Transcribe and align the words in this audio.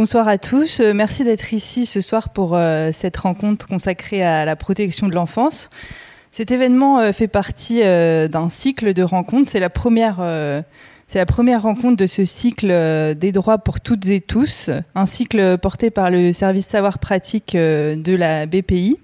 Bonsoir 0.00 0.28
à 0.28 0.38
tous. 0.38 0.80
Merci 0.80 1.24
d'être 1.24 1.52
ici 1.52 1.84
ce 1.84 2.00
soir 2.00 2.30
pour 2.30 2.58
cette 2.94 3.18
rencontre 3.18 3.68
consacrée 3.68 4.24
à 4.24 4.46
la 4.46 4.56
protection 4.56 5.08
de 5.08 5.14
l'enfance. 5.14 5.68
Cet 6.30 6.50
événement 6.50 7.12
fait 7.12 7.28
partie 7.28 7.80
d'un 7.82 8.48
cycle 8.48 8.94
de 8.94 9.02
rencontres. 9.02 9.50
C'est 9.50 9.60
la 9.60 9.68
première 9.68 10.20
c'est 11.10 11.18
la 11.18 11.26
première 11.26 11.62
rencontre 11.62 11.96
de 11.96 12.06
ce 12.06 12.24
cycle 12.24 12.68
euh, 12.70 13.14
des 13.14 13.32
droits 13.32 13.58
pour 13.58 13.80
toutes 13.80 14.06
et 14.08 14.20
tous, 14.20 14.70
un 14.94 15.06
cycle 15.06 15.58
porté 15.58 15.90
par 15.90 16.08
le 16.08 16.32
service 16.32 16.66
savoir 16.66 17.00
pratique 17.00 17.56
euh, 17.56 17.96
de 17.96 18.14
la 18.14 18.46
BPI. 18.46 18.96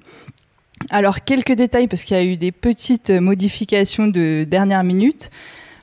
Alors 0.91 1.25
quelques 1.25 1.53
détails 1.53 1.89
parce 1.89 2.05
qu'il 2.05 2.17
y 2.17 2.21
a 2.21 2.23
eu 2.23 2.37
des 2.37 2.53
petites 2.53 3.11
modifications 3.11 4.07
de 4.07 4.45
dernière 4.45 4.85
minute. 4.85 5.31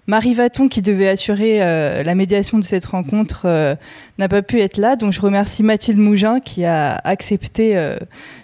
Marie 0.08 0.34
Vaton, 0.34 0.68
qui 0.68 0.82
devait 0.82 1.08
assurer 1.08 1.60
euh, 1.62 2.04
la 2.04 2.16
médiation 2.16 2.60
de 2.60 2.64
cette 2.64 2.86
rencontre, 2.86 3.78
n'a 4.18 4.30
pas 4.30 4.42
pu 4.42 4.62
être 4.62 4.78
là. 4.78 4.96
Donc 4.96 5.14
je 5.14 5.22
remercie 5.22 5.64
Mathilde 5.64 6.00
Mougin 6.00 6.40
qui 6.40 6.66
a 6.66 6.96
accepté 7.04 7.76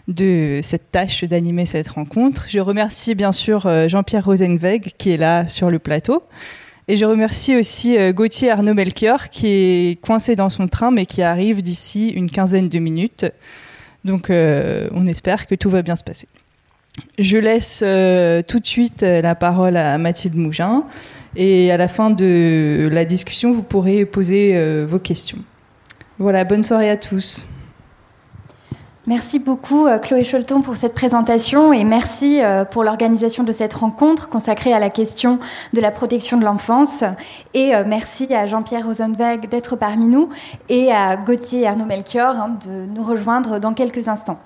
de 0.07 0.59
cette 0.63 0.91
tâche 0.91 1.23
d'animer 1.23 1.65
cette 1.65 1.89
rencontre. 1.89 2.45
Je 2.49 2.59
remercie 2.59 3.15
bien 3.15 3.31
sûr 3.31 3.69
Jean-Pierre 3.87 4.25
Rosenweg 4.25 4.93
qui 4.97 5.11
est 5.11 5.17
là 5.17 5.47
sur 5.47 5.69
le 5.69 5.79
plateau. 5.79 6.23
Et 6.89 6.97
je 6.97 7.05
remercie 7.05 7.55
aussi 7.55 7.95
euh, 7.99 8.13
Gauthier 8.13 8.49
Arnaud 8.49 8.73
Melchior 8.73 9.29
qui 9.29 9.45
est 9.45 10.01
coincé 10.01 10.35
dans 10.35 10.49
son 10.49 10.67
train 10.67 10.89
mais 10.89 11.05
qui 11.05 11.21
arrive 11.21 11.61
d'ici 11.61 12.09
une 12.09 12.31
quinzaine 12.31 12.67
de 12.67 12.79
minutes. 12.79 13.27
Donc 14.05 14.31
euh, 14.31 14.89
on 14.91 15.05
espère 15.05 15.45
que 15.45 15.53
tout 15.53 15.69
va 15.69 15.83
bien 15.83 15.95
se 15.95 16.03
passer. 16.03 16.27
Je 17.19 17.37
laisse 17.37 17.83
euh, 17.85 18.41
tout 18.41 18.59
de 18.59 18.65
suite 18.65 19.03
la 19.03 19.35
parole 19.35 19.77
à 19.77 19.99
Mathilde 19.99 20.35
Mougin 20.35 20.83
et 21.35 21.71
à 21.71 21.77
la 21.77 21.87
fin 21.87 22.09
de 22.09 22.89
la 22.91 23.05
discussion, 23.05 23.51
vous 23.51 23.63
pourrez 23.63 24.05
poser 24.05 24.85
vos 24.85 24.99
questions. 24.99 25.39
Voilà, 26.17 26.43
bonne 26.43 26.63
soirée 26.63 26.89
à 26.89 26.97
tous. 26.97 27.45
Merci 29.09 29.39
beaucoup 29.39 29.87
euh, 29.87 29.97
Chloé 29.97 30.23
Cholton 30.23 30.61
pour 30.61 30.75
cette 30.75 30.93
présentation 30.93 31.73
et 31.73 31.83
merci 31.83 32.43
euh, 32.43 32.63
pour 32.63 32.83
l'organisation 32.83 33.43
de 33.43 33.51
cette 33.51 33.73
rencontre 33.73 34.29
consacrée 34.29 34.71
à 34.71 34.77
la 34.77 34.91
question 34.91 35.39
de 35.73 35.81
la 35.81 35.89
protection 35.89 36.37
de 36.37 36.45
l'enfance. 36.45 37.03
Et 37.55 37.73
euh, 37.73 37.83
merci 37.87 38.31
à 38.35 38.45
Jean-Pierre 38.45 38.85
Rosenweg 38.85 39.49
d'être 39.49 39.75
parmi 39.75 40.05
nous 40.05 40.29
et 40.69 40.91
à 40.91 41.17
Gauthier 41.17 41.65
Arnaud 41.65 41.85
Melchior 41.85 42.35
hein, 42.35 42.57
de 42.63 42.85
nous 42.85 43.01
rejoindre 43.01 43.57
dans 43.57 43.73
quelques 43.73 44.07
instants. 44.07 44.37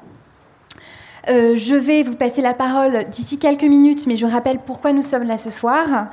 je 1.28 1.76
vais 1.76 2.04
vous 2.04 2.16
passer 2.16 2.42
la 2.42 2.54
parole 2.54 3.04
d'ici 3.12 3.40
quelques 3.40 3.64
minutes, 3.64 4.08
mais 4.08 4.16
je 4.16 4.26
rappelle 4.26 4.60
pourquoi 4.66 4.94
nous 4.94 5.04
sommes 5.04 5.24
là 5.24 5.38
ce 5.38 5.50
soir. 5.50 6.08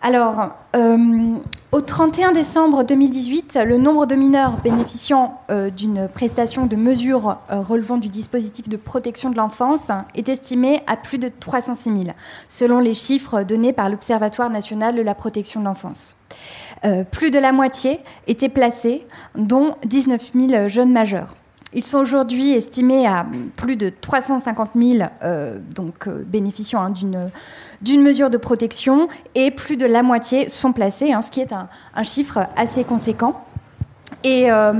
Alors, 0.00 0.50
euh, 0.76 1.34
au 1.72 1.80
31 1.80 2.30
décembre 2.30 2.84
2018, 2.84 3.58
le 3.66 3.78
nombre 3.78 4.06
de 4.06 4.14
mineurs 4.14 4.58
bénéficiant 4.62 5.40
euh, 5.50 5.70
d'une 5.70 6.08
prestation 6.08 6.66
de 6.66 6.76
mesure 6.76 7.38
euh, 7.50 7.60
relevant 7.60 7.96
du 7.96 8.06
dispositif 8.06 8.68
de 8.68 8.76
protection 8.76 9.30
de 9.30 9.36
l'enfance 9.36 9.90
est 10.14 10.28
estimé 10.28 10.82
à 10.86 10.96
plus 10.96 11.18
de 11.18 11.28
306 11.28 11.90
000, 11.90 12.02
selon 12.48 12.78
les 12.78 12.94
chiffres 12.94 13.42
donnés 13.42 13.72
par 13.72 13.88
l'Observatoire 13.90 14.50
national 14.50 14.94
de 14.94 15.02
la 15.02 15.16
protection 15.16 15.60
de 15.60 15.64
l'enfance. 15.64 16.16
plus 17.10 17.30
de 17.32 17.38
la 17.38 17.50
moitié 17.50 18.00
étaient 18.28 18.48
placés, 18.48 19.04
dont 19.34 19.74
19 19.84 20.30
000 20.32 20.68
jeunes 20.68 20.92
majeurs. 20.92 21.34
Ils 21.74 21.84
sont 21.84 21.98
aujourd'hui 21.98 22.54
estimés 22.54 23.06
à 23.06 23.26
plus 23.56 23.76
de 23.76 23.90
350 23.90 24.70
000 24.74 25.08
euh, 25.22 25.58
donc, 25.74 26.06
euh, 26.06 26.24
bénéficiant 26.26 26.82
hein, 26.82 26.94
d'une 27.82 28.02
mesure 28.02 28.30
de 28.30 28.38
protection 28.38 29.08
et 29.34 29.50
plus 29.50 29.76
de 29.76 29.84
la 29.84 30.02
moitié 30.02 30.48
sont 30.48 30.72
placés, 30.72 31.12
hein, 31.12 31.20
ce 31.20 31.30
qui 31.30 31.40
est 31.40 31.52
un, 31.52 31.68
chiffre 32.04 32.46
assez 32.56 32.84
conséquent. 32.84 33.44
Euh, 34.24 34.72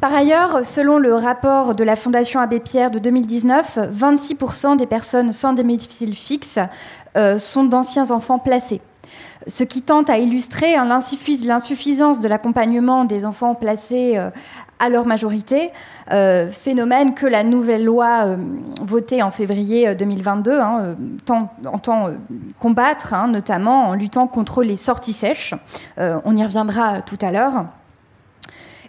par 0.00 0.14
ailleurs, 0.14 0.64
selon 0.64 0.98
le 0.98 1.14
rapport 1.14 1.74
de 1.74 1.82
la 1.82 1.96
Fondation 1.96 2.38
Abbé 2.38 2.60
Pierre 2.60 2.92
de 2.92 3.00
2019, 3.00 3.78
26% 3.92 4.76
des 4.76 4.86
personnes 4.86 5.32
sans 5.32 5.52
domicile 5.52 6.14
fixe 6.14 6.58
sont 7.38 7.64
d'anciens 7.64 8.10
enfants 8.10 8.38
placés 8.38 8.80
ce 9.46 9.64
qui 9.64 9.82
tente 9.82 10.10
à 10.10 10.18
illustrer 10.18 10.74
hein, 10.76 10.86
l'insuffisance 10.86 12.20
de 12.20 12.28
l'accompagnement 12.28 13.04
des 13.04 13.24
enfants 13.24 13.54
placés 13.54 14.16
euh, 14.16 14.30
à 14.78 14.88
leur 14.88 15.06
majorité, 15.06 15.70
euh, 16.12 16.50
phénomène 16.50 17.14
que 17.14 17.26
la 17.26 17.44
nouvelle 17.44 17.84
loi 17.84 18.24
euh, 18.24 18.36
votée 18.80 19.22
en 19.22 19.30
février 19.30 19.94
2022 19.94 20.58
hein, 20.58 20.96
entend 21.66 22.10
combattre, 22.58 23.14
hein, 23.14 23.28
notamment 23.28 23.88
en 23.88 23.94
luttant 23.94 24.26
contre 24.26 24.62
les 24.62 24.76
sorties 24.76 25.12
sèches. 25.12 25.54
on 25.98 26.36
y 26.36 26.44
reviendra 26.44 27.02
tout 27.02 27.18
à 27.20 27.30
l'heure. 27.30 27.66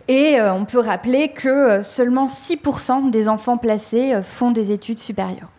Et 0.08 0.38
on 0.42 0.66
peut 0.66 0.80
rappeler 0.80 1.30
que 1.30 1.84
seulement 1.84 2.26
6% 2.26 3.12
des 3.12 3.30
enfants 3.30 3.58
placés 3.58 4.20
font 4.24 4.52
des 4.52 4.72
études 4.72 5.00
supérieures. 5.00 5.50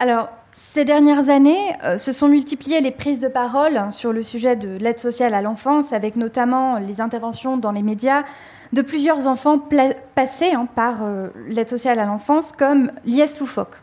Alors, 0.00 0.28
ces 0.76 0.84
dernières 0.84 1.30
années, 1.30 1.74
euh, 1.84 1.96
se 1.96 2.12
sont 2.12 2.28
multipliées 2.28 2.82
les 2.82 2.90
prises 2.90 3.18
de 3.18 3.28
parole 3.28 3.80
sur 3.90 4.12
le 4.12 4.22
sujet 4.22 4.56
de 4.56 4.76
l'aide 4.76 4.98
sociale 4.98 5.32
à 5.32 5.40
l'enfance, 5.40 5.94
avec 5.94 6.16
notamment 6.16 6.76
les 6.76 7.00
interventions 7.00 7.56
dans 7.56 7.72
les 7.72 7.80
médias 7.80 8.24
de 8.74 8.82
plusieurs 8.82 9.26
enfants 9.26 9.58
passés 10.14 10.52
hein, 10.52 10.68
par 10.74 10.96
euh, 11.02 11.28
l'aide 11.48 11.70
sociale 11.70 11.98
à 11.98 12.04
l'enfance, 12.04 12.52
comme 12.52 12.92
Lies 13.06 13.38
Loufoque, 13.40 13.76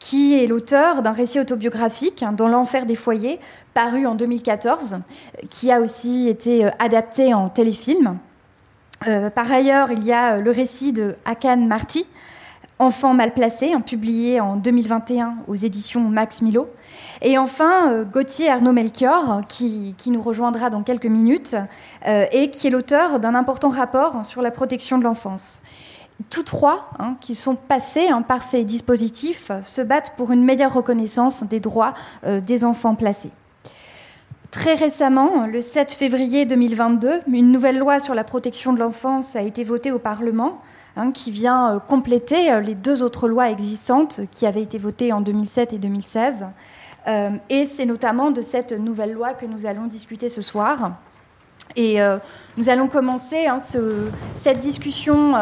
qui 0.00 0.36
est 0.36 0.48
l'auteur 0.48 1.02
d'un 1.02 1.12
récit 1.12 1.38
autobiographique 1.38 2.24
hein, 2.24 2.32
dans 2.32 2.48
l'enfer 2.48 2.84
des 2.84 2.96
foyers, 2.96 3.38
paru 3.72 4.04
en 4.04 4.16
2014, 4.16 4.98
qui 5.50 5.70
a 5.70 5.80
aussi 5.80 6.28
été 6.28 6.64
euh, 6.64 6.70
adapté 6.80 7.32
en 7.32 7.48
téléfilm. 7.48 8.18
par 9.36 9.52
ailleurs, 9.52 9.92
il 9.92 10.02
y 10.02 10.12
a 10.12 10.38
le 10.38 10.50
récit 10.50 10.92
de 10.92 11.14
Hakan 11.26 11.58
Marty, 11.58 12.06
Enfants 12.80 13.14
mal 13.14 13.32
placés, 13.32 13.72
publié 13.86 14.40
en 14.40 14.56
2021 14.56 15.36
aux 15.46 15.54
éditions 15.54 16.00
Max 16.00 16.42
Milo. 16.42 16.68
Et 17.22 17.38
enfin, 17.38 17.92
euh, 17.92 18.04
Gauthier 18.04 18.50
Arnaud 18.50 18.72
Melchior, 18.72 19.42
qui, 19.48 19.94
nous 20.06 20.20
rejoindra 20.20 20.70
dans 20.70 20.82
quelques 20.82 21.06
minutes, 21.06 21.54
euh, 22.08 22.26
et 22.32 22.50
qui 22.50 22.66
est 22.66 22.70
l'auteur 22.70 23.20
d'un 23.20 23.36
important 23.36 23.68
rapport 23.68 24.26
sur 24.26 24.42
la 24.42 24.50
protection 24.50 24.98
de 24.98 25.04
l'enfance. 25.04 25.62
Tous 26.30 26.42
trois, 26.42 26.90
hein, 26.98 27.16
qui 27.20 27.36
sont 27.36 27.54
passés 27.54 28.08
hein, 28.08 28.22
par 28.22 28.42
ces 28.42 28.64
dispositifs, 28.64 29.52
se 29.62 29.80
battent 29.80 30.14
pour 30.16 30.32
une 30.32 30.42
meilleure 30.42 30.72
reconnaissance 30.72 31.44
des 31.44 31.60
droits 31.60 31.94
euh, 32.26 32.40
des 32.40 32.64
enfants 32.64 32.96
placés. 32.96 33.30
Très 34.50 34.74
récemment, 34.74 35.46
le 35.46 35.60
7 35.60 35.92
février 35.92 36.44
2022, 36.44 37.20
une 37.28 37.52
nouvelle 37.52 37.78
loi 37.78 38.00
sur 38.00 38.14
la 38.14 38.24
protection 38.24 38.72
de 38.72 38.80
l'enfance 38.80 39.36
a 39.36 39.42
été 39.42 39.62
votée 39.62 39.92
au 39.92 39.98
Parlement 40.00 40.60
Hein, 40.96 41.10
qui 41.10 41.32
vient 41.32 41.74
euh, 41.74 41.78
compléter 41.80 42.52
euh, 42.52 42.60
les 42.60 42.76
deux 42.76 43.02
autres 43.02 43.26
lois 43.26 43.50
existantes 43.50 44.20
qui 44.30 44.46
avaient 44.46 44.62
été 44.62 44.78
votées 44.78 45.12
en 45.12 45.22
2007 45.22 45.72
et 45.72 45.78
2016. 45.78 46.46
Euh, 47.08 47.30
et 47.50 47.66
c'est 47.66 47.84
notamment 47.84 48.30
de 48.30 48.40
cette 48.40 48.70
nouvelle 48.70 49.12
loi 49.12 49.32
que 49.32 49.44
nous 49.44 49.66
allons 49.66 49.86
discuter 49.86 50.28
ce 50.28 50.40
soir. 50.40 50.92
Et 51.76 51.98
nous 52.56 52.68
allons 52.68 52.88
commencer 52.88 53.46
hein, 53.46 53.58
cette 53.58 54.60
discussion 54.60 55.34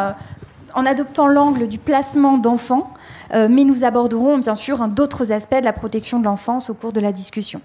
en 0.72 0.86
adoptant 0.86 1.26
l'angle 1.26 1.68
du 1.68 1.78
placement 1.78 2.38
d'enfants, 2.38 2.94
mais 3.32 3.64
nous 3.64 3.84
aborderons 3.84 4.38
bien 4.38 4.54
sûr 4.54 4.86
d'autres 4.88 5.32
aspects 5.32 5.58
de 5.58 5.64
la 5.64 5.72
protection 5.72 6.20
de 6.20 6.24
l'enfance 6.24 6.70
au 6.70 6.74
cours 6.74 6.92
de 6.92 7.00
la 7.00 7.12
discussion. 7.12 7.60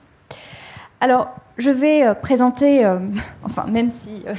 Alors, 0.99 1.29
je 1.57 1.69
vais 1.69 2.05
euh, 2.05 2.13
présenter, 2.15 2.83
euh, 2.83 2.97
enfin, 3.43 3.65
même 3.65 3.91
s'il 3.91 4.17
si, 4.17 4.27
euh, 4.27 4.33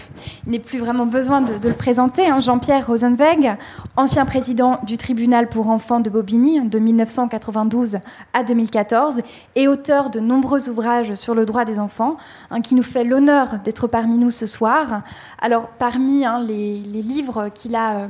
n'est 0.47 0.59
plus 0.59 0.79
vraiment 0.79 1.07
besoin 1.07 1.41
de, 1.41 1.69
le 1.69 1.75
présenter, 1.75 2.27
hein, 2.27 2.41
Jean-Pierre 2.41 2.87
Rosenweg, 2.87 3.57
ancien 3.97 4.25
président 4.25 4.81
du 4.85 4.97
tribunal 4.97 5.49
pour 5.49 5.69
enfants 5.69 6.01
de 6.01 6.11
Bobigny 6.11 6.61
de 6.61 6.79
1992 6.81 7.99
à 8.33 8.43
2014 8.43 9.21
et 9.55 9.69
auteur 9.69 10.11
de 10.11 10.19
nombreux 10.19 10.69
ouvrages 10.69 11.15
sur 11.15 11.35
le 11.35 11.47
droit 11.47 11.65
des 11.65 11.79
enfants, 11.79 12.17
hein, 12.51 12.61
qui 12.61 12.75
nous 12.75 12.83
fait 12.83 13.05
l'honneur 13.05 13.61
d'être 13.65 13.87
parmi 13.87 14.17
nous 14.19 14.33
ce 14.33 14.47
soir. 14.47 15.03
Alors, 15.41 15.69
parmi 15.79 16.25
hein, 16.25 16.41
les, 16.41 16.83
livres 16.99 17.49
qu'il 17.55 17.77
a 17.77 18.09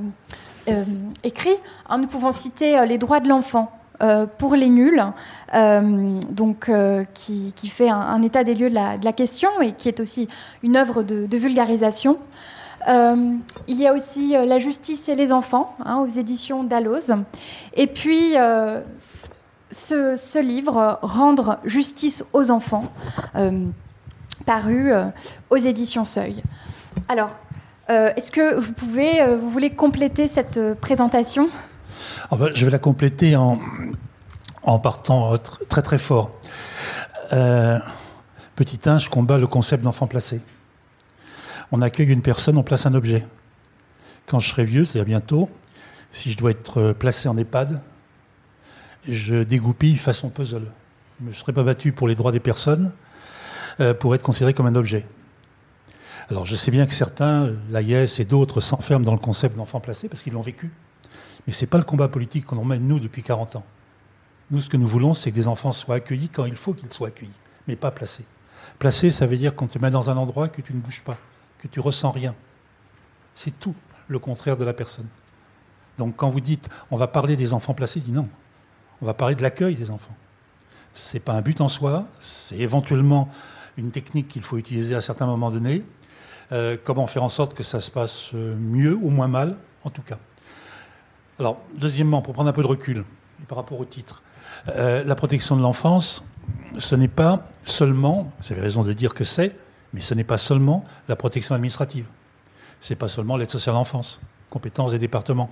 écrits, 1.22 1.56
nous 1.96 2.06
pouvons 2.06 2.32
citer 2.32 2.84
Les 2.86 2.98
droits 2.98 3.20
de 3.20 3.28
l'enfant 3.28 3.77
euh, 4.00 4.26
pour 4.26 4.54
les 4.54 4.68
nuls, 4.68 5.02
euh, 5.54 6.20
donc, 6.30 6.68
euh, 6.68 7.04
qui, 7.14 7.52
fait 7.68 7.88
un, 7.88 8.22
état 8.22 8.44
des 8.44 8.54
lieux 8.54 8.70
de 8.70 8.74
la, 8.74 9.12
question 9.12 9.48
et 9.60 9.72
qui 9.72 9.88
est 9.88 9.98
aussi 9.98 10.28
une 10.62 10.76
œuvre 10.76 11.02
de, 11.02 11.36
vulgarisation. 11.36 12.18
il 12.86 13.40
y 13.66 13.88
a 13.88 13.92
aussi 13.92 14.36
La 14.46 14.60
justice 14.60 15.08
et 15.08 15.16
les 15.16 15.32
enfants 15.32 15.74
hein, 15.84 15.96
aux 15.98 16.06
éditions 16.06 16.62
Dalloz. 16.62 17.12
Et 17.74 17.88
puis 17.88 18.34
ce, 19.70 20.14
ce, 20.16 20.38
livre, 20.38 21.00
Rendre 21.02 21.58
justice 21.64 22.22
aux 22.32 22.52
enfants, 22.52 22.84
paru 24.46 24.92
aux 25.50 25.56
éditions 25.56 26.04
Seuil. 26.04 26.36
Alors, 27.08 27.30
est-ce 27.88 28.30
que 28.30 28.54
vous 28.60 28.72
pouvez, 28.72 29.36
vous 29.36 29.50
voulez 29.50 29.70
compléter 29.70 30.28
cette 30.28 30.74
présentation? 30.74 31.48
Ah 32.30 32.36
bah, 32.36 32.48
je 32.54 32.64
vais 32.64 32.70
la 32.70 32.78
compléter 32.78 33.36
en, 33.36 33.58
partant 34.80 35.38
très 35.68 35.80
très 35.80 35.98
fort. 35.98 36.30
Euh, 37.32 37.78
petit 38.54 38.80
1, 38.86 38.98
je 38.98 39.08
combat 39.08 39.38
le 39.38 39.46
concept 39.46 39.82
d'enfant 39.82 40.06
placé. 40.06 40.40
On 41.72 41.80
accueille 41.80 42.08
une 42.08 42.22
personne, 42.22 42.58
on 42.58 42.62
place 42.62 42.84
un 42.86 42.94
objet. 42.94 43.26
quand 44.26 44.38
je 44.40 44.48
serai 44.48 44.64
vieux, 44.64 44.84
c'est-à-dire 44.84 45.06
bientôt, 45.06 45.48
si 46.12 46.30
je 46.30 46.36
dois 46.36 46.50
être 46.50 46.92
placé 46.92 47.28
en 47.28 47.36
EHPAD, 47.36 47.80
je 49.08 49.42
dégoupille 49.42 49.96
façon 49.96 50.28
puzzle. 50.28 50.70
Je 51.18 51.24
ne 51.24 51.30
me 51.30 51.34
serais 51.34 51.54
pas 51.54 51.62
battu 51.62 51.92
pour 51.92 52.08
les 52.08 52.14
droits 52.14 52.32
des 52.32 52.40
personnes 52.40 52.92
euh, 53.80 53.94
pour 53.94 54.14
être 54.14 54.22
considéré 54.22 54.52
comme 54.52 54.66
un 54.66 54.74
objet. 54.74 55.06
Alors 56.30 56.44
je 56.44 56.54
sais 56.56 56.70
bien 56.70 56.86
que 56.86 56.92
certains, 56.92 57.54
l'AIS 57.70 58.20
et 58.20 58.24
d'autres, 58.26 58.60
s'enferment 58.60 59.04
dans 59.04 59.12
le 59.12 59.18
concept 59.18 59.56
d'enfant 59.56 59.80
placé 59.80 60.08
parce 60.08 60.22
qu'ils 60.22 60.34
l'ont 60.34 60.42
vécu. 60.42 60.70
Mais 61.46 61.52
ce 61.52 61.64
n'est 61.64 61.68
pas 61.70 61.78
le 61.78 61.84
combat 61.84 62.08
politique 62.08 62.44
qu'on 62.44 62.64
mène, 62.64 62.86
nous, 62.86 63.00
depuis 63.00 63.22
40 63.22 63.56
ans. 63.56 63.64
Nous, 64.50 64.60
ce 64.60 64.68
que 64.68 64.76
nous 64.76 64.86
voulons, 64.86 65.14
c'est 65.14 65.30
que 65.30 65.36
des 65.36 65.48
enfants 65.48 65.72
soient 65.72 65.96
accueillis 65.96 66.30
quand 66.30 66.46
il 66.46 66.54
faut 66.54 66.72
qu'ils 66.72 66.92
soient 66.92 67.08
accueillis, 67.08 67.30
mais 67.66 67.76
pas 67.76 67.90
placés. 67.90 68.24
Placé, 68.78 69.10
ça 69.10 69.26
veut 69.26 69.36
dire 69.36 69.54
qu'on 69.54 69.66
te 69.66 69.78
met 69.78 69.90
dans 69.90 70.10
un 70.10 70.16
endroit 70.16 70.48
que 70.48 70.62
tu 70.62 70.72
ne 70.72 70.80
bouges 70.80 71.02
pas, 71.02 71.16
que 71.58 71.68
tu 71.68 71.80
ressens 71.80 72.10
rien. 72.10 72.34
C'est 73.34 73.58
tout 73.58 73.74
le 74.08 74.18
contraire 74.18 74.56
de 74.56 74.64
la 74.64 74.72
personne. 74.72 75.06
Donc 75.98 76.16
quand 76.16 76.28
vous 76.28 76.40
dites 76.40 76.68
on 76.90 76.96
va 76.96 77.08
parler 77.08 77.36
des 77.36 77.52
enfants 77.52 77.74
placés, 77.74 78.00
dit 78.00 78.12
non. 78.12 78.28
On 79.02 79.06
va 79.06 79.14
parler 79.14 79.34
de 79.34 79.42
l'accueil 79.42 79.74
des 79.74 79.90
enfants. 79.90 80.16
Ce 80.94 81.14
n'est 81.14 81.20
pas 81.20 81.34
un 81.34 81.42
but 81.42 81.60
en 81.60 81.68
soi, 81.68 82.06
c'est 82.20 82.58
éventuellement 82.58 83.28
une 83.76 83.90
technique 83.90 84.28
qu'il 84.28 84.42
faut 84.42 84.58
utiliser 84.58 84.94
à 84.94 85.00
certains 85.00 85.26
moments 85.26 85.50
donnés. 85.50 85.84
Euh, 86.50 86.76
comment 86.82 87.06
faire 87.06 87.22
en 87.22 87.28
sorte 87.28 87.54
que 87.54 87.62
ça 87.62 87.80
se 87.80 87.90
passe 87.90 88.32
mieux 88.32 88.94
ou 88.94 89.10
moins 89.10 89.28
mal, 89.28 89.56
en 89.84 89.90
tout 89.90 90.02
cas. 90.02 90.18
Alors, 91.38 91.58
deuxièmement, 91.76 92.22
pour 92.22 92.34
prendre 92.34 92.48
un 92.48 92.52
peu 92.52 92.62
de 92.62 92.66
recul 92.66 93.04
par 93.46 93.56
rapport 93.58 93.78
au 93.78 93.84
titre, 93.84 94.22
euh, 94.68 95.04
la 95.04 95.14
protection 95.14 95.56
de 95.56 95.62
l'enfance, 95.62 96.24
ce 96.78 96.96
n'est 96.96 97.08
pas 97.08 97.46
seulement, 97.62 98.32
vous 98.40 98.52
avez 98.52 98.60
raison 98.60 98.82
de 98.82 98.92
dire 98.92 99.14
que 99.14 99.24
c'est, 99.24 99.54
mais 99.92 100.00
ce 100.00 100.14
n'est 100.14 100.24
pas 100.24 100.36
seulement 100.36 100.84
la 101.08 101.16
protection 101.16 101.54
administrative. 101.54 102.06
Ce 102.80 102.92
n'est 102.92 102.98
pas 102.98 103.08
seulement 103.08 103.36
l'aide 103.36 103.50
sociale 103.50 103.76
à 103.76 103.78
l'enfance, 103.78 104.20
compétences 104.50 104.90
des 104.90 104.98
départements. 104.98 105.50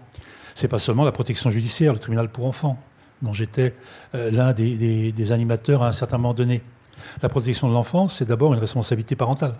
Ce 0.55 0.62
n'est 0.62 0.69
pas 0.69 0.79
seulement 0.79 1.05
la 1.05 1.12
protection 1.12 1.50
judiciaire, 1.50 1.93
le 1.93 1.99
tribunal 1.99 2.29
pour 2.31 2.47
enfants, 2.47 2.79
dont 3.23 3.33
j'étais 3.33 3.75
euh, 4.15 4.31
l'un 4.31 4.53
des, 4.53 5.33
animateurs 5.33 5.83
à 5.83 5.88
un 5.88 5.93
certain 5.93 6.19
moment 6.19 6.35
donné. 6.35 6.62
La 7.23 7.29
protection 7.29 7.69
de 7.69 7.73
l'enfance, 7.73 8.17
c'est 8.17 8.27
d'abord 8.27 8.53
une 8.55 8.61
responsabilité 8.61 9.17
parentale. 9.17 9.55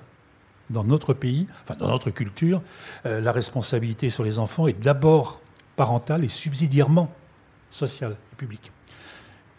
Dans 0.71 0.85
notre 0.85 1.13
pays, 1.13 1.47
enfin 1.63 1.77
dans 1.79 1.89
notre 1.89 2.11
culture, 2.11 2.61
euh, 3.05 3.21
la 3.21 3.31
responsabilité 3.31 4.11
sur 4.11 4.25
les 4.25 4.39
enfants 4.39 4.67
est 4.67 4.81
d'abord 4.81 5.41
parentale 5.77 6.25
et 6.25 6.29
subsidiairement 6.29 7.11
sociale 7.71 8.17
et 8.33 8.37
publique. 8.37 8.73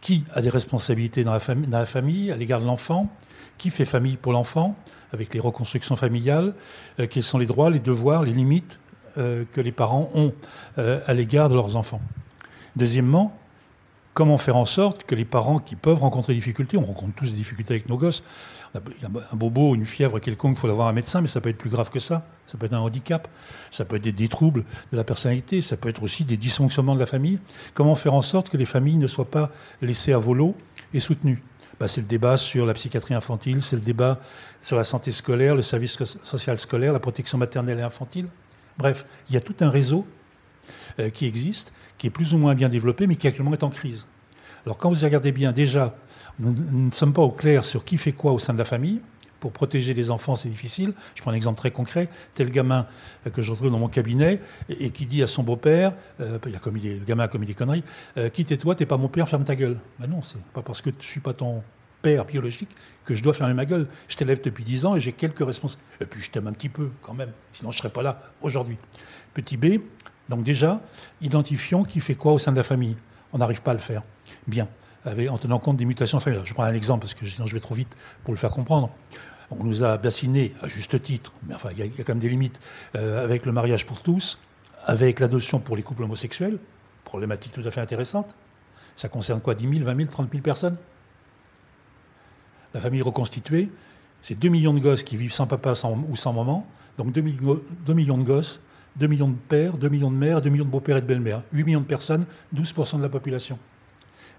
Qui 0.02 0.24
a 0.34 0.42
des 0.42 0.50
responsabilités 0.50 1.24
dans 1.24 1.34
la, 1.34 1.86
famille, 1.86 2.31
à 2.31 2.36
l'égard 2.36 2.62
de 2.62 2.66
l'enfant? 2.66 3.10
Qui 3.58 3.69
fait 3.69 3.86
famille 3.86 4.18
pour 4.18 4.34
l'enfant 4.34 4.75
avec 5.14 5.34
les 5.34 5.40
reconstructions 5.40 5.96
familiales? 5.96 6.54
Euh, 7.00 7.08
Quels 7.10 7.24
sont 7.24 7.38
les 7.38 7.46
droits, 7.46 7.69
les 7.69 7.80
devoirs, 7.80 8.24
les 8.24 8.34
limites 8.34 8.80
que 9.16 9.62
les 9.62 9.72
parents 9.72 10.12
ont 10.14 10.31
à 10.78 11.14
l'égard 11.16 11.50
de 11.50 11.56
leurs 11.56 11.75
enfants? 11.75 12.02
Deuxièmement, 12.75 13.36
comment 14.18 14.40
faire 14.40 14.58
en 14.58 14.66
sorte 14.66 15.04
que 15.04 15.14
les 15.14 15.25
parents 15.25 15.60
qui 15.60 15.75
peuvent 15.75 16.00
rencontrer 16.00 16.34
des 16.34 16.40
difficultés, 16.40 16.75
on 16.75 16.81
rencontre 16.81 17.14
tous 17.14 17.31
des 17.31 17.38
difficultés 17.38 17.75
avec 17.75 17.88
nos 17.88 17.98
gosses, 17.98 18.24
un 18.75 19.36
bobo, 19.36 19.75
une 19.75 19.86
fièvre 19.86 20.19
quelconque, 20.19 20.58
il 20.58 20.60
faut 20.60 20.68
l'avoir 20.68 20.88
un 20.88 20.94
médecin, 20.94 21.22
mais 21.22 21.28
ça 21.28 21.42
peut 21.42 21.50
être 21.50 21.58
plus 21.58 21.69
grave 21.69 21.90
que 21.90 22.00
ça. 22.00 22.28
Ça 22.46 22.58
peut 22.58 22.66
être 22.66 22.74
un 22.74 22.80
handicap, 22.80 23.28
ça 23.72 23.84
peut 23.84 23.98
être 23.98 24.08
des, 24.08 24.28
troubles 24.28 24.64
de 24.92 24.98
la 24.98 25.04
personnalité, 25.04 25.62
ça 25.62 25.75
peut 25.75 25.90
être 25.90 26.04
aussi 26.04 26.24
des 26.24 26.38
dysfonctionnements 26.38 26.96
de 26.96 27.00
la 27.00 27.06
famille. 27.06 27.40
Comment 27.74 27.96
faire 27.96 28.14
en 28.14 28.22
sorte 28.22 28.50
que 28.50 28.58
les 28.58 28.66
familles 28.66 28.98
ne 28.98 29.08
soient 29.08 29.30
pas 29.30 29.52
laissées 29.81 30.14
à 30.14 30.18
volo 30.18 30.56
et 30.94 31.00
soutenues? 31.00 31.44
Bah, 31.80 31.88
C'est 31.88 32.02
le 32.02 32.08
débat 32.08 32.38
sur 32.38 32.66
la 32.66 32.74
psychiatrie 32.74 33.14
infantile, 33.14 33.62
c'est 33.62 33.75
le 33.75 33.81
débat 33.81 34.19
sur 34.62 34.78
la 34.78 34.86
santé 34.86 35.12
scolaire, 35.12 35.56
le 35.56 35.62
service 35.62 35.98
social 36.24 36.58
scolaire, 36.58 36.94
la 36.94 37.00
protection 37.00 37.38
maternelle 37.38 37.80
et 37.80 37.84
infantile. 37.84 38.28
Bref, 38.78 39.06
il 39.30 39.34
y 39.34 39.38
a 39.38 39.42
tout 39.42 39.56
un 39.60 39.69
réseau 39.69 40.08
euh, 41.00 41.10
qui 41.10 41.25
existe 41.25 41.74
qui 41.98 42.08
est 42.08 42.12
plus 42.12 42.34
ou 42.34 42.38
moins 42.38 42.56
bien 42.56 42.69
développé, 42.69 43.08
mais 43.08 43.16
qui 43.16 43.28
actuellement 43.28 43.54
est 43.54 43.64
en 43.64 43.69
crise. 43.69 44.06
Alors 44.66 44.78
quand 44.78 44.92
vous 44.92 45.04
regardez 45.04 45.31
bien, 45.31 45.52
déjà, 45.52 45.96
nous, 46.39 46.54
ne 46.54 46.92
sommes 46.92 47.13
pas 47.13 47.22
au 47.22 47.31
clair 47.31 47.66
sur 47.66 47.84
qui 47.84 47.98
fait 47.98 48.12
quoi 48.12 48.31
au 48.31 48.39
sein 48.39 48.54
de 48.54 48.60
la 48.60 48.66
famille. 48.66 49.01
Pour 49.39 49.51
protéger 49.51 49.94
les 49.94 50.10
enfants, 50.10 50.36
c'est 50.36 50.50
difficile. 50.50 50.94
Je 51.13 51.22
prends 51.22 51.31
un 51.31 51.36
exemple 51.36 51.60
très 51.60 51.69
concret. 51.69 52.10
Tel 52.34 52.50
gamin 52.50 52.88
euh, 53.25 53.30
que 53.30 53.42
je 53.42 53.51
retrouve 53.51 53.69
dans 53.72 53.78
mon 53.78 53.88
cabinet 53.88 54.42
et, 54.68 54.89
qui 54.89 55.06
dit 55.06 55.22
à 55.22 55.28
son 55.28 55.44
beau-père, 55.44 55.94
euh, 56.22 56.39
le 56.44 57.06
gamin 57.06 57.24
a 57.24 57.28
commis 57.28 57.45
des 57.45 57.54
conneries, 57.54 57.84
euh, 58.18 58.30
quitte-toi, 58.30 58.75
t'es 58.75 58.88
pas 58.88 58.98
mon 58.98 59.10
père, 59.10 59.30
ferme 59.30 59.44
ta 59.44 59.56
gueule. 59.56 59.78
Ben 60.00 60.07
non, 60.07 60.24
c'est 60.24 60.42
pas 60.54 60.63
parce 60.63 60.81
que 60.81 60.89
je 61.00 61.06
suis 61.06 61.19
pas 61.19 61.34
ton 61.34 61.62
père 62.01 62.25
biologique 62.25 62.69
que 63.06 63.13
je 63.13 63.22
dois 63.22 63.33
fermer 63.33 63.54
ma 63.54 63.66
gueule. 63.66 63.88
Je 64.07 64.16
t'élève 64.16 64.42
depuis 64.42 64.63
10 64.63 64.86
ans 64.86 64.95
et 64.95 65.00
j'ai 65.00 65.13
quelques 65.13 65.45
responsabilités. 65.45 65.86
Et 66.01 66.06
puis 66.06 66.22
je 66.22 66.31
t'aime 66.31 66.48
un 66.48 66.54
petit 66.54 66.69
peu 66.69 66.90
quand 67.01 67.13
même, 67.13 67.31
sinon 67.51 67.72
je 67.72 67.78
serais 67.78 67.92
pas 67.92 68.01
là 68.01 68.22
aujourd'hui. 68.42 68.78
Petit 69.36 69.57
B, 69.57 69.81
donc 70.30 70.44
déjà, 70.44 70.81
identifions 71.22 71.83
qui 71.83 72.00
fait 72.00 72.16
quoi 72.16 72.33
au 72.33 72.40
sein 72.40 72.51
de 72.51 72.57
la 72.57 72.63
famille. 72.63 72.98
On 73.33 73.38
n'arrive 73.38 73.62
pas 73.62 73.72
à 73.72 73.75
le 73.75 73.80
faire. 73.80 74.04
Bien, 74.48 74.68
en 75.05 75.38
tenant 75.38 75.59
compte 75.59 75.77
des 75.77 75.85
mutations 75.85 76.19
familiales. 76.19 76.45
Je 76.45 76.53
prends 76.53 76.63
un 76.63 76.73
exemple 76.73 77.01
parce 77.01 77.13
que 77.13 77.25
sinon 77.25 77.45
je 77.47 77.53
vais 77.53 77.59
trop 77.59 77.75
vite 77.75 77.95
pour 78.23 78.33
le 78.33 78.38
faire 78.38 78.51
comprendre. 78.51 78.89
On 79.49 79.63
nous 79.63 79.83
a 79.83 79.97
bassiné, 79.97 80.53
à 80.61 80.67
juste 80.67 81.01
titre, 81.01 81.31
mais 81.47 81.55
enfin 81.55 81.69
il 81.71 81.79
y, 81.79 81.81
a 81.81 81.88
quand 82.03 82.09
même 82.09 82.19
des 82.19 82.29
limites, 82.29 82.59
euh, 82.95 83.23
avec 83.23 83.45
le 83.45 83.53
mariage 83.53 83.85
pour 83.85 84.01
tous, 84.01 84.39
avec 84.85 85.21
l'adoption 85.21 85.59
pour 85.59 85.77
les 85.77 85.83
couples 85.83 86.03
homosexuels, 86.03 86.59
problématique 87.05 87.53
tout 87.53 87.63
à 87.65 87.71
fait 87.71 87.79
intéressante. 87.79 88.35
Ça 88.97 89.07
concerne 89.07 89.39
quoi 89.39 89.55
10 89.55 89.69
000, 89.69 89.85
20 89.85 89.95
000, 89.95 90.09
30 90.09 90.31
000 90.31 90.41
personnes? 90.41 90.75
La 92.73 92.81
famille 92.81 93.01
reconstituée, 93.01 93.69
c'est 94.21 94.38
2 94.38 94.49
millions 94.49 94.73
de 94.73 94.79
gosses 94.79 95.03
qui 95.03 95.15
vivent 95.15 95.31
sans 95.31 95.47
papa 95.47 95.73
ou 96.09 96.15
sans 96.17 96.33
maman, 96.33 96.67
donc 96.97 97.13
2 97.13 97.21
millions 97.94 98.17
de 98.17 98.23
gosses 98.23 98.59
2 98.97 99.07
millions 99.07 99.29
de 99.29 99.35
pères, 99.35 99.77
2 99.77 99.89
millions 99.89 100.11
de 100.11 100.15
mères, 100.15 100.41
2 100.41 100.49
millions 100.49 100.65
de 100.65 100.69
beaux-pères 100.69 100.97
et 100.97 101.01
de 101.01 101.05
belles-mères. 101.05 101.44
8 101.53 101.63
millions 101.63 101.81
de 101.81 101.85
personnes, 101.85 102.25
12% 102.55 102.97
de 102.97 103.03
la 103.03 103.09
population. 103.09 103.59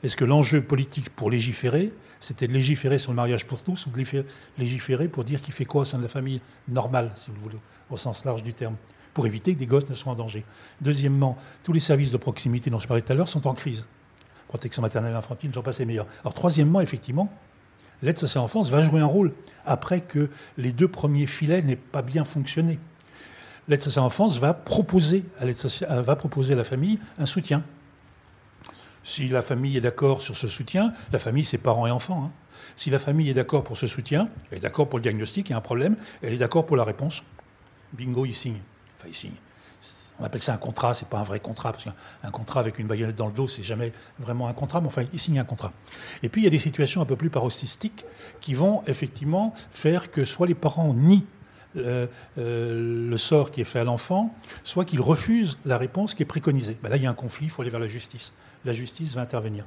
Est-ce 0.03 0.17
que 0.17 0.25
l'enjeu 0.25 0.63
politique 0.63 1.11
pour 1.11 1.31
légiférer, 1.31 1.93
c'était 2.21 2.47
de 2.47 2.53
légiférer 2.53 2.99
sur 2.99 3.11
le 3.11 3.17
mariage 3.17 3.47
pour 3.47 3.63
tous 3.63 3.87
ou 3.87 3.91
de 3.91 4.25
légiférer 4.59 5.09
pour 5.09 5.25
dire 5.25 5.41
qui 5.41 5.51
fait 5.51 5.65
quoi 5.65 5.83
au 5.83 5.85
sein 5.85 5.99
de 5.99 6.03
la 6.03 6.09
famille 6.09 6.41
normale, 6.69 7.11
si 7.17 7.31
vous 7.31 7.41
voulez, 7.43 7.59
au 7.91 7.97
sens 7.97 8.25
large 8.25 8.43
du 8.43 8.55
terme, 8.55 8.77
pour 9.15 9.27
éviter 9.27 9.55
que 9.55 9.59
des 9.59 9.67
gosses 9.67 9.89
ne 9.89 9.95
soient 9.95 10.13
en 10.13 10.17
danger? 10.17 10.45
Deuxièmement, 10.81 11.37
tous 11.65 11.73
les 11.73 11.81
services 11.81 12.11
de 12.11 12.17
proximité 12.17 12.71
dont 12.71 12.79
je 12.79 12.87
parlais 12.87 13.03
tout 13.03 13.13
à 13.13 13.17
l'heure 13.17 13.29
sont 13.29 13.47
en 13.47 13.55
crise. 13.55 13.87
Protection 14.47 14.83
maternelle 14.83 15.15
infantile, 15.15 15.51
j'en 15.53 15.63
passe 15.63 15.81
les 15.81 15.85
meilleurs. 15.85 16.07
Alors 16.21 16.35
troisièmement, 16.35 16.81
effectivement, 16.81 17.33
l'aide 18.03 18.19
sociale 18.19 18.43
à 18.43 18.45
l'enfance 18.45 18.71
va 18.71 18.83
jouer 18.83 19.01
un 19.01 19.07
rôle 19.07 19.33
après 19.67 20.01
que 20.01 20.31
les 20.57 20.73
deux 20.73 20.89
premiers 20.89 21.27
filets 21.27 21.63
n'aient 21.63 21.77
pas 21.77 22.03
bien 22.03 22.25
fonctionné 22.25 22.79
l'aide 23.69 23.83
sociale 23.83 24.03
à 24.03 24.07
l'enfance 24.07 24.39
va 24.39 24.55
proposer 24.55 25.25
à 25.39 25.53
sociale, 25.53 26.01
va 26.01 26.17
proposer 26.17 26.55
à 26.55 26.57
la 26.57 26.65
famille 26.65 26.99
un 27.19 27.27
soutien. 27.27 27.63
Si 29.09 29.27
la 29.27 29.41
famille 29.41 29.75
est 29.75 29.81
d'accord 29.81 30.21
sur 30.21 30.37
ce 30.37 30.49
soutien, 30.49 30.93
la 31.13 31.19
famille, 31.19 31.47
c'est 31.47 31.57
parents 31.57 31.87
et 31.87 31.91
enfants. 31.91 32.25
Hein. 32.27 32.31
Si 32.77 32.91
la 32.91 32.99
famille 32.99 33.31
est 33.31 33.35
d'accord 33.35 33.65
pour 33.65 33.79
ce 33.79 33.87
soutien, 33.87 34.29
elle 34.51 34.59
est 34.59 34.61
d'accord 34.61 34.87
pour 34.87 34.99
le 34.99 35.03
diagnostic, 35.03 35.49
il 35.49 35.53
y 35.53 35.55
a 35.55 35.57
un 35.57 35.63
problème, 35.63 35.97
elle 36.21 36.35
est 36.35 36.37
d'accord 36.37 36.67
pour 36.67 36.77
la 36.77 36.85
réponse. 36.85 37.23
Bingo, 37.95 38.27
il 38.27 38.35
signe. 38.35 38.59
Enfin, 38.99 39.09
il 39.09 39.15
signe. 39.15 39.33
On 40.21 40.25
appelle 40.25 40.43
ça 40.43 40.53
un 40.53 40.59
contrat, 40.59 40.93
c'est 40.93 41.09
pas 41.09 41.17
un 41.17 41.23
vrai 41.23 41.41
contrat, 41.41 41.73
parce 41.73 41.85
qu'un 41.85 42.31
contrat 42.31 42.61
avec 42.61 42.79
une 42.79 42.87
baïonnette 42.87 43.17
dans 43.17 43.29
le 43.29 43.33
dos, 43.33 43.49
c'est 43.49 43.63
jamais 43.63 43.95
vraiment 44.19 44.47
un 44.47 44.53
contrat, 44.53 44.83
mais 44.83 44.89
enfin, 44.89 45.05
il 45.11 45.19
signe 45.19 45.39
un 45.39 45.45
contrat. 45.45 45.73
Et 46.23 46.29
puis, 46.29 46.43
il 46.43 46.45
y 46.45 46.49
a 46.49 46.51
des 46.51 46.59
situations 46.59 47.01
un 47.01 47.07
peu 47.07 47.17
plus 47.17 47.31
paroxystiques 47.31 48.05
qui 48.43 48.53
vont 48.53 48.83
effectivement 48.87 49.55
faire 49.71 50.11
que 50.11 50.27
soit 50.27 50.47
les 50.47 50.55
parents 50.55 50.93
nient 50.93 51.25
euh, 51.77 52.07
le 52.37 53.17
sort 53.17 53.53
qui 53.53 53.63
est 53.63 53.65
fait 53.65 53.79
à 53.79 53.85
l'enfant, 53.85 54.35
soit 54.65 54.85
qu'il 54.85 55.01
refuse 55.01 55.57
la 55.65 55.79
réponse 55.79 56.13
qui 56.13 56.25
est 56.25 56.27
préconisée. 56.27 56.77
Ben 56.83 56.91
là, 56.91 56.97
il 56.97 57.05
y 57.05 57.07
a 57.07 57.11
un 57.11 57.15
conflit, 57.15 57.47
il 57.47 57.51
faut 57.51 57.63
aller 57.63 57.71
vers 57.71 57.81
la 57.81 57.89
justice. 57.89 58.35
La 58.69 58.75
justice 58.75 59.15
va 59.15 59.23
intervenir. 59.23 59.65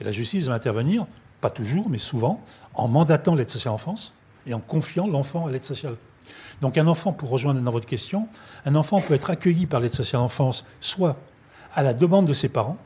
Et 0.00 0.04
la 0.04 0.12
justice 0.12 0.46
va 0.46 0.54
intervenir, 0.54 1.08
pas 1.40 1.50
toujours, 1.50 1.90
mais 1.90 1.98
souvent, 1.98 2.40
en 2.74 2.86
mandatant 2.86 3.34
l'aide 3.34 3.50
sociale 3.50 3.72
à 3.72 3.74
l'enfance 3.74 4.14
et 4.46 4.54
en 4.54 4.60
confiant 4.60 5.08
l'enfant 5.08 5.48
à 5.48 5.50
l'aide 5.50 5.64
sociale. 5.64 5.96
Donc 6.60 6.78
un 6.78 6.86
enfant, 6.86 7.12
pour 7.12 7.30
rejoindre 7.30 7.60
dans 7.60 7.72
votre 7.72 7.88
question, 7.88 8.28
un 8.64 8.76
enfant 8.76 9.00
peut 9.00 9.14
être 9.14 9.30
accueilli 9.30 9.66
par 9.66 9.80
l'aide 9.80 9.92
sociale 9.92 10.20
à 10.20 10.22
l'enfance 10.22 10.64
soit 10.78 11.16
à 11.74 11.82
la 11.82 11.94
demande 11.94 12.26
de 12.26 12.32
ses 12.32 12.48
parents, 12.48 12.78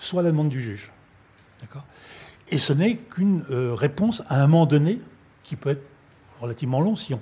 soit 0.00 0.22
à 0.22 0.24
la 0.24 0.32
demande 0.32 0.48
du 0.48 0.60
juge. 0.60 0.90
Et 2.48 2.58
ce 2.58 2.72
n'est 2.72 2.96
qu'une 2.96 3.44
euh, 3.52 3.72
réponse 3.74 4.24
à 4.28 4.42
un 4.42 4.48
moment 4.48 4.66
donné 4.66 5.00
qui 5.44 5.54
peut 5.54 5.70
être 5.70 5.84
relativement 6.40 6.80
long. 6.80 6.96
Si 6.96 7.14
on, 7.14 7.20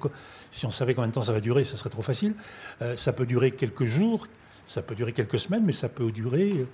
si 0.51 0.65
on 0.65 0.71
savait 0.71 0.95
combien 0.95 1.09
de 1.09 1.13
temps 1.13 1.23
ça 1.23 1.33
va 1.33 1.43
durer, 1.43 1.65
ça 1.65 1.77
serait 1.77 1.91
trop 1.91 2.01
facile. 2.01 2.33
Euh, 2.81 2.97
ça 2.97 3.13
peut 3.13 3.27
durer 3.27 3.51
quelques 3.51 3.85
jours, 3.85 4.27
ça 4.67 4.81
peut 4.81 4.95
durer 4.95 5.13
quelques 5.13 5.39
semaines, 5.39 5.65
mais 5.67 5.73
ça 5.73 5.91
peut 5.91 6.11
durer 6.13 6.67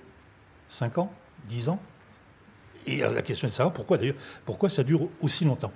5 0.69 0.97
ans, 0.97 1.11
10 1.47 1.69
ans? 1.69 1.79
Et 2.87 3.03
euh, 3.03 3.11
la 3.11 3.21
question 3.21 3.47
est 3.47 3.51
de 3.51 3.55
savoir 3.55 3.73
pourquoi 3.73 3.97
d'ailleurs, 3.97 4.15
pourquoi 4.45 4.69
ça 4.69 4.83
dure 4.83 5.07
aussi 5.21 5.45
longtemps. 5.45 5.71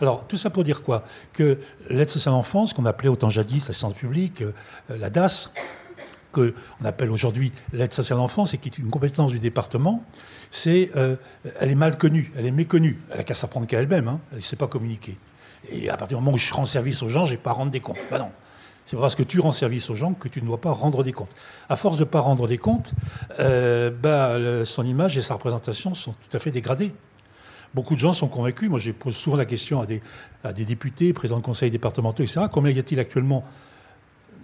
Alors, 0.00 0.26
tout 0.26 0.36
ça 0.36 0.50
pour 0.50 0.64
dire 0.64 0.82
quoi? 0.82 1.04
Que 1.32 1.58
l'aide 1.88 2.08
sociale 2.08 2.34
à 2.34 2.36
l'enfance, 2.36 2.72
qu'on 2.72 2.84
appelait 2.84 3.08
autant 3.08 3.30
jadis 3.30 3.66
l'assistance 3.68 3.94
publique, 3.94 4.42
euh, 4.42 4.52
la 4.88 5.08
DAS, 5.08 5.52
qu'on 6.32 6.52
appelle 6.84 7.10
aujourd'hui 7.10 7.52
l'aide 7.72 7.92
sociale 7.92 8.18
à 8.18 8.22
l'enfance 8.22 8.54
et 8.54 8.58
qui 8.58 8.68
est 8.68 8.78
une 8.78 8.90
compétence 8.90 9.30
du 9.30 9.38
département, 9.38 10.04
c'est, 10.50 10.90
elle 10.94 11.70
est 11.70 11.74
mal 11.74 11.96
connue, 11.96 12.32
elle 12.36 12.44
est 12.44 12.50
méconnue. 12.50 12.98
Elle 13.10 13.18
n'a 13.18 13.22
qu'à 13.24 13.34
s'apprendre 13.34 13.66
qu'à 13.66 13.78
elle-même, 13.80 14.08
hein, 14.08 14.20
elle 14.30 14.38
ne 14.38 14.42
sait 14.42 14.56
pas 14.56 14.66
communiquer. 14.66 15.16
Et 15.70 15.88
à 15.88 15.96
partir 15.96 16.18
du 16.18 16.24
moment 16.24 16.34
où 16.34 16.38
je 16.38 16.52
rends 16.52 16.66
service 16.66 17.02
aux 17.02 17.08
gens, 17.08 17.24
je 17.24 17.32
n'ai 17.32 17.38
pas 17.38 17.50
à 17.50 17.54
rendre 17.54 17.70
des 17.70 17.80
comptes. 17.80 17.98
Ben 18.10 18.18
non. 18.18 18.30
C'est 18.88 18.96
parce 18.96 19.14
que 19.14 19.22
tu 19.22 19.38
rends 19.38 19.52
service 19.52 19.90
aux 19.90 19.94
gens 19.94 20.14
que 20.14 20.28
tu 20.28 20.40
ne 20.40 20.46
dois 20.46 20.62
pas 20.62 20.72
rendre 20.72 21.02
des 21.02 21.12
comptes. 21.12 21.36
À 21.68 21.76
force 21.76 21.98
de 21.98 22.04
ne 22.04 22.08
pas 22.08 22.20
rendre 22.20 22.48
des 22.48 22.56
comptes, 22.56 22.92
euh, 23.38 23.90
bah, 23.90 24.64
son 24.64 24.82
image 24.86 25.18
et 25.18 25.20
sa 25.20 25.34
représentation 25.34 25.92
sont 25.92 26.12
tout 26.12 26.34
à 26.34 26.40
fait 26.40 26.50
dégradées. 26.50 26.92
Beaucoup 27.74 27.96
de 27.96 28.00
gens 28.00 28.14
sont 28.14 28.28
convaincus. 28.28 28.70
Moi, 28.70 28.78
je 28.78 28.92
pose 28.92 29.14
souvent 29.14 29.36
la 29.36 29.44
question 29.44 29.82
à 29.82 29.84
des, 29.84 30.00
à 30.42 30.54
des 30.54 30.64
députés, 30.64 31.12
présidents 31.12 31.40
de 31.40 31.44
conseils 31.44 31.70
départementaux, 31.70 32.22
etc. 32.22 32.46
Combien 32.50 32.72
y 32.72 32.78
a-t-il 32.78 32.98
actuellement 32.98 33.44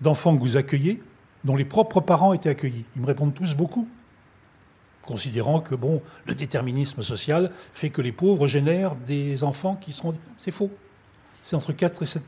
d'enfants 0.03 0.37
que 0.37 0.43
vous 0.43 0.59
accueillez 0.59 1.03
dont 1.45 1.57
les 1.57 1.65
propres 1.65 2.03
parents 2.03 2.35
étaient 2.35 2.51
accueillis? 2.51 2.85
Ils 2.97 3.01
me 3.01 3.07
répondent 3.07 3.33
tous 3.33 3.55
beaucoup 3.55 3.89
considérant 5.01 5.61
que 5.61 5.75
bon, 5.75 6.03
le 6.27 6.35
déterminisme 6.35 7.01
social 7.01 7.51
fait 7.73 7.89
que 7.89 8.03
les 8.03 8.13
pauvres 8.13 8.47
génèrent 8.47 8.95
des 8.95 9.43
enfants 9.43 9.75
qui 9.75 9.93
seront. 9.93 10.15
C'est 10.37 10.51
faux. 10.51 10.71
C'est 11.41 11.57
entre 11.57 11.73
4 11.73 12.03
et 12.03 12.07
7 12.07 12.25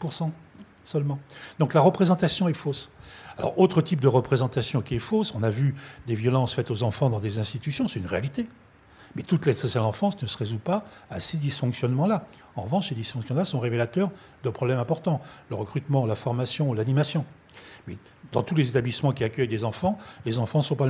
seulement. 0.87 1.19
Donc 1.59 1.75
la 1.75 1.81
représentation 1.81 2.49
est 2.49 2.55
fausse. 2.55 2.91
Alors, 3.39 3.59
autre 3.59 3.83
type 3.83 4.01
de 4.01 4.09
représentation 4.09 4.81
qui 4.81 4.95
est 4.95 5.01
fausse, 5.01 5.35
on 5.35 5.43
a 5.43 5.51
vu 5.51 5.75
des 6.07 6.15
violences 6.15 6.55
faites 6.55 6.71
aux 6.71 6.83
enfants 6.83 7.11
dans 7.11 7.21
des 7.21 7.39
institutions, 7.39 7.87
c'est 7.89 8.01
une 8.01 8.07
réalité. 8.07 8.47
Mais 9.15 9.23
toute 9.23 9.47
l'aide 9.47 9.57
sociale 9.57 9.83
à 9.83 9.87
l'enfance 9.87 10.21
ne 10.23 10.27
se 10.27 10.37
résout 10.37 10.59
pas 10.59 10.85
à 11.11 11.21
ces 11.21 11.39
dysfonctionnements-là. 11.39 12.27
En 12.55 12.63
revanche, 12.63 12.91
ces 12.91 12.95
dysfonctionnements-là 12.95 13.47
sont 13.47 13.59
révélateurs 13.59 14.11
de 14.45 14.51
problèmes 14.51 14.79
importants 14.79 15.23
le 15.49 15.57
recrutement, 15.57 16.07
la 16.07 16.15
formation, 16.15 16.73
l'animation. 16.75 17.25
Mais 17.87 17.97
dans 18.33 18.43
tous 18.43 18.55
les 18.55 18.69
établissements 18.69 19.13
qui 19.13 19.25
accueillent 19.25 19.49
des 19.49 19.65
enfants, 19.65 19.99
les 20.27 20.39
enfants 20.39 20.59
ne 20.59 20.65
sont 20.65 20.77
pas 20.77 20.87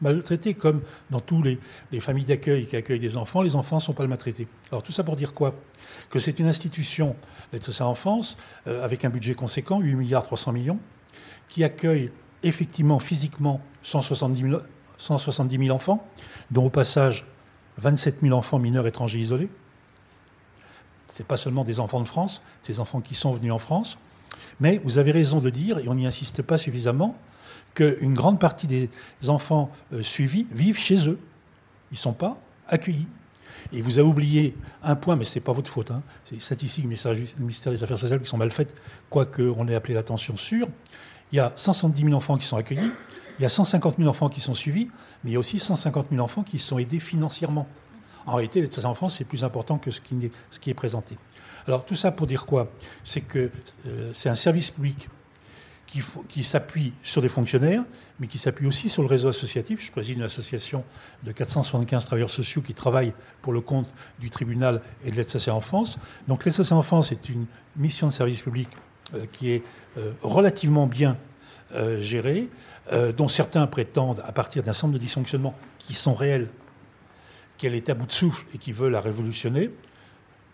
maltraités, 0.00 0.54
comme 0.54 0.82
dans 1.10 1.20
tous 1.20 1.42
les, 1.42 1.58
familles 2.00 2.24
d'accueil 2.24 2.66
qui 2.66 2.76
accueillent 2.76 3.00
des 3.00 3.16
enfants, 3.16 3.42
les 3.42 3.56
enfants 3.56 3.76
ne 3.76 3.80
sont 3.80 3.92
pas 3.92 4.06
maltraités. 4.06 4.46
Alors 4.70 4.82
tout 4.82 4.92
ça 4.92 5.04
pour 5.04 5.16
dire 5.16 5.32
quoi? 5.32 5.54
Que 6.10 6.18
c'est 6.18 6.38
une 6.38 6.46
institution, 6.46 7.16
l'aide 7.52 7.62
sociale 7.62 7.86
à 7.86 7.90
l'enfance, 7.90 8.36
euh, 8.66 8.84
avec 8.84 9.04
un 9.04 9.10
budget 9.10 9.34
conséquent, 9.34 9.80
8 9.80 9.94
milliards 9.94 10.24
300 10.24 10.52
millions, 10.52 10.78
qui 11.48 11.64
accueille 11.64 12.10
effectivement, 12.42 12.98
physiquement, 12.98 13.60
170 13.82 14.40
000, 14.40 14.60
170 14.98 15.58
000 15.58 15.74
enfants, 15.74 16.06
dont 16.50 16.66
au 16.66 16.70
passage 16.70 17.24
27 17.78 18.20
000 18.22 18.36
enfants 18.36 18.58
mineurs 18.58 18.86
étrangers 18.86 19.18
isolés. 19.18 19.48
Ce 21.08 21.22
n'est 21.22 21.26
pas 21.26 21.36
seulement 21.36 21.64
des 21.64 21.80
enfants 21.80 22.00
de 22.00 22.06
France, 22.06 22.42
c'est 22.62 22.74
des 22.74 22.80
enfants 22.80 23.00
qui 23.00 23.14
sont 23.14 23.32
venus 23.32 23.52
en 23.52 23.58
France. 23.58 23.98
Mais 24.60 24.80
vous 24.84 24.98
avez 24.98 25.12
raison 25.12 25.40
de 25.40 25.50
dire, 25.50 25.78
et 25.78 25.88
on 25.88 25.94
n'y 25.94 26.06
insiste 26.06 26.42
pas 26.42 26.58
suffisamment, 26.58 27.16
qu'une 27.76 28.14
grande 28.14 28.40
partie 28.40 28.66
des 28.66 28.90
enfants 29.28 29.70
euh, 29.92 30.02
suivis 30.02 30.46
vivent 30.50 30.78
chez 30.78 31.08
eux. 31.08 31.18
Ils 31.92 31.94
ne 31.94 31.98
sont 31.98 32.14
pas 32.14 32.38
accueillis. 32.68 33.06
Et 33.72 33.80
vous 33.80 33.98
avez 33.98 34.08
oublié 34.08 34.56
un 34.82 34.96
point, 34.96 35.16
mais 35.16 35.24
ce 35.24 35.38
n'est 35.38 35.44
pas 35.44 35.52
votre 35.52 35.70
faute. 35.70 35.90
Hein. 35.90 36.02
C'est 36.24 36.36
les 36.36 36.40
statistiques 36.40 36.88
du 36.88 36.96
ministère 37.38 37.72
des 37.72 37.82
Affaires 37.82 37.98
sociales 37.98 38.20
qui 38.20 38.28
sont 38.28 38.38
mal 38.38 38.50
faites, 38.50 38.74
quoique 39.10 39.42
on 39.42 39.68
ait 39.68 39.74
appelé 39.74 39.94
l'attention 39.94 40.36
sur. 40.36 40.68
Il 41.32 41.36
y 41.36 41.40
a 41.40 41.52
170 41.54 42.02
000 42.02 42.12
enfants 42.14 42.38
qui 42.38 42.46
sont 42.46 42.56
accueillis, 42.56 42.90
il 43.38 43.42
y 43.42 43.44
a 43.44 43.48
150 43.48 43.96
000 43.98 44.08
enfants 44.08 44.28
qui 44.28 44.40
sont 44.40 44.54
suivis, 44.54 44.88
mais 45.22 45.30
il 45.30 45.32
y 45.34 45.36
a 45.36 45.40
aussi 45.40 45.58
150 45.58 46.08
000 46.10 46.22
enfants 46.22 46.42
qui 46.42 46.58
sont 46.58 46.78
aidés 46.78 47.00
financièrement. 47.00 47.66
En 48.24 48.36
réalité, 48.36 48.60
l'aide 48.60 48.84
enfants, 48.84 49.08
c'est 49.08 49.24
plus 49.24 49.44
important 49.44 49.78
que 49.78 49.90
ce 49.90 50.00
qui 50.00 50.70
est 50.70 50.74
présenté. 50.74 51.16
Alors 51.66 51.84
tout 51.84 51.94
ça 51.94 52.12
pour 52.12 52.26
dire 52.26 52.46
quoi? 52.46 52.70
C'est 53.02 53.20
que 53.20 53.50
euh, 53.86 54.10
c'est 54.14 54.28
un 54.28 54.34
service 54.36 54.70
public 54.70 55.08
qui, 55.86 56.02
qui 56.28 56.44
s'appuie 56.44 56.92
sur 57.02 57.22
des 57.22 57.28
fonctionnaires, 57.28 57.84
mais 58.18 58.26
qui 58.26 58.38
s'appuie 58.38 58.66
aussi 58.66 58.88
sur 58.88 59.02
le 59.02 59.08
réseau 59.08 59.28
associatif. 59.28 59.84
Je 59.84 59.92
préside 59.92 60.18
une 60.18 60.24
association 60.24 60.84
de 61.22 61.32
475 61.32 62.04
travailleurs 62.04 62.30
sociaux 62.30 62.62
qui 62.62 62.74
travaillent 62.74 63.12
pour 63.42 63.52
le 63.52 63.60
compte 63.60 63.88
du 64.18 64.30
tribunal 64.30 64.82
et 65.04 65.10
de 65.10 65.16
l'aide 65.16 65.28
sociale 65.28 65.56
en 65.56 65.60
France. 65.60 65.98
Donc 66.28 66.44
l'aide 66.44 66.54
sociale 66.54 66.78
en 66.78 66.82
France 66.82 67.12
est 67.12 67.28
une 67.28 67.46
mission 67.76 68.06
de 68.08 68.12
service 68.12 68.42
public 68.42 68.68
euh, 69.14 69.26
qui 69.32 69.50
est 69.50 69.62
euh, 69.98 70.12
relativement 70.22 70.86
bien 70.86 71.16
gérée, 71.98 72.48
dont 73.16 73.26
certains 73.26 73.66
prétendent, 73.66 74.22
à 74.24 74.30
partir 74.30 74.62
d'un 74.62 74.72
centre 74.72 74.92
de 74.92 74.98
dysfonctionnement 74.98 75.52
qui 75.78 75.94
sont 75.94 76.14
réels, 76.14 76.48
qu'elle 77.58 77.74
est 77.74 77.90
à 77.90 77.94
bout 77.94 78.06
de 78.06 78.12
souffle 78.12 78.46
et 78.54 78.58
qui 78.58 78.70
veulent 78.70 78.92
la 78.92 79.00
révolutionner. 79.00 79.72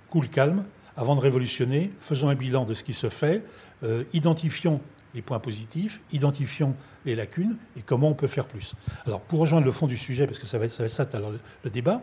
Cool, 0.09 0.31
calme 0.31 0.65
avant 0.97 1.17
de 1.17 1.21
révolutionner, 1.21 1.91
faisons 2.01 2.29
un 2.29 2.35
bilan 2.35 2.65
de 2.65 2.75
ce 2.75 2.85
qui 2.85 2.93
se 2.93 3.09
fait, 3.09 3.43
euh, 3.83 4.05
identifions 4.13 4.81
les 5.15 5.23
points 5.23 5.39
positifs, 5.39 6.01
identifions 6.13 6.75
les 7.05 7.15
lacunes 7.15 7.57
et 7.77 7.83
comment 7.83 8.09
on 8.09 8.15
peut 8.15 8.27
faire 8.27 8.47
plus. 8.47 8.75
Alors, 9.07 9.21
pour 9.21 9.41
rejoindre 9.41 9.67
le 9.67 9.73
fond 9.73 9.87
du 9.87 9.97
sujet, 9.97 10.27
parce 10.27 10.39
que 10.39 10.47
ça 10.47 10.59
va 10.59 10.67
être 10.67 10.89
ça, 10.89 11.09
alors, 11.13 11.33
le, 11.65 11.71
débat, 11.71 12.01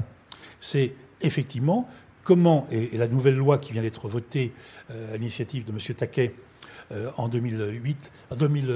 c'est 0.59 0.93
effectivement 1.21 1.87
comment, 2.23 2.67
et, 2.71 2.97
la 2.97 3.07
nouvelle 3.07 3.35
loi 3.35 3.57
qui 3.57 3.73
vient 3.73 3.81
d'être 3.81 4.07
votée 4.07 4.53
euh, 4.91 5.13
à 5.13 5.17
l'initiative 5.17 5.65
de 5.65 5.71
M. 5.71 5.95
Taquet 5.95 6.35
euh, 6.91 7.11
en 7.17 7.27
2008, 7.27 8.11
en 8.31 8.35
2000, 8.35 8.67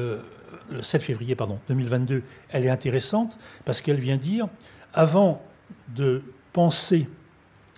le 0.71 0.81
7 0.81 1.01
février 1.01 1.35
pardon, 1.35 1.59
2022, 1.67 2.23
elle 2.49 2.65
est 2.65 2.69
intéressante 2.69 3.37
parce 3.65 3.81
qu'elle 3.81 3.99
vient 3.99 4.17
dire, 4.17 4.47
avant 4.93 5.43
de 5.95 6.23
penser 6.53 7.07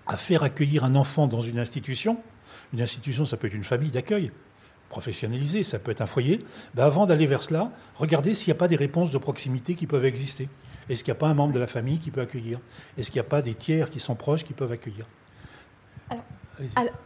à 0.07 0.17
faire 0.17 0.43
accueillir 0.43 0.83
un 0.83 0.95
enfant 0.95 1.27
dans 1.27 1.41
une 1.41 1.59
institution, 1.59 2.19
une 2.73 2.81
institution, 2.81 3.25
ça 3.25 3.37
peut 3.37 3.47
être 3.47 3.53
une 3.53 3.63
famille 3.63 3.91
d'accueil, 3.91 4.31
professionnalisée, 4.95 5.63
ça 5.63 5.77
peut 5.77 5.91
être 5.91 5.99
un 5.99 6.05
foyer, 6.05 6.45
ben 6.73 6.85
avant 6.85 7.05
d'aller 7.05 7.25
vers 7.25 7.43
cela, 7.43 7.69
regardez 7.95 8.33
s'il 8.33 8.47
n'y 8.47 8.57
a 8.57 8.59
pas 8.59 8.69
des 8.69 8.77
réponses 8.77 9.11
de 9.11 9.17
proximité 9.17 9.75
qui 9.75 9.87
peuvent 9.87 10.05
exister. 10.05 10.47
Est-ce 10.87 11.03
qu'il 11.03 11.11
n'y 11.11 11.17
a 11.17 11.19
pas 11.19 11.27
un 11.27 11.33
membre 11.33 11.53
de 11.53 11.59
la 11.59 11.67
famille 11.67 11.99
qui 11.99 12.11
peut 12.11 12.21
accueillir? 12.21 12.61
Est-ce 12.97 13.11
qu'il 13.11 13.19
n'y 13.19 13.27
a 13.27 13.29
pas 13.29 13.41
des 13.41 13.55
tiers 13.55 13.89
qui 13.89 13.99
sont 13.99 14.15
proches 14.15 14.45
qui 14.45 14.53
peuvent 14.53 14.71
accueillir? 14.71 15.05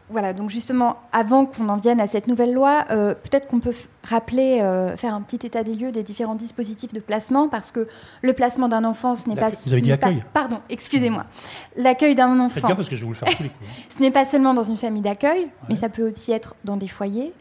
Voilà, 0.09 0.33
donc 0.33 0.49
justement, 0.49 0.97
avant 1.11 1.45
qu'on 1.45 1.69
en 1.69 1.77
vienne 1.77 2.01
à 2.01 2.07
cette 2.07 2.27
nouvelle 2.27 2.53
loi, 2.53 2.85
euh, 2.91 3.13
peut-être 3.13 3.47
qu'on 3.47 3.59
peut 3.59 3.73
rappeler, 4.03 4.59
euh, 4.61 4.95
faire 4.97 5.13
un 5.13 5.21
petit 5.21 5.45
état 5.45 5.63
des 5.63 5.75
lieux 5.75 5.91
des 5.91 6.03
différents 6.03 6.35
dispositifs 6.35 6.93
de 6.93 6.99
placement, 6.99 7.47
parce 7.49 7.71
que 7.71 7.87
le 8.21 8.33
placement 8.33 8.67
d'un 8.67 8.83
enfant, 8.83 9.15
ce 9.15 9.29
n'est 9.29 9.35
pas... 9.35 9.49
Vous 9.49 9.73
avez 9.73 9.81
dit 9.81 9.91
accueil 9.91 10.23
Pardon, 10.33 10.59
excusez-moi. 10.69 11.25
L'accueil 11.75 12.15
d'un 12.15 12.39
enfant... 12.39 12.61
Parce 12.61 12.89
que 12.89 12.95
je 12.95 13.01
vais 13.01 13.05
vous 13.05 13.13
le 13.13 13.17
faire 13.17 13.29
tous 13.35 13.43
les 13.43 13.49
coups. 13.49 13.69
Ce 13.97 14.01
n'est 14.01 14.11
pas 14.11 14.25
seulement 14.25 14.53
dans 14.53 14.63
une 14.63 14.77
famille 14.77 15.01
d'accueil, 15.01 15.49
mais 15.67 15.75
ça 15.75 15.89
peut 15.89 16.09
aussi 16.09 16.31
être 16.31 16.55
dans 16.63 16.77
des 16.77 16.87
foyers. 16.87 17.33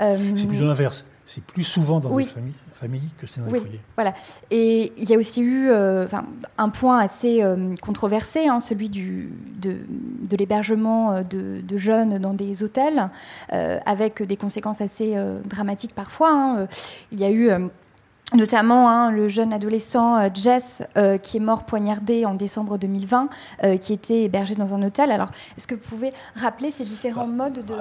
Euh, 0.00 0.16
c'est 0.34 0.46
plutôt 0.46 0.66
l'inverse 0.66 1.04
c'est 1.26 1.42
plus 1.42 1.64
souvent 1.64 2.00
dans 2.00 2.16
les 2.16 2.26
familles, 2.72 3.10
que 3.18 3.26
c'est 3.26 3.40
dans 3.40 3.50
les 3.50 3.58
foyers. 3.58 3.80
Voilà. 3.96 4.14
Et 4.50 4.92
il 4.98 5.08
y 5.08 5.14
a 5.14 5.18
aussi 5.18 5.40
eu 5.40 5.68
euh, 5.70 6.06
un 6.58 6.68
point 6.68 6.98
assez 6.98 7.42
euh, 7.42 7.74
controversé, 7.80 8.46
hein, 8.46 8.60
celui 8.60 8.90
du, 8.90 9.32
de, 9.58 9.78
l'hébergement 10.36 11.12
euh, 11.12 11.22
de, 11.22 11.76
jeunes 11.76 12.18
dans 12.18 12.34
des 12.34 12.62
hôtels, 12.62 13.10
avec 13.50 14.22
des 14.22 14.36
conséquences 14.36 14.80
assez 14.80 15.16
dramatiques 15.44 15.94
parfois. 15.94 16.30
Hein. 16.32 16.68
Il 17.10 17.18
y 17.18 17.24
a 17.24 17.30
eu 17.30 17.50
notamment 18.32 18.88
hein, 18.88 19.10
le 19.10 19.28
jeune 19.28 19.52
adolescent 19.52 20.32
Jess 20.32 20.82
qui 21.22 21.38
est 21.38 21.40
mort 21.40 21.64
poignardé 21.64 22.24
en 22.24 22.34
décembre 22.34 22.78
2020, 22.78 23.28
qui 23.80 23.92
était 23.92 24.22
hébergé 24.22 24.54
dans 24.54 24.72
un 24.72 24.82
hôtel. 24.82 25.10
Alors, 25.10 25.30
est-ce 25.56 25.66
que 25.66 25.74
vous 25.74 25.80
pouvez 25.80 26.12
rappeler 26.36 26.70
ces 26.70 26.84
différents 26.84 27.26
bah, 27.26 27.50
modes 27.50 27.64
de... 27.66 27.74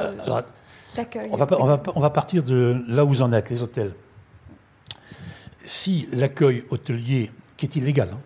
On 1.31 2.01
va, 2.01 2.09
partir 2.09 2.43
de 2.43 2.83
là 2.87 3.05
où 3.05 3.09
vous 3.09 3.21
en 3.21 3.31
êtes, 3.31 3.49
les 3.49 3.61
hôtels. 3.61 3.93
Si 5.65 6.07
l'accueil 6.11 6.63
hôtelier, 6.69 7.31
qui 7.57 7.65
est 7.65 7.75
illégal, 7.75 8.09
hein, 8.13 8.19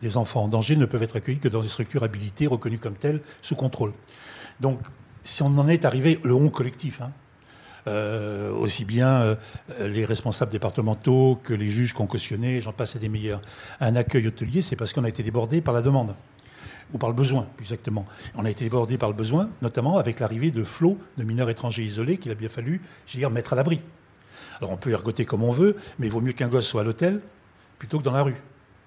des 0.00 0.16
enfants 0.16 0.42
en 0.42 0.48
danger 0.48 0.76
ne 0.76 0.84
peuvent 0.84 1.02
être 1.02 1.16
accueillis 1.16 1.38
que 1.38 1.48
dans 1.48 1.62
des 1.62 1.68
structures 1.68 2.02
habilitées, 2.02 2.46
reconnues 2.46 2.78
comme 2.78 2.94
telles, 2.94 3.20
sous 3.40 3.54
contrôle. 3.54 3.92
Donc, 4.60 4.80
si 5.22 5.42
on 5.42 5.58
en 5.58 5.68
est 5.68 5.84
arrivé, 5.84 6.18
le 6.24 6.34
on 6.34 6.48
collectif, 6.48 7.00
hein, 7.00 7.12
euh, 7.86 8.52
aussi 8.52 8.84
bien 8.84 9.22
euh, 9.22 9.34
les 9.80 10.04
responsables 10.04 10.52
départementaux 10.52 11.40
que 11.42 11.52
les 11.52 11.68
juges 11.68 11.94
cautionné, 11.94 12.60
j'en 12.60 12.72
passe 12.72 12.96
à 12.96 12.98
des 12.98 13.08
meilleurs, 13.08 13.42
un 13.80 13.96
accueil 13.96 14.26
hôtelier, 14.26 14.62
c'est 14.62 14.76
parce 14.76 14.92
qu'on 14.92 15.04
a 15.04 15.08
été 15.08 15.22
débordé 15.22 15.60
par 15.60 15.74
la 15.74 15.82
demande 15.82 16.14
ou 16.92 16.98
par 16.98 17.08
le 17.08 17.14
besoin, 17.14 17.46
exactement. 17.58 18.04
On 18.36 18.44
a 18.44 18.50
été 18.50 18.64
débordé 18.64 18.98
par 18.98 19.08
le 19.08 19.14
besoin, 19.14 19.48
notamment 19.62 19.98
avec 19.98 20.20
l'arrivée 20.20 20.50
de 20.50 20.64
flots 20.64 20.98
de 21.16 21.24
mineurs 21.24 21.50
étrangers 21.50 21.84
isolés 21.84 22.18
qu'il 22.18 22.30
a 22.32 22.34
bien 22.34 22.48
fallu, 22.48 22.80
je 23.06 23.18
dire, 23.18 23.30
mettre 23.30 23.52
à 23.52 23.56
l'abri. 23.56 23.80
Alors 24.58 24.70
on 24.70 24.76
peut 24.76 24.90
ergoter 24.90 25.24
comme 25.24 25.42
on 25.42 25.50
veut, 25.50 25.76
mais 25.98 26.06
il 26.06 26.12
vaut 26.12 26.20
mieux 26.20 26.32
qu'un 26.32 26.48
gosse 26.48 26.66
soit 26.66 26.82
à 26.82 26.84
l'hôtel 26.84 27.20
plutôt 27.78 27.98
que 27.98 28.04
dans 28.04 28.12
la 28.12 28.22
rue. 28.22 28.36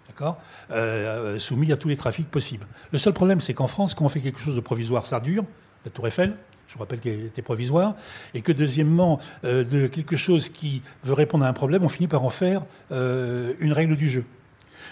D'accord? 0.07 0.39
Euh, 0.71 1.38
Soumis 1.39 1.71
à 1.71 1.77
tous 1.77 1.89
les 1.89 1.97
trafics 1.97 2.29
possibles. 2.29 2.65
Le 2.91 2.97
seul 2.97 3.13
problème, 3.13 3.41
c'est 3.41 3.53
qu'en 3.53 3.67
France, 3.67 3.95
quand 3.95 4.05
on 4.05 4.09
fait 4.09 4.21
quelque 4.21 4.39
chose 4.39 4.55
de 4.55 4.62
provisoire, 4.62 5.05
ça 5.05 5.19
dure. 5.19 5.43
La 5.83 5.91
Tour 5.91 6.07
Eiffel, 6.07 6.35
je 6.67 6.74
vous 6.74 6.79
rappelle 6.79 7.00
qu'elle 7.00 7.25
était 7.25 7.41
provisoire, 7.41 7.95
et 8.33 8.41
que 8.41 8.51
deuxièmement, 8.51 9.19
euh, 9.43 9.63
de 9.63 9.88
quelque 9.88 10.15
chose 10.15 10.50
qui 10.50 10.81
veut 11.03 11.13
répondre 11.13 11.45
à 11.45 11.47
un 11.47 11.53
problème, 11.53 11.83
on 11.83 11.89
finit 11.89 12.07
par 12.07 12.24
en 12.24 12.29
faire 12.29 12.63
euh, 12.91 13.53
une 13.59 13.74
règle 13.74 13.95
du 13.95 14.09
jeu. 14.09 14.24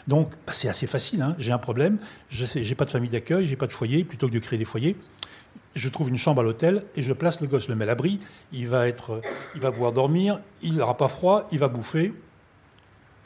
Donc, 0.07 0.31
bah, 0.45 0.53
c'est 0.53 0.69
assez 0.69 0.87
facile. 0.87 1.21
Hein. 1.21 1.35
J'ai 1.39 1.51
un 1.51 1.57
problème, 1.57 1.97
je 2.29 2.59
n'ai 2.59 2.75
pas 2.75 2.85
de 2.85 2.89
famille 2.89 3.09
d'accueil, 3.09 3.47
j'ai 3.47 3.55
pas 3.55 3.67
de 3.67 3.73
foyer. 3.73 4.03
Plutôt 4.03 4.27
que 4.27 4.33
de 4.33 4.39
créer 4.39 4.59
des 4.59 4.65
foyers, 4.65 4.97
je 5.75 5.89
trouve 5.89 6.09
une 6.09 6.17
chambre 6.17 6.41
à 6.41 6.43
l'hôtel 6.43 6.83
et 6.95 7.01
je 7.01 7.13
place 7.13 7.41
le 7.41 7.47
gosse, 7.47 7.67
le 7.67 7.75
mets 7.75 7.83
à 7.83 7.87
l'abri. 7.87 8.19
Il 8.51 8.67
va 8.67 8.87
être, 8.87 9.21
il 9.55 9.61
va 9.61 9.71
pouvoir 9.71 9.91
dormir, 9.91 10.39
il 10.61 10.75
n'aura 10.75 10.97
pas 10.97 11.07
froid, 11.07 11.47
il 11.51 11.59
va 11.59 11.67
bouffer. 11.67 12.13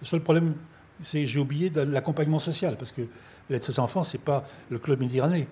Le 0.02 0.06
seul 0.06 0.22
problème, 0.22 0.56
c'est 1.02 1.26
j'ai 1.26 1.40
oublié 1.40 1.72
l'accompagnement 1.76 2.40
social 2.40 2.78
parce 2.78 2.92
que 2.92 3.02
l'aide 3.50 3.64
sociale 3.64 3.84
enfance, 3.84 4.10
c'est 4.10 4.22
pas 4.22 4.44
le 4.70 4.80
club 4.80 5.00
méditerranéen. 5.00 5.46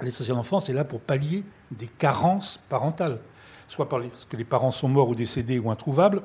L'aide 0.00 0.12
sociale 0.12 0.38
enfance 0.38 0.68
est 0.68 0.72
là 0.72 0.84
pour 0.84 1.00
pallier 1.00 1.44
des 1.70 1.88
carences 1.88 2.58
parentales. 2.68 3.18
soit 3.66 3.88
parce 3.88 4.24
que 4.24 4.36
les 4.36 4.44
parents 4.44 4.70
sont 4.70 4.88
morts 4.88 5.10
ou 5.10 5.14
décédés 5.14 5.58
ou 5.58 5.70
introuvables, 5.70 6.22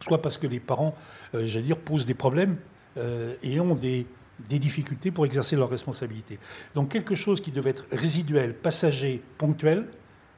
soit 0.00 0.22
parce 0.22 0.38
que 0.38 0.46
les 0.46 0.60
parents, 0.60 0.94
euh, 1.34 1.44
j'allais 1.46 1.64
dire, 1.64 1.78
posent 1.78 2.06
des 2.06 2.14
problèmes 2.14 2.58
euh, 2.96 3.34
et 3.42 3.60
ont 3.60 3.74
des, 3.74 4.06
difficultés 4.48 5.10
pour 5.10 5.26
exercer 5.26 5.54
leurs 5.56 5.68
responsabilités. 5.68 6.38
Donc 6.74 6.88
quelque 6.88 7.14
chose 7.14 7.40
qui 7.40 7.50
devait 7.50 7.70
être 7.70 7.84
résiduel, 7.92 8.54
passager, 8.54 9.22
ponctuel, 9.38 9.86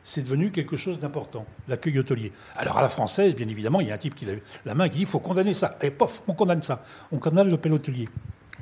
c'est 0.04 0.22
devenu 0.22 0.50
quelque 0.50 0.76
chose 0.76 0.98
d'important, 0.98 1.46
l'accueil 1.68 1.98
hôtelier. 1.98 2.32
Alors 2.56 2.78
à 2.78 2.82
la 2.82 2.88
française, 2.88 3.36
bien 3.36 3.46
évidemment, 3.46 3.80
il 3.80 3.86
y 3.86 3.90
a 3.92 3.94
un 3.94 3.98
type 3.98 4.16
qui 4.16 4.24
lève 4.24 4.40
la 4.64 4.74
main 4.74 4.88
qui 4.88 4.96
dit 4.96 5.02
il 5.02 5.06
faut 5.06 5.20
condamner 5.20 5.54
ça. 5.54 5.78
Et 5.80 5.92
pof, 5.92 6.22
on 6.26 6.34
condamne 6.34 6.62
ça. 6.62 6.84
On 7.12 7.18
condamne 7.18 7.48
l'hôtel 7.48 7.72
hôtelier. 7.72 8.08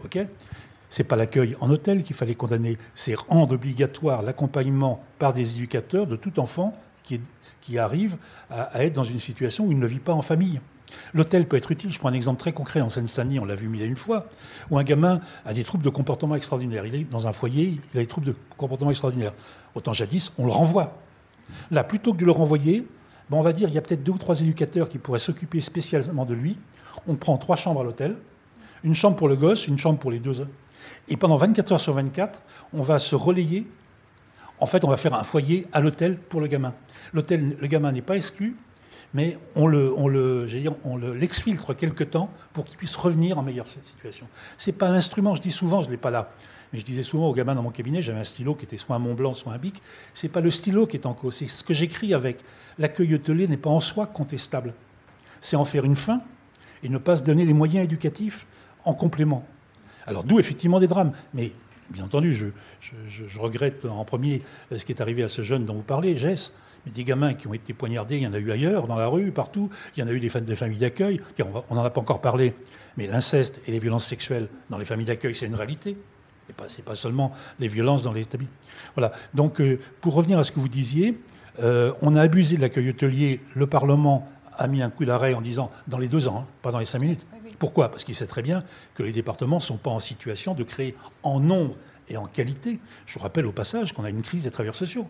OK? 0.04 0.18
C'est 0.90 1.04
pas 1.04 1.16
l'accueil 1.16 1.56
en 1.60 1.70
hôtel 1.70 2.02
qu'il 2.02 2.16
fallait 2.16 2.34
condamner, 2.34 2.76
c'est 2.94 3.14
rendre 3.14 3.54
obligatoire 3.54 4.22
l'accompagnement 4.22 5.02
par 5.18 5.32
des 5.32 5.54
éducateurs 5.56 6.06
de 6.06 6.16
tout 6.16 6.40
enfant 6.40 6.74
qui, 7.04 7.20
qui 7.60 7.78
arrive 7.78 8.16
à, 8.50 8.84
être 8.84 8.92
dans 8.92 9.04
une 9.04 9.20
situation 9.20 9.66
où 9.66 9.72
il 9.72 9.78
ne 9.78 9.86
vit 9.86 9.98
pas 9.98 10.12
en 10.12 10.22
famille. 10.22 10.60
L'hôtel 11.14 11.46
peut 11.46 11.56
être 11.56 11.70
utile. 11.70 11.92
Je 11.92 11.98
prends 11.98 12.08
un 12.08 12.14
exemple 12.14 12.38
très 12.38 12.52
concret 12.52 12.80
en 12.80 12.88
Seine-Saint-Denis, 12.88 13.38
on 13.38 13.44
l'a 13.44 13.54
vu 13.54 13.68
mille 13.68 13.82
et 13.82 13.86
une 13.86 13.96
fois, 13.96 14.26
où 14.70 14.78
un 14.78 14.82
gamin 14.82 15.20
a 15.44 15.54
des 15.54 15.62
troubles 15.62 15.84
de 15.84 15.90
comportement 15.90 16.34
extraordinaires. 16.34 16.84
Il 16.86 16.94
est 16.94 17.10
dans 17.10 17.26
un 17.26 17.32
foyer, 17.32 17.78
il 17.94 17.98
a 17.98 18.02
des 18.02 18.08
troubles 18.08 18.26
de 18.26 18.34
comportement 18.56 18.90
extraordinaires. 18.90 19.32
Autant 19.74 19.92
jadis, 19.92 20.32
on 20.38 20.46
le 20.46 20.52
renvoie. 20.52 20.96
Là, 21.70 21.84
plutôt 21.84 22.12
que 22.12 22.18
de 22.18 22.24
le 22.24 22.32
renvoyer, 22.32 22.86
ben 23.28 23.36
on 23.36 23.42
va 23.42 23.52
dire 23.52 23.68
il 23.68 23.74
y 23.74 23.78
a 23.78 23.82
peut-être 23.82 24.02
deux 24.02 24.12
ou 24.12 24.18
trois 24.18 24.40
éducateurs 24.40 24.88
qui 24.88 24.98
pourraient 24.98 25.20
s'occuper 25.20 25.60
spécialement 25.60 26.24
de 26.24 26.34
lui. 26.34 26.58
On 27.06 27.14
prend 27.14 27.36
trois 27.38 27.56
chambres 27.56 27.80
à 27.80 27.84
l'hôtel, 27.84 28.16
une 28.82 28.94
chambre 28.94 29.16
pour 29.16 29.28
le 29.28 29.36
gosse, 29.36 29.68
une 29.68 29.78
chambre 29.78 29.98
pour 29.98 30.10
les 30.10 30.18
deux. 30.18 30.46
Et 31.08 31.16
pendant 31.16 31.36
24 31.36 31.72
heures 31.72 31.80
sur 31.80 31.92
24, 31.92 32.42
on 32.72 32.82
va 32.82 32.98
se 32.98 33.14
relayer. 33.14 33.66
En 34.60 34.66
fait, 34.66 34.84
on 34.84 34.88
va 34.88 34.96
faire 34.96 35.14
un 35.14 35.24
foyer 35.24 35.66
à 35.72 35.80
l'hôtel 35.80 36.16
pour 36.16 36.40
le 36.40 36.46
gamin. 36.46 36.74
L'hôtel, 37.12 37.56
le 37.58 37.66
gamin 37.66 37.92
n'est 37.92 38.02
pas 38.02 38.16
exclu, 38.16 38.56
mais 39.14 39.38
on 39.56 39.66
le, 39.66 39.92
on 39.92 40.06
l'exfiltre 41.14 41.74
quelque 41.74 42.04
temps 42.04 42.30
pour 42.52 42.64
qu'il 42.64 42.76
puisse 42.76 42.94
revenir 42.94 43.38
en 43.38 43.42
meilleure 43.42 43.68
situation. 43.68 44.28
C'est 44.58 44.72
pas 44.72 44.90
l'instrument. 44.90 45.34
Je 45.34 45.40
dis 45.40 45.50
souvent, 45.50 45.82
je 45.82 45.90
l'ai 45.90 45.96
pas 45.96 46.10
là. 46.10 46.30
Mais 46.72 46.78
je 46.78 46.84
disais 46.84 47.02
souvent 47.02 47.28
aux 47.28 47.34
gamins 47.34 47.54
dans 47.54 47.62
mon 47.62 47.70
cabinet, 47.70 48.02
j'avais 48.02 48.20
un 48.20 48.24
stylo 48.24 48.54
qui 48.54 48.64
était 48.64 48.76
soit 48.76 48.94
un 48.94 49.00
Mont 49.00 49.14
Blanc, 49.14 49.34
soit 49.34 49.52
un 49.52 49.58
Bic. 49.58 49.82
C'est 50.14 50.28
pas 50.28 50.40
le 50.40 50.50
stylo 50.50 50.86
qui 50.86 50.96
est 50.96 51.06
en 51.06 51.14
cause, 51.14 51.34
c'est 51.34 51.48
ce 51.48 51.64
que 51.64 51.74
j'écris 51.74 52.14
avec. 52.14 52.44
L'accueil 52.78 53.14
hôtelier 53.14 53.48
n'est 53.48 53.56
pas 53.56 53.70
en 53.70 53.80
soi 53.80 54.06
contestable. 54.06 54.74
C'est 55.40 55.56
en 55.56 55.64
faire 55.64 55.84
une 55.84 55.96
fin 55.96 56.20
et 56.82 56.88
ne 56.88 56.98
pas 56.98 57.16
se 57.16 57.22
donner 57.22 57.44
les 57.44 57.54
moyens 57.54 57.84
éducatifs 57.84 58.46
en 58.84 58.94
complément. 58.94 59.44
Alors 60.06 60.22
d'où 60.22 60.38
effectivement 60.38 60.78
des 60.78 60.86
drames. 60.86 61.12
Mais 61.34 61.52
bien 61.90 62.04
entendu, 62.04 62.34
je, 62.34 63.38
regrette 63.38 63.84
en 63.84 64.04
premier 64.04 64.42
ce 64.74 64.84
qui 64.84 64.92
est 64.92 65.00
arrivé 65.00 65.22
à 65.22 65.28
ce 65.28 65.42
jeune 65.42 65.64
dont 65.64 65.74
vous 65.74 65.82
parlez, 65.82 66.16
Jess. 66.16 66.54
Mais 66.86 66.92
des 66.92 67.04
gamins 67.04 67.34
qui 67.34 67.46
ont 67.46 67.52
été 67.52 67.74
poignardés, 67.74 68.16
il 68.16 68.22
y 68.22 68.26
en 68.26 68.32
a 68.32 68.38
eu 68.38 68.50
ailleurs, 68.50 68.86
dans 68.86 68.96
la 68.96 69.06
rue, 69.06 69.32
partout. 69.32 69.68
Il 69.96 70.00
y 70.00 70.02
en 70.02 70.06
a 70.06 70.12
eu 70.12 70.20
des, 70.20 70.30
des 70.40 70.56
familles 70.56 70.78
d'accueil. 70.78 71.20
On 71.68 71.74
n'en 71.74 71.84
a 71.84 71.90
pas 71.90 72.00
encore 72.00 72.22
parlé, 72.22 72.54
mais 72.96 73.06
l'inceste 73.06 73.60
et 73.66 73.70
les 73.70 73.78
violences 73.78 74.06
sexuelles 74.06 74.48
dans 74.70 74.78
les 74.78 74.86
familles 74.86 75.06
d'accueil, 75.06 75.34
c'est 75.34 75.46
une 75.46 75.54
réalité. 75.54 75.96
Ce 76.68 76.78
n'est 76.78 76.84
pas, 76.84 76.94
seulement 76.94 77.32
les 77.58 77.68
violences 77.68 78.02
dans 78.02 78.12
les 78.12 78.22
établissements. 78.22 78.54
Voilà. 78.96 79.12
Donc, 79.34 79.60
euh, 79.60 79.78
pour 80.00 80.14
revenir 80.14 80.38
à 80.38 80.42
ce 80.42 80.52
que 80.52 80.58
vous 80.58 80.68
disiez, 80.68 81.18
euh, 81.60 81.92
on 82.02 82.14
a 82.14 82.22
abusé 82.22 82.56
de 82.56 82.62
l'accueil 82.62 82.88
hôtelier. 82.88 83.40
Le 83.54 83.66
Parlement 83.66 84.28
a 84.56 84.66
mis 84.66 84.82
un 84.82 84.90
coup 84.90 85.04
d'arrêt 85.04 85.34
en 85.34 85.40
disant 85.40 85.70
dans 85.86 85.98
les 85.98 86.08
deux 86.08 86.28
ans, 86.28 86.44
hein, 86.44 86.46
pas 86.62 86.72
dans 86.72 86.78
les 86.78 86.84
cinq 86.84 87.00
minutes. 87.00 87.26
Pourquoi? 87.60 87.90
Parce 87.90 88.04
qu'il 88.04 88.14
sait 88.16 88.26
très 88.26 88.42
bien 88.42 88.64
que 88.94 89.04
les 89.04 89.12
départements 89.12 89.56
ne 89.56 89.62
sont 89.62 89.76
pas 89.76 89.90
en 89.90 90.00
situation 90.00 90.54
de 90.54 90.64
créer 90.64 90.96
en 91.22 91.38
nombre 91.38 91.76
et 92.08 92.16
en 92.16 92.24
qualité. 92.24 92.80
Je 93.06 93.18
rappelle 93.18 93.46
au 93.46 93.52
passage 93.52 93.92
qu'on 93.92 94.02
a 94.02 94.10
une 94.10 94.22
crise 94.22 94.44
des 94.44 94.50
travailleurs 94.50 94.74
sociaux. 94.74 95.06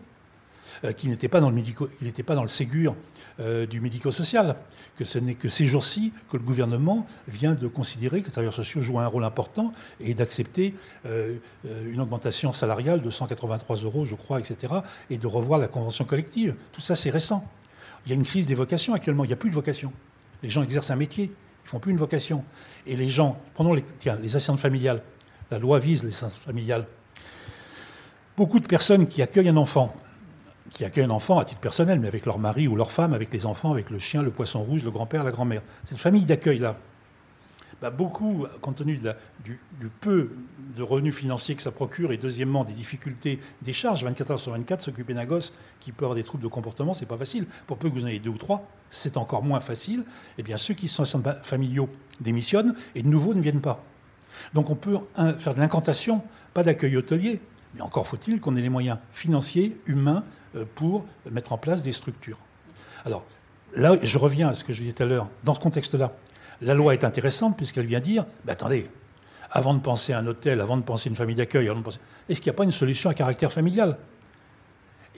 Euh, 0.83 0.93
qui 0.93 1.09
n'était 1.09 1.27
pas 1.27 1.41
dans 1.41 1.49
le 1.49 1.55
médico, 1.55 1.89
il 1.99 2.07
n'était 2.07 2.23
pas 2.23 2.33
dans 2.33 2.43
le 2.43 2.47
Ségur 2.47 2.95
euh, 3.39 3.65
du 3.65 3.81
médico-social, 3.81 4.55
que 4.95 5.03
ce 5.03 5.19
n'est 5.19 5.35
que 5.35 5.49
ces 5.49 5.65
jours-ci 5.65 6.13
que 6.29 6.37
le 6.37 6.43
gouvernement 6.43 7.05
vient 7.27 7.55
de 7.55 7.67
considérer 7.67 8.21
que 8.21 8.27
les 8.27 8.31
travailleurs 8.31 8.53
sociaux 8.53 8.81
jouent 8.81 8.99
un 8.99 9.07
rôle 9.07 9.25
important 9.25 9.73
et 9.99 10.13
d'accepter 10.13 10.73
euh, 11.05 11.37
une 11.65 11.99
augmentation 11.99 12.53
salariale 12.53 13.01
de 13.01 13.09
183 13.09 13.77
euros, 13.77 14.05
je 14.05 14.15
crois, 14.15 14.39
etc., 14.39 14.73
et 15.09 15.17
de 15.17 15.27
revoir 15.27 15.59
la 15.59 15.67
convention 15.67 16.05
collective. 16.05 16.55
Tout 16.71 16.81
ça, 16.81 16.95
c'est 16.95 17.09
récent. 17.09 17.45
Il 18.05 18.09
y 18.09 18.11
a 18.13 18.15
une 18.15 18.23
crise 18.23 18.45
des 18.45 18.55
vocations 18.55 18.93
actuellement. 18.93 19.25
Il 19.25 19.27
n'y 19.27 19.33
a 19.33 19.37
plus 19.37 19.49
de 19.49 19.55
vocation. 19.55 19.91
Les 20.41 20.49
gens 20.49 20.63
exercent 20.63 20.91
un 20.91 20.95
métier. 20.95 21.31
Ils 21.65 21.69
font 21.69 21.79
plus 21.79 21.91
une 21.91 21.97
vocation. 21.97 22.43
Et 22.85 22.95
les 22.95 23.09
gens, 23.09 23.37
prenons 23.53 23.73
les, 23.73 23.83
tiens, 23.99 24.17
les 24.21 24.35
assistantes 24.35 24.59
familiales. 24.59 25.01
La 25.49 25.59
loi 25.59 25.79
vise 25.79 26.03
les 26.03 26.09
assistantes 26.09 26.33
familiales. 26.33 26.85
Beaucoup 28.37 28.59
de 28.59 28.67
personnes 28.67 29.07
qui 29.07 29.21
accueillent 29.21 29.49
un 29.49 29.57
enfant 29.57 29.93
qui 30.71 30.85
accueillent 30.85 31.05
un 31.05 31.09
enfant 31.09 31.37
à 31.37 31.45
titre 31.45 31.59
personnel, 31.59 31.99
mais 31.99 32.07
avec 32.07 32.25
leur 32.25 32.39
mari 32.39 32.67
ou 32.67 32.75
leur 32.75 32.91
femme, 32.91 33.13
avec 33.13 33.33
les 33.33 33.45
enfants, 33.45 33.71
avec 33.71 33.89
le 33.89 33.99
chien, 33.99 34.21
le 34.21 34.31
poisson 34.31 34.63
rouge, 34.63 34.83
le 34.83 34.91
grand-père, 34.91 35.23
la 35.23 35.31
grand-mère. 35.31 35.61
Cette 35.83 35.97
famille 35.97 36.25
d'accueil-là, 36.25 36.77
bah 37.81 37.89
beaucoup, 37.89 38.45
compte 38.61 38.75
tenu 38.75 38.99
du, 39.43 39.59
peu 40.01 40.29
de 40.77 40.83
revenus 40.83 41.15
financiers 41.15 41.55
que 41.55 41.63
ça 41.63 41.71
procure, 41.71 42.11
et 42.11 42.17
deuxièmement 42.17 42.63
des 42.63 42.73
difficultés 42.73 43.39
des 43.63 43.73
charges, 43.73 44.03
24 44.03 44.31
heures 44.31 44.39
sur 44.39 44.51
24, 44.51 44.81
s'occuper 44.81 45.15
d'un 45.15 45.25
gosse 45.25 45.51
qui 45.79 45.91
peut 45.91 46.05
avoir 46.05 46.15
des 46.15 46.23
troubles 46.23 46.43
de 46.43 46.47
comportement, 46.47 46.93
c'est 46.93 47.07
pas 47.07 47.17
facile. 47.17 47.47
Pour 47.65 47.77
peu 47.77 47.89
que 47.89 47.95
vous 47.95 48.03
en 48.03 48.07
ayez 48.07 48.19
deux 48.19 48.29
ou 48.29 48.37
trois, 48.37 48.67
c'est 48.91 49.17
encore 49.17 49.41
moins 49.41 49.59
facile. 49.59 50.03
Eh 50.37 50.43
bien, 50.43 50.57
ceux 50.57 50.75
qui 50.75 50.87
sont 50.87 51.05
familiaux 51.41 51.89
démissionnent 52.19 52.75
et 52.93 53.01
de 53.01 53.07
nouveau 53.07 53.33
ne 53.33 53.41
viennent 53.41 53.61
pas. 53.61 53.83
Donc 54.53 54.69
on 54.69 54.75
peut 54.75 54.97
faire 55.37 55.55
de 55.55 55.59
l'incantation, 55.59 56.21
pas 56.53 56.63
d'accueil 56.63 56.95
hôtelier, 56.97 57.41
mais 57.73 57.81
encore 57.81 58.07
faut-il 58.07 58.39
qu'on 58.39 58.55
ait 58.55 58.61
les 58.61 58.69
moyens 58.69 58.97
financiers, 59.11 59.77
humains, 59.85 60.23
euh, 60.55 60.65
pour 60.75 61.05
mettre 61.29 61.53
en 61.53 61.57
place 61.57 61.81
des 61.81 61.93
structures. 61.93 62.39
Alors, 63.05 63.25
là, 63.75 63.95
je 64.03 64.17
reviens 64.17 64.49
à 64.49 64.53
ce 64.53 64.63
que 64.63 64.73
je 64.73 64.81
disais 64.81 64.93
tout 64.93 65.03
à 65.03 65.05
l'heure. 65.05 65.29
Dans 65.43 65.55
ce 65.55 65.59
contexte-là, 65.59 66.13
la 66.61 66.73
loi 66.73 66.93
est 66.93 67.03
intéressante 67.03 67.57
puisqu'elle 67.57 67.85
vient 67.85 67.99
dire, 67.99 68.25
mais 68.45 68.51
attendez, 68.51 68.89
avant 69.51 69.73
de 69.73 69.79
penser 69.79 70.13
à 70.13 70.19
un 70.19 70.27
hôtel, 70.27 70.61
avant 70.61 70.77
de 70.77 70.83
penser 70.83 71.09
à 71.09 71.11
une 71.11 71.15
famille 71.15 71.35
d'accueil, 71.35 71.69
est-ce 72.29 72.39
qu'il 72.39 72.49
n'y 72.49 72.55
a 72.55 72.57
pas 72.57 72.63
une 72.63 72.71
solution 72.71 73.09
à 73.09 73.13
caractère 73.13 73.51
familial? 73.51 73.97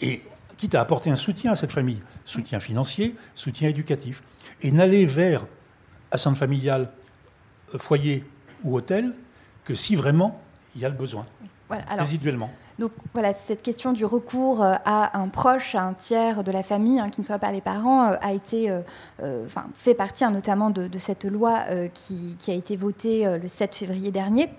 Et 0.01 0.23
quitte 0.57 0.75
à 0.75 0.81
apporter 0.81 1.11
un 1.11 1.15
soutien 1.15 1.51
à 1.51 1.55
cette 1.55 1.71
famille, 1.71 2.01
soutien 2.25 2.59
financier, 2.59 3.15
soutien 3.35 3.69
éducatif, 3.69 4.23
et 4.61 4.71
n'aller 4.71 5.05
vers 5.05 5.45
un 6.11 6.17
centre 6.17 6.37
familial, 6.37 6.91
foyer 7.77 8.23
ou 8.63 8.75
hôtel 8.75 9.13
que 9.63 9.75
si 9.75 9.95
vraiment 9.95 10.41
il 10.75 10.81
y 10.81 10.85
a 10.85 10.89
le 10.89 10.95
besoin, 10.95 11.25
résiduellement. 11.97 12.51
Donc 12.79 12.91
voilà, 13.13 13.33
cette 13.33 13.61
question 13.61 13.93
du 13.93 14.03
recours 14.03 14.63
euh, 14.63 14.73
à 14.85 15.19
un 15.19 15.27
proche, 15.27 15.75
à 15.75 15.83
un 15.83 15.93
tiers 15.93 16.43
de 16.43 16.51
la 16.51 16.63
famille, 16.63 16.99
hein, 16.99 17.09
qui 17.09 17.21
ne 17.21 17.25
soit 17.25 17.37
pas 17.37 17.51
les 17.51 17.61
parents, 17.61 18.11
euh, 18.11 18.15
a 18.21 18.33
été, 18.33 18.69
euh, 18.69 19.45
enfin, 19.45 19.65
fait 19.75 19.93
partie 19.93 20.23
hein, 20.23 20.31
notamment 20.31 20.71
de, 20.71 20.97
cette 20.97 21.25
loi 21.25 21.63
qui, 21.93 22.37
a 22.47 22.53
été 22.53 22.75
votée 22.75 23.25
le 23.41 23.47
7 23.47 23.75
février 23.75 24.11
dernier. 24.11 24.49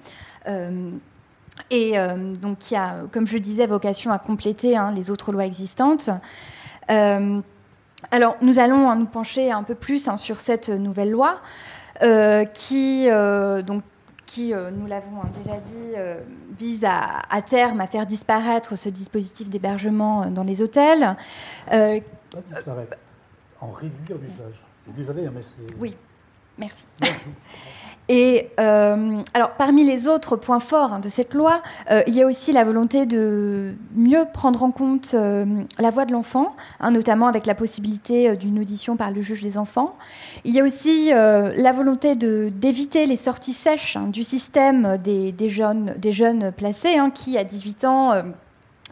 et 1.71 1.95
donc 2.41 2.59
qui 2.59 2.77
a, 2.77 2.97
comme 3.13 3.27
je 3.27 3.39
disais, 3.39 3.67
vocation 3.67 4.11
à 4.11 4.19
compléter 4.19 4.77
hein, 4.77 4.93
les 4.93 5.11
autres 5.11 5.33
lois 5.33 5.47
existantes. 5.47 6.11
alors 6.89 8.37
nous 8.43 8.59
allons 8.59 8.95
nous 8.95 9.07
pencher 9.07 9.51
un 9.51 9.63
peu 9.63 9.75
plus 9.75 10.09
sur 10.17 10.41
cette 10.41 10.69
nouvelle 10.69 11.11
loi. 11.11 11.41
qui 12.53 13.09
donc 13.67 13.83
qui, 14.35 14.53
euh, 14.53 14.73
nous 14.73 14.87
l'avons 14.87 15.23
déjà 15.41 15.59
dit, 15.61 15.93
euh, 15.97 16.21
vise 16.59 16.85
à, 16.85 17.43
terme 17.43 17.81
à 17.81 17.87
faire 17.87 18.05
disparaître 18.05 18.75
ce 18.75 18.89
dispositif 18.89 19.49
d'hébergement 19.49 20.25
euh, 20.25 20.27
dans 20.27 20.43
les 20.43 20.61
hôtels. 20.61 21.17
Pas 21.71 22.01
disparaître, 22.51 22.97
en 23.61 23.71
réduire 23.71 24.19
l'usage. 24.21 24.61
Désolé, 24.89 25.27
hein, 25.27 25.33
mais 25.33 25.43
c'est... 25.43 25.77
Oui, 25.79 25.97
merci. 26.59 26.87
Et 28.09 28.51
euh, 28.61 29.23
alors, 29.33 29.53
parmi 29.53 29.85
les 29.85 30.09
autres 30.09 30.37
points 30.37 30.61
forts 30.61 30.93
hein, 30.93 31.01
de 31.01 31.09
cette 31.09 31.33
loi, 31.33 31.63
euh, 31.91 32.03
il 32.07 32.15
y 32.15 32.23
a 32.23 32.27
aussi 32.27 32.53
la 32.53 32.63
volonté 32.63 33.07
de 33.07 33.75
mieux 33.95 34.27
prendre 34.31 34.63
en 34.63 34.71
compte 34.71 35.13
euh, 35.15 35.47
la 35.79 35.91
voix 35.91 36.05
de 36.05 36.13
l'enfant, 36.13 36.55
hein, 36.81 36.91
notamment 36.91 37.29
avec 37.29 37.47
la 37.47 37.55
possibilité 37.55 38.37
d'une 38.37 38.59
audition 38.59 38.97
par 38.97 39.11
le 39.11 39.23
juge 39.23 39.43
des 39.43 39.57
enfants. 39.57 39.97
Il 40.45 40.53
y 40.53 40.61
a 40.61 40.65
aussi 40.65 41.11
la 41.11 41.73
volonté 41.73 42.17
d'éviter 42.17 43.07
les 43.07 43.17
sorties 43.17 43.53
sèches 43.53 43.97
hein, 43.97 44.09
du 44.09 44.23
système 44.23 44.99
des, 44.99 45.49
jeunes, 45.49 45.95
des 45.97 46.13
jeunes 46.13 46.53
placés 46.53 46.99
qui, 47.15 47.39
à 47.39 47.45
18 47.45 47.85
ans, 47.85 48.13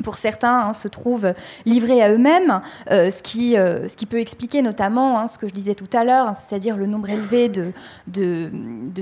pour 0.02 0.16
certains, 0.16 0.60
hein, 0.60 0.72
se 0.72 0.88
trouvent 0.88 1.34
livrés 1.66 2.02
à 2.02 2.10
eux-mêmes, 2.12 2.62
euh, 2.90 3.10
ce, 3.10 3.22
qui, 3.22 3.58
euh, 3.58 3.88
ce 3.88 3.96
qui 3.96 4.06
peut 4.06 4.20
expliquer 4.20 4.62
notamment 4.62 5.18
hein, 5.18 5.26
ce 5.26 5.36
que 5.36 5.46
je 5.46 5.52
disais 5.52 5.74
tout 5.74 5.88
à 5.92 6.02
l'heure, 6.02 6.28
hein, 6.28 6.36
c'est-à-dire 6.38 6.78
le 6.78 6.86
nombre 6.86 7.10
élevé 7.10 7.50
de, 7.50 7.72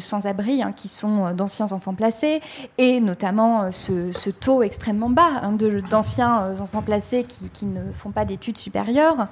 sans-abri 0.01 0.63
qui 0.75 0.89
sont 0.89 1.27
euh, 1.27 1.33
d'anciens 1.33 1.71
enfants 1.71 1.95
placés, 1.95 2.41
et 2.77 3.01
notamment 3.01 3.71
ce, 3.71 4.31
taux 4.31 4.63
extrêmement 4.63 5.11
bas 5.11 5.43
d'anciens 5.91 6.55
enfants 6.61 6.83
placés 6.83 7.25
qui, 7.25 7.67
ne 7.67 7.93
font 7.93 8.11
pas 8.11 8.25
d'études 8.25 8.59
supérieures. 8.59 9.29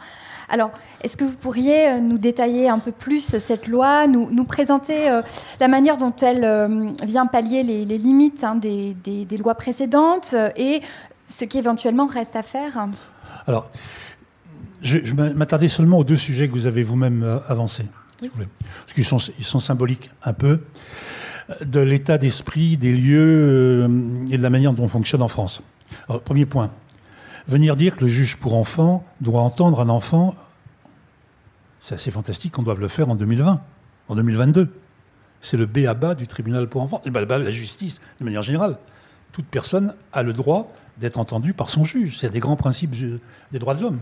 Alors, 0.48 0.70
est-ce 1.02 1.16
que 1.16 1.24
vous 1.24 1.36
pourriez 1.36 2.00
nous 2.00 2.18
détailler 2.18 2.68
un 2.68 2.78
peu 2.78 2.92
plus 2.92 3.38
cette 3.38 3.66
loi, 3.66 4.06
nous, 4.06 4.44
présenter 4.44 5.20
la 5.60 5.68
manière 5.68 5.98
dont 5.98 6.14
elle 6.22 6.94
vient 7.04 7.26
pallier 7.26 7.62
les, 7.62 7.98
limites 7.98 8.44
des, 8.56 8.94
des, 8.94 9.24
des, 9.24 9.36
lois 9.36 9.54
précédentes 9.54 10.34
et 10.56 10.82
ce 11.28 11.44
qui 11.44 11.58
éventuellement 11.58 12.06
reste 12.06 12.36
à 12.36 12.42
faire 12.42 12.88
Alors, 13.46 13.70
Je, 14.82 14.98
je 15.04 15.14
m'attardais 15.14 15.68
seulement 15.68 15.98
aux 15.98 16.04
deux 16.04 16.16
sujets 16.16 16.48
que 16.48 16.52
vous 16.52 16.66
avez 16.66 16.82
vous-même 16.82 17.22
euh, 17.22 17.38
avancés, 17.48 17.86
si 18.18 18.28
vous 18.28 18.34
voulez. 18.34 18.48
parce 18.80 18.94
qu'ils 18.94 19.04
sont, 19.04 19.18
ils 19.38 19.44
sont 19.44 19.58
symboliques 19.58 20.10
un 20.24 20.32
peu 20.32 20.62
de 21.60 21.80
l'état 21.80 22.18
d'esprit, 22.18 22.76
des 22.76 22.92
lieux 22.92 23.86
euh, 23.88 24.26
et 24.30 24.38
de 24.38 24.42
la 24.42 24.50
manière 24.50 24.72
dont 24.72 24.84
on 24.84 24.88
fonctionne 24.88 25.22
en 25.22 25.28
France. 25.28 25.62
Alors, 26.08 26.22
premier 26.22 26.46
point, 26.46 26.70
venir 27.46 27.76
dire 27.76 27.96
que 27.96 28.04
le 28.04 28.10
juge 28.10 28.36
pour 28.36 28.54
enfants 28.54 29.04
doit 29.20 29.40
entendre 29.40 29.80
un 29.80 29.88
enfant, 29.88 30.34
c'est 31.80 31.94
assez 31.94 32.10
fantastique 32.10 32.52
qu'on 32.52 32.62
doive 32.62 32.80
le 32.80 32.88
faire 32.88 33.08
en 33.08 33.14
2020, 33.14 33.60
en 34.08 34.14
2022. 34.14 34.68
C'est 35.40 35.56
le 35.56 35.66
B 35.66 35.86
à 35.88 35.94
bas 35.94 36.14
du 36.14 36.26
tribunal 36.26 36.68
pour 36.68 36.82
enfants, 36.82 37.00
et 37.04 37.10
ben, 37.10 37.24
la 37.26 37.50
justice 37.50 38.00
de 38.20 38.24
manière 38.24 38.42
générale. 38.42 38.78
Toute 39.32 39.46
personne 39.46 39.94
a 40.12 40.22
le 40.22 40.32
droit 40.32 40.72
d'être 40.98 41.18
entendue 41.18 41.54
par 41.54 41.70
son 41.70 41.84
juge. 41.84 42.18
C'est 42.18 42.30
des 42.30 42.40
grands 42.40 42.56
principes 42.56 42.94
des 43.52 43.58
droits 43.58 43.74
de 43.74 43.82
l'homme 43.82 44.00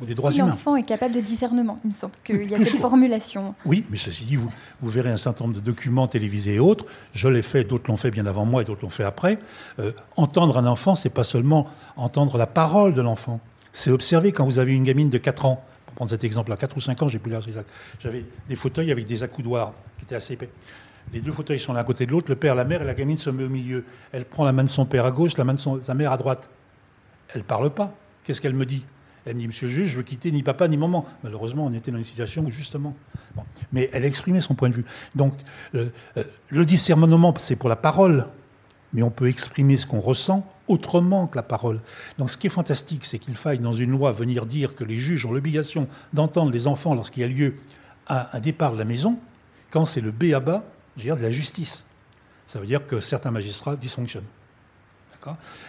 des 0.00 0.14
droits 0.14 0.32
si 0.32 0.38
l'enfant 0.38 0.76
est 0.76 0.82
capable 0.82 1.14
de 1.14 1.20
discernement, 1.20 1.78
il 1.84 1.88
me 1.88 1.92
semble 1.92 2.14
qu'il 2.24 2.44
y 2.50 2.54
a 2.54 2.58
cette 2.64 2.80
formulation. 2.80 3.54
Oui, 3.64 3.84
mais 3.90 3.96
ceci 3.96 4.24
dit, 4.24 4.36
vous, 4.36 4.50
vous, 4.80 4.90
verrez 4.90 5.10
un 5.10 5.16
certain 5.16 5.44
nombre 5.44 5.56
de 5.56 5.60
documents 5.60 6.08
télévisés 6.08 6.54
et 6.54 6.58
autres. 6.58 6.86
Je 7.14 7.28
l'ai 7.28 7.42
fait, 7.42 7.64
d'autres 7.64 7.90
l'ont 7.90 7.96
fait 7.96 8.10
bien 8.10 8.26
avant 8.26 8.44
moi 8.44 8.62
et 8.62 8.64
d'autres 8.64 8.82
l'ont 8.82 8.90
fait 8.90 9.04
après. 9.04 9.38
Euh, 9.78 9.92
entendre 10.16 10.58
un 10.58 10.66
enfant, 10.66 10.94
c'est 10.94 11.10
pas 11.10 11.24
seulement 11.24 11.68
entendre 11.96 12.38
la 12.38 12.46
parole 12.46 12.94
de 12.94 13.02
l'enfant. 13.02 13.40
C'est 13.72 13.90
observer 13.90 14.32
quand 14.32 14.44
vous 14.44 14.58
avez 14.58 14.72
une 14.72 14.84
gamine 14.84 15.10
de 15.10 15.18
4 15.18 15.46
ans, 15.46 15.64
pour 15.86 15.94
prendre 15.94 16.10
cet 16.10 16.24
exemple-là, 16.24 16.56
4 16.56 16.76
ou 16.76 16.80
5 16.80 17.02
ans, 17.02 17.08
j'ai 17.08 17.18
plus 17.18 17.30
l'âge 17.30 17.46
exact. 17.46 17.68
J'avais 18.00 18.24
des 18.48 18.56
fauteuils 18.56 18.90
avec 18.90 19.06
des 19.06 19.22
accoudoirs 19.22 19.72
qui 19.98 20.04
étaient 20.04 20.16
assez 20.16 20.34
épais. 20.34 20.50
Les 21.12 21.20
deux 21.20 21.32
fauteuils 21.32 21.60
sont 21.60 21.72
l'un 21.72 21.84
côté 21.84 22.06
de 22.06 22.12
l'autre, 22.12 22.30
le 22.30 22.36
père, 22.36 22.54
la 22.54 22.64
mère, 22.64 22.82
et 22.82 22.84
la 22.84 22.94
gamine 22.94 23.18
se 23.18 23.30
met 23.30 23.44
au 23.44 23.48
milieu. 23.48 23.84
Elle 24.12 24.24
prend 24.24 24.44
la 24.44 24.52
main 24.52 24.64
de 24.64 24.68
son 24.68 24.86
père 24.86 25.04
à 25.04 25.12
gauche, 25.12 25.36
la 25.36 25.44
main 25.44 25.54
de 25.54 25.60
sa 25.60 25.94
mère 25.94 26.12
à 26.12 26.16
droite. 26.16 26.50
Elle 27.34 27.44
parle 27.44 27.70
pas. 27.70 27.94
Qu'est-ce 28.24 28.40
qu'elle 28.40 28.54
me 28.54 28.66
dit? 28.66 28.84
Elle 29.26 29.36
me 29.36 29.40
dit, 29.40 29.46
Monsieur 29.46 29.68
le 29.68 29.72
juge, 29.72 29.90
je 29.90 29.96
veux 29.96 30.02
quitter 30.02 30.30
ni 30.32 30.42
papa 30.42 30.68
ni 30.68 30.76
maman. 30.76 31.04
Malheureusement, 31.22 31.66
on 31.66 31.72
était 31.72 31.90
dans 31.90 31.98
une 31.98 32.04
situation 32.04 32.44
où, 32.44 32.50
justement. 32.50 32.94
Mais 33.72 33.90
elle 33.92 34.04
a 34.04 34.06
exprimé 34.06 34.40
son 34.40 34.54
point 34.54 34.68
de 34.68 34.74
vue. 34.74 34.84
Donc, 35.14 35.34
euh, 35.74 35.88
le 36.48 36.66
discernement, 36.66 37.34
c'est 37.38 37.56
pour 37.56 37.68
la 37.68 37.76
parole, 37.76 38.26
mais 38.92 39.02
on 39.02 39.10
peut 39.10 39.28
exprimer 39.28 39.76
ce 39.76 39.86
qu'on 39.86 40.00
ressent 40.00 40.46
autrement 40.68 41.26
que 41.26 41.36
la 41.36 41.42
parole. 41.42 41.80
Donc, 42.18 42.30
ce 42.30 42.36
qui 42.36 42.46
est 42.46 42.50
fantastique, 42.50 43.04
c'est 43.04 43.18
qu'il 43.18 43.34
faille, 43.34 43.58
dans 43.58 43.72
une 43.72 43.90
loi, 43.90 44.12
venir 44.12 44.46
dire 44.46 44.74
que 44.74 44.84
les 44.84 44.98
juges 44.98 45.24
ont 45.26 45.32
l'obligation 45.32 45.88
d'entendre 46.12 46.52
les 46.52 46.66
enfants 46.66 46.94
lorsqu'il 46.94 47.22
y 47.22 47.24
a 47.24 47.28
lieu 47.28 47.54
à 48.06 48.36
un 48.36 48.40
départ 48.40 48.72
de 48.72 48.78
la 48.78 48.84
maison, 48.84 49.18
quand 49.70 49.84
c'est 49.84 50.00
le 50.00 50.10
B 50.10 50.34
à 50.34 50.40
bas, 50.40 50.64
de 50.96 51.22
la 51.22 51.30
justice. 51.30 51.84
Ça 52.46 52.60
veut 52.60 52.66
dire 52.66 52.86
que 52.86 53.00
certains 53.00 53.30
magistrats 53.30 53.76
dysfonctionnent. 53.76 54.24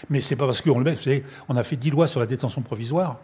Mais 0.09 0.21
c'est 0.21 0.35
pas 0.35 0.45
parce 0.45 0.61
qu'on 0.61 0.79
le 0.79 0.83
met, 0.83 0.95
vous 0.95 1.01
savez, 1.01 1.23
on 1.47 1.55
a 1.55 1.63
fait 1.63 1.77
dix 1.77 1.89
lois 1.89 2.07
sur 2.07 2.19
la 2.19 2.25
détention 2.25 2.61
provisoire, 2.61 3.19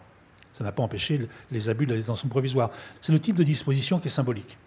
ça 0.52 0.64
n'a 0.64 0.72
pas 0.72 0.82
empêché 0.82 1.28
les 1.50 1.68
abus 1.68 1.86
de 1.86 1.92
la 1.92 1.98
détention 1.98 2.28
provisoire. 2.28 2.70
C'est 3.00 3.12
le 3.12 3.20
type 3.20 3.36
de 3.36 3.42
disposition 3.42 3.98
qui 3.98 4.08
est 4.08 4.10
symbolique. 4.10 4.58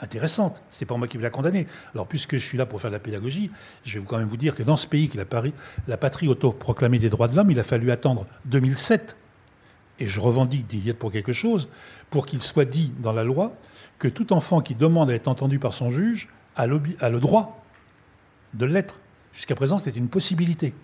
Intéressante, 0.00 0.60
c'est 0.70 0.86
pas 0.86 0.96
moi 0.96 1.06
qui 1.06 1.16
vais 1.16 1.22
la 1.22 1.30
condamner. 1.30 1.68
Alors, 1.94 2.06
puisque 2.06 2.36
je 2.36 2.44
suis 2.44 2.58
là 2.58 2.66
pour 2.66 2.80
faire 2.80 2.90
de 2.90 2.96
la 2.96 3.00
pédagogie, 3.00 3.50
je 3.84 3.98
vais 3.98 4.04
quand 4.04 4.18
même 4.18 4.28
vous 4.28 4.36
dire 4.36 4.54
que 4.54 4.62
dans 4.62 4.76
ce 4.76 4.86
pays, 4.86 5.08
qui 5.08 5.16
la 5.16 5.96
patrie 5.96 6.28
autoproclamée 6.28 6.98
des 6.98 7.10
droits 7.10 7.28
de 7.28 7.36
l'homme, 7.36 7.50
il 7.50 7.60
a 7.60 7.62
fallu 7.62 7.90
attendre 7.90 8.26
2007, 8.46 9.16
et 10.00 10.06
je 10.06 10.20
revendique 10.20 10.66
d'y 10.66 10.90
être 10.90 10.98
pour 10.98 11.12
quelque 11.12 11.32
chose, 11.32 11.68
pour 12.10 12.26
qu'il 12.26 12.42
soit 12.42 12.64
dit 12.64 12.92
dans 12.98 13.12
la 13.12 13.22
loi 13.22 13.52
que 14.00 14.08
tout 14.08 14.32
enfant 14.32 14.60
qui 14.60 14.74
demande 14.74 15.10
à 15.10 15.14
être 15.14 15.28
entendu 15.28 15.60
par 15.60 15.72
son 15.72 15.90
juge 15.90 16.28
a, 16.56 16.66
le 16.66 17.20
droit 17.20 17.64
de 18.54 18.66
l'être. 18.66 19.00
Jusqu'à 19.32 19.54
présent, 19.54 19.78
c'était 19.78 19.98
une 19.98 20.08
possibilité. 20.08 20.74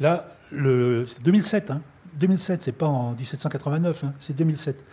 Là, 0.00 0.26
c'est 0.50 1.22
2007, 1.22 1.70
hein, 1.70 1.80
2007, 2.14 2.62
c'est 2.62 2.72
pas 2.72 2.86
en 2.86 3.12
1789, 3.12 4.04
hein, 4.04 4.14
c'est 4.18 4.36
2007. 4.36 4.84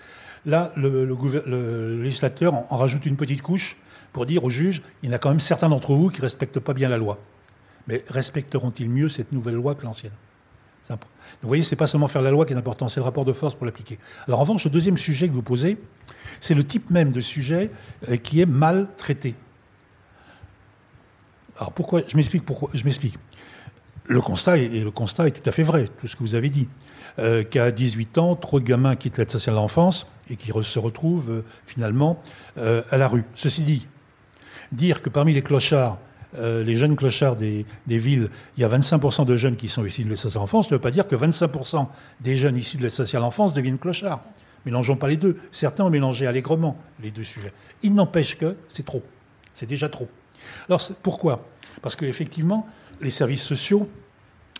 Là, 0.45 0.71
le, 0.75 2.02
législateur 2.02 2.54
en, 2.54 2.78
rajoute 2.78 3.06
une 3.06 3.17
petite 3.17 3.41
couche 3.41 3.78
pour 4.13 4.25
dire 4.25 4.43
aux 4.43 4.49
juges, 4.49 4.82
il 5.04 5.10
y 5.10 5.12
en 5.12 5.15
a 5.15 5.19
quand 5.19 5.30
même 5.30 5.39
certains 5.39 5.69
d'entre 5.69 5.93
vous 5.93 6.10
qui 6.10 6.17
ne 6.17 6.23
respectent 6.23 6.60
pas 6.60 6.73
bien 6.73 6.89
la 6.89 6.97
loi. 6.97 7.19
Mais 7.88 8.04
respecteront-ils 8.08 8.89
mieux 8.89 9.10
cette 9.10 9.32
nouvelle 9.32 9.56
loi 9.56 9.75
que 9.75 9.84
l'ancienne? 9.84 10.13
Vous 11.41 11.47
voyez, 11.47 11.63
c'est 11.63 11.75
pas 11.75 11.86
seulement 11.86 12.08
faire 12.08 12.21
la 12.21 12.32
loi 12.32 12.45
qui 12.45 12.54
est 12.54 12.56
important, 12.56 12.88
c'est 12.88 12.99
le 12.99 13.04
rapport 13.04 13.25
de 13.25 13.34
force 13.34 13.54
pour 13.54 13.65
l'appliquer. 13.65 13.99
Alors 14.28 14.39
en 14.39 14.43
revanche, 14.43 14.65
le 14.65 14.71
deuxième 14.71 14.97
sujet 14.97 15.28
que 15.28 15.34
vous 15.34 15.43
posez, 15.43 15.78
c'est 16.39 16.56
le 16.56 16.63
type 16.63 16.89
même 16.89 17.12
de 17.12 17.21
sujet 17.21 17.69
euh, 18.10 18.17
qui 18.17 18.41
est 18.41 18.45
mal 18.47 18.88
traité. 18.97 19.36
Alors 21.60 21.74
pourquoi 21.74 22.02
Je 22.08 22.15
m'explique 22.15 22.45
pourquoi. 22.45 22.69
Je 22.74 22.84
m'explique. 22.86 23.15
Le 24.06 24.22
constat, 24.22 24.58
est, 24.58 25.32
tout 25.32 25.48
à 25.48 25.52
fait 25.52 25.62
vrai, 25.62 25.86
tout 26.00 26.08
ce 26.08 26.15
que 26.15 26.24
vous 26.24 26.34
avez 26.34 26.50
dit. 26.50 26.67
Euh, 27.19 27.43
qu'à 27.43 27.69
18 27.69 28.17
ans, 28.17 28.36
trop 28.36 28.60
de 28.60 28.65
gamins 28.65 28.95
quittent 28.95 29.17
l'aide 29.17 29.30
sociale 29.30 29.56
à 29.56 29.60
l'enfance 29.60 30.08
et 30.32 30.36
qui 30.36 30.52
se 30.63 30.80
retrouvent 30.80 31.30
euh, 31.30 31.45
finalement 31.65 32.19
euh, 32.58 32.82
à 32.89 32.98
la 32.98 33.08
rue. 33.08 33.24
Ceci 33.36 33.63
dit, 33.63 33.88
dire 34.72 35.02
que 35.04 35.10
parmi 35.10 35.34
les 35.34 35.43
clochards, 35.43 36.00
les 36.38 36.76
jeunes 36.76 36.95
clochards 36.95 37.36
des, 37.36 37.65
villes, 37.88 38.30
il 38.56 38.62
y 38.62 38.63
a 38.63 38.69
25% 38.69 39.26
de 39.26 39.36
jeunes 39.36 39.56
qui 39.56 39.67
sont 39.67 39.84
issus 39.84 40.04
de 40.04 40.10
l'aide 40.10 40.17
sociale 40.17 40.41
à 40.41 40.43
l'enfance, 40.43 40.69
ne 40.69 40.76
veut 40.76 40.82
pas 40.82 40.91
dire 40.91 41.08
que 41.08 41.15
25% 41.15 41.88
des 42.22 42.36
jeunes 42.36 42.56
issus 42.56 42.78
de 42.78 42.84
l'aide 42.84 42.91
sociale 42.91 43.24
à 43.24 43.26
l'enfance 43.26 43.52
deviennent 43.52 43.80
clochards. 43.80 44.22
Mélangeons 44.65 44.95
pas 44.95 45.08
les 45.08 45.17
deux. 45.17 45.38
Certains 45.52 45.86
ont 45.86 45.89
mélangé 45.89 46.28
allègrement 46.28 46.78
les 47.02 47.10
deux 47.10 47.24
sujets. 47.24 47.52
Il 47.82 47.95
n'empêche 47.95 48.38
que 48.38 48.56
c'est 48.67 48.86
trop. 48.86 49.02
C'est 49.56 49.65
déjà 49.65 49.89
trop. 49.89 50.08
Alors 50.67 50.81
pourquoi? 51.01 51.45
Parce 51.81 51.95
qu'effectivement, 51.95 52.67
les 53.01 53.09
services 53.09 53.43
sociaux 53.43 53.89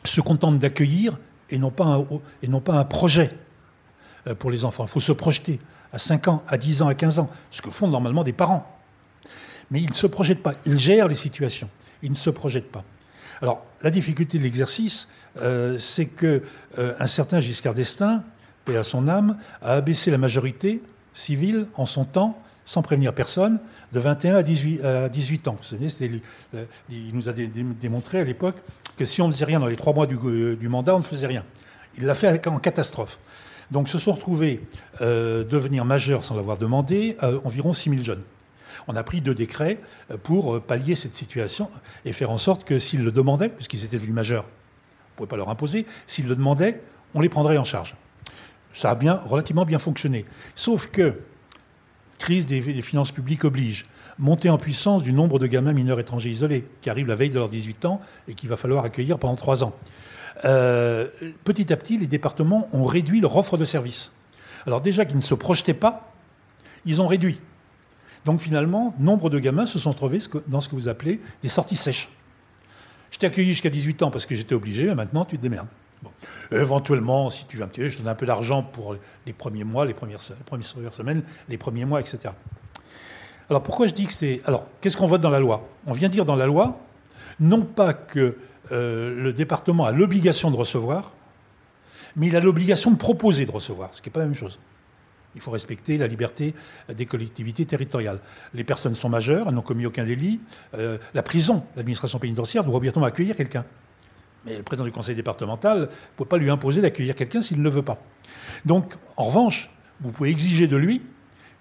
se 0.06 0.22
contentent 0.22 0.60
d'accueillir 0.60 1.18
et 1.50 1.58
non 1.58 1.72
pas 1.72 1.86
un, 1.86 2.60
pas 2.60 2.74
un 2.74 2.86
projet 2.86 3.32
euh, 4.28 4.36
pour 4.36 4.52
les 4.52 4.66
enfants. 4.66 4.86
Il 4.86 4.90
faut 4.90 5.00
se 5.00 5.12
projeter 5.12 5.60
à 5.92 6.00
5 6.00 6.28
ans, 6.28 6.44
à 6.48 6.58
10 6.58 6.84
ans, 6.84 6.88
à 6.88 6.96
15 6.96 7.20
ans, 7.20 7.30
ce 7.52 7.62
que 7.62 7.70
font 7.70 7.88
normalement 7.88 8.24
des 8.24 8.34
parents. 8.34 8.80
Mais 9.72 9.82
ils 9.82 9.90
ne 9.90 9.96
se 9.96 10.08
projettent 10.08 10.44
pas, 10.44 10.54
ils 10.66 10.80
gèrent 10.80 11.08
les 11.08 11.16
situations, 11.16 11.70
ils 12.02 12.12
ne 12.12 12.16
se 12.16 12.30
projettent 12.30 12.72
pas. 12.72 12.84
Alors, 13.42 13.64
la 13.82 13.92
difficulté 13.92 14.38
de 14.38 14.44
l'exercice, 14.44 15.08
euh, 15.42 15.78
c'est 15.78 16.08
qu'un 16.08 16.40
euh, 16.78 17.08
certain 17.08 17.40
Giscard 17.40 17.74
d'Estaing, 17.74 18.24
paix 18.66 18.76
à 18.76 18.84
son 18.84 19.08
âme, 19.08 19.38
a 19.62 19.74
abaissé 19.74 20.12
la 20.12 20.18
majorité 20.18 20.82
civile 21.14 21.68
en 21.76 21.86
son 21.86 22.06
temps, 22.06 22.42
sans 22.70 22.84
prévenir 22.84 23.16
personne, 23.16 23.60
de 23.94 24.00
21 24.00 24.36
à 24.36 24.44
18, 24.44 24.86
à 24.86 25.10
18 25.10 25.48
ans. 25.48 25.58
il 26.88 27.16
nous 27.16 27.28
a 27.28 27.34
démontré 27.34 28.20
à 28.20 28.24
l'époque 28.24 28.58
que 28.96 29.06
si 29.06 29.24
on 29.24 29.28
ne 29.28 29.32
faisait 29.32 29.46
rien 29.46 29.60
dans 29.60 29.66
les 29.66 29.76
trois 29.76 29.92
mois 29.92 30.06
du, 30.06 30.70
mandat, 30.70 30.94
on 30.94 31.00
ne 31.00 31.04
faisait 31.04 31.26
rien. 31.26 31.44
Il 31.98 32.06
l'a 32.06 32.14
fait 32.14 32.48
en 32.48 32.60
catastrophe. 32.60 33.18
Donc 33.72 33.90
se 33.90 33.98
sont 33.98 34.12
retrouvés 34.12 34.62
euh, 35.02 35.44
devenir 35.44 35.84
majeurs 35.84 36.24
sans 36.24 36.36
l'avoir 36.36 36.60
demandé 36.60 37.18
euh, 37.24 37.40
environ 37.44 37.74
6 37.74 37.90
000 37.90 38.04
jeunes. 38.04 38.22
On 38.88 38.96
a 38.96 39.02
pris 39.02 39.22
deux 39.22 39.34
décrets 39.34 39.80
euh, 40.12 40.18
pour 40.18 40.62
pallier 40.62 40.94
cette 40.94 41.16
situation 41.16 41.72
et 42.06 42.14
faire 42.14 42.30
en 42.30 42.38
sorte 42.38 42.66
que 42.66 42.78
s'ils 42.78 43.04
le 43.04 43.12
demandaient, 43.12 43.50
puisqu'ils 43.50 43.84
étaient 43.84 43.98
devenus 43.98 44.14
majeurs, 44.14 44.44
on 44.44 44.46
ne 44.46 45.16
pouvait 45.16 45.30
pas 45.30 45.38
leur 45.38 45.50
imposer, 45.50 45.88
s'ils 46.06 46.28
le 46.28 46.36
demandaient, 46.36 46.84
on 47.16 47.22
les 47.22 47.30
prendrait 47.30 47.58
en 47.58 47.64
charge. 47.64 47.96
Ça 48.74 48.92
a 48.92 48.96
bien, 48.96 49.24
relativement 49.26 49.66
bien 49.66 49.80
fonctionné. 49.80 50.26
Sauf 50.54 50.86
que, 50.86 51.16
crise 52.20 52.46
des 52.46 52.62
finances 52.82 53.12
publiques 53.12 53.46
oblige, 53.46 53.88
montée 54.20 54.50
en 54.50 54.58
puissance 54.58 55.02
du 55.02 55.14
nombre 55.14 55.40
de 55.40 55.48
gamins 55.48 55.74
mineurs 55.74 56.00
étrangers 56.00 56.30
isolés 56.30 56.66
qui 56.82 56.90
arrivent 56.90 57.08
la 57.08 57.16
veille 57.16 57.30
de 57.30 57.40
leurs 57.40 57.50
18 57.50 57.86
ans 57.86 58.02
et 58.28 58.36
qu'il 58.36 58.50
va 58.50 58.58
falloir 58.58 58.86
accueillir 58.86 59.18
pendant 59.18 59.36
trois 59.36 59.64
ans. 59.64 59.74
Euh, 60.46 61.08
petit 61.44 61.72
à 61.74 61.78
petit, 61.78 61.98
les 61.98 62.08
départements 62.08 62.70
ont 62.74 62.84
réduit 62.84 63.22
leur 63.22 63.36
offre 63.36 63.58
de 63.58 63.66
services. 63.66 64.12
Alors 64.68 64.82
déjà 64.82 65.06
qu'ils 65.06 65.16
ne 65.16 65.22
se 65.22 65.34
projetaient 65.34 65.74
pas, 65.74 66.14
ils 66.86 67.02
ont 67.02 67.08
réduit. 67.08 67.40
Donc 68.26 68.42
finalement, 68.42 68.94
nombre 69.00 69.30
de 69.30 69.40
gamins 69.40 69.66
se 69.66 69.80
sont 69.80 69.94
trouvés 69.94 70.20
dans 70.48 70.62
ce 70.62 70.68
que 70.68 70.76
vous 70.76 70.90
appelez 70.90 71.22
des 71.42 71.50
sorties 71.50 71.78
sèches. 71.78 72.10
Je 73.12 73.18
t'ai 73.18 73.28
accueilli 73.28 73.48
jusqu'à 73.48 73.70
18 73.70 74.04
ans 74.04 74.12
parce 74.12 74.26
que 74.26 74.36
j'étais 74.36 74.54
obligé, 74.54 74.86
mais 74.86 74.96
maintenant 74.96 75.26
tu 75.26 75.38
te 75.38 75.42
démerdes. 75.42 75.68
Éventuellement, 76.52 77.30
si 77.30 77.46
tu 77.46 77.58
veux 77.58 77.64
un 77.64 77.68
petit 77.68 77.82
peu, 77.82 77.90
je 77.90 77.98
te 77.98 78.02
donne 78.02 78.12
un 78.12 78.16
peu 78.16 78.26
d'argent 78.26 78.64
pour 78.64 78.96
les 79.26 79.34
premiers 79.34 79.64
mois, 79.64 79.86
les 79.86 79.94
premières, 79.94 80.20
premières 80.46 80.94
semaines, 80.94 81.24
les 81.48 81.58
premiers 81.58 81.86
mois, 81.86 82.00
etc. 82.00 82.34
Alors 83.50 83.64
pourquoi 83.64 83.88
je 83.88 83.94
dis 83.94 84.06
que 84.06 84.14
c'est... 84.14 84.42
Alors, 84.46 84.68
qu'est-ce 84.82 84.98
qu'on 84.98 85.08
vote 85.08 85.22
dans 85.22 85.30
la 85.30 85.40
loi? 85.40 85.68
On 85.88 85.94
vient 85.94 86.10
dire 86.10 86.26
dans 86.26 86.36
la 86.36 86.46
loi, 86.46 86.80
non 87.40 87.62
pas 87.62 87.94
que 87.94 88.38
euh, 88.72 89.22
le 89.22 89.34
département 89.34 89.86
a 89.86 89.92
l'obligation 89.92 90.52
de 90.52 90.56
recevoir, 90.56 91.12
mais 92.16 92.28
il 92.28 92.36
a 92.36 92.40
l'obligation 92.40 92.92
de 92.92 92.98
proposer 92.98 93.46
de 93.46 93.52
recevoir, 93.52 93.94
ce 93.94 94.02
qui 94.02 94.10
n'est 94.10 94.14
pas 94.14 94.20
la 94.20 94.26
même 94.26 94.36
chose. 94.36 94.60
Il 95.36 95.42
faut 95.42 95.52
respecter 95.52 95.98
la 95.98 96.08
liberté 96.08 96.56
des 96.90 97.06
collectivités 97.06 97.66
territoriales. 97.66 98.20
Les 98.54 98.64
personnes 98.64 98.96
sont 98.96 99.10
majeures, 99.10 99.48
elles 99.48 99.54
n'ont 99.54 99.62
commis 99.62 99.86
aucun 99.86 100.04
délit. 100.04 100.40
Euh, 100.74 100.98
la 101.14 101.24
prison, 101.24 101.64
l'administration 101.76 102.18
pénitentiaire, 102.20 102.64
doit 102.64 102.76
obligatoirement 102.76 103.08
accueillir 103.08 103.36
quelqu'un. 103.36 103.66
Mais 104.46 104.58
le 104.58 104.64
président 104.64 104.86
du 104.86 104.92
conseil 104.92 105.16
départemental 105.16 105.82
ne 105.82 105.86
peut 106.18 106.26
pas 106.26 106.38
lui 106.38 106.50
imposer 106.50 106.82
d'accueillir 106.82 107.16
quelqu'un 107.16 107.42
s'il 107.42 107.58
ne 107.60 107.64
le 107.64 107.70
veut 107.70 107.84
pas. 107.84 108.02
Donc, 108.66 108.94
en 109.18 109.24
revanche, 109.24 109.70
vous 110.02 110.12
pouvez 110.12 110.30
exiger 110.30 110.68
de 110.68 110.78
lui 110.78 111.02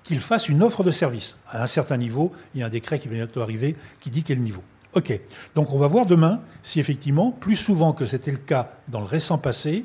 qu'il 0.05 0.21
fasse 0.21 0.49
une 0.49 0.63
offre 0.63 0.85
de 0.85 0.91
service. 0.91 1.37
À 1.49 1.63
un 1.63 1.67
certain 1.67 1.97
niveau, 1.97 2.33
il 2.55 2.61
y 2.61 2.63
a 2.63 2.67
un 2.67 2.71
décret 2.71 2.99
qui 2.99 3.09
vient 3.09 3.19
bientôt 3.19 3.43
arriver 3.43 3.77
qui 4.01 4.11
dit 4.11 4.23
quel 4.23 4.43
niveau. 4.43 4.63
OK. 4.95 5.21
Donc 5.55 5.73
on 5.73 5.77
va 5.77 5.87
voir 5.87 6.07
demain 6.07 6.41
si 6.63 6.81
effectivement, 6.81 7.31
plus 7.31 7.57
souvent 7.57 7.93
que 7.93 8.07
c'était 8.07 8.31
le 8.31 8.39
cas 8.39 8.73
dans 8.89 9.01
le 9.01 9.07
récent 9.07 9.37
passé, 9.37 9.85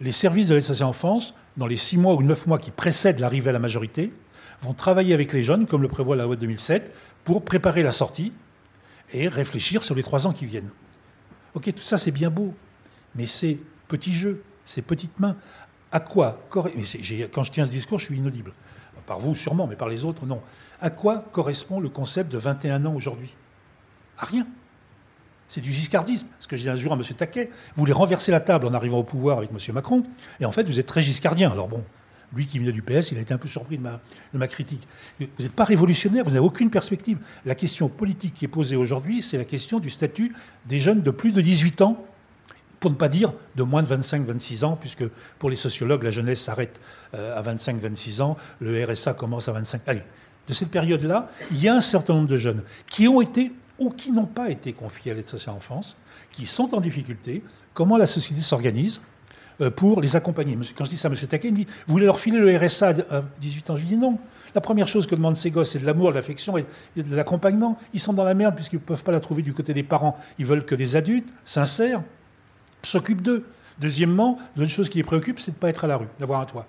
les 0.00 0.12
services 0.12 0.48
de 0.48 0.54
l'aide 0.54 0.82
enfance 0.82 1.34
dans 1.56 1.66
les 1.66 1.76
six 1.76 1.96
mois 1.96 2.14
ou 2.14 2.22
neuf 2.22 2.46
mois 2.46 2.58
qui 2.58 2.72
précèdent 2.72 3.20
l'arrivée 3.20 3.50
à 3.50 3.52
la 3.52 3.60
majorité, 3.60 4.12
vont 4.60 4.72
travailler 4.72 5.14
avec 5.14 5.32
les 5.32 5.44
jeunes, 5.44 5.66
comme 5.66 5.82
le 5.82 5.88
prévoit 5.88 6.16
la 6.16 6.24
loi 6.24 6.34
de 6.34 6.40
2007, 6.40 6.92
pour 7.24 7.44
préparer 7.44 7.82
la 7.82 7.92
sortie 7.92 8.32
et 9.12 9.28
réfléchir 9.28 9.82
sur 9.82 9.94
les 9.94 10.02
trois 10.02 10.26
ans 10.26 10.32
qui 10.32 10.46
viennent. 10.46 10.70
Ok, 11.54 11.72
tout 11.72 11.82
ça 11.82 11.98
c'est 11.98 12.10
bien 12.10 12.30
beau, 12.30 12.54
mais 13.14 13.26
ces 13.26 13.60
petits 13.88 14.12
jeux, 14.12 14.42
ces 14.64 14.82
petites 14.82 15.18
mains, 15.20 15.36
à 15.92 16.00
quoi 16.00 16.44
Quand 16.50 16.64
je 16.64 17.50
tiens 17.50 17.64
ce 17.64 17.70
discours, 17.70 18.00
je 18.00 18.06
suis 18.06 18.16
inaudible. 18.16 18.52
Par 19.06 19.18
vous 19.18 19.34
sûrement, 19.34 19.66
mais 19.66 19.76
par 19.76 19.88
les 19.88 20.04
autres, 20.04 20.24
non. 20.24 20.40
À 20.80 20.90
quoi 20.90 21.24
correspond 21.30 21.78
le 21.78 21.90
concept 21.90 22.32
de 22.32 22.38
21 22.38 22.86
ans 22.86 22.94
aujourd'hui? 22.94 23.34
À 24.18 24.24
rien. 24.24 24.46
C'est 25.46 25.60
du 25.60 25.70
giscardisme. 25.72 26.26
Ce 26.40 26.48
que 26.48 26.56
dis 26.56 26.70
un 26.70 26.76
jour 26.76 26.92
à 26.92 26.96
M. 26.96 27.02
Taquet, 27.02 27.50
vous 27.76 27.80
voulez 27.80 27.92
renverser 27.92 28.32
la 28.32 28.40
table 28.40 28.66
en 28.66 28.72
arrivant 28.72 28.98
au 28.98 29.04
pouvoir 29.04 29.38
avec 29.38 29.50
M. 29.50 29.58
Macron, 29.74 30.02
et 30.40 30.46
en 30.46 30.52
fait, 30.52 30.64
vous 30.64 30.80
êtes 30.80 30.86
très 30.86 31.02
giscardien. 31.02 31.52
Alors 31.52 31.68
bon, 31.68 31.84
lui 32.34 32.46
qui 32.46 32.58
vient 32.58 32.72
du 32.72 32.82
PS, 32.82 33.12
il 33.12 33.18
a 33.18 33.20
été 33.20 33.34
un 33.34 33.38
peu 33.38 33.48
surpris 33.48 33.78
de 33.78 33.82
ma, 33.82 34.48
critique. 34.48 34.86
Vous 35.20 35.26
n'êtes 35.40 35.52
pas 35.52 35.64
révolutionnaire, 35.64 36.24
vous 36.24 36.30
n'avez 36.30 36.44
aucune 36.44 36.70
perspective. 36.70 37.18
La 37.44 37.54
question 37.54 37.88
politique 37.88 38.34
qui 38.34 38.44
est 38.44 38.48
posée 38.48 38.76
aujourd'hui, 38.76 39.22
c'est 39.22 39.38
la 39.38 39.44
question 39.44 39.78
du 39.78 39.90
statut 39.90 40.34
des 40.66 40.80
jeunes 40.80 41.02
de 41.02 41.10
plus 41.10 41.32
de 41.32 41.40
18 41.40 41.82
ans, 41.82 42.04
pour 42.80 42.90
ne 42.90 42.96
pas 42.96 43.08
dire 43.08 43.32
de 43.56 43.62
moins 43.62 43.82
de 43.82 43.88
25-26 43.88 44.64
ans, 44.64 44.76
puisque 44.78 45.04
pour 45.38 45.48
les 45.48 45.56
sociologues, 45.56 46.02
la 46.02 46.10
jeunesse 46.10 46.42
s'arrête 46.42 46.82
euh, 47.14 47.38
à 47.38 47.42
25-26 47.42 48.20
ans, 48.20 48.36
le 48.60 48.84
RSA 48.84 49.14
commence 49.14 49.48
à 49.48 49.52
25. 49.52 49.82
Allez, 49.86 50.02
de 50.46 50.52
cette 50.52 50.70
période-là, 50.70 51.30
il 51.50 51.62
y 51.62 51.68
a 51.68 51.74
un 51.74 51.80
certain 51.80 52.14
nombre 52.14 52.28
de 52.28 52.36
jeunes 52.36 52.62
qui 52.86 53.08
ont 53.08 53.22
été 53.22 53.52
ou 53.78 53.90
qui 53.90 54.12
n'ont 54.12 54.26
pas 54.26 54.50
été 54.50 54.72
confiés 54.72 55.12
à 55.12 55.14
l'aide 55.14 55.26
sociale 55.26 55.56
en 55.56 55.60
France, 55.60 55.96
qui 56.30 56.46
sont 56.46 56.74
en 56.74 56.80
difficulté, 56.80 57.42
comment 57.72 57.96
la 57.96 58.06
société 58.06 58.42
s'organise? 58.42 59.00
Pour 59.76 60.00
les 60.00 60.16
accompagner. 60.16 60.58
Quand 60.76 60.84
je 60.84 60.90
dis 60.90 60.96
ça 60.96 61.08
à 61.08 61.10
M. 61.10 61.16
Taquet, 61.16 61.48
il 61.48 61.52
me 61.52 61.58
dit 61.58 61.66
Vous 61.86 61.92
voulez 61.92 62.06
leur 62.06 62.18
filer 62.18 62.38
le 62.38 62.56
RSA 62.56 62.88
à 63.10 63.22
18 63.40 63.70
ans? 63.70 63.76
Je 63.76 63.82
lui 63.82 63.88
dis 63.88 63.96
non. 63.96 64.18
La 64.54 64.60
première 64.60 64.86
chose 64.86 65.06
que 65.06 65.14
demandent 65.14 65.36
ces 65.36 65.50
gosses, 65.50 65.72
c'est 65.72 65.80
de 65.80 65.86
l'amour, 65.86 66.10
de 66.10 66.14
l'affection 66.14 66.56
et 66.56 66.64
de 66.96 67.16
l'accompagnement. 67.16 67.76
Ils 67.92 68.00
sont 68.00 68.12
dans 68.12 68.24
la 68.24 68.34
merde 68.34 68.54
puisqu'ils 68.54 68.76
ne 68.76 68.80
peuvent 68.80 69.02
pas 69.02 69.12
la 69.12 69.20
trouver 69.20 69.42
du 69.42 69.52
côté 69.52 69.74
des 69.74 69.82
parents. 69.82 70.16
Ils 70.38 70.46
veulent 70.46 70.64
que 70.64 70.76
des 70.76 70.94
adultes 70.96 71.34
sincères 71.44 72.02
s'occupent 72.82 73.22
d'eux. 73.22 73.44
Deuxièmement, 73.80 74.38
l'autre 74.56 74.70
chose 74.70 74.88
qui 74.88 74.98
les 74.98 75.04
préoccupe, 75.04 75.40
c'est 75.40 75.50
de 75.50 75.56
ne 75.56 75.60
pas 75.60 75.68
être 75.68 75.84
à 75.84 75.88
la 75.88 75.96
rue, 75.96 76.06
d'avoir 76.20 76.40
un 76.40 76.44
toit. 76.44 76.66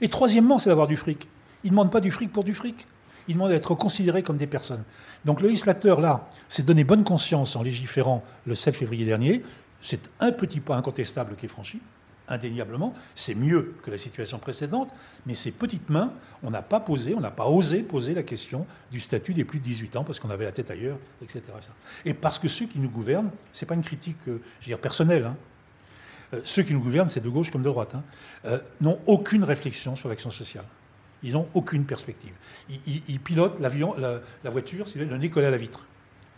Et 0.00 0.08
troisièmement, 0.08 0.58
c'est 0.58 0.70
d'avoir 0.70 0.88
du 0.88 0.96
fric. 0.96 1.28
Ils 1.62 1.68
ne 1.68 1.70
demandent 1.70 1.92
pas 1.92 2.00
du 2.00 2.10
fric 2.10 2.32
pour 2.32 2.42
du 2.42 2.54
fric. 2.54 2.86
Ils 3.28 3.34
demandent 3.34 3.50
d'être 3.50 3.74
considérés 3.74 4.22
comme 4.22 4.36
des 4.36 4.46
personnes. 4.46 4.82
Donc 5.24 5.40
le 5.40 5.48
législateur, 5.48 6.00
là, 6.00 6.28
s'est 6.48 6.62
donné 6.62 6.82
bonne 6.82 7.04
conscience 7.04 7.54
en 7.54 7.62
légiférant 7.62 8.24
le 8.46 8.54
7 8.54 8.74
février 8.74 9.04
dernier. 9.04 9.42
C'est 9.80 10.08
un 10.18 10.32
petit 10.32 10.60
pas 10.60 10.74
incontestable 10.74 11.36
qui 11.36 11.46
est 11.46 11.48
franchi, 11.48 11.80
indéniablement. 12.28 12.94
C'est 13.14 13.34
mieux 13.34 13.74
que 13.82 13.90
la 13.90 13.98
situation 13.98 14.38
précédente, 14.38 14.90
mais 15.26 15.34
ces 15.34 15.50
petites 15.50 15.88
mains, 15.90 16.12
on 16.42 16.50
n'a 16.50 16.62
pas 16.62 16.80
posé, 16.80 17.14
on 17.14 17.20
n'a 17.20 17.30
pas 17.30 17.46
osé 17.46 17.82
poser 17.82 18.14
la 18.14 18.22
question 18.22 18.66
du 18.90 19.00
statut 19.00 19.34
des 19.34 19.44
plus 19.44 19.58
de 19.58 19.64
18 19.64 19.96
ans 19.96 20.04
parce 20.04 20.20
qu'on 20.20 20.30
avait 20.30 20.44
la 20.44 20.52
tête 20.52 20.70
ailleurs, 20.70 20.98
etc. 21.22 21.42
Et 22.04 22.14
parce 22.14 22.38
que 22.38 22.48
ceux 22.48 22.66
qui 22.66 22.78
nous 22.78 22.90
gouvernent, 22.90 23.30
ce 23.52 23.64
n'est 23.64 23.68
pas 23.68 23.74
une 23.74 23.82
critique, 23.82 24.16
euh, 24.28 24.40
je 24.60 24.66
veux 24.66 24.70
dire, 24.70 24.80
personnelle, 24.80 25.24
hein. 25.24 25.36
euh, 26.34 26.40
ceux 26.44 26.62
qui 26.62 26.74
nous 26.74 26.80
gouvernent, 26.80 27.08
c'est 27.08 27.22
de 27.22 27.28
gauche 27.28 27.50
comme 27.50 27.62
de 27.62 27.68
droite, 27.68 27.94
hein, 27.94 28.02
euh, 28.44 28.58
n'ont 28.80 29.00
aucune 29.06 29.44
réflexion 29.44 29.96
sur 29.96 30.08
l'action 30.08 30.30
sociale. 30.30 30.64
Ils 31.22 31.32
n'ont 31.32 31.48
aucune 31.54 31.84
perspective. 31.84 32.32
Ils, 32.86 33.18
pilotent 33.18 33.58
l'avion, 33.58 33.96
la, 33.98 34.50
voiture, 34.50 34.86
c'est 34.86 35.00
le 35.00 35.16
nez 35.16 35.30
collé 35.30 35.46
à 35.46 35.50
la 35.50 35.56
vitre. 35.56 35.84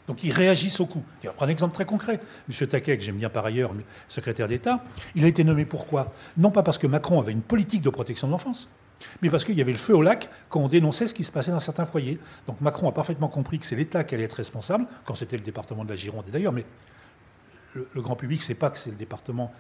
Donc 0.07 0.25
ils 0.25 0.33
réagissent 0.33 0.81
au 0.81 0.87
coup. 0.87 1.05
Je 1.23 1.29
prendre 1.29 1.49
un 1.49 1.53
exemple 1.53 1.75
très 1.75 1.85
concret. 1.85 2.21
M. 2.49 2.67
Taquet, 2.67 2.97
que 2.97 3.03
j'aime 3.03 3.17
bien 3.17 3.31
par 3.31 3.47
ailleurs, 3.47 3.73
secrétaire 4.09 4.49
d'État, 4.49 4.85
il 5.15 5.25
a 5.25 5.29
été 5.29 5.45
nommé 5.45 5.65
pourquoi? 5.65 6.13
Non 6.37 6.51
pas 6.51 6.63
parce 6.63 6.79
que 6.79 6.87
Macron 6.87 7.21
avait 7.21 7.33
une 7.33 7.43
politique 7.43 7.83
de 7.83 7.91
protection 7.91 8.27
de 8.27 8.33
l'enfance, 8.33 8.69
mais 9.23 9.31
parce 9.31 9.45
qu'il 9.45 9.57
y 9.57 9.61
avait 9.61 9.73
le 9.73 9.79
feu 9.79 9.95
au 9.95 10.03
lac 10.03 10.29
quand 10.49 10.61
on 10.61 10.69
dénonçait 10.69 11.07
ce 11.07 11.15
qui 11.15 11.25
se 11.25 11.31
passait 11.31 11.51
dans 11.51 11.61
certains 11.61 11.85
foyers. 11.85 12.19
Donc 12.47 12.61
Macron 12.61 12.89
a 12.89 12.93
parfaitement 12.93 13.29
compris 13.29 13.59
que 13.59 13.67
c'est 13.67 13.77
l'État 13.77 14.05
qui 14.05 14.15
allait 14.15 14.25
être 14.25 14.35
responsable, 14.35 14.87
quand 15.05 15.15
c'était 15.15 15.37
le 15.37 15.45
département 15.45 15.85
de 15.85 15.91
la 15.91 15.97
Gironde 15.97 16.25
d'ailleurs, 16.31 16.53
mais 16.53 16.65
le, 17.75 17.89
le, 17.95 18.03
grand 18.03 18.17
public 18.17 18.41
ne 18.41 18.45
sait 18.45 18.55
pas 18.55 18.71
que 18.71 18.79
c'est 18.79 18.91
le 18.91 18.97
département. 18.97 19.53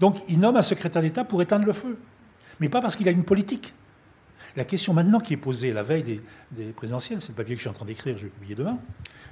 Donc 0.00 0.16
il 0.28 0.40
nomme 0.40 0.56
un 0.56 0.62
secrétaire 0.62 1.02
d'État 1.02 1.24
pour 1.24 1.40
éteindre 1.42 1.66
le 1.66 1.72
feu. 1.72 1.98
Mais 2.58 2.68
pas 2.68 2.80
parce 2.80 2.96
qu'il 2.96 3.08
a 3.08 3.10
une 3.10 3.24
politique. 3.24 3.72
La 4.56 4.64
question 4.64 4.92
maintenant 4.92 5.20
qui 5.20 5.34
est 5.34 5.38
posée 5.38 5.72
la 5.72 5.82
veille 5.82 6.20
des, 6.50 6.72
présidentielles, 6.72 7.20
c'est 7.20 7.30
le 7.30 7.34
papier 7.34 7.54
que 7.54 7.58
je 7.58 7.62
suis 7.62 7.70
en 7.70 7.74
train 7.74 7.84
d'écrire, 7.84 8.16
je 8.18 8.24
vais 8.24 8.30
publier 8.30 8.54
demain, 8.54 8.78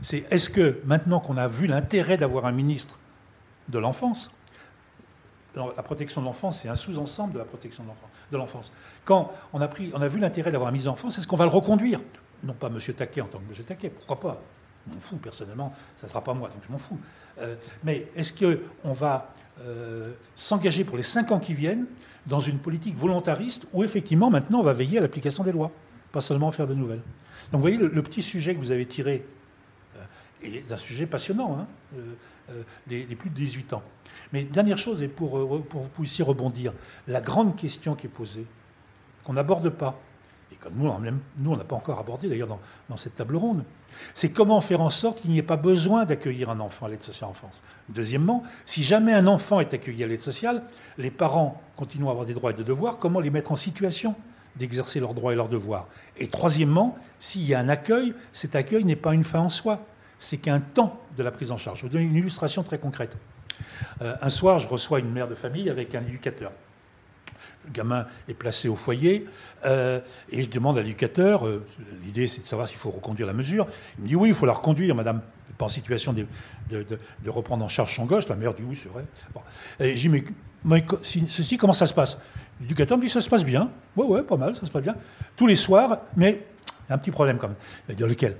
c'est 0.02 0.26
est-ce 0.30 0.50
que 0.50 0.80
maintenant 0.84 1.20
qu'on 1.20 1.36
a 1.36 1.48
vu 1.48 1.66
l'intérêt 1.66 2.16
d'avoir 2.16 2.46
un 2.46 2.52
ministre 2.52 2.98
de 3.68 3.78
l'enfance, 3.78 4.30
la 5.56 5.82
protection 5.82 6.20
de 6.20 6.26
l'enfance, 6.26 6.60
c'est 6.60 6.68
un 6.68 6.76
sous-ensemble 6.76 7.32
de 7.32 7.38
la 7.38 7.44
protection 7.44 7.84
de 8.30 8.36
l'enfance. 8.36 8.72
Quand 9.04 9.32
on 9.52 9.60
a, 9.60 9.66
pris, 9.66 9.90
on 9.94 10.00
a 10.00 10.08
vu 10.08 10.20
l'intérêt 10.20 10.52
d'avoir 10.52 10.68
un 10.68 10.72
mise 10.72 10.86
en 10.86 10.92
enfance, 10.92 11.18
est-ce 11.18 11.26
qu'on 11.26 11.36
va 11.36 11.46
le 11.46 11.50
reconduire? 11.50 12.00
Non 12.44 12.52
pas 12.52 12.68
M. 12.68 12.78
Taquet 12.94 13.20
en 13.20 13.26
tant 13.26 13.38
que 13.38 13.58
M. 13.58 13.64
Taquet, 13.64 13.90
pourquoi 13.90 14.20
pas? 14.20 14.40
Je 14.86 14.94
m'en 14.94 15.00
fous, 15.00 15.16
personnellement, 15.16 15.74
ça 15.96 16.06
ne 16.06 16.10
sera 16.10 16.22
pas 16.22 16.34
moi, 16.34 16.48
donc 16.48 16.62
je 16.64 16.70
m'en 16.70 16.78
fous. 16.78 16.98
Euh, 17.40 17.56
mais 17.82 18.06
est-ce 18.14 18.32
qu'on 18.32 18.92
va 18.92 19.34
euh, 19.60 20.12
s'engager 20.36 20.84
pour 20.84 20.96
les 20.96 21.02
cinq 21.02 21.32
ans 21.32 21.40
qui 21.40 21.54
viennent 21.54 21.86
dans 22.28 22.40
une 22.40 22.58
politique 22.58 22.96
volontariste 22.96 23.66
où 23.72 23.82
effectivement 23.82 24.30
maintenant 24.30 24.60
on 24.60 24.62
va 24.62 24.72
veiller 24.72 24.98
à 24.98 25.00
l'application 25.00 25.42
des 25.42 25.52
lois, 25.52 25.72
pas 26.12 26.20
seulement 26.20 26.52
faire 26.52 26.66
de 26.66 26.74
nouvelles. 26.74 27.02
Donc 27.50 27.60
vous 27.60 27.60
voyez, 27.60 27.76
le, 27.78 28.02
petit 28.02 28.22
sujet 28.22 28.54
que 28.54 28.60
vous 28.60 28.70
avez 28.70 28.86
tiré 28.86 29.24
euh, 29.96 30.04
est 30.42 30.70
un 30.70 30.76
sujet 30.76 31.06
passionnant, 31.06 31.58
hein, 31.58 31.66
euh, 32.50 32.62
les, 32.88 33.04
plus 33.04 33.30
de 33.30 33.34
18 33.34 33.72
ans. 33.72 33.82
Mais 34.32 34.44
dernière 34.44 34.78
chose, 34.78 35.02
et 35.02 35.08
pour, 35.08 35.64
pour, 35.66 35.88
pour 35.88 36.04
ici 36.04 36.22
rebondir, 36.22 36.72
la 37.06 37.20
grande 37.20 37.56
question 37.56 37.94
qui 37.94 38.06
est 38.06 38.10
posée, 38.10 38.46
qu'on 39.24 39.32
n'aborde 39.32 39.70
pas, 39.70 39.98
et 40.52 40.56
comme 40.56 40.74
nous, 40.76 41.50
on 41.50 41.56
n'a 41.56 41.64
pas 41.64 41.76
encore 41.76 41.98
abordé 41.98 42.28
d'ailleurs 42.28 42.48
dans, 42.88 42.96
cette 42.96 43.16
table 43.16 43.36
ronde, 43.36 43.64
c'est 44.14 44.30
comment 44.30 44.60
faire 44.60 44.80
en 44.80 44.90
sorte 44.90 45.20
qu'il 45.20 45.30
n'y 45.30 45.38
ait 45.38 45.42
pas 45.42 45.56
besoin 45.56 46.04
d'accueillir 46.04 46.48
un 46.50 46.60
enfant 46.60 46.86
à 46.86 46.88
l'aide 46.88 47.02
sociale 47.02 47.30
en 47.30 47.34
France. 47.34 47.62
Deuxièmement, 47.88 48.42
si 48.64 48.82
jamais 48.82 49.12
un 49.12 49.26
enfant 49.26 49.60
est 49.60 49.74
accueilli 49.74 50.04
à 50.04 50.06
l'aide 50.06 50.20
sociale, 50.20 50.62
les 50.96 51.10
parents 51.10 51.60
continuent 51.76 52.08
à 52.08 52.10
avoir 52.10 52.26
des 52.26 52.34
droits 52.34 52.52
et 52.52 52.54
des 52.54 52.64
devoirs, 52.64 52.96
comment 52.96 53.20
les 53.20 53.30
mettre 53.30 53.52
en 53.52 53.56
situation 53.56 54.14
d'exercer 54.56 55.00
leurs 55.00 55.14
droits 55.14 55.32
et 55.32 55.36
leurs 55.36 55.50
devoirs? 55.50 55.86
Et 56.16 56.28
troisièmement, 56.28 56.96
s'il 57.18 57.42
y 57.42 57.54
a 57.54 57.58
un 57.58 57.68
accueil, 57.68 58.14
cet 58.32 58.56
accueil 58.56 58.84
n'est 58.84 58.96
pas 58.96 59.12
une 59.12 59.24
fin 59.24 59.40
en 59.40 59.50
soi, 59.50 59.84
c'est 60.18 60.38
qu'un 60.38 60.60
temps 60.60 61.00
de 61.16 61.22
la 61.22 61.30
prise 61.30 61.52
en 61.52 61.58
charge. 61.58 61.80
Je 61.80 61.82
vous 61.86 61.92
donner 61.92 62.04
une 62.04 62.16
illustration 62.16 62.62
très 62.62 62.78
concrète. 62.78 63.16
Euh, 64.00 64.16
un 64.22 64.30
soir, 64.30 64.58
je 64.58 64.68
reçois 64.68 64.98
une 64.98 65.10
mère 65.10 65.28
de 65.28 65.34
famille 65.34 65.68
avec 65.68 65.94
un 65.94 66.02
éducateur 66.02 66.52
le 67.68 67.72
gamin 67.72 68.06
est 68.28 68.34
placé 68.34 68.68
au 68.68 68.76
foyer, 68.76 69.26
euh, 69.64 70.00
et 70.30 70.42
je 70.42 70.50
demande 70.50 70.78
à 70.78 70.82
l'éducateur, 70.82 71.46
euh, 71.46 71.64
l'idée 72.02 72.26
c'est 72.26 72.40
de 72.40 72.46
savoir 72.46 72.68
s'il 72.68 72.78
faut 72.78 72.90
reconduire 72.90 73.26
la 73.26 73.32
mesure. 73.32 73.66
Il 73.98 74.04
me 74.04 74.08
dit 74.08 74.16
oui, 74.16 74.30
il 74.30 74.34
faut 74.34 74.46
la 74.46 74.52
reconduire, 74.52 74.94
madame 74.94 75.22
pas 75.56 75.64
en 75.64 75.68
situation 75.68 76.12
de, 76.12 76.26
reprendre 77.26 77.64
en 77.64 77.68
charge 77.68 77.94
son 77.96 78.04
gosse. 78.04 78.28
La 78.28 78.36
mère 78.36 78.54
dit 78.54 78.62
oui, 78.62 78.76
c'est 78.76 78.88
vrai. 78.88 79.04
Et 79.80 79.96
je 79.96 80.08
dis 80.08 80.24
mais, 80.64 80.84
ceci, 81.02 81.56
comment 81.56 81.72
ça 81.72 81.86
se 81.86 81.94
passe? 81.94 82.18
L'éducateur 82.60 82.96
me 82.96 83.02
dit 83.02 83.08
ça 83.08 83.20
se 83.20 83.28
passe 83.28 83.44
bien. 83.44 83.70
Ouais, 83.96 84.06
ouais, 84.06 84.22
pas 84.22 84.36
mal, 84.36 84.54
ça 84.54 84.66
se 84.66 84.70
passe 84.70 84.82
bien. 84.82 84.94
Tous 85.36 85.48
les 85.48 85.56
soirs, 85.56 85.98
mais 86.16 86.44
il 86.86 86.90
y 86.90 86.92
a 86.92 86.94
un 86.94 86.98
petit 86.98 87.10
problème 87.10 87.38
quand 87.38 87.48
même. 87.48 87.56
Il 87.86 87.88
va 87.88 87.94
dire 87.94 88.06
lequel? 88.06 88.36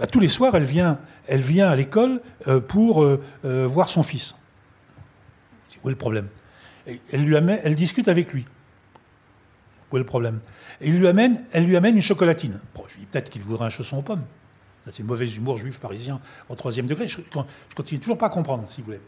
Bah, 0.00 0.08
Tous 0.08 0.18
les 0.18 0.28
soirs, 0.28 0.54
elle 0.56 0.64
vient, 0.64 0.98
elle 1.28 1.42
vient 1.42 1.68
à 1.68 1.76
l'école 1.76 2.20
euh, 2.48 2.60
pour 2.60 3.06
voir 3.44 3.88
son 3.88 4.02
fils. 4.02 4.34
Où 5.84 5.88
est 5.88 5.92
le 5.92 5.96
problème? 5.96 6.26
Elle, 6.86 7.24
lui 7.24 7.36
amène, 7.36 7.60
elle 7.64 7.74
discute 7.74 8.08
avec 8.08 8.32
lui. 8.32 8.44
Où 9.90 9.96
est 9.96 10.00
le 10.00 10.06
problème? 10.06 10.40
Et 10.80 10.88
il 10.88 10.98
lui 10.98 11.06
amène, 11.06 11.44
Elle 11.52 11.66
lui 11.66 11.76
amène 11.76 11.96
une 11.96 12.02
chocolatine. 12.02 12.60
je 12.88 12.94
lui 12.94 13.00
dis 13.00 13.06
peut-être 13.06 13.30
qu'il 13.30 13.42
voudrait 13.42 13.66
un 13.66 13.70
chausson 13.70 13.98
aux 13.98 14.02
pommes. 14.02 14.24
C'est 14.90 15.02
mauvais 15.02 15.28
humour 15.28 15.56
juif 15.56 15.78
parisien 15.78 16.20
au 16.48 16.54
troisième 16.54 16.86
degré. 16.86 17.08
Je, 17.08 17.20
je 17.20 17.74
continue 17.74 18.00
toujours 18.00 18.18
pas 18.18 18.26
à 18.26 18.30
comprendre, 18.30 18.64
si 18.68 18.80
vous 18.80 18.86
voulez. 18.86 19.00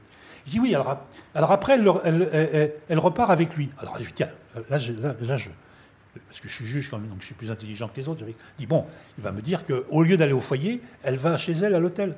Il 0.47 0.51
dit 0.51 0.61
oui, 0.61 0.75
alors, 0.75 1.53
après, 1.53 1.75
elle, 1.75 2.99
repart 2.99 3.31
avec 3.31 3.55
lui. 3.55 3.71
Alors 3.79 3.99
je 3.99 4.05
dis 4.07 4.13
tiens, 4.13 4.31
là, 4.71 4.79
je, 4.79 4.93
parce 4.93 6.41
que 6.41 6.49
je 6.49 6.55
suis 6.55 6.65
juge 6.65 6.91
quand 6.91 6.99
même, 6.99 7.11
donc 7.11 7.21
je 7.21 7.27
suis 7.27 7.35
plus 7.35 7.51
intelligent 7.51 7.89
que 7.89 7.97
les 7.97 8.09
autres. 8.09 8.25
Je 8.27 8.33
dis 8.57 8.67
bon, 8.67 8.87
il 9.19 9.25
va 9.25 9.31
me 9.33 9.43
dire 9.43 9.65
qu'au 9.65 10.03
lieu 10.03 10.17
d'aller 10.17 10.33
au 10.33 10.41
foyer, 10.41 10.81
elle 11.03 11.17
va 11.17 11.37
chez 11.37 11.53
elle 11.53 11.75
à 11.75 11.79
l'hôtel. 11.79 12.17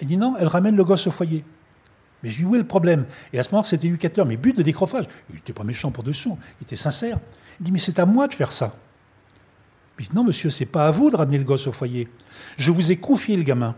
Elle 0.00 0.06
dit 0.06 0.16
non, 0.16 0.34
elle 0.38 0.46
ramène 0.46 0.76
le 0.76 0.84
gosse 0.84 1.06
au 1.06 1.10
foyer. 1.10 1.44
Mais 2.26 2.32
je 2.32 2.38
lui 2.38 2.44
dis, 2.44 2.50
où 2.50 2.56
est 2.56 2.58
le 2.58 2.66
problème? 2.66 3.04
Et 3.32 3.38
à 3.38 3.44
ce 3.44 3.52
moment, 3.52 3.62
cet 3.62 3.84
éducateur, 3.84 4.26
mais 4.26 4.36
but 4.36 4.56
de 4.56 4.62
décrochage, 4.62 5.04
il 5.30 5.36
n'était 5.36 5.52
pas 5.52 5.62
méchant 5.62 5.92
pour 5.92 6.02
dessous, 6.02 6.36
il 6.60 6.64
était 6.64 6.74
sincère. 6.74 7.20
Il 7.60 7.66
dit, 7.66 7.70
mais 7.70 7.78
c'est 7.78 8.00
à 8.00 8.04
moi 8.04 8.26
de 8.26 8.34
faire 8.34 8.50
ça. 8.50 8.74
Je 9.96 10.08
dis, 10.08 10.10
non, 10.12 10.24
monsieur, 10.24 10.50
c'est 10.50 10.66
pas 10.66 10.88
à 10.88 10.90
vous 10.90 11.08
de 11.08 11.14
ramener 11.14 11.38
le 11.38 11.44
gosse 11.44 11.68
au 11.68 11.72
foyer. 11.72 12.08
Je 12.56 12.72
vous 12.72 12.90
ai 12.90 12.96
confié 12.96 13.36
le 13.36 13.44
gamin 13.44 13.76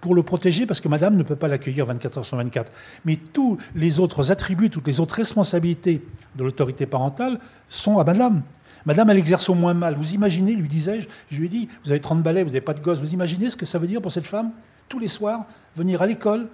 pour 0.00 0.16
le 0.16 0.24
protéger 0.24 0.66
parce 0.66 0.80
que 0.80 0.88
madame 0.88 1.16
ne 1.16 1.22
peut 1.22 1.36
pas 1.36 1.46
l'accueillir 1.46 1.86
24 1.86 2.18
heures 2.18 2.24
sur 2.24 2.36
24. 2.36 2.72
Mais 3.04 3.14
tous 3.14 3.58
les 3.76 4.00
autres 4.00 4.32
attributs, 4.32 4.70
toutes 4.70 4.88
les 4.88 4.98
autres 4.98 5.14
responsabilités 5.14 6.02
de 6.34 6.42
l'autorité 6.42 6.86
parentale 6.86 7.38
sont 7.68 8.00
à 8.00 8.04
madame. 8.04 8.42
Madame, 8.86 9.08
elle 9.10 9.18
exerce 9.18 9.48
au 9.48 9.54
moins 9.54 9.72
mal. 9.72 9.94
Vous 9.94 10.14
imaginez, 10.14 10.56
lui 10.56 10.66
disais-je, 10.66 11.06
je 11.30 11.38
lui 11.38 11.46
ai 11.46 11.48
dit, 11.48 11.68
vous 11.84 11.92
avez 11.92 12.00
30 12.00 12.24
balais, 12.24 12.42
vous 12.42 12.50
n'avez 12.50 12.60
pas 12.60 12.74
de 12.74 12.80
gosse, 12.80 12.98
vous 12.98 13.14
imaginez 13.14 13.50
ce 13.50 13.56
que 13.56 13.64
ça 13.64 13.78
veut 13.78 13.86
dire 13.86 14.02
pour 14.02 14.10
cette 14.10 14.26
femme 14.26 14.50
Tous 14.88 14.98
les 14.98 15.06
soirs, 15.06 15.46
venir 15.76 16.02
à 16.02 16.08
l'école, 16.08 16.48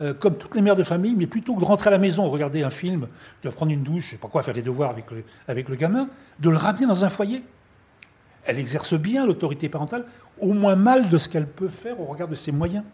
euh, 0.00 0.14
comme 0.14 0.36
toutes 0.36 0.54
les 0.54 0.62
mères 0.62 0.76
de 0.76 0.82
famille, 0.82 1.14
mais 1.16 1.26
plutôt 1.26 1.54
que 1.54 1.60
de 1.60 1.64
rentrer 1.64 1.88
à 1.88 1.90
la 1.90 1.98
maison, 1.98 2.28
regarder 2.30 2.62
un 2.62 2.70
film, 2.70 3.08
de 3.42 3.50
prendre 3.50 3.72
une 3.72 3.82
douche, 3.82 4.04
je 4.06 4.10
sais 4.12 4.16
pas 4.16 4.28
quoi, 4.28 4.42
faire 4.42 4.54
des 4.54 4.62
devoirs 4.62 4.90
avec 4.90 5.10
le, 5.10 5.24
le 5.48 5.76
gamin, 5.76 6.08
de 6.38 6.50
le 6.50 6.56
ramener 6.56 6.86
dans 6.86 7.04
un 7.04 7.08
foyer. 7.08 7.42
Elle 8.44 8.58
exerce 8.58 8.94
bien 8.94 9.26
l'autorité 9.26 9.68
parentale, 9.68 10.04
au 10.38 10.52
moins 10.52 10.76
mal 10.76 11.08
de 11.08 11.18
ce 11.18 11.28
qu'elle 11.28 11.46
peut 11.46 11.68
faire 11.68 12.00
au 12.00 12.04
regard 12.04 12.28
de 12.28 12.34
ses 12.34 12.52
moyens. 12.52 12.84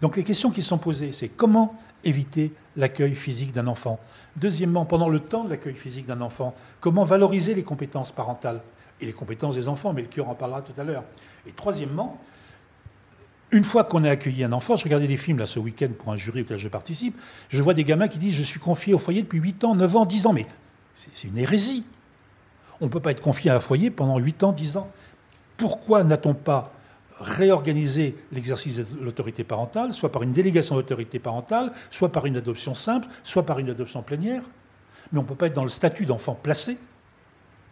Donc 0.00 0.16
les 0.16 0.24
questions 0.24 0.50
qui 0.50 0.62
sont 0.62 0.78
posées, 0.78 1.12
c'est 1.12 1.28
comment 1.28 1.76
éviter 2.04 2.52
l'accueil 2.76 3.14
physique 3.14 3.52
d'un 3.52 3.68
enfant? 3.68 4.00
Deuxièmement, 4.36 4.84
pendant 4.84 5.08
le 5.08 5.20
temps 5.20 5.44
de 5.44 5.50
l'accueil 5.50 5.74
physique 5.74 6.06
d'un 6.06 6.20
enfant, 6.20 6.54
comment 6.80 7.04
valoriser 7.04 7.54
les 7.54 7.62
compétences 7.62 8.10
parentales 8.10 8.60
et 9.00 9.06
les 9.06 9.12
compétences 9.12 9.54
des 9.54 9.68
enfants? 9.68 9.92
Melchior 9.92 10.28
en 10.28 10.34
parlera 10.34 10.62
tout 10.62 10.78
à 10.80 10.84
l'heure. 10.84 11.04
Et 11.46 11.52
troisièmement, 11.52 12.20
une 13.50 13.64
fois 13.64 13.84
qu'on 13.84 14.04
a 14.04 14.10
accueilli 14.10 14.44
un 14.44 14.52
enfant, 14.52 14.76
je 14.76 14.84
regardais 14.84 15.06
des 15.06 15.16
films 15.16 15.38
là 15.38 15.46
ce 15.46 15.58
week-end 15.58 15.88
pour 15.96 16.12
un 16.12 16.16
jury 16.16 16.42
auquel 16.42 16.58
je 16.58 16.68
participe, 16.68 17.18
je 17.48 17.62
vois 17.62 17.74
des 17.74 17.84
gamins 17.84 18.08
qui 18.08 18.18
disent 18.18 18.34
Je 18.34 18.42
suis 18.42 18.60
confié 18.60 18.94
au 18.94 18.98
foyer 18.98 19.22
depuis 19.22 19.38
8 19.38 19.64
ans, 19.64 19.74
9 19.74 19.96
ans, 19.96 20.04
10 20.04 20.26
ans. 20.26 20.32
Mais 20.32 20.46
c'est 20.96 21.28
une 21.28 21.38
hérésie. 21.38 21.84
On 22.80 22.86
ne 22.86 22.90
peut 22.90 23.00
pas 23.00 23.10
être 23.10 23.22
confié 23.22 23.50
à 23.50 23.56
un 23.56 23.60
foyer 23.60 23.90
pendant 23.90 24.18
8 24.18 24.42
ans, 24.44 24.52
10 24.52 24.76
ans. 24.76 24.90
Pourquoi 25.56 26.04
n'a-t-on 26.04 26.34
pas 26.34 26.72
réorganisé 27.18 28.16
l'exercice 28.30 28.76
de 28.76 28.86
l'autorité 29.00 29.42
parentale, 29.42 29.92
soit 29.92 30.12
par 30.12 30.22
une 30.22 30.30
délégation 30.30 30.76
d'autorité 30.76 31.18
parentale, 31.18 31.72
soit 31.90 32.12
par 32.12 32.26
une 32.26 32.36
adoption 32.36 32.74
simple, 32.74 33.08
soit 33.24 33.44
par 33.44 33.58
une 33.58 33.70
adoption 33.70 34.02
plénière? 34.02 34.42
Mais 35.10 35.18
on 35.18 35.22
ne 35.22 35.28
peut 35.28 35.34
pas 35.34 35.46
être 35.46 35.54
dans 35.54 35.64
le 35.64 35.70
statut 35.70 36.06
d'enfant 36.06 36.38
placé 36.40 36.78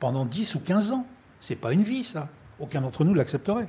pendant 0.01 0.25
10 0.25 0.55
ou 0.57 0.61
15 0.61 0.93
ans. 0.93 1.07
Ce 1.39 1.53
n'est 1.53 1.59
pas 1.59 1.73
une 1.73 1.83
vie, 1.83 2.03
ça 2.03 2.29
aucun 2.59 2.81
d'entre 2.81 3.05
nous 3.05 3.15
l'accepterait. 3.15 3.69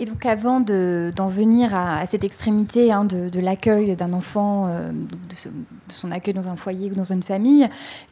Et 0.00 0.06
donc 0.06 0.26
avant 0.26 0.60
d'en 0.60 1.28
venir 1.28 1.72
à, 1.74 2.04
cette 2.06 2.24
extrémité 2.24 2.90
hein, 2.90 3.04
de, 3.04 3.38
l'accueil 3.38 3.94
d'un 3.94 4.12
enfant, 4.12 4.66
euh, 4.66 4.90
de, 4.90 5.34
son 5.88 6.10
accueil 6.10 6.34
dans 6.34 6.48
un 6.48 6.56
foyer 6.56 6.90
ou 6.90 6.94
dans 6.94 7.12
une 7.12 7.22
famille, 7.22 7.68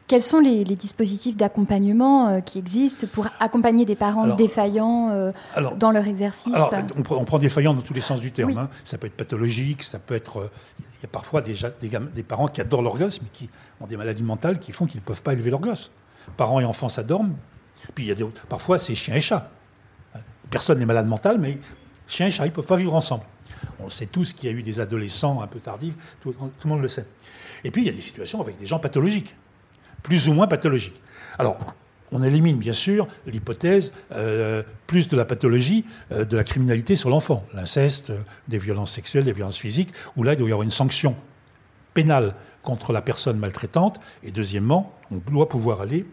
quels 0.07 0.21
sont 0.21 0.39
les, 0.39 0.63
dispositifs 0.63 1.35
d'accompagnement 1.35 2.29
euh, 2.29 2.39
qui 2.39 2.57
existent 2.57 3.05
pour 3.11 3.27
accompagner 3.39 3.85
des 3.85 3.97
parents 3.97 4.27
défaillants 4.35 5.09
euh, 5.11 5.31
dans 5.77 5.91
leur 5.91 6.07
exercice 6.07 6.53
on, 7.09 7.25
prend 7.25 7.37
défaillant 7.37 7.73
dans 7.73 7.81
tous 7.81 7.93
les 7.93 8.01
sens 8.01 8.21
du 8.21 8.31
terme. 8.31 8.57
Hein. 8.57 8.69
Ça 8.85 8.97
peut 8.97 9.07
être 9.07 9.17
pathologique, 9.17 9.83
ça 9.83 9.99
peut 9.99 10.15
être... 10.15 10.49
Il 10.79 11.03
y 11.03 11.05
a 11.05 11.09
parfois 11.09 11.41
des, 11.41 11.55
des, 11.81 12.23
parents 12.23 12.47
qui 12.47 12.61
adorent 12.61 12.81
leur 12.81 12.97
gosse, 12.97 13.21
mais 13.21 13.27
qui 13.33 13.49
ont 13.81 13.87
des 13.87 13.97
maladies 13.97 14.23
mentales 14.23 14.59
qui 14.59 14.71
font 14.71 14.85
qu'ils 14.85 15.01
ne 15.01 15.05
peuvent 15.05 15.21
pas 15.21 15.33
élever 15.33 15.49
leur 15.49 15.59
gosse. 15.59 15.91
Parents 16.37 16.61
et 16.61 16.65
enfants 16.65 16.87
s'adorment. 16.87 17.35
Puis 17.93 18.05
il 18.05 18.07
y 18.07 18.11
a 18.11 18.15
des, 18.15 18.25
parfois 18.47 18.79
c'est 18.79 18.95
chien 18.95 19.15
et 19.15 19.21
chat 19.21 19.51
personne 20.49 20.79
n'est 20.79 20.85
malade 20.85 21.07
mental, 21.07 21.37
mais 21.39 21.57
chien 22.07 22.27
et 22.27 22.31
chat, 22.31 22.45
ne 22.45 22.49
peuvent 22.49 22.65
pas 22.65 22.77
vivre 22.77 22.95
ensemble. 22.95 23.23
On 23.79 23.89
sait 23.89 24.05
tous 24.05 24.33
qu'il 24.33 24.49
y 24.49 24.53
a 24.53 24.55
eu 24.55 24.63
des 24.63 24.79
adolescents 24.79 25.41
un 25.41 25.47
peu 25.47 25.59
tardifs, 25.59 25.95
tout, 26.21 26.33
le 26.39 26.69
monde 26.69 26.81
le 26.81 26.87
sait. 26.87 27.05
Et 27.63 27.71
puis 27.71 27.81
il 27.81 27.85
y 27.85 27.89
a 27.89 27.93
des 27.93 28.01
situations 28.01 28.41
avec 28.41 28.57
des 28.57 28.65
gens 28.65 28.79
pathologiques, 28.79 29.35
plus 30.01 30.27
ou 30.27 30.33
moins 30.33 30.47
pathologiques. 30.47 31.01
Alors, 31.39 31.57
on 32.11 32.21
élimine 32.21 32.57
bien 32.57 32.73
sûr 32.73 33.07
l'hypothèse 33.25 33.91
euh, 34.11 34.61
plus 34.85 35.07
de 35.07 35.17
la 35.17 35.25
pathologie 35.25 35.83
euh, 36.11 36.25
de 36.25 36.37
la 36.37 36.43
criminalité 36.43 36.95
sur 36.95 37.09
l'enfant, 37.09 37.45
l'inceste, 37.53 38.11
euh, 38.11 38.19
des 38.47 38.59
violences 38.59 38.91
sexuelles, 38.91 39.23
des 39.23 39.33
violences 39.33 39.57
physiques, 39.57 39.89
où 40.15 40.23
là 40.23 40.33
il 40.33 40.35
doit 40.35 40.47
y 40.47 40.51
avoir 40.51 40.63
une 40.63 40.71
sanction 40.71 41.15
pénale 41.93 42.35
contre 42.61 42.93
la 42.93 43.01
personne 43.01 43.37
maltraitante. 43.39 43.99
Et 44.23 44.31
deuxièmement, 44.31 44.93
on 45.11 45.17
doit 45.17 45.49
pouvoir 45.49 45.81
aller 45.81 46.05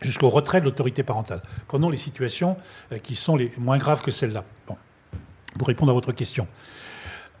jusqu'au 0.00 0.30
retrait 0.30 0.60
de 0.60 0.64
l'autorité 0.64 1.02
parentale. 1.02 1.42
Prenons 1.68 1.88
les 1.88 1.96
situations 1.96 2.56
euh, 2.92 2.98
qui 2.98 3.14
sont 3.14 3.36
les 3.36 3.52
moins 3.58 3.78
graves 3.78 4.02
que 4.02 4.10
celles-là. 4.10 4.44
Pour 5.58 5.68
répondre 5.68 5.90
à 5.90 5.94
votre 5.94 6.12
question. 6.12 6.46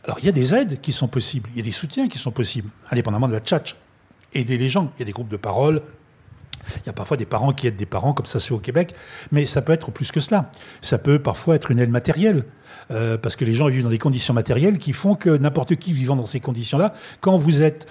Alors, 0.04 0.18
il 0.20 0.24
y 0.24 0.28
a 0.28 0.32
des 0.32 0.54
aides 0.54 0.80
qui 0.80 0.92
sont 0.92 1.08
possibles, 1.08 1.50
il 1.52 1.58
y 1.58 1.60
a 1.60 1.64
des 1.64 1.72
soutiens 1.72 2.08
qui 2.08 2.18
sont 2.18 2.30
possibles, 2.30 2.70
indépendamment 2.90 3.28
de 3.28 3.32
la 3.32 3.40
tchatch. 3.40 3.76
Aider 4.34 4.56
les 4.56 4.68
gens. 4.68 4.92
Il 4.96 5.00
y 5.00 5.02
a 5.02 5.04
des 5.04 5.12
groupes 5.12 5.28
de 5.28 5.36
parole, 5.36 5.82
il 6.76 6.86
y 6.86 6.88
a 6.90 6.92
parfois 6.92 7.16
des 7.16 7.26
parents 7.26 7.52
qui 7.52 7.66
aident 7.66 7.76
des 7.76 7.86
parents, 7.86 8.12
comme 8.12 8.26
ça 8.26 8.40
c'est 8.40 8.52
au 8.52 8.58
Québec, 8.58 8.94
mais 9.32 9.46
ça 9.46 9.62
peut 9.62 9.72
être 9.72 9.90
plus 9.90 10.12
que 10.12 10.20
cela. 10.20 10.50
Ça 10.82 10.98
peut 10.98 11.18
parfois 11.18 11.56
être 11.56 11.70
une 11.70 11.78
aide 11.78 11.90
matérielle, 11.90 12.44
euh, 12.90 13.18
parce 13.18 13.36
que 13.36 13.44
les 13.44 13.54
gens 13.54 13.68
vivent 13.68 13.84
dans 13.84 13.90
des 13.90 13.98
conditions 13.98 14.34
matérielles 14.34 14.78
qui 14.78 14.92
font 14.92 15.14
que 15.14 15.30
n'importe 15.30 15.76
qui 15.76 15.92
vivant 15.92 16.16
dans 16.16 16.26
ces 16.26 16.40
conditions-là, 16.40 16.94
quand 17.20 17.36
vous 17.36 17.62
êtes 17.62 17.86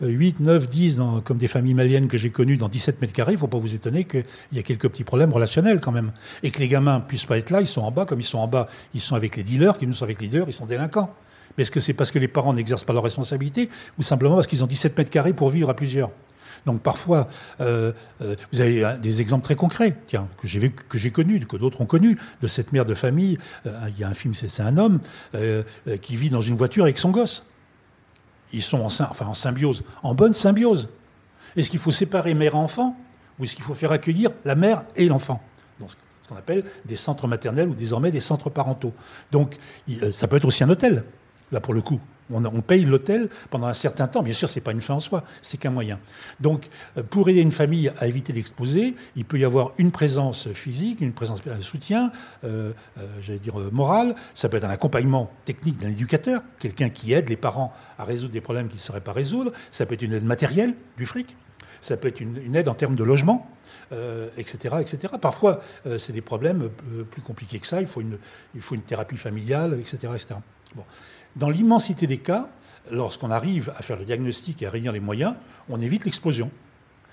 8, 0.00 0.40
9, 0.40 0.68
10, 0.68 0.98
comme 1.24 1.38
des 1.38 1.48
familles 1.48 1.74
maliennes 1.74 2.06
que 2.06 2.18
j'ai 2.18 2.30
connues, 2.30 2.56
dans 2.56 2.68
17 2.68 3.00
mètres 3.00 3.12
carrés, 3.12 3.32
il 3.32 3.36
ne 3.36 3.40
faut 3.40 3.48
pas 3.48 3.58
vous 3.58 3.74
étonner 3.74 4.04
qu'il 4.04 4.24
y 4.52 4.58
a 4.58 4.62
quelques 4.62 4.88
petits 4.88 5.04
problèmes 5.04 5.32
relationnels 5.32 5.80
quand 5.80 5.92
même. 5.92 6.12
Et 6.42 6.50
que 6.50 6.58
les 6.58 6.68
gamins 6.68 7.00
puissent 7.00 7.26
pas 7.26 7.38
être 7.38 7.50
là, 7.50 7.60
ils 7.60 7.66
sont 7.66 7.82
en 7.82 7.90
bas, 7.90 8.04
comme 8.04 8.20
ils 8.20 8.24
sont 8.24 8.38
en 8.38 8.48
bas, 8.48 8.68
ils 8.94 9.00
sont 9.00 9.16
avec 9.16 9.36
les 9.36 9.42
dealers, 9.42 9.78
qui 9.78 9.86
nous 9.86 9.94
sont 9.94 10.04
avec 10.04 10.20
les 10.20 10.28
dealers, 10.28 10.48
ils 10.48 10.52
sont 10.52 10.66
délinquants. 10.66 11.14
Mais 11.56 11.62
est-ce 11.62 11.70
que 11.70 11.80
c'est 11.80 11.94
parce 11.94 12.10
que 12.10 12.18
les 12.18 12.28
parents 12.28 12.52
n'exercent 12.52 12.84
pas 12.84 12.92
leur 12.92 13.02
responsabilité 13.02 13.70
ou 13.98 14.02
simplement 14.02 14.36
parce 14.36 14.46
qu'ils 14.46 14.62
ont 14.62 14.68
17 14.68 14.96
mètres 14.96 15.10
carrés 15.10 15.32
pour 15.32 15.50
vivre 15.50 15.70
à 15.70 15.74
plusieurs? 15.74 16.10
Donc 16.66 16.82
parfois, 16.82 17.28
euh, 17.60 17.92
euh, 18.22 18.34
vous 18.52 18.60
avez 18.60 18.98
des 19.00 19.20
exemples 19.20 19.44
très 19.44 19.54
concrets, 19.54 19.96
que 20.10 20.18
j'ai 20.44 20.70
que 20.70 20.98
j'ai 20.98 21.10
connus, 21.10 21.40
que 21.46 21.56
d'autres 21.56 21.80
ont 21.80 21.86
connus, 21.86 22.18
de 22.40 22.46
cette 22.46 22.72
mère 22.72 22.84
de 22.84 22.94
famille. 22.94 23.38
Euh, 23.66 23.88
il 23.88 23.98
y 23.98 24.04
a 24.04 24.08
un 24.08 24.14
film, 24.14 24.34
c'est 24.34 24.62
un 24.62 24.76
homme 24.76 25.00
qui 26.02 26.16
vit 26.16 26.30
dans 26.30 26.40
une 26.40 26.56
voiture 26.56 26.84
avec 26.84 26.98
son 26.98 27.10
gosse. 27.10 27.44
Ils 28.52 28.62
sont 28.62 28.80
en, 28.80 28.86
enfin, 28.86 29.26
en 29.26 29.34
symbiose, 29.34 29.84
en 30.02 30.14
bonne 30.14 30.32
symbiose. 30.32 30.88
Est-ce 31.56 31.70
qu'il 31.70 31.78
faut 31.78 31.90
séparer 31.90 32.34
mère-enfant 32.34 32.96
ou 33.38 33.44
est-ce 33.44 33.54
qu'il 33.54 33.64
faut 33.64 33.74
faire 33.74 33.92
accueillir 33.92 34.30
la 34.44 34.54
mère 34.54 34.82
et 34.96 35.06
l'enfant 35.06 35.42
ce 35.86 36.28
qu'on 36.28 36.36
appelle 36.36 36.64
des 36.84 36.94
centres 36.94 37.26
maternels 37.26 37.68
ou 37.68 37.74
désormais 37.74 38.10
des 38.10 38.20
centres 38.20 38.50
parentaux? 38.50 38.92
Donc 39.32 39.56
ça 40.12 40.28
peut 40.28 40.36
être 40.36 40.44
aussi 40.44 40.62
un 40.62 40.70
hôtel, 40.70 41.04
là 41.52 41.60
pour 41.60 41.74
le 41.74 41.80
coup. 41.80 42.00
On, 42.32 42.60
paye 42.60 42.84
l'hôtel 42.84 43.28
pendant 43.50 43.66
un 43.66 43.74
certain 43.74 44.06
temps. 44.06 44.22
Bien 44.22 44.32
sûr, 44.32 44.48
ce 44.48 44.58
n'est 44.58 44.62
pas 44.62 44.72
une 44.72 44.80
fin 44.80 44.94
en 44.94 45.00
soi, 45.00 45.24
c'est 45.42 45.58
qu'un 45.58 45.70
moyen. 45.70 45.98
Donc, 46.40 46.68
euh, 46.96 47.02
pour 47.02 47.28
aider 47.28 47.40
une 47.40 47.50
famille 47.50 47.90
à 47.98 48.06
éviter 48.06 48.32
d'exposer, 48.32 48.94
il 49.16 49.24
peut 49.24 49.38
y 49.38 49.44
avoir 49.44 49.72
une 49.78 49.90
présence 49.90 50.48
physique, 50.52 51.00
une 51.00 51.12
présence, 51.12 51.40
un 51.46 51.60
soutien, 51.60 52.12
euh, 52.44 52.72
euh, 52.98 53.06
j'allais 53.20 53.38
dire 53.38 53.54
moral. 53.72 54.14
Ça 54.34 54.48
peut 54.48 54.56
être 54.56 54.64
un 54.64 54.70
accompagnement 54.70 55.30
technique 55.44 55.78
d'un 55.78 55.90
éducateur, 55.90 56.42
quelqu'un 56.58 56.90
qui 56.90 57.12
aide 57.12 57.28
les 57.28 57.36
parents 57.36 57.72
à 57.98 58.04
résoudre 58.04 58.32
des 58.32 58.40
problèmes 58.40 58.68
qu'ils 58.68 58.78
ne 58.78 58.82
sauraient 58.82 59.00
pas 59.00 59.12
résoudre. 59.12 59.52
Ça 59.70 59.86
peut 59.86 59.94
être 59.94 60.02
une 60.02 60.12
aide 60.12 60.24
matérielle, 60.24 60.74
du 60.96 61.06
fric. 61.06 61.36
Ça 61.80 61.96
peut 61.96 62.08
être 62.08 62.20
une, 62.20 62.54
aide 62.54 62.68
en 62.68 62.74
termes 62.74 62.94
de 62.94 63.04
logement. 63.04 63.48
etc., 64.36 64.76
etc. 64.80 65.14
Parfois, 65.20 65.60
c'est 65.98 66.12
des 66.12 66.20
problèmes 66.20 66.68
plus 67.10 67.22
compliqués 67.22 67.58
que 67.58 67.66
ça. 67.66 67.80
Il 67.80 67.86
faut 67.86 68.00
une, 68.00 68.18
il 68.54 68.60
faut 68.60 68.74
une 68.74 68.82
thérapie 68.82 69.16
familiale, 69.16 69.78
etc., 69.80 70.12
etc. 70.14 70.34
Bon. 70.74 70.84
Dans 71.36 71.50
l'immensité 71.50 72.06
des 72.06 72.18
cas, 72.18 72.48
lorsqu'on 72.90 73.30
arrive 73.30 73.72
à 73.76 73.82
faire 73.82 73.98
le 73.98 74.04
diagnostic 74.04 74.62
et 74.62 74.66
à 74.66 74.70
réunir 74.70 74.92
les 74.92 75.00
moyens, 75.00 75.34
on 75.68 75.80
évite 75.80 76.04
l'explosion. 76.04 76.50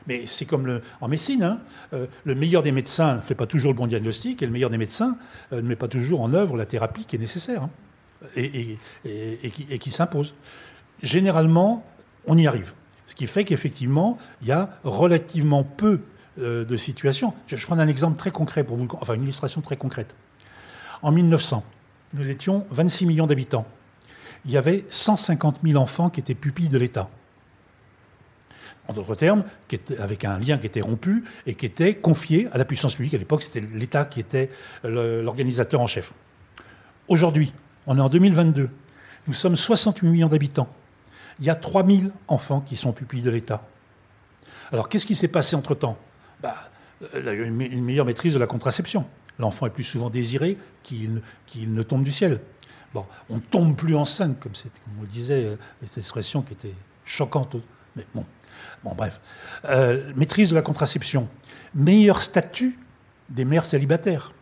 Mais 0.08 0.26
c'est 0.26 0.46
comme 0.46 0.80
en 1.02 1.08
médecine, 1.08 1.44
hein. 1.44 1.60
euh, 1.94 2.08
le 2.24 2.34
meilleur 2.34 2.64
des 2.64 2.72
médecins 2.72 3.18
ne 3.18 3.22
fait 3.22 3.36
pas 3.36 3.46
toujours 3.46 3.74
le 3.74 3.78
bon 3.78 3.88
diagnostic 3.88 4.42
et 4.42 4.46
le 4.46 4.52
meilleur 4.52 4.70
des 4.70 4.78
médecins 4.78 5.18
euh, 5.52 5.62
ne 5.62 5.68
met 5.68 5.76
pas 5.76 5.90
toujours 5.90 6.22
en 6.22 6.34
œuvre 6.34 6.56
la 6.56 6.66
thérapie 6.66 7.06
qui 7.06 7.18
est 7.18 7.20
nécessaire 7.20 7.64
hein, 7.64 7.70
et, 8.36 8.78
qui, 9.80 9.92
s'impose. 9.92 10.34
Généralement, 11.04 11.86
on 12.26 12.38
y 12.38 12.48
arrive. 12.48 12.74
Ce 13.06 13.16
qui 13.16 13.28
fait 13.28 13.44
qu'effectivement, 13.44 14.18
il 14.42 14.48
y 14.48 14.52
a 14.52 14.70
relativement 14.84 15.64
peu 15.64 16.00
euh, 16.40 16.64
de 16.64 16.76
situations. 16.78 17.34
Je, 17.48 17.58
je 17.58 17.66
prends 17.66 17.78
un 17.78 17.88
exemple 17.88 18.18
très 18.18 18.32
concret 18.32 18.64
pour 18.64 18.78
vous, 18.78 18.88
enfin 19.02 19.14
une 19.14 19.24
illustration 19.24 19.60
très 19.60 19.76
concrète. 19.76 20.16
En 21.02 21.12
1900, 21.12 21.64
nous 22.14 22.30
étions 22.30 22.66
26 22.72 23.06
millions 23.06 23.28
d'habitants 23.28 23.66
il 24.48 24.54
y 24.54 24.58
avait 24.58 24.86
150 24.90 25.60
000 25.64 25.78
enfants 25.78 26.10
qui 26.10 26.22
étaient 26.22 26.34
pupilles 26.34 26.70
de 26.70 26.78
l'État. 26.78 27.10
En 28.88 28.94
d'autres 28.94 29.16
termes, 29.16 29.44
avec 30.00 30.24
un 30.24 30.40
lien 30.40 30.58
qui 30.58 30.66
était 30.66 30.80
rompu 30.80 31.26
et 31.46 31.56
qui 31.56 31.66
était 31.66 31.96
confié 31.96 32.48
à 32.54 32.58
la 32.58 32.64
puissance 32.64 32.96
publique. 32.96 33.14
À 33.14 33.18
l'époque, 33.18 33.44
c'était 33.44 33.60
l'État 33.60 34.06
qui 34.06 34.22
était 34.22 34.50
l'organisateur 34.86 35.82
en 35.82 35.88
chef. 35.88 36.14
Aujourd'hui, 37.10 37.54
on 37.86 37.98
est 37.98 38.02
en 38.02 38.08
2022. 38.08 38.70
Nous 39.28 39.34
sommes 39.34 39.58
68 39.58 40.08
millions 40.08 40.30
d'habitants. 40.30 40.70
Il 41.40 41.46
y 41.46 41.50
a 41.50 41.56
3 41.56 41.86
000 41.86 42.04
enfants 42.30 42.62
qui 42.62 42.78
sont 42.78 42.94
pupilles 42.94 43.22
de 43.22 43.30
l'État. 43.30 43.68
Alors, 44.72 44.88
qu'est-ce 44.88 45.06
qui 45.06 45.16
s'est 45.16 45.28
passé 45.28 45.58
entre-temps? 45.58 45.98
Bah, 46.42 46.56
Une 47.14 47.84
meilleure 47.84 48.06
maîtrise 48.06 48.34
de 48.34 48.40
la 48.40 48.48
contraception. 48.48 49.06
L'enfant 49.38 49.66
est 49.68 49.72
plus 49.72 49.84
souvent 49.84 50.10
désiré 50.10 50.58
qu'il 50.84 51.22
ne 51.54 51.84
tombe 51.84 52.04
du 52.04 52.12
ciel. 52.12 52.40
Bon, 52.94 53.06
on 53.30 53.40
tombe 53.40 53.76
plus 53.76 53.96
enceinte, 53.96 54.40
comme, 54.40 54.54
on 54.98 55.02
le 55.02 55.08
disait, 55.08 55.46
euh, 55.46 55.56
cette 55.86 56.00
expression 56.00 56.42
qui 56.42 56.54
était 56.54 56.74
choquante. 57.06 57.56
Mais 57.96 58.06
bon, 58.14 58.26
bon 58.84 58.96
bref. 58.96 59.20
Euh, 59.66 60.12
maîtrise 60.16 60.50
de 60.50 60.56
la 60.56 60.62
contraception. 60.62 61.28
Meilleur 61.76 62.22
statut 62.22 62.78
des 63.30 63.46
mères 63.46 63.66
célibataires. 63.66 64.34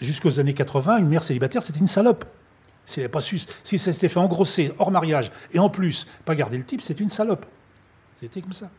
Jusqu'aux 0.00 0.40
années 0.40 0.54
80, 0.54 0.98
une 0.98 1.08
mère 1.08 1.22
célibataire, 1.22 1.62
c'était 1.62 1.78
une 1.78 1.88
salope. 1.88 2.24
Si, 2.84 3.06
pas 3.08 3.20
si 3.20 3.38
ça 3.38 3.92
s'était 3.92 4.08
fait 4.08 4.18
engrosser 4.18 4.72
hors 4.78 4.90
mariage 4.90 5.30
et 5.52 5.60
en 5.60 5.70
plus 5.70 6.08
pas 6.24 6.34
garder 6.34 6.58
le 6.58 6.64
type, 6.64 6.82
c'est 6.82 6.98
une 6.98 7.08
salope. 7.08 7.46
C'était 8.20 8.40
comme 8.40 8.52
ça. 8.52 8.70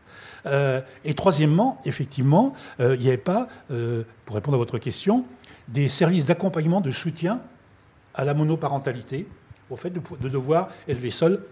Euh, 0.46 0.82
et 1.04 1.14
troisièmement, 1.14 1.80
effectivement, 1.84 2.54
il 2.78 2.98
n'y 2.98 3.08
avait 3.08 3.16
pas, 3.16 3.48
pour 4.26 4.34
répondre 4.36 4.56
à 4.56 4.58
votre 4.58 4.78
question, 4.78 5.24
des 5.68 5.88
services 5.88 6.26
d'accompagnement, 6.26 6.82
de 6.82 6.90
soutien 6.90 7.40
à 8.14 8.24
la 8.24 8.34
monoparentalité, 8.34 9.26
au 9.70 9.76
fait 9.76 9.90
de, 9.90 10.28
devoir 10.28 10.68
élever 10.88 11.10
seul 11.10 11.42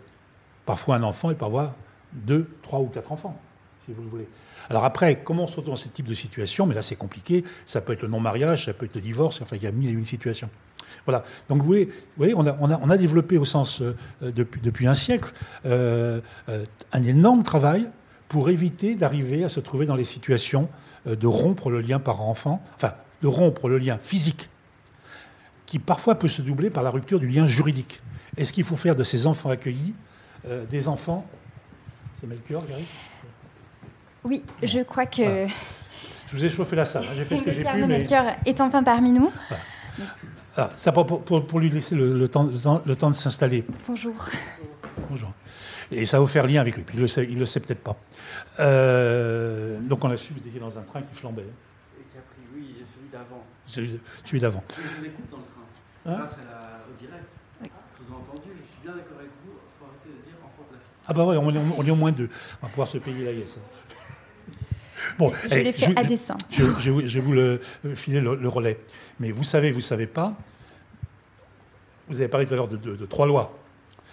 parfois 0.66 0.96
un 0.96 1.02
enfant 1.02 1.30
et 1.30 1.34
parfois 1.34 1.74
deux, 2.12 2.48
trois 2.62 2.80
ou 2.80 2.86
quatre 2.86 3.10
enfants, 3.10 3.38
si 3.84 3.92
vous 3.92 4.02
le 4.02 4.08
voulez. 4.08 4.28
Alors 4.70 4.84
après, 4.84 5.22
comment 5.22 5.44
on 5.44 5.46
se 5.46 5.56
retrouve 5.56 5.74
dans 5.74 5.76
ce 5.76 5.88
type 5.88 6.06
de 6.06 6.14
situation? 6.14 6.66
Mais 6.66 6.74
là, 6.74 6.82
c'est 6.82 6.96
compliqué. 6.96 7.44
Ça 7.66 7.80
peut 7.80 7.92
être 7.92 8.02
le 8.02 8.08
non-mariage, 8.08 8.66
ça 8.66 8.74
peut 8.74 8.86
être 8.86 8.94
le 8.94 9.00
divorce. 9.00 9.40
Enfin, 9.42 9.56
il 9.56 9.62
y 9.62 9.66
a 9.66 9.72
mille 9.72 9.88
et 9.88 9.92
une 9.92 10.04
situations. 10.04 10.50
Voilà. 11.06 11.24
Donc 11.48 11.62
vous 11.62 11.74
voyez, 12.16 12.34
on, 12.34 12.46
a, 12.46 12.96
développé 12.96 13.38
au 13.38 13.44
sens 13.44 13.82
euh, 13.82 13.94
depuis, 14.22 14.86
un 14.86 14.94
siècle 14.94 15.32
euh, 15.64 16.20
euh, 16.48 16.64
un 16.92 17.02
énorme 17.02 17.42
travail 17.42 17.88
pour 18.28 18.50
éviter 18.50 18.94
d'arriver 18.94 19.44
à 19.44 19.48
se 19.48 19.60
trouver 19.60 19.86
dans 19.86 19.96
les 19.96 20.04
situations 20.04 20.68
de 21.06 21.26
rompre 21.26 21.68
le 21.68 21.80
lien 21.80 21.98
parent-enfant, 21.98 22.62
enfin 22.76 22.92
de 23.20 23.26
rompre 23.26 23.68
le 23.68 23.76
lien 23.76 23.98
physique, 24.00 24.48
qui 25.72 25.78
parfois 25.78 26.16
peut 26.16 26.28
se 26.28 26.42
doubler 26.42 26.68
par 26.68 26.82
la 26.82 26.90
rupture 26.90 27.18
du 27.18 27.26
lien 27.26 27.46
juridique. 27.46 28.02
Est-ce 28.36 28.52
qu'il 28.52 28.62
faut 28.62 28.76
faire 28.76 28.94
de 28.94 29.02
ces 29.02 29.26
enfants 29.26 29.48
accueillis 29.48 29.94
des 30.68 30.86
enfants? 30.86 31.26
C'est 32.20 32.26
Melchior, 32.26 32.62
Gary? 32.66 32.84
Oui, 34.22 34.44
je 34.62 34.80
crois 34.80 35.06
que. 35.06 35.46
Je 36.26 36.36
vous 36.36 36.44
ai 36.44 36.50
chauffé 36.50 36.76
la 36.76 36.84
salle, 36.84 37.04
hein. 37.04 37.14
j'ai 37.16 37.24
fait 37.24 37.36
ce 37.36 37.42
que 37.42 37.50
j'ai 37.50 37.64
pu. 37.64 37.86
Melchior 37.86 38.26
est 38.44 38.60
enfin 38.60 38.82
parmi 38.82 39.12
nous. 39.12 39.32
Ah, 40.58 40.68
ça 40.76 40.92
pour, 40.92 41.06
pour, 41.24 41.58
lui 41.58 41.70
laisser 41.70 41.94
le, 41.94 42.28
temps, 42.28 42.50
le 42.84 42.94
temps 42.94 43.08
de 43.08 43.14
s'installer. 43.14 43.64
Bonjour. 43.88 44.14
Bonjour. 45.08 45.32
Et 45.90 46.04
ça 46.04 46.18
va 46.18 46.20
vous 46.20 46.26
faire 46.26 46.46
lien 46.46 46.60
avec 46.60 46.76
lui. 46.76 46.84
il 46.92 46.96
ne 47.34 47.40
le 47.40 47.46
sait, 47.46 47.60
peut-être 47.60 47.82
pas. 47.82 47.96
Euh, 48.60 49.80
donc 49.80 50.04
on 50.04 50.10
a 50.10 50.18
su, 50.18 50.34
vous 50.34 50.46
étiez 50.46 50.60
dans 50.60 50.78
un 50.78 50.82
train 50.82 51.00
qui 51.00 51.14
flambait. 51.14 51.42
Et 51.42 52.04
qui 52.10 52.18
a 52.18 52.20
pris, 52.20 52.42
oui, 52.54 52.74
celui 52.94 53.08
d'avant. 53.08 53.42
Celui, 53.64 54.40
d'avant. 54.40 54.64
Hein 56.06 56.16
grâce 56.18 56.32
à 56.32 56.44
la, 56.44 56.84
au 56.90 56.98
direct. 56.98 57.24
Je 57.62 57.68
vous 58.04 58.12
ai 58.12 58.16
entendu, 58.16 58.48
je 58.48 58.66
suis 58.68 58.82
bien 58.82 58.92
d'accord 58.92 59.18
avec 59.18 59.30
vous, 59.44 59.52
il 59.52 59.78
faut 59.78 59.86
arrêter 59.86 60.08
de 60.08 60.24
dire. 60.24 60.36
Ah 61.06 61.12
bah 61.12 61.24
oui, 61.24 61.36
on, 61.36 61.48
on, 61.78 61.86
est 61.86 61.90
au 61.90 61.96
moins 61.96 62.12
deux. 62.12 62.28
On 62.62 62.66
va 62.66 62.70
pouvoir 62.70 62.88
se 62.88 62.98
payer 62.98 63.24
la 63.24 63.32
yes. 63.32 63.58
Bon, 65.18 65.32
je 65.42 65.54
l'ai 65.54 65.72
fait 65.72 65.98
à 65.98 66.04
dessein. 66.04 66.36
Je, 66.50 66.90
vais 66.90 67.20
vous 67.20 67.32
le, 67.32 67.60
filer 67.94 68.20
le, 68.20 68.48
relais. 68.48 68.78
Mais 69.20 69.32
vous 69.32 69.44
savez, 69.44 69.70
vous 69.70 69.78
ne 69.78 69.82
savez 69.82 70.06
pas. 70.06 70.34
Vous 72.08 72.20
avez 72.20 72.28
parlé 72.28 72.46
tout 72.46 72.54
à 72.54 72.56
l'heure 72.56 72.68
de, 72.68 73.06
trois 73.06 73.26
lois. 73.26 73.58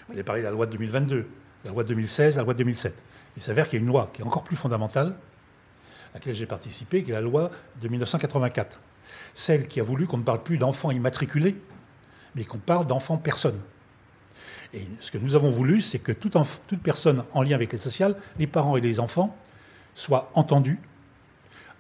Vous 0.08 0.14
avez 0.14 0.24
parlé 0.24 0.42
de 0.42 0.46
la 0.46 0.52
loi 0.52 0.66
de 0.66 0.72
2022, 0.72 1.28
la 1.66 1.72
loi 1.72 1.84
de 1.84 1.90
2016, 1.90 2.38
la 2.38 2.44
loi 2.44 2.54
de 2.54 2.60
2007. 2.60 3.04
Il 3.38 3.44
s'avère 3.44 3.68
qu'il 3.68 3.80
y 3.80 3.82
a 3.82 3.84
une 3.84 3.88
loi 3.88 4.10
qui 4.14 4.22
est 4.22 4.26
encore 4.26 4.44
plus 4.44 4.56
fondamentale, 4.56 5.16
à 6.14 6.16
laquelle 6.16 6.34
j'ai 6.34 6.48
participé, 6.48 7.04
qui 7.04 7.12
est 7.12 7.14
la 7.14 7.22
loi 7.22 7.52
de 7.80 7.88
1984. 7.88 8.80
Celle 9.34 9.68
qui 9.68 9.80
a 9.80 9.84
voulu 9.84 10.08
qu'on 10.08 10.18
ne 10.18 10.24
parle 10.24 10.42
plus 10.42 10.58
d'enfants 10.58 10.92
immatriculés, 10.92 11.56
mais 12.36 12.46
qu'on 12.46 12.58
parle 12.58 12.88
d'enfants 12.88 13.18
personnes. 13.18 13.60
Et 14.74 14.82
ce 15.00 15.12
que 15.12 15.18
nous 15.18 15.36
avons 15.36 15.50
voulu, 15.50 15.82
c'est 15.82 16.00
que 16.00 16.12
toute, 16.12 16.38
personne 16.84 17.24
en 17.34 17.42
lien 17.42 17.56
avec 17.56 17.72
les 17.72 17.78
sociales, 17.78 18.16
les 18.38 18.48
parents 18.48 18.78
et 18.78 18.82
les 18.82 19.00
enfants, 19.00 19.36
soient 19.96 20.32
entendus, 20.36 20.80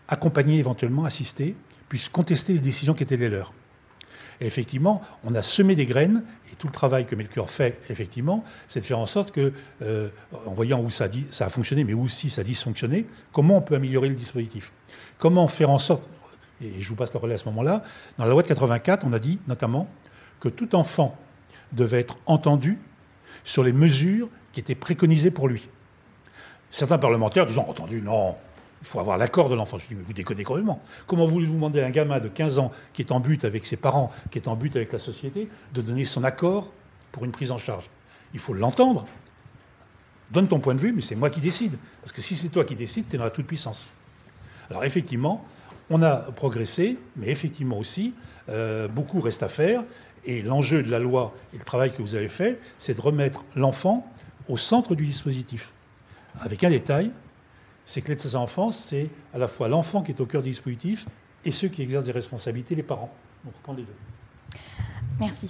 accompagnés 0.07 0.57
éventuellement, 0.57 1.05
assistés, 1.05 1.55
puissent 1.87 2.09
contester 2.09 2.53
les 2.53 2.59
décisions 2.59 2.93
qui 2.93 3.03
étaient 3.03 3.17
les 3.17 3.29
leurs. 3.29 3.53
Et 4.41 4.47
effectivement, 4.47 5.01
on 5.23 5.35
a 5.35 5.41
semé 5.41 5.75
des 5.75 5.85
graines, 5.85 6.23
et 6.51 6.55
tout 6.55 6.67
le 6.67 6.73
travail 6.73 7.05
que 7.05 7.15
Melchior 7.15 7.49
fait, 7.49 7.79
effectivement, 7.89 8.43
c'est 8.67 8.79
de 8.79 8.85
faire 8.85 8.99
en 8.99 9.05
sorte 9.05 9.31
que, 9.31 9.53
euh, 9.81 10.09
en 10.45 10.53
voyant 10.53 10.81
où 10.81 10.89
ça, 10.89 11.05
a 11.05 11.49
fonctionné, 11.49 11.83
mais 11.83 11.93
où 11.93 12.03
aussi 12.03 12.29
ça 12.29 12.41
a 12.41 12.43
dysfonctionné, 12.43 13.05
comment 13.33 13.57
on 13.57 13.61
peut 13.61 13.75
améliorer 13.75 14.09
le 14.09 14.15
dispositif? 14.15 14.71
Comment 15.17 15.47
faire 15.47 15.69
en 15.69 15.77
sorte, 15.77 16.07
et 16.61 16.81
je 16.81 16.89
vous 16.89 16.95
passe 16.95 17.13
le 17.13 17.19
relais 17.19 17.35
à 17.35 17.37
ce 17.37 17.45
moment-là, 17.45 17.83
dans 18.17 18.23
la 18.23 18.31
loi 18.31 18.41
de 18.41 18.47
84, 18.47 19.05
on 19.05 19.13
a 19.13 19.19
dit 19.19 19.39
notamment 19.47 19.89
que 20.39 20.49
tout 20.49 20.75
enfant 20.75 21.17
devait 21.71 21.99
être 21.99 22.17
entendu 22.25 22.79
sur 23.43 23.63
les 23.63 23.73
mesures 23.73 24.29
qui 24.51 24.59
étaient 24.59 24.75
préconisées 24.75 25.31
pour 25.31 25.47
lui. 25.47 25.69
Certains 26.71 26.97
parlementaires 26.97 27.45
disent 27.45 27.59
entendu, 27.59 28.01
non, 28.01 28.35
il 28.81 28.87
faut 28.87 28.99
avoir 28.99 29.17
l'accord 29.17 29.49
de 29.49 29.55
l'enfant. 29.55 29.77
Je 29.79 29.87
dis, 29.87 29.95
mais 29.95 30.03
vous 30.03 30.13
déconnez 30.13 30.43
complètement. 30.43 30.79
Comment 31.07 31.25
voulez-vous 31.25 31.53
demander 31.53 31.81
à 31.81 31.87
un 31.87 31.89
gamin 31.89 32.19
de 32.19 32.27
15 32.27 32.59
ans 32.59 32.71
qui 32.93 33.01
est 33.01 33.11
en 33.11 33.19
but 33.19 33.43
avec 33.45 33.65
ses 33.65 33.77
parents, 33.77 34.11
qui 34.31 34.39
est 34.39 34.47
en 34.47 34.55
but 34.55 34.75
avec 34.75 34.93
la 34.93 34.99
société, 34.99 35.49
de 35.73 35.81
donner 35.81 36.05
son 36.05 36.23
accord 36.23 36.71
pour 37.11 37.25
une 37.25 37.31
prise 37.31 37.51
en 37.51 37.57
charge? 37.57 37.89
Il 38.33 38.39
faut 38.39 38.53
l'entendre. 38.53 39.05
Donne 40.31 40.47
ton 40.47 40.59
point 40.59 40.75
de 40.75 40.81
vue, 40.81 40.93
mais 40.93 41.01
c'est 41.01 41.15
moi 41.15 41.29
qui 41.29 41.39
décide. 41.39 41.77
Parce 42.01 42.13
que 42.13 42.21
si 42.21 42.35
c'est 42.35 42.49
toi 42.49 42.63
qui 42.63 42.75
décides, 42.75 43.07
tu 43.09 43.15
es 43.15 43.17
dans 43.17 43.25
la 43.25 43.31
toute-puissance. 43.31 43.87
Alors 44.69 44.83
effectivement, 44.83 45.43
on 45.89 46.01
a 46.01 46.15
progressé, 46.15 46.97
mais 47.15 47.29
effectivement 47.29 47.79
aussi, 47.79 48.13
euh, 48.49 48.87
beaucoup 48.87 49.19
reste 49.21 49.43
à 49.43 49.49
faire. 49.49 49.83
Et 50.25 50.41
l'enjeu 50.41 50.83
de 50.83 50.91
la 50.91 50.99
loi 50.99 51.33
et 51.53 51.57
le 51.57 51.63
travail 51.63 51.91
que 51.91 52.01
vous 52.01 52.15
avez 52.15 52.27
fait, 52.27 52.59
c'est 52.77 52.93
de 52.93 53.01
remettre 53.01 53.45
l'enfant 53.55 54.05
au 54.47 54.57
centre 54.57 54.95
du 54.95 55.05
dispositif 55.05 55.73
avec 56.41 56.63
un 56.63 56.69
détail, 56.69 57.11
c'est 57.85 58.01
que 58.01 58.09
l'aide 58.09 58.21
aux 58.25 58.35
enfants, 58.35 58.71
c'est 58.71 59.09
à 59.33 59.37
la 59.37 59.47
fois 59.47 59.67
l'enfant 59.67 60.03
qui 60.03 60.11
est 60.11 60.21
au 60.21 60.25
cœur 60.25 60.41
du 60.41 60.49
dispositif 60.49 61.05
et 61.43 61.51
ceux 61.51 61.67
qui 61.69 61.81
exercent 61.81 62.05
des 62.05 62.11
responsabilités, 62.11 62.75
les 62.75 62.83
parents. 62.83 63.11
On 63.67 63.73
les 63.73 63.83
deux. 63.83 64.59
Merci. 65.19 65.49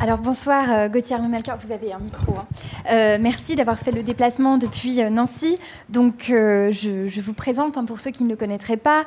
Alors 0.00 0.18
bonsoir 0.18 0.64
euh, 0.70 0.88
Gauthier 0.88 1.14
arnaud 1.14 1.28
vous 1.64 1.72
avez 1.72 1.92
un 1.92 2.00
micro. 2.00 2.34
Hein. 2.36 2.46
Euh, 2.90 3.18
merci 3.20 3.54
d'avoir 3.54 3.78
fait 3.78 3.92
le 3.92 4.02
déplacement 4.02 4.58
depuis 4.58 5.00
euh, 5.00 5.08
Nancy. 5.08 5.56
Donc 5.88 6.24
je, 6.28 7.20
vous 7.20 7.32
présente, 7.32 7.78
hein, 7.78 7.84
pour 7.84 8.00
ceux 8.00 8.10
qui 8.10 8.24
ne 8.24 8.28
le 8.28 8.36
connaîtraient 8.36 8.76
pas, 8.76 9.04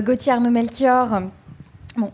Gauthier 0.00 0.32
Arnaud-Melchior 0.32 1.22
bon, 1.96 2.12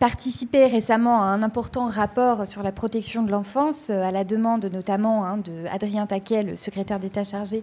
participé 0.00 0.66
récemment 0.66 1.22
à 1.22 1.26
un 1.26 1.42
important 1.44 1.86
rapport 1.86 2.46
sur 2.46 2.64
la 2.64 2.72
protection 2.72 3.22
de 3.22 3.30
l'enfance, 3.30 3.90
à 3.90 4.10
la 4.10 4.24
demande 4.24 4.64
notamment 4.66 5.24
hein, 5.24 5.36
de 5.38 5.64
Adrien 5.72 6.06
Taquet, 6.06 6.42
le 6.42 6.56
secrétaire 6.56 6.98
d'État 6.98 7.22
chargé 7.22 7.62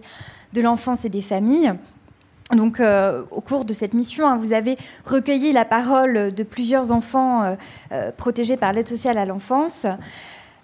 de 0.54 0.60
l'enfance 0.62 1.04
et 1.04 1.10
des 1.10 1.22
familles. 1.22 1.74
Donc, 2.54 2.80
euh, 2.80 3.22
au 3.30 3.40
cours 3.40 3.64
de 3.64 3.72
cette 3.74 3.92
mission, 3.92 4.26
hein, 4.26 4.38
vous 4.38 4.52
avez 4.52 4.78
recueilli 5.04 5.52
la 5.52 5.64
parole 5.64 6.32
de 6.32 6.42
plusieurs 6.42 6.92
enfants 6.92 7.56
euh, 7.92 8.10
protégés 8.16 8.56
par 8.56 8.72
l'aide 8.72 8.88
sociale 8.88 9.18
à 9.18 9.26
l'enfance. 9.26 9.86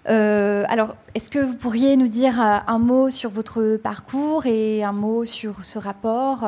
alors, 0.05 0.95
est-ce 1.13 1.29
que 1.29 1.39
vous 1.39 1.55
pourriez 1.55 1.95
nous 1.95 2.07
dire 2.07 2.39
un 2.39 2.79
mot 2.79 3.09
sur 3.09 3.29
votre 3.29 3.77
parcours 3.77 4.45
et 4.45 4.83
un 4.83 4.93
mot 4.93 5.25
sur 5.25 5.63
ce 5.63 5.79
rapport 5.79 6.47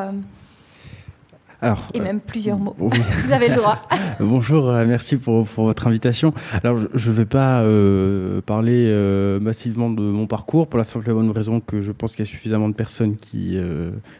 alors, 1.61 1.89
et 1.93 1.99
même 1.99 2.19
plusieurs 2.19 2.59
mots. 2.59 2.75
Vous 2.77 3.31
avez 3.31 3.49
le 3.49 3.55
droit. 3.55 3.81
Bonjour, 4.19 4.69
euh, 4.69 4.85
merci 4.85 5.17
pour, 5.17 5.47
pour, 5.47 5.65
votre 5.65 5.87
invitation. 5.87 6.33
Alors, 6.63 6.77
je 6.93 7.09
ne 7.09 7.15
vais 7.15 7.25
pas 7.25 7.61
euh, 7.61 8.41
parler 8.41 8.87
euh, 8.87 9.39
massivement 9.39 9.89
de 9.89 10.01
mon 10.01 10.27
parcours 10.27 10.67
pour 10.67 10.77
la 10.77 10.83
simple 10.83 11.09
et 11.09 11.13
bonne 11.13 11.31
raison 11.31 11.59
que 11.59 11.81
je 11.81 11.91
pense 11.91 12.11
qu'il 12.11 12.25
y 12.25 12.27
a 12.27 12.31
suffisamment 12.31 12.69
de 12.69 12.75
personnes 12.75 13.15
qui 13.15 13.57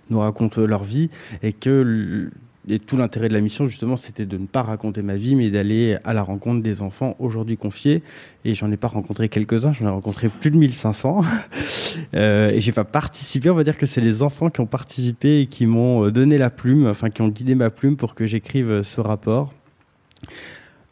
nous 0.09 0.19
racontent 0.19 0.61
leur 0.61 0.83
vie 0.83 1.09
et 1.43 1.53
que 1.53 2.31
et 2.69 2.79
tout 2.79 2.97
l'intérêt 2.97 3.29
de 3.29 3.33
la 3.33 3.39
mission, 3.39 3.65
justement, 3.65 3.95
c'était 3.95 4.25
de 4.25 4.37
ne 4.37 4.45
pas 4.45 4.61
raconter 4.61 5.01
ma 5.01 5.15
vie, 5.15 5.35
mais 5.35 5.49
d'aller 5.49 5.97
à 6.03 6.13
la 6.13 6.21
rencontre 6.21 6.61
des 6.61 6.81
enfants 6.81 7.15
aujourd'hui 7.19 7.55
confiés. 7.55 8.03
Et 8.43 8.55
j'en 8.55 8.69
ai 8.71 8.77
pas 8.77 8.89
rencontré 8.89 9.29
quelques-uns, 9.29 9.71
j'en 9.71 9.85
ai 9.85 9.89
rencontré 9.89 10.27
plus 10.27 10.51
de 10.51 10.57
1500. 10.57 11.21
euh, 12.15 12.49
et 12.49 12.59
j'ai 12.59 12.73
pas 12.73 12.83
participé, 12.83 13.49
on 13.49 13.55
va 13.55 13.63
dire 13.63 13.77
que 13.77 13.85
c'est 13.85 14.01
les 14.01 14.21
enfants 14.21 14.49
qui 14.49 14.59
ont 14.59 14.65
participé 14.65 15.41
et 15.41 15.47
qui 15.47 15.65
m'ont 15.65 16.05
euh, 16.05 16.11
donné 16.11 16.37
la 16.37 16.49
plume, 16.49 16.87
enfin, 16.87 17.09
qui 17.09 17.21
ont 17.21 17.29
guidé 17.29 17.55
ma 17.55 17.69
plume 17.69 17.95
pour 17.95 18.15
que 18.15 18.27
j'écrive 18.27 18.69
euh, 18.69 18.83
ce 18.83 18.99
rapport. 18.99 19.53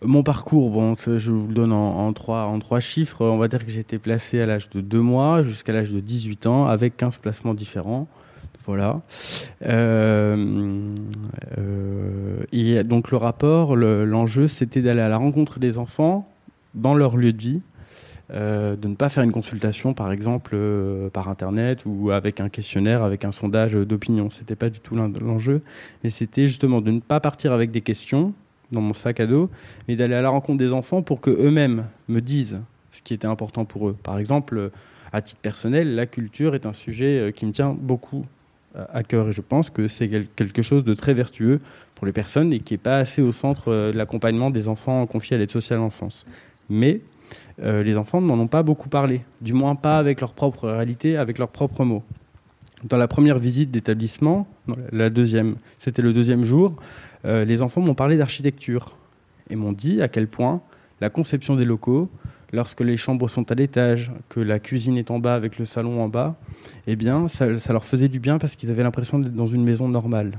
Mon 0.02 0.24
parcours, 0.24 0.70
bon, 0.70 0.96
je 0.96 1.32
vous 1.32 1.48
le 1.48 1.54
donne 1.54 1.74
en, 1.74 2.14
trois, 2.14 2.44
en 2.44 2.60
trois 2.60 2.80
chiffres. 2.80 3.26
On 3.26 3.38
va 3.38 3.48
dire 3.48 3.66
que 3.66 3.72
j'ai 3.72 3.80
été 3.80 3.98
placé 3.98 4.40
à 4.40 4.46
l'âge 4.46 4.70
de 4.70 4.80
2 4.80 5.00
mois 5.00 5.42
jusqu'à 5.42 5.74
l'âge 5.74 5.90
de 5.90 6.00
18 6.00 6.46
ans 6.46 6.68
avec 6.68 6.96
15 6.96 7.18
placements 7.18 7.56
différents. 7.56 8.08
Voilà. 8.66 9.02
Euh, 9.66 10.96
euh, 11.58 12.38
et 12.52 12.84
donc 12.84 13.12
le 13.12 13.18
rapport, 13.18 13.76
l'enjeu, 13.76 14.48
c'était 14.48 14.82
d'aller 14.82 15.02
à 15.02 15.08
la 15.08 15.18
rencontre 15.18 15.60
des 15.60 15.78
enfants 15.78 16.28
dans 16.74 16.96
leur 16.96 17.16
lieu 17.16 17.32
de 17.32 17.42
vie, 17.42 17.62
euh, 18.34 18.76
de 18.76 18.88
ne 18.88 18.96
pas 18.96 19.10
faire 19.10 19.24
une 19.24 19.32
consultation, 19.32 19.94
par 19.94 20.12
exemple, 20.12 20.58
par 21.14 21.30
Internet 21.30 21.84
ou 21.86 22.10
avec 22.10 22.40
un 22.40 22.50
questionnaire, 22.50 23.04
avec 23.04 23.24
un 23.24 23.32
sondage 23.32 23.74
d'opinion. 23.74 24.32
C'était 24.32 24.56
pas 24.56 24.72
du 24.72 24.80
tout 24.80 24.96
l'enjeu, 24.96 25.62
mais 26.04 26.10
c'était 26.10 26.48
justement 26.48 26.82
de 26.82 26.90
ne 26.90 27.00
pas 27.00 27.20
partir 27.20 27.54
avec 27.54 27.70
des 27.70 27.82
questions 27.82 28.34
dans 28.72 28.82
mon 28.82 28.96
sac 28.96 29.20
à 29.20 29.28
dos, 29.28 29.52
mais 29.88 29.96
d'aller 29.96 30.16
à 30.16 30.24
la 30.24 30.30
rencontre 30.30 30.58
des 30.58 30.74
enfants 30.74 31.04
pour 31.04 31.22
que 31.22 31.30
eux-mêmes 31.30 31.86
me 32.08 32.20
disent 32.20 32.64
ce 32.92 33.04
qui 33.04 33.14
était 33.14 33.28
important 33.28 33.64
pour 33.64 33.90
eux. 33.90 33.96
Par 34.02 34.18
exemple, 34.18 34.72
à 35.14 35.22
titre 35.22 35.40
personnel, 35.42 35.94
la 35.94 36.08
culture 36.08 36.56
est 36.56 36.66
un 36.66 36.74
sujet 36.74 37.32
qui 37.36 37.46
me 37.46 37.52
tient 37.52 37.78
beaucoup 37.80 38.26
à 38.94 39.04
cœur. 39.04 39.30
Et 39.30 39.32
je 39.32 39.42
pense 39.42 39.70
que 39.70 39.88
c'est 39.88 40.10
quelque 40.36 40.62
chose 40.62 40.84
de 40.84 40.94
très 40.94 41.14
vertueux 41.14 41.60
pour 41.96 42.06
les 42.06 42.14
personnes 42.14 42.54
et 42.54 42.60
qui 42.60 42.74
n'est 42.74 42.80
pas 42.80 42.98
assez 42.98 43.22
au 43.22 43.32
centre 43.32 43.72
euh, 43.72 43.92
de 43.92 43.98
l'accompagnement 43.98 44.50
des 44.50 44.68
enfants 44.68 45.06
confiés 45.06 45.36
à 45.36 45.40
l'aide 45.40 45.52
sociale 45.52 45.80
à 45.80 45.82
l'enfance. 45.82 46.26
Mais 46.70 47.02
euh, 47.62 47.84
les 47.84 47.98
enfants 47.98 48.22
n'en 48.22 48.40
ont 48.40 48.48
pas 48.48 48.64
beaucoup 48.64 48.90
parlé, 48.90 49.22
du 49.42 49.54
moins 49.54 49.76
pas 49.76 49.98
avec 49.98 50.22
leur 50.22 50.34
propre 50.34 50.70
réalité, 50.70 51.18
avec 51.18 51.38
leurs 51.38 51.50
propres 51.50 51.84
mots. 51.86 52.04
Dans 52.84 52.98
la 52.98 53.08
première 53.08 53.40
visite 53.40 53.72
d'établissement, 53.72 54.48
la 54.92 55.10
deuxième, 55.10 55.56
c'était 55.78 56.02
le 56.02 56.14
deuxième 56.14 56.46
jour, 56.46 56.76
euh, 57.26 57.46
les 57.46 57.62
enfants 57.62 57.82
m'ont 57.82 57.96
parlé 57.96 58.18
d'architecture 58.18 58.96
et 59.50 59.56
m'ont 59.56 59.72
dit 59.72 60.02
à 60.02 60.08
quel 60.08 60.28
point 60.28 60.62
la 61.02 61.10
conception 61.10 61.56
des 61.56 61.66
locaux 61.66 62.10
lorsque 62.54 62.82
les 62.82 62.98
chambres 62.98 63.30
sont 63.30 63.52
à 63.52 63.56
l'étage, 63.56 64.12
que 64.30 64.40
la 64.40 64.60
cuisine 64.60 64.98
est 64.98 65.12
en 65.12 65.20
bas 65.20 65.36
avec 65.36 65.60
le 65.60 65.66
salon 65.66 66.02
en 66.02 66.08
bas, 66.08 66.36
eh 66.88 66.96
bien, 66.96 67.28
ça, 67.28 67.48
leur 67.48 67.86
faisait 67.86 68.08
du 68.08 68.20
bien 68.20 68.38
parce 68.38 68.56
qu'ils 68.56 68.70
avaient 68.72 68.84
l'impression 68.84 69.20
d'être 69.20 69.36
dans 69.36 69.48
une 69.48 69.64
maison 69.64 69.88
normale. 69.88 70.32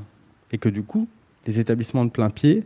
Et 0.53 0.59
que 0.59 0.69
du 0.69 0.83
coup, 0.83 1.09
les 1.47 1.61
établissements 1.61 2.05
de 2.05 2.11
plein 2.11 2.31
pied, 2.31 2.65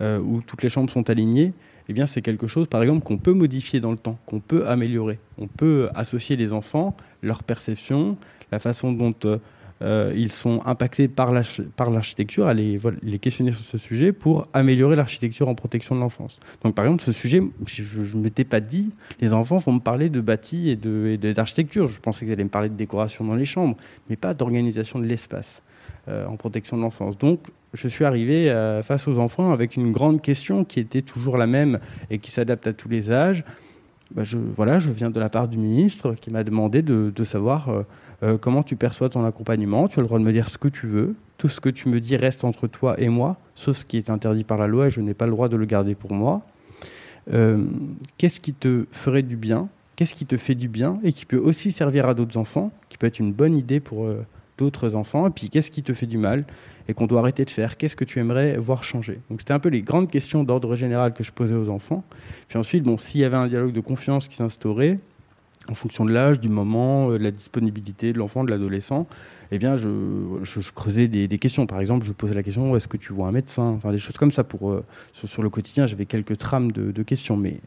euh, 0.00 0.18
où 0.18 0.42
toutes 0.42 0.62
les 0.62 0.68
chambres 0.68 0.90
sont 0.90 1.08
alignées, 1.10 1.52
eh 1.88 1.92
bien, 1.92 2.06
c'est 2.06 2.22
quelque 2.22 2.46
chose, 2.46 2.66
par 2.66 2.82
exemple, 2.82 3.04
qu'on 3.04 3.18
peut 3.18 3.34
modifier 3.34 3.80
dans 3.80 3.90
le 3.90 3.98
temps, 3.98 4.18
qu'on 4.26 4.40
peut 4.40 4.66
améliorer. 4.66 5.18
On 5.38 5.46
peut 5.46 5.88
associer 5.94 6.36
les 6.36 6.52
enfants, 6.52 6.96
leur 7.22 7.42
perception, 7.42 8.16
la 8.50 8.58
façon 8.58 8.92
dont 8.92 9.14
euh, 9.26 9.38
euh, 9.84 10.12
ils 10.16 10.32
sont 10.32 10.60
impactés 10.64 11.08
par 11.08 11.32
l'architecture, 11.32 12.52
les, 12.52 12.80
les, 13.02 13.18
questionner 13.18 13.52
sur 13.52 13.64
ce 13.64 13.78
sujet 13.78 14.12
pour 14.12 14.48
améliorer 14.52 14.96
l'architecture 14.96 15.48
en 15.48 15.54
protection 15.54 15.94
de 15.94 16.00
l'enfance. 16.00 16.40
Donc, 16.62 16.74
par 16.74 16.84
exemple, 16.84 17.04
ce 17.04 17.12
sujet, 17.12 17.42
je 17.66 18.16
ne 18.16 18.22
m'étais 18.22 18.44
pas 18.44 18.60
dit, 18.60 18.90
les 19.20 19.32
enfants 19.32 19.58
vont 19.58 19.74
me 19.74 19.80
parler 19.80 20.08
de 20.08 20.20
bâti 20.20 20.70
et 20.70 20.76
d'architecture. 21.16 21.88
Je 21.88 22.00
pensais 22.00 22.24
qu'ils 22.24 22.32
allaient 22.32 22.44
me 22.44 22.48
parler 22.48 22.68
de 22.68 22.74
décoration 22.74 23.24
dans 23.24 23.36
les 23.36 23.46
chambres, 23.46 23.76
mais 24.08 24.16
pas 24.16 24.34
d'organisation 24.34 24.98
de 24.98 25.04
l'espace 25.04 25.62
en 26.06 26.36
protection 26.36 26.76
de 26.76 26.82
l'enfance. 26.82 27.16
Donc, 27.16 27.46
je 27.74 27.88
suis 27.88 28.04
arrivé 28.04 28.50
euh, 28.50 28.82
face 28.82 29.06
aux 29.08 29.18
enfants 29.18 29.52
avec 29.52 29.76
une 29.76 29.92
grande 29.92 30.22
question 30.22 30.64
qui 30.64 30.80
était 30.80 31.02
toujours 31.02 31.36
la 31.36 31.46
même 31.46 31.80
et 32.08 32.18
qui 32.18 32.30
s'adapte 32.30 32.66
à 32.66 32.72
tous 32.72 32.88
les 32.88 33.10
âges. 33.10 33.44
Bah, 34.14 34.22
je, 34.22 34.38
voilà, 34.38 34.78
je 34.78 34.90
viens 34.90 35.10
de 35.10 35.18
la 35.18 35.28
part 35.28 35.48
du 35.48 35.58
ministre 35.58 36.14
qui 36.14 36.30
m'a 36.30 36.44
demandé 36.44 36.82
de, 36.82 37.24
savoir 37.24 37.68
euh, 37.68 37.82
euh, 38.22 38.38
comment 38.38 38.62
tu 38.62 38.76
perçois 38.76 39.08
ton 39.08 39.24
accompagnement. 39.24 39.88
Tu 39.88 39.98
as 39.98 40.02
le 40.02 40.06
droit 40.06 40.18
de 40.18 40.24
me 40.24 40.32
dire 40.32 40.48
ce 40.48 40.58
que 40.58 40.68
tu 40.68 40.86
veux. 40.86 41.14
Tout 41.36 41.48
ce 41.48 41.60
que 41.60 41.68
tu 41.68 41.88
me 41.88 42.00
dis 42.00 42.16
reste 42.16 42.44
entre 42.44 42.68
toi 42.68 42.98
et 43.00 43.08
moi, 43.08 43.36
sauf 43.56 43.78
ce 43.78 43.84
qui 43.84 43.96
est 43.96 44.10
interdit 44.10 44.44
par 44.44 44.56
la 44.56 44.68
loi 44.68 44.86
et 44.86 44.90
je 44.90 45.00
n'ai 45.00 45.14
pas 45.14 45.26
le 45.26 45.32
droit 45.32 45.48
de 45.48 45.56
le 45.56 45.66
garder 45.66 45.94
pour 45.94 46.12
moi. 46.12 46.42
Qu'est-ce 48.18 48.38
qui 48.38 48.52
te 48.52 48.86
ferait 48.92 49.22
du 49.22 49.36
bien? 49.36 49.68
Qu'est-ce 49.96 50.14
qui 50.14 50.26
te 50.26 50.36
fait 50.36 50.54
du 50.54 50.68
bien 50.68 51.00
et 51.02 51.12
qui 51.12 51.26
peut 51.26 51.38
aussi 51.38 51.72
servir 51.72 52.08
à 52.08 52.14
d'autres 52.14 52.36
enfants, 52.36 52.70
qui 52.88 52.98
peut 52.98 53.06
être 53.06 53.18
une 53.18 53.32
bonne 53.32 53.56
idée 53.56 53.80
pour 53.80 54.06
d'autres 54.58 54.94
enfants 54.94 55.26
Et 55.26 55.30
puis 55.30 55.50
qu'est-ce 55.50 55.70
qui 55.70 55.82
te 55.82 55.92
fait 55.94 56.06
du 56.06 56.18
mal 56.18 56.44
et 56.88 56.94
qu'on 56.94 57.06
doit 57.06 57.20
arrêter 57.20 57.44
de 57.44 57.50
faire? 57.50 57.76
Qu'est-ce 57.76 57.96
que 57.96 58.04
tu 58.04 58.18
aimerais 58.18 58.56
voir 58.58 58.84
changer? 58.84 59.20
Donc 59.30 59.40
c'était 59.40 59.54
un 59.54 59.58
peu 59.58 59.68
les 59.68 59.82
grandes 59.82 60.10
questions 60.10 60.44
d'ordre 60.44 60.76
général 60.76 61.14
que 61.14 61.24
je 61.24 61.32
posais 61.32 61.54
aux 61.54 61.68
enfants. 61.68 62.04
Puis 62.48 62.58
ensuite, 62.58 62.84
bon, 62.84 62.98
s'il 62.98 63.20
y 63.20 63.24
avait 63.24 63.36
un 63.36 63.48
dialogue 63.48 63.72
de 63.72 63.80
confiance 63.80 64.28
qui 64.28 64.36
s'instaurait, 64.36 64.98
en 65.68 65.74
fonction 65.74 66.04
de 66.04 66.12
l'âge, 66.12 66.40
du 66.40 66.48
moment, 66.48 67.10
euh, 67.10 67.18
de 67.18 67.24
la 67.24 67.30
disponibilité 67.30 68.12
de 68.12 68.18
l'enfant, 68.18 68.44
de 68.44 68.50
l'adolescent, 68.50 69.06
eh 69.50 69.58
bien, 69.58 69.76
je, 69.76 69.88
creusais 70.74 71.08
des, 71.08 71.38
questions. 71.38 71.66
Par 71.66 71.80
exemple, 71.80 72.04
je 72.04 72.12
posais 72.12 72.34
la 72.34 72.42
question 72.42 72.76
est-ce 72.76 72.88
que 72.88 72.96
tu 72.96 73.12
vois 73.12 73.28
un 73.28 73.32
médecin? 73.32 73.68
Enfin, 73.68 73.92
des 73.92 73.98
choses 73.98 74.16
comme 74.16 74.32
ça. 74.32 74.44
Pour, 74.44 74.70
euh, 74.70 74.84
sur, 75.12 75.42
le 75.42 75.50
quotidien, 75.50 75.86
j'avais 75.86 76.06
quelques 76.06 76.38
trames 76.38 76.72
de, 76.72 76.90
de, 76.90 77.02
questions. 77.02 77.36
Mais 77.36 77.60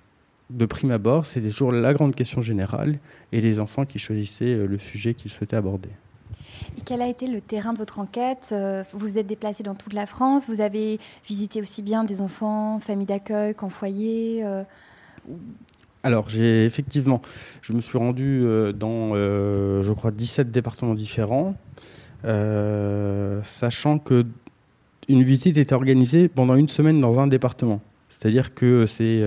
de 0.49 0.65
prime 0.65 0.91
abord, 0.91 1.25
c'était 1.25 1.49
toujours 1.49 1.71
la 1.71 1.93
grande 1.93 2.15
question 2.15 2.41
générale 2.41 2.99
et 3.31 3.41
les 3.41 3.59
enfants 3.59 3.85
qui 3.85 3.99
choisissaient 3.99 4.53
euh, 4.53 4.67
le 4.67 4.77
sujet 4.77 5.13
qu'ils 5.13 5.31
souhaitaient 5.31 5.55
aborder. 5.55 5.89
Et 6.77 6.81
quel 6.85 7.01
a 7.01 7.07
été 7.07 7.27
le 7.27 7.41
terrain 7.41 7.73
de 7.73 7.77
votre 7.77 7.99
enquête 7.99 8.49
euh, 8.51 8.83
Vous 8.93 8.99
vous 8.99 9.17
êtes 9.17 9.27
déplacé 9.27 9.63
dans 9.63 9.75
toute 9.75 9.93
la 9.93 10.05
France, 10.05 10.47
vous 10.47 10.61
avez 10.61 10.99
visité 11.25 11.61
aussi 11.61 11.81
bien 11.81 12.03
des 12.03 12.21
enfants, 12.21 12.79
familles 12.79 13.07
d'accueil 13.07 13.55
qu'en 13.55 13.69
foyer 13.69 14.43
euh, 14.45 14.63
alors, 16.03 16.29
j'ai 16.29 16.63
effectivement, 16.63 17.21
je 17.61 17.73
me 17.73 17.81
suis 17.81 17.97
rendu 17.97 18.41
euh, 18.43 18.71
dans, 18.71 19.13
je 19.13 19.91
crois, 19.91 20.11
17 20.11 20.51
départements 20.51 20.93
différents, 20.93 21.55
sachant 22.23 23.99
que 23.99 24.25
une 25.09 25.23
visite 25.23 25.57
était 25.57 25.73
organisée 25.73 26.29
pendant 26.29 26.55
une 26.55 26.69
semaine 26.69 27.01
dans 27.01 27.19
un 27.19 27.27
département. 27.27 27.81
C'est-à-dire 28.09 28.53
que 28.53 28.85
c'est 28.85 29.21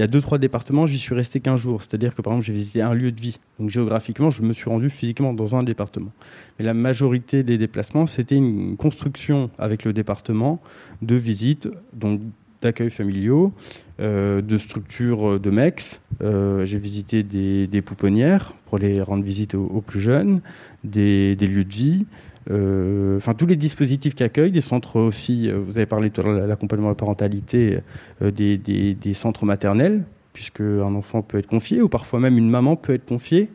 il 0.00 0.04
y 0.04 0.04
a 0.04 0.06
deux, 0.06 0.22
trois 0.22 0.38
départements, 0.38 0.86
j'y 0.86 0.98
suis 0.98 1.14
resté 1.14 1.40
qu'un 1.40 1.58
jour. 1.58 1.82
C'est-à-dire 1.82 2.14
que, 2.14 2.22
par 2.22 2.32
exemple, 2.32 2.46
j'ai 2.46 2.54
visité 2.54 2.80
un 2.80 2.94
lieu 2.94 3.12
de 3.12 3.20
vie. 3.20 3.38
Donc, 3.58 3.68
géographiquement, 3.68 4.30
je 4.30 4.40
me 4.40 4.54
suis 4.54 4.70
rendu 4.70 4.88
physiquement 4.88 5.34
dans 5.34 5.56
un 5.56 5.62
département. 5.62 6.10
Mais 6.58 6.64
la 6.64 6.72
majorité 6.72 7.42
des 7.42 7.58
déplacements, 7.58 8.06
c'était 8.06 8.36
une 8.36 8.78
construction 8.78 9.50
avec 9.58 9.84
le 9.84 9.92
département 9.92 10.62
de 11.02 11.16
visites, 11.16 11.68
donc 11.92 12.22
d'accueil 12.62 12.88
familiaux, 12.88 13.52
euh, 14.00 14.40
de 14.40 14.56
structures 14.56 15.38
de 15.38 15.50
MEX. 15.50 16.00
Euh, 16.22 16.64
j'ai 16.64 16.78
visité 16.78 17.22
des, 17.22 17.82
pouponnières 17.82 18.54
pour 18.70 18.78
les 18.78 19.02
rendre 19.02 19.22
visite 19.22 19.54
aux, 19.54 19.82
plus 19.86 20.00
jeunes, 20.00 20.40
des, 20.82 21.36
des, 21.36 21.46
lieux 21.46 21.64
de 21.64 21.74
vie. 21.74 22.06
Euh, 22.50 23.16
enfin 23.16 23.34
tous 23.34 23.46
les 23.46 23.56
dispositifs 23.56 24.14
qui 24.14 24.22
accueillent, 24.22 24.50
des 24.50 24.60
centres 24.60 24.98
aussi, 24.98 25.48
euh, 25.48 25.58
vous 25.58 25.76
avez 25.76 25.86
parlé 25.86 26.10
de 26.10 26.22
l'accompagnement 26.22 26.88
à 26.88 26.92
la 26.92 26.96
parentalité, 26.96 27.78
euh, 28.22 28.30
des, 28.30 28.56
des, 28.58 29.14
centres 29.14 29.44
maternels, 29.44 30.04
puisque 30.32 30.60
un 30.60 30.94
enfant 30.94 31.22
peut 31.22 31.38
être 31.38 31.46
confié, 31.46 31.80
ou 31.80 31.88
parfois 31.88 32.18
même 32.18 32.38
une 32.38 32.50
maman 32.50 32.76
peut 32.76 32.94
être 32.94 33.06
confiée, 33.06 33.50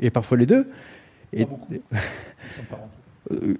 et 0.00 0.10
parfois 0.10 0.36
les 0.36 0.46
deux. 0.46 0.66
Et, 1.32 1.46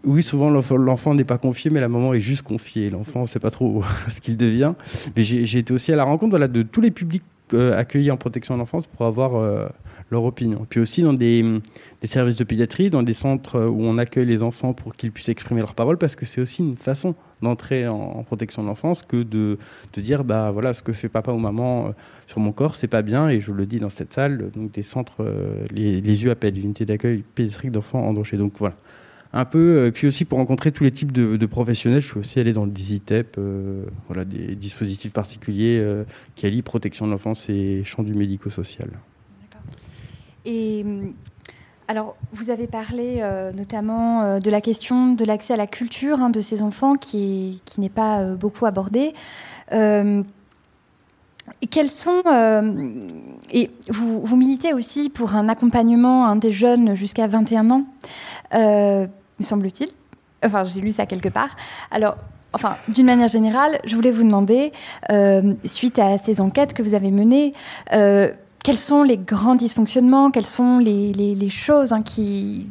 oui, 0.04 0.22
souvent 0.22 0.50
l'enfant 0.50 1.14
n'est 1.14 1.24
pas 1.24 1.38
confié, 1.38 1.70
mais 1.70 1.80
la 1.80 1.88
maman 1.88 2.14
est 2.14 2.20
juste 2.20 2.42
confiée. 2.42 2.88
L'enfant 2.88 3.22
ne 3.22 3.26
sait 3.26 3.40
pas 3.40 3.50
trop 3.50 3.82
ce 4.08 4.20
qu'il 4.20 4.36
devient. 4.36 4.72
Mais 5.14 5.22
j'ai 5.22 5.58
été 5.58 5.72
aussi 5.74 5.92
à 5.92 5.96
la 5.96 6.04
rencontre 6.04 6.30
voilà, 6.30 6.48
de 6.48 6.62
tous 6.62 6.80
les 6.80 6.90
publics 6.90 7.22
accueillis 7.54 8.10
en 8.10 8.16
protection 8.16 8.54
de 8.54 8.60
l'enfance 8.60 8.86
pour 8.86 9.06
avoir 9.06 9.70
leur 10.10 10.24
opinion. 10.24 10.66
Puis 10.68 10.80
aussi 10.80 11.02
dans 11.02 11.12
des, 11.12 11.44
services 12.04 12.36
de 12.36 12.44
pédiatrie, 12.44 12.90
dans 12.90 13.02
des 13.02 13.14
centres 13.14 13.60
où 13.66 13.84
on 13.84 13.98
accueille 13.98 14.26
les 14.26 14.42
enfants 14.42 14.72
pour 14.72 14.94
qu'ils 14.94 15.12
puissent 15.12 15.28
exprimer 15.28 15.60
leurs 15.60 15.74
paroles, 15.74 15.98
parce 15.98 16.16
que 16.16 16.26
c'est 16.26 16.40
aussi 16.40 16.62
une 16.62 16.76
façon 16.76 17.14
d'entrer 17.42 17.86
en, 17.86 18.22
protection 18.24 18.62
de 18.62 18.68
l'enfance 18.68 19.02
que 19.02 19.22
de, 19.22 19.58
de, 19.92 20.00
dire 20.00 20.24
bah 20.24 20.50
voilà 20.50 20.74
ce 20.74 20.82
que 20.82 20.92
fait 20.92 21.08
papa 21.08 21.32
ou 21.32 21.38
maman 21.38 21.86
euh, 21.86 21.90
sur 22.26 22.40
mon 22.40 22.52
corps 22.52 22.74
c'est 22.74 22.88
pas 22.88 23.02
bien. 23.02 23.28
Et 23.28 23.40
je 23.40 23.52
le 23.52 23.66
dis 23.66 23.78
dans 23.78 23.90
cette 23.90 24.12
salle 24.12 24.50
donc 24.50 24.72
des 24.72 24.82
centres 24.82 25.22
euh, 25.22 25.64
les, 25.70 26.00
les 26.00 26.24
UAP 26.24 26.44
l'unité 26.44 26.84
d'accueil 26.84 27.24
pédiatrique 27.34 27.70
d'enfants 27.70 28.02
endrochés 28.02 28.36
donc 28.36 28.54
voilà 28.58 28.76
un 29.32 29.44
peu, 29.44 29.78
euh, 29.78 29.90
puis 29.90 30.06
aussi 30.06 30.24
pour 30.24 30.38
rencontrer 30.38 30.72
tous 30.72 30.84
les 30.84 30.90
types 30.90 31.12
de, 31.12 31.46
professionnels, 31.46 32.00
je 32.00 32.08
suis 32.08 32.18
aussi 32.18 32.40
allé 32.40 32.52
dans 32.52 32.64
le 32.64 32.70
DISITEP, 32.70 33.38
voilà, 34.06 34.24
des 34.24 34.54
dispositifs 34.54 35.12
particuliers 35.12 35.84
qui 36.34 36.46
allient 36.46 36.62
protection 36.62 37.06
de 37.06 37.12
l'enfance 37.12 37.48
et 37.48 37.82
champ 37.84 38.02
du 38.02 38.14
médico-social. 38.14 38.90
Et 40.44 40.84
alors, 41.90 42.16
vous 42.32 42.50
avez 42.50 42.66
parlé 42.66 43.20
euh, 43.22 43.50
notamment 43.50 44.22
euh, 44.22 44.38
de 44.40 44.50
la 44.50 44.60
question 44.60 45.14
de 45.14 45.24
l'accès 45.24 45.54
à 45.54 45.56
la 45.56 45.66
culture 45.66 46.20
hein, 46.20 46.28
de 46.28 46.42
ces 46.42 46.60
enfants 46.60 46.96
qui, 46.96 47.62
n'est 47.78 47.88
pas 47.88 48.20
euh, 48.20 48.34
beaucoup 48.34 48.66
abordée. 48.66 49.14
Et 51.62 51.66
quels 51.66 51.90
sont 51.90 52.22
et 53.50 53.70
vous, 53.88 54.22
vous, 54.22 54.36
militez 54.36 54.74
aussi 54.74 55.10
pour 55.10 55.34
un 55.34 55.48
accompagnement 55.48 56.34
des 56.36 56.52
jeunes 56.52 56.94
jusqu'à 56.94 57.26
21 57.26 57.70
ans, 57.70 57.84
me 58.52 59.08
semble-t-il. 59.40 59.88
Enfin, 60.44 60.64
j'ai 60.64 60.80
lu 60.80 60.92
ça 60.92 61.06
quelque 61.06 61.28
part. 61.28 61.50
Alors, 61.90 62.16
enfin, 62.52 62.76
d'une 62.88 63.06
manière 63.06 63.28
générale, 63.28 63.78
je 63.84 63.96
voulais 63.96 64.10
vous 64.10 64.22
demander, 64.22 64.72
suite 65.64 65.98
à 65.98 66.18
ces 66.18 66.40
enquêtes 66.40 66.74
que 66.74 66.82
vous 66.82 66.94
avez 66.94 67.10
menées, 67.10 67.54
quels 68.68 68.78
sont 68.78 69.02
les 69.02 69.16
grands 69.16 69.54
dysfonctionnements, 69.54 70.30
quelles 70.30 70.46
sont 70.46 70.78
les, 70.78 71.50
choses 71.50 71.92
hein, 71.92 72.02
qui, 72.02 72.66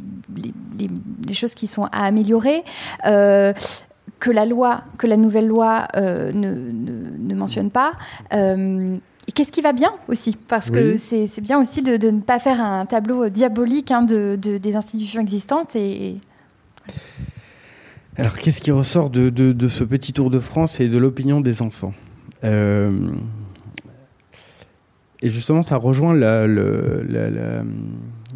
les, 0.78 1.34
choses 1.34 1.54
qui 1.54 1.68
sont 1.68 1.86
à 1.86 2.06
améliorer, 2.06 2.64
euh, 3.06 3.52
que 4.20 4.32
la 4.32 4.46
loi, 4.46 4.84
que 4.98 5.08
la 5.08 5.18
nouvelle 5.18 5.48
loi 5.48 5.88
euh, 5.96 6.32
ne, 6.34 7.36
mentionne 7.36 7.70
pas. 7.70 7.94
Euh, 8.34 8.98
qu'est-ce 9.34 9.52
qui 9.52 9.62
va 9.62 9.74
bien 9.74 9.92
aussi? 10.08 10.36
Parce 10.48 10.72
que 10.72 10.98
c'est 10.98 11.42
bien 11.42 11.60
aussi 11.60 11.82
de, 11.82 12.10
ne 12.10 12.22
pas 12.22 12.40
faire 12.40 12.62
un 12.62 12.86
tableau 12.86 13.30
diabolique 13.30 13.92
hein, 13.92 14.02
de, 14.02 14.36
des 14.36 14.76
institutions 14.76 15.22
existantes 15.22 15.76
et, 15.76 16.18
alors, 18.20 18.40
qu'est-ce 18.40 18.62
qui 18.62 18.72
ressort 18.72 19.12
de, 19.12 19.30
de, 19.30 19.68
ce 19.68 19.84
petit 19.84 20.12
tour 20.12 20.32
de 20.32 20.40
France 20.40 20.80
et 20.80 20.90
de 20.90 20.98
l'opinion 20.98 21.40
des 21.40 21.62
enfants? 21.62 21.94
Et 25.22 25.30
justement, 25.30 25.62
ça 25.62 25.78
rejoint 25.78 26.16
la, 26.16 26.48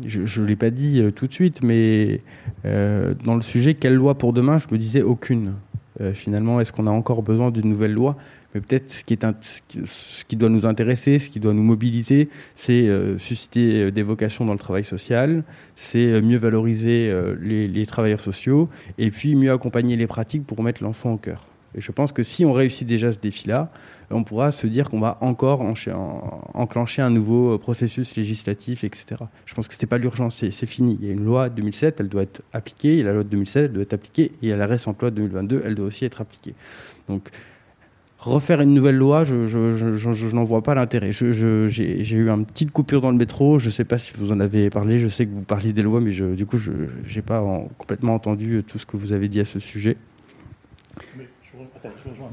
je 0.06 0.42
ne 0.42 0.46
l'ai 0.46 0.56
pas 0.56 0.70
dit 0.70 1.02
euh, 1.02 1.12
tout 1.12 1.28
de 1.28 1.34
suite, 1.34 1.62
mais 1.64 2.22
euh, 2.66 3.14
dans 3.24 3.36
le 3.36 3.42
sujet 3.42 3.76
quelle 3.76 3.96
loi 3.96 4.18
pour 4.18 4.34
demain, 4.34 4.60
je 4.60 4.68
me 4.72 4.78
disais 4.78 5.02
aucune. 5.02 5.56
Euh, 6.02 6.14
finalement, 6.14 6.60
est-ce 6.60 6.74
qu'on 6.74 6.88
a 6.88 6.91
encore 6.91 7.24
besoin 7.24 7.52
d'une 7.52 7.70
nouvelle 7.70 7.93
loi? 7.93 8.18
Mais 8.54 8.60
peut-être 8.60 8.91
ce 8.91 9.04
qui 10.26 10.36
doit 10.36 10.49
nous 10.49 10.66
intéresser, 10.66 11.20
ce 11.20 11.30
qui 11.30 11.39
doit 11.39 11.54
nous 11.54 11.64
mobiliser, 11.64 12.28
c'est 12.56 12.89
susciter 13.18 13.91
des 13.91 14.04
vocations 14.04 14.43
dans 14.43 14.52
le 14.52 14.60
travail 14.60 14.84
social, 14.84 15.45
c'est 15.76 16.22
mieux 16.22 16.38
valoriser 16.38 17.14
les, 17.39 17.86
travailleurs 17.86 18.20
sociaux, 18.20 18.68
et 18.97 19.10
puis 19.10 19.36
mieux 19.36 19.54
accompagner 19.54 19.95
les 19.95 20.06
pratiques 20.06 20.45
pour 20.45 20.64
mettre 20.64 20.84
l'enfant 20.84 21.14
au 21.14 21.18
cœur. 21.18 21.51
Et 21.76 21.82
je 21.82 21.91
pense 21.91 22.11
que 22.11 22.24
si 22.24 22.43
on 22.45 22.53
réussit 22.53 22.88
déjà 22.88 23.13
ce 23.13 23.19
défi-là, 23.19 23.69
on 24.09 24.24
pourra 24.24 24.51
se 24.51 24.67
dire 24.67 24.89
qu'on 24.89 24.99
va 24.99 25.17
encore 25.22 25.61
enclencher 26.53 27.01
un 27.01 27.09
nouveau 27.09 27.57
processus 27.57 28.15
législatif, 28.15 28.84
etc. 28.84 29.24
Je 29.45 29.53
pense 29.53 29.67
que 29.67 29.74
ce 29.74 29.82
n'est 29.82 29.88
pas 29.88 29.97
l'urgence, 29.97 30.43
c'est 30.49 30.65
fini. 30.65 30.97
Il 31.01 31.07
y 31.07 31.09
a 31.09 31.13
une 31.13 31.24
loi 31.24 31.49
de 31.49 31.55
2007, 31.55 32.01
elle 32.01 32.09
doit 32.09 32.24
être 32.24 32.41
appliquée, 32.51 33.01
a 33.01 33.05
la 33.05 33.13
loi 33.13 33.24
de 33.24 33.30
2007, 33.30 33.65
elle 33.65 33.74
doit 33.74 33.84
être 33.84 33.93
appliquée, 33.93 34.32
et 34.41 34.55
la 34.55 34.65
récente 34.65 35.01
loi 35.01 35.11
de 35.11 35.15
2022, 35.15 35.61
elle 35.65 35.76
doit 35.76 35.86
aussi 35.86 36.03
être 36.03 36.19
appliquée. 36.19 36.55
Donc, 37.07 37.30
refaire 38.19 38.61
une 38.61 38.74
nouvelle 38.74 38.97
loi, 38.97 39.24
je, 39.24 40.36
n'en 40.36 40.43
vois 40.43 40.61
pas 40.61 40.76
l'intérêt. 40.76 41.11
J'ai 41.13 42.15
eu 42.15 42.30
une 42.30 42.45
petite 42.45 42.72
coupure 42.72 42.99
dans 42.99 43.11
le 43.11 43.17
métro, 43.17 43.59
je 43.59 43.67
ne 43.67 43.72
sais 43.72 43.86
pas 43.86 43.97
si 43.97 44.11
vous 44.17 44.34
en 44.34 44.41
avez 44.41 44.69
parlé, 44.69 44.99
je 44.99 45.07
sais 45.07 45.26
que 45.26 45.32
vous 45.32 45.45
parliez 45.45 45.72
des 45.72 45.84
lois, 45.84 46.01
mais 46.01 46.11
du 46.11 46.45
coup, 46.45 46.57
je 46.57 46.72
n'ai 46.72 47.22
pas 47.22 47.41
en, 47.41 47.69
complètement 47.78 48.13
entendu 48.13 48.61
tout 48.67 48.78
ce 48.78 48.86
que 48.86 48.97
vous 48.97 49.13
avez 49.13 49.30
dit 49.30 49.39
à 49.39 49.45
ce 49.45 49.59
sujet. 49.59 49.95
Je, 51.84 52.10
rejoins, 52.10 52.30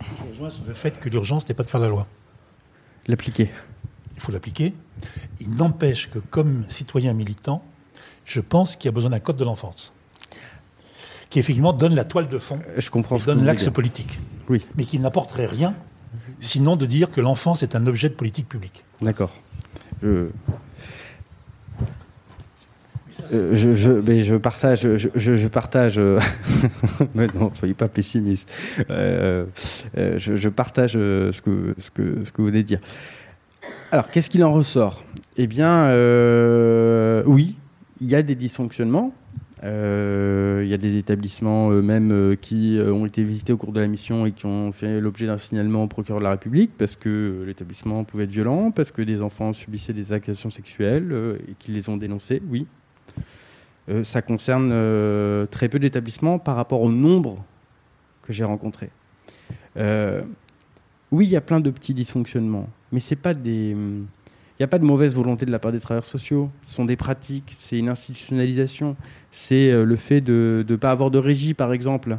je 0.00 0.30
rejoins 0.30 0.50
sur 0.50 0.64
le 0.64 0.74
fait 0.74 1.00
que 1.00 1.08
l'urgence 1.08 1.48
n'est 1.48 1.54
pas 1.54 1.62
de 1.62 1.70
faire 1.70 1.80
la 1.80 1.88
loi. 1.88 2.06
L'appliquer. 3.06 3.50
Il 4.14 4.20
faut 4.20 4.32
l'appliquer. 4.32 4.74
Il 5.40 5.50
n'empêche 5.50 6.10
que 6.10 6.18
comme 6.18 6.64
citoyen 6.68 7.12
militant, 7.12 7.64
je 8.24 8.40
pense 8.40 8.76
qu'il 8.76 8.86
y 8.86 8.88
a 8.88 8.92
besoin 8.92 9.10
d'un 9.10 9.20
code 9.20 9.36
de 9.36 9.44
l'enfance 9.44 9.92
qui 11.32 11.38
effectivement 11.38 11.72
donne 11.72 11.94
la 11.94 12.04
toile 12.04 12.28
de 12.28 12.36
fond, 12.36 12.58
je 12.76 12.90
comprends 12.90 13.16
et 13.16 13.24
donne 13.24 13.42
l'axe 13.42 13.70
politique, 13.70 14.20
oui. 14.50 14.62
mais 14.76 14.84
qui 14.84 14.98
n'apporterait 14.98 15.46
rien, 15.46 15.74
sinon 16.40 16.76
de 16.76 16.84
dire 16.84 17.10
que 17.10 17.22
l'enfance 17.22 17.62
est 17.62 17.74
un 17.74 17.86
objet 17.86 18.10
de 18.10 18.14
politique 18.14 18.46
publique. 18.46 18.84
D'accord. 19.00 19.30
Je... 20.02 20.28
Euh, 23.32 23.54
je, 23.54 24.36
partage, 24.36 24.86
je, 24.96 25.48
partage. 25.48 25.98
Euh, 25.98 26.18
mais 27.14 27.26
non, 27.34 27.52
soyez 27.52 27.74
pas 27.74 27.88
pessimiste. 27.88 28.50
Euh, 28.90 29.46
je, 29.94 30.48
partage 30.48 30.92
ce 30.92 31.40
que 31.40 31.74
vous 32.36 32.46
venez 32.46 32.62
de 32.62 32.68
dire. 32.68 32.80
Alors, 33.90 34.10
qu'est-ce 34.10 34.30
qu'il 34.30 34.44
en 34.44 34.52
ressort? 34.52 35.04
Eh 35.36 35.46
bien, 35.46 35.88
oui, 37.26 37.56
il 38.00 38.06
y 38.08 38.14
a 38.14 38.22
des 38.22 38.34
dysfonctionnements. 38.34 39.14
Il 39.64 40.68
y 40.68 40.74
a 40.74 40.78
des 40.78 40.96
établissements 40.96 41.70
eux-mêmes 41.70 42.36
qui 42.40 42.78
ont 42.84 43.06
été 43.06 43.22
visités 43.22 43.52
au 43.52 43.56
cours 43.56 43.72
de 43.72 43.80
la 43.80 43.86
mission 43.86 44.26
et 44.26 44.32
qui 44.32 44.46
ont 44.46 44.72
fait 44.72 45.00
l'objet 45.00 45.26
d'un 45.26 45.38
signalement 45.38 45.84
au 45.84 45.86
procureur 45.86 46.18
de 46.18 46.24
la 46.24 46.30
République 46.30 46.72
parce 46.76 46.96
que 46.96 47.44
l'établissement 47.46 48.02
pouvait 48.02 48.24
être 48.24 48.30
violent, 48.30 48.72
parce 48.72 48.90
que 48.90 49.02
des 49.02 49.22
enfants 49.22 49.52
subissaient 49.52 49.92
des 49.92 50.12
agressions 50.12 50.50
sexuelles 50.50 51.38
et 51.48 51.54
qu'ils 51.58 51.74
les 51.74 51.88
ont 51.88 51.96
dénoncés, 51.96 52.42
oui. 52.48 52.66
Ça 54.02 54.22
concerne 54.22 54.70
très 55.50 55.68
peu 55.68 55.78
d'établissements 55.78 56.38
par 56.38 56.56
rapport 56.56 56.82
au 56.82 56.90
nombre 56.90 57.44
que 58.22 58.32
j'ai 58.32 58.44
rencontrés. 58.44 58.90
oui, 59.76 61.26
il 61.26 61.30
y 61.30 61.36
a 61.36 61.40
plein 61.40 61.60
de 61.60 61.70
petits 61.70 61.94
dysfonctionnements, 61.94 62.68
mais 62.92 63.00
c'est 63.00 63.16
pas 63.16 63.34
des 63.34 63.76
n'y 64.62 64.64
a 64.64 64.68
pas 64.68 64.78
de 64.78 64.84
mauvaise 64.84 65.14
volonté 65.14 65.44
de 65.44 65.50
la 65.50 65.58
part 65.58 65.72
des 65.72 65.80
travailleurs 65.80 66.04
sociaux. 66.04 66.50
Ce 66.64 66.74
sont 66.74 66.84
des 66.84 66.96
pratiques, 66.96 67.52
c'est 67.56 67.78
une 67.78 67.88
institutionnalisation. 67.88 68.96
C'est 69.30 69.70
euh, 69.70 69.84
le 69.84 69.96
fait 69.96 70.20
de 70.20 70.64
ne 70.68 70.76
pas 70.76 70.92
avoir 70.92 71.10
de 71.10 71.18
régie, 71.18 71.52
par 71.52 71.72
exemple. 71.72 72.18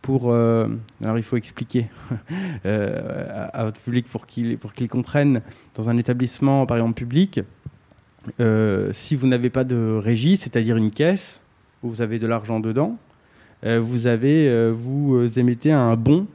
Pour, 0.00 0.32
euh, 0.32 0.68
alors 1.02 1.18
il 1.18 1.24
faut 1.24 1.36
expliquer 1.36 1.88
euh, 2.66 3.48
à, 3.52 3.64
votre 3.64 3.80
public 3.80 4.06
pour 4.08 4.26
qu'il 4.26 4.56
pour 4.56 4.72
qu'il 4.72 4.88
comprenne. 4.88 5.42
Dans 5.74 5.90
un 5.90 5.98
établissement, 5.98 6.64
par 6.64 6.78
exemple 6.78 6.94
public, 6.94 7.40
si 8.92 9.16
vous 9.16 9.26
n'avez 9.26 9.50
pas 9.50 9.64
de 9.64 9.98
régie, 10.02 10.36
c'est-à-dire 10.36 10.76
une 10.76 10.90
caisse 10.90 11.40
où 11.82 11.90
vous 11.90 12.02
avez 12.02 12.18
de 12.18 12.26
l'argent 12.26 12.60
dedans, 12.60 12.98
vous 13.62 14.06
avez 14.06 14.70
vous 14.72 15.38
émettez 15.38 15.72
un 15.72 15.96
bon 15.96 16.26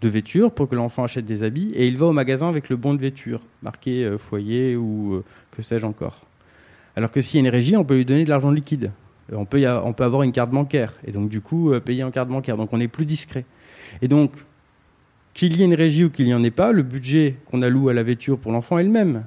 de 0.00 0.08
vêture 0.08 0.52
pour 0.52 0.68
que 0.68 0.74
l'enfant 0.74 1.04
achète 1.04 1.24
des 1.24 1.42
habits 1.42 1.72
et 1.74 1.86
il 1.86 1.96
va 1.96 2.06
au 2.06 2.12
magasin 2.12 2.48
avec 2.48 2.68
le 2.68 2.76
bon 2.76 2.94
de 2.94 3.00
vêture, 3.00 3.40
marqué 3.62 4.04
euh, 4.04 4.18
foyer 4.18 4.76
ou 4.76 5.14
euh, 5.14 5.24
que 5.50 5.62
sais-je 5.62 5.86
encore. 5.86 6.20
Alors 6.96 7.10
que 7.10 7.20
s'il 7.20 7.40
y 7.40 7.44
a 7.44 7.46
une 7.46 7.52
régie, 7.52 7.76
on 7.76 7.84
peut 7.84 7.96
lui 7.96 8.04
donner 8.04 8.24
de 8.24 8.28
l'argent 8.28 8.50
liquide. 8.50 8.92
Euh, 9.32 9.36
on 9.36 9.44
peut, 9.44 9.64
on 9.84 9.92
peut 9.92 10.04
avoir 10.04 10.22
une 10.22 10.32
carte 10.32 10.50
bancaire 10.50 10.94
et 11.04 11.12
donc 11.12 11.28
du 11.28 11.40
coup 11.40 11.72
payer 11.84 12.04
en 12.04 12.10
carte 12.10 12.28
bancaire. 12.28 12.56
Donc 12.56 12.72
on 12.72 12.80
est 12.80 12.88
plus 12.88 13.06
discret. 13.06 13.44
Et 14.02 14.08
donc, 14.08 14.32
qu'il 15.34 15.56
y 15.56 15.62
ait 15.62 15.64
une 15.64 15.74
régie 15.74 16.04
ou 16.04 16.10
qu'il 16.10 16.26
n'y 16.26 16.34
en 16.34 16.42
ait 16.42 16.50
pas, 16.50 16.72
le 16.72 16.82
budget 16.82 17.36
qu'on 17.50 17.62
alloue 17.62 17.88
à 17.88 17.94
la 17.94 18.02
vêture 18.02 18.38
pour 18.38 18.52
l'enfant 18.52 18.78
est 18.78 18.82
le 18.82 18.90
même. 18.90 19.24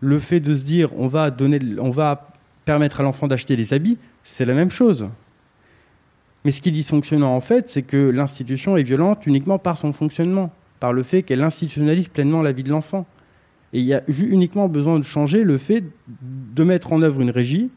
Le 0.00 0.18
fait 0.18 0.40
de 0.40 0.54
se 0.54 0.64
dire 0.64 0.90
on 0.96 1.06
va, 1.06 1.30
donner, 1.30 1.60
on 1.78 1.90
va 1.90 2.28
permettre 2.64 3.00
à 3.00 3.02
l'enfant 3.02 3.28
d'acheter 3.28 3.56
des 3.56 3.72
habits, 3.72 3.98
c'est 4.22 4.44
la 4.44 4.54
même 4.54 4.70
chose. 4.70 5.08
Mais 6.44 6.52
ce 6.52 6.62
qui 6.62 6.70
est 6.70 6.72
dysfonctionnant, 6.72 7.34
en 7.34 7.40
fait, 7.40 7.68
c'est 7.68 7.82
que 7.82 7.96
l'institution 7.96 8.76
est 8.76 8.82
violente 8.82 9.26
uniquement 9.26 9.58
par 9.58 9.76
son 9.76 9.92
fonctionnement, 9.92 10.50
par 10.78 10.92
le 10.92 11.02
fait 11.02 11.22
qu'elle 11.22 11.42
institutionnalise 11.42 12.08
pleinement 12.08 12.42
la 12.42 12.52
vie 12.52 12.62
de 12.62 12.70
l'enfant. 12.70 13.06
Et 13.72 13.80
il 13.80 13.84
y 13.84 13.94
a 13.94 14.02
uniquement 14.08 14.68
besoin 14.68 14.98
de 14.98 15.04
changer 15.04 15.44
le 15.44 15.58
fait 15.58 15.84
de 16.08 16.64
mettre 16.64 16.92
en 16.92 17.02
œuvre 17.02 17.20
une 17.20 17.30
régie 17.30 17.70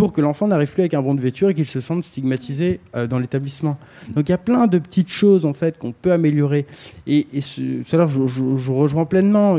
pour 0.00 0.14
que 0.14 0.22
l'enfant 0.22 0.48
n'arrive 0.48 0.72
plus 0.72 0.80
avec 0.80 0.94
un 0.94 1.02
bon 1.02 1.14
de 1.14 1.20
vêture 1.20 1.50
et 1.50 1.54
qu'il 1.54 1.66
se 1.66 1.78
sente 1.78 2.04
stigmatisé 2.04 2.80
euh, 2.96 3.06
dans 3.06 3.18
l'établissement. 3.18 3.76
Donc 4.14 4.30
il 4.30 4.32
y 4.32 4.34
a 4.34 4.38
plein 4.38 4.66
de 4.66 4.78
petites 4.78 5.12
choses 5.12 5.44
en 5.44 5.52
fait 5.52 5.76
qu'on 5.76 5.92
peut 5.92 6.10
améliorer. 6.10 6.64
Et, 7.06 7.26
et 7.34 7.42
cela, 7.42 8.06
je, 8.06 8.72
rejoins 8.72 9.04
pleinement. 9.04 9.58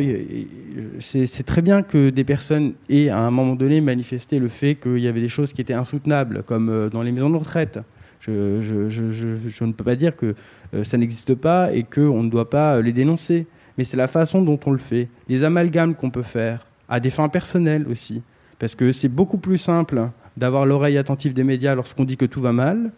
C'est 0.99 1.45
très 1.45 1.61
bien 1.61 1.83
que 1.83 2.09
des 2.09 2.23
personnes 2.23 2.73
aient 2.89 3.09
à 3.09 3.19
un 3.19 3.29
moment 3.29 3.53
donné 3.53 3.81
manifesté 3.81 4.39
le 4.39 4.47
fait 4.47 4.73
qu'il 4.73 4.97
y 4.97 5.07
avait 5.07 5.21
des 5.21 5.29
choses 5.29 5.53
qui 5.53 5.61
étaient 5.61 5.75
insoutenables, 5.75 6.41
comme 6.41 6.69
euh, 6.69 6.89
dans 6.89 7.03
les 7.03 7.11
maisons 7.11 7.29
de 7.29 7.37
retraite. 7.37 7.77
Je, 8.19 8.31
ne 8.31 9.71
peux 9.73 9.83
pas 9.83 9.95
dire 9.95 10.15
que 10.15 10.33
euh, 10.73 10.83
ça 10.83 10.97
n'existe 10.97 11.35
pas 11.35 11.71
et 11.71 11.83
qu'on 11.83 12.23
ne 12.23 12.31
doit 12.31 12.49
pas 12.49 12.81
les 12.81 12.93
dénoncer. 12.93 13.45
Mais 13.77 13.83
c'est 13.83 13.95
la 13.95 14.07
façon 14.07 14.41
dont 14.41 14.59
on 14.65 14.71
le 14.71 14.79
fait. 14.79 15.07
Les 15.29 15.43
amalgames 15.43 15.93
qu'on 15.93 16.09
peut 16.09 16.23
faire, 16.23 16.65
à 16.89 16.99
des 16.99 17.11
fins 17.11 17.29
personnelles 17.29 17.85
aussi. 17.87 18.23
Parce 18.57 18.75
que 18.75 18.91
c'est 18.91 19.09
beaucoup 19.09 19.39
plus 19.39 19.57
simple 19.57 20.09
d'avoir 20.37 20.65
l'oreille 20.65 20.97
attentive 20.97 21.33
des 21.33 21.43
médias 21.43 21.75
lorsqu'on 21.75 22.03
dit 22.03 22.17
que 22.17 22.25
tout 22.25 22.41
va 22.41 22.53
mal 22.53 22.91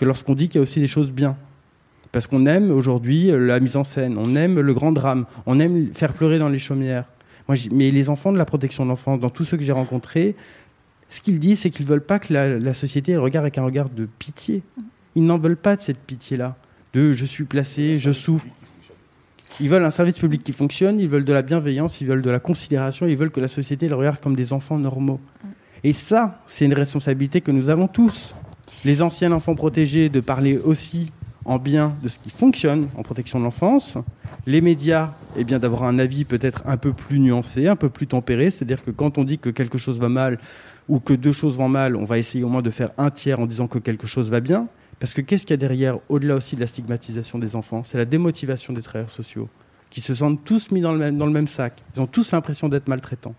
que 0.00 0.06
lorsqu'on 0.06 0.34
dit 0.34 0.48
qu'il 0.48 0.58
y 0.58 0.60
a 0.60 0.62
aussi 0.62 0.80
des 0.80 0.86
choses 0.86 1.12
bien. 1.12 1.36
Parce 2.10 2.26
qu'on 2.26 2.46
aime 2.46 2.70
aujourd'hui 2.70 3.30
la 3.32 3.60
mise 3.60 3.76
en 3.76 3.84
scène, 3.84 4.16
on 4.18 4.34
aime 4.34 4.58
le 4.58 4.72
grand 4.72 4.92
drame, 4.92 5.26
on 5.44 5.60
aime 5.60 5.92
faire 5.92 6.14
pleurer 6.14 6.38
dans 6.38 6.48
les 6.48 6.58
chaumières. 6.58 7.04
Moi, 7.48 7.58
mais 7.70 7.90
les 7.90 8.08
enfants 8.08 8.32
de 8.32 8.38
la 8.38 8.46
protection 8.46 8.84
de 8.84 8.88
l'enfance, 8.88 9.20
dans 9.20 9.28
tous 9.28 9.44
ceux 9.44 9.58
que 9.58 9.62
j'ai 9.62 9.72
rencontrés, 9.72 10.34
ce 11.10 11.20
qu'ils 11.20 11.38
disent, 11.38 11.60
c'est 11.60 11.70
qu'ils 11.70 11.84
ne 11.84 11.90
veulent 11.90 12.04
pas 12.04 12.18
que 12.18 12.32
la, 12.32 12.72
société 12.72 13.16
regarde 13.18 13.44
avec 13.44 13.58
un 13.58 13.64
regard 13.64 13.90
de 13.90 14.08
pitié. 14.18 14.62
Ils 15.14 15.24
n'en 15.24 15.38
veulent 15.38 15.56
pas 15.56 15.76
de 15.76 15.82
cette 15.82 15.98
pitié-là, 15.98 16.56
de 16.94 17.12
je 17.12 17.24
suis 17.26 17.44
placé, 17.44 17.98
je 17.98 18.10
souffre. 18.12 18.46
Ils 19.60 19.68
veulent 19.68 19.84
un 19.84 19.90
service 19.90 20.18
public 20.18 20.42
qui 20.42 20.52
fonctionne, 20.52 20.98
ils 20.98 21.08
veulent 21.08 21.24
de 21.24 21.32
la 21.32 21.42
bienveillance, 21.42 22.00
ils 22.00 22.06
veulent 22.06 22.22
de 22.22 22.30
la 22.30 22.40
considération, 22.40 23.06
ils 23.06 23.16
veulent 23.16 23.32
que 23.32 23.40
la 23.40 23.48
société 23.48 23.86
les 23.86 23.94
regarde 23.94 24.18
comme 24.20 24.34
des 24.34 24.54
enfants 24.54 24.78
normaux. 24.78 25.20
Et 25.82 25.92
ça, 25.92 26.42
c'est 26.46 26.66
une 26.66 26.74
responsabilité 26.74 27.40
que 27.40 27.50
nous 27.50 27.68
avons 27.68 27.88
tous. 27.88 28.34
Les 28.84 29.02
anciens 29.02 29.32
enfants 29.32 29.54
protégés, 29.54 30.08
de 30.08 30.20
parler 30.20 30.58
aussi 30.58 31.10
en 31.44 31.58
bien 31.58 31.96
de 32.02 32.08
ce 32.08 32.18
qui 32.18 32.30
fonctionne 32.30 32.88
en 32.96 33.02
protection 33.02 33.38
de 33.38 33.44
l'enfance. 33.44 33.96
Les 34.46 34.60
médias, 34.60 35.12
eh 35.36 35.44
bien 35.44 35.58
d'avoir 35.58 35.84
un 35.84 35.98
avis 35.98 36.24
peut-être 36.24 36.62
un 36.66 36.76
peu 36.76 36.92
plus 36.92 37.18
nuancé, 37.18 37.66
un 37.66 37.76
peu 37.76 37.88
plus 37.88 38.06
tempéré. 38.06 38.50
C'est-à-dire 38.50 38.84
que 38.84 38.90
quand 38.90 39.18
on 39.18 39.24
dit 39.24 39.38
que 39.38 39.50
quelque 39.50 39.78
chose 39.78 39.98
va 39.98 40.08
mal, 40.08 40.38
ou 40.88 40.98
que 41.00 41.14
deux 41.14 41.32
choses 41.32 41.56
vont 41.56 41.68
mal, 41.68 41.96
on 41.96 42.04
va 42.04 42.18
essayer 42.18 42.44
au 42.44 42.48
moins 42.48 42.62
de 42.62 42.70
faire 42.70 42.90
un 42.98 43.10
tiers 43.10 43.40
en 43.40 43.46
disant 43.46 43.68
que 43.68 43.78
quelque 43.78 44.06
chose 44.06 44.30
va 44.30 44.40
bien. 44.40 44.66
Parce 44.98 45.14
que 45.14 45.22
qu'est-ce 45.22 45.46
qu'il 45.46 45.54
y 45.54 45.54
a 45.54 45.56
derrière, 45.56 45.98
au-delà 46.08 46.36
aussi 46.36 46.56
de 46.56 46.60
la 46.60 46.66
stigmatisation 46.66 47.38
des 47.38 47.56
enfants 47.56 47.82
C'est 47.84 47.96
la 47.96 48.04
démotivation 48.04 48.72
des 48.72 48.82
travailleurs 48.82 49.10
sociaux, 49.10 49.48
qui 49.88 50.00
se 50.00 50.14
sentent 50.14 50.44
tous 50.44 50.70
mis 50.72 50.82
dans 50.82 50.92
le 50.92 50.98
même, 50.98 51.16
dans 51.16 51.26
le 51.26 51.32
même 51.32 51.48
sac. 51.48 51.74
Ils 51.94 52.02
ont 52.02 52.06
tous 52.06 52.32
l'impression 52.32 52.68
d'être 52.68 52.88
maltraitants. 52.88 53.34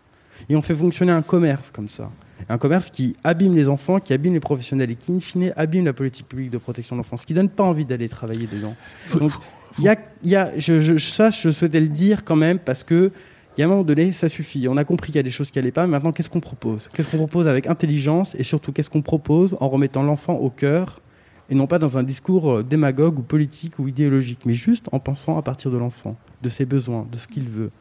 Et 0.50 0.56
on 0.56 0.62
fait 0.62 0.74
fonctionner 0.74 1.12
un 1.12 1.22
commerce 1.22 1.70
comme 1.72 1.88
ça. 1.88 2.10
Un 2.50 2.58
commerce 2.58 2.90
qui 2.90 3.16
abîme 3.24 3.56
les 3.56 3.68
enfants, 3.68 4.00
qui 4.00 4.14
abîme 4.14 4.34
les 4.34 4.40
professionnels 4.40 4.92
et 4.92 4.96
qui, 4.96 5.12
in 5.12 5.20
fine, 5.20 5.54
abîme 5.56 5.86
la 5.86 5.94
politique 5.94 6.28
publique 6.28 6.50
de 6.50 6.58
protection 6.58 6.96
de 6.96 7.00
l'enfance, 7.00 7.26
qui 7.26 7.34
donne 7.34 7.50
pas 7.50 7.64
envie 7.64 7.86
d'aller 7.86 8.10
travailler 8.10 8.48
dedans. 8.48 8.76
Donc, 9.18 9.32
il 9.78 9.86
y 9.86 9.90
a, 9.90 9.96
y 10.24 10.36
a 10.36 10.52
je, 10.58 10.82
je, 10.82 10.98
ça, 10.98 11.30
je 11.30 11.50
souhaitais 11.50 11.80
le 11.80 11.88
dire 11.88 12.24
quand 12.24 12.36
même, 12.36 12.60
parce 12.60 12.84
que 12.84 13.12
il 13.58 13.60
y 13.60 13.64
a 13.64 13.66
un 13.66 13.70
moment 13.70 13.84
donné, 13.84 14.14
ça 14.14 14.30
suffit. 14.30 14.68
On 14.70 14.78
a 14.78 14.86
compris 14.86 15.08
qu'il 15.08 15.18
y 15.18 15.20
a 15.20 15.24
des 15.24 15.32
choses 15.32 15.52
qui 15.52 15.60
n'allaient 15.60 15.72
pas. 15.72 15.86
maintenant, 15.86 16.14
qu'est-ce 16.14 16.30
qu'on 16.30 16.40
propose? 16.40 16.88
Qu'est-ce 16.88 17.12
qu'on 17.12 17.18
propose 17.18 17.48
avec 17.48 17.68
intelligence 17.68 18.34
Et 18.36 18.46
surtout, 18.46 18.72
qu'est-ce 18.72 18.90
qu'on 18.90 19.02
propose 19.02 19.58
en 19.60 19.68
remettant 19.68 20.04
l'enfant 20.04 20.36
au 20.36 20.50
cœur 20.50 21.02
et 21.50 21.56
non 21.56 21.68
pas 21.68 21.80
dans 21.80 21.98
un 21.98 22.04
discours 22.04 22.50
euh, 22.50 22.64
démagogue 22.64 23.20
ou 23.20 23.24
politique 23.24 23.78
ou 23.78 23.90
idéologique, 23.90 24.46
mais 24.46 24.54
juste 24.54 24.86
en 24.94 25.00
pensant 25.00 25.38
à 25.38 25.42
partir 25.42 25.70
de 25.70 25.78
l'enfant, 25.78 26.16
de 26.42 26.48
ses 26.48 26.66
besoins, 26.66 27.06
de 27.12 27.18
ce 27.18 27.28
qu'il 27.28 27.50
veut. 27.50 27.72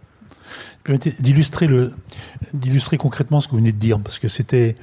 D'illustrer 1.21 1.69
d'illustrer 2.53 2.97
concrètement 2.97 3.41
ce 3.41 3.47
que 3.47 3.53
vous 3.53 3.59
venez 3.59 3.73
de 3.73 3.77
dire, 3.79 4.01
parce 4.01 4.19
que 4.19 4.29
c'était 4.29 4.77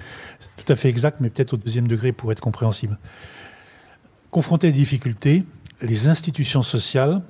tout 0.55 0.71
à 0.71 0.75
fait 0.75 0.89
exact, 0.89 1.17
mais 1.19 1.29
peut-être 1.29 1.53
au 1.53 1.57
deuxième 1.57 1.87
degré 1.87 2.11
pour 2.11 2.31
être 2.31 2.39
compréhensible. 2.39 2.97
Confronté 4.31 4.67
à 4.67 4.71
des 4.71 4.77
difficultés, 4.77 5.43
les 5.81 6.07
institutions 6.07 6.61
sociales, 6.61 7.21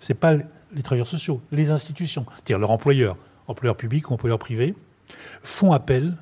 c'est 0.00 0.14
pas 0.14 0.34
les 0.34 0.82
travailleurs 0.82 1.06
sociaux, 1.06 1.40
les 1.52 1.70
institutions, 1.70 2.26
c'est-à-dire 2.34 2.58
leurs 2.58 2.70
employeurs, 2.70 3.16
employeurs 3.46 3.76
publics 3.76 4.10
ou 4.10 4.14
employeurs 4.14 4.38
privés, 4.38 4.74
font 5.42 5.72
appel 5.72 6.16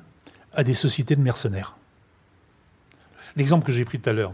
à 0.53 0.63
des 0.63 0.73
sociétés 0.73 1.15
de 1.15 1.21
mercenaires. 1.21 1.77
L'exemple 3.35 3.65
que 3.65 3.71
j'ai 3.71 3.85
pris 3.85 3.99
tout 3.99 4.09
à 4.09 4.13
l'heure, 4.13 4.33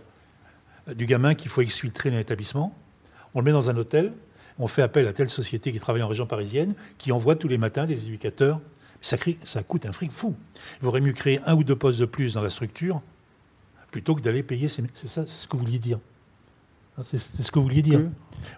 euh, 0.87 0.93
du 0.93 1.05
gamin 1.05 1.35
qu'il 1.35 1.49
faut 1.49 1.61
exfiltrer 1.61 2.09
dans 2.09 2.17
l'établissement, 2.17 2.75
on 3.33 3.39
le 3.39 3.45
met 3.45 3.51
dans 3.51 3.69
un 3.69 3.77
hôtel, 3.77 4.13
on 4.59 4.67
fait 4.67 4.81
appel 4.81 5.07
à 5.07 5.13
telle 5.13 5.29
société 5.29 5.71
qui 5.71 5.79
travaille 5.79 6.01
en 6.01 6.07
région 6.07 6.25
parisienne, 6.25 6.73
qui 6.97 7.11
envoie 7.11 7.35
tous 7.35 7.47
les 7.47 7.57
matins 7.57 7.85
des 7.85 8.05
éducateurs. 8.05 8.59
Ça, 9.01 9.17
ça 9.43 9.63
coûte 9.63 9.85
un 9.85 9.91
fric 9.91 10.11
fou. 10.11 10.35
Il 10.81 10.85
vaudrait 10.85 11.01
mieux 11.01 11.13
créer 11.13 11.39
un 11.45 11.55
ou 11.55 11.63
deux 11.63 11.75
postes 11.75 11.99
de 11.99 12.05
plus 12.05 12.33
dans 12.33 12.41
la 12.41 12.49
structure 12.49 13.01
plutôt 13.91 14.15
que 14.15 14.21
d'aller 14.21 14.43
payer. 14.43 14.67
C'est 14.67 14.83
ça, 14.93 15.23
c'est 15.25 15.27
ce 15.27 15.47
que 15.47 15.55
vous 15.55 15.63
vouliez 15.63 15.79
dire. 15.79 15.99
C'est 17.03 17.17
ce 17.17 17.51
que 17.51 17.59
vous 17.59 17.65
vouliez 17.65 17.81
dire. 17.81 17.99
Vous 17.99 18.09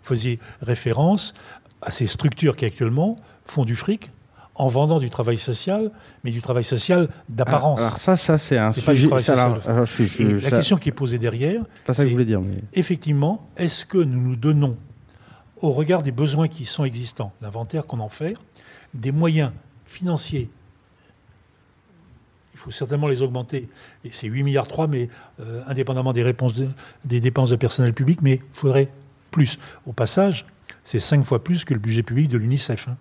faisiez 0.02 0.40
référence 0.62 1.34
à 1.82 1.92
ces 1.92 2.06
structures 2.06 2.56
qui 2.56 2.66
actuellement 2.66 3.18
font 3.46 3.66
du 3.66 3.76
fric 3.76 4.12
en 4.56 4.68
vendant 4.68 5.00
du 5.00 5.10
travail 5.10 5.38
social, 5.38 5.90
mais 6.24 6.32
du 6.32 6.42
travail 6.42 6.66
social 6.66 7.08
d'apparence. 7.30 7.80
Alors, 7.80 7.98
ça, 7.98 8.18
ça 8.18 8.38
c'est 8.38 8.58
un 8.58 8.74
sujet. 8.74 9.08
la 9.08 10.52
question 10.52 10.78
qui 10.78 10.90
est 10.90 10.94
posée 10.94 11.18
derrière, 11.18 11.64
c'est 11.86 11.94
ça 11.94 12.04
que 12.04 12.10
je 12.10 12.14
voulais 12.14 12.26
dire. 12.26 12.42
Effectivement, 12.74 13.50
est-ce 13.56 13.86
que 13.86 13.98
nous 13.98 14.20
nous 14.20 14.36
donnons, 14.36 14.78
au 15.62 15.72
regard 15.72 16.04
des 16.04 16.12
besoins 16.12 16.48
qui 16.48 16.66
sont 16.66 16.84
existants, 16.84 17.34
l'inventaire 17.42 17.86
qu'on 17.86 18.00
en 18.00 18.10
fait, 18.10 18.36
des 18.94 19.12
moyens 19.12 19.52
financiers 19.86 20.50
il 22.60 22.64
faut 22.64 22.72
certainement 22.72 23.08
les 23.08 23.22
augmenter. 23.22 23.70
Et 24.04 24.10
c'est 24.12 24.28
8 24.28 24.44
milliards 24.44 24.68
3, 24.68 24.88
mais 24.88 25.08
euh, 25.40 25.62
indépendamment 25.68 26.12
des, 26.12 26.26
dépenses 26.26 27.50
de 27.50 27.56
personnel 27.56 27.94
public, 27.94 28.20
mais 28.22 28.36
il 28.36 28.42
faudrait 28.52 28.90
plus. 29.32 29.58
Au 29.86 29.94
passage, 29.94 30.46
c'est 30.84 31.00
5 31.00 31.24
fois 31.24 31.42
plus 31.42 31.64
que 31.64 31.74
le 31.74 31.80
budget 31.80 32.04
public 32.04 32.28
de 32.28 32.38
l'UNICEF. 32.38 32.90
Hein. 32.90 32.98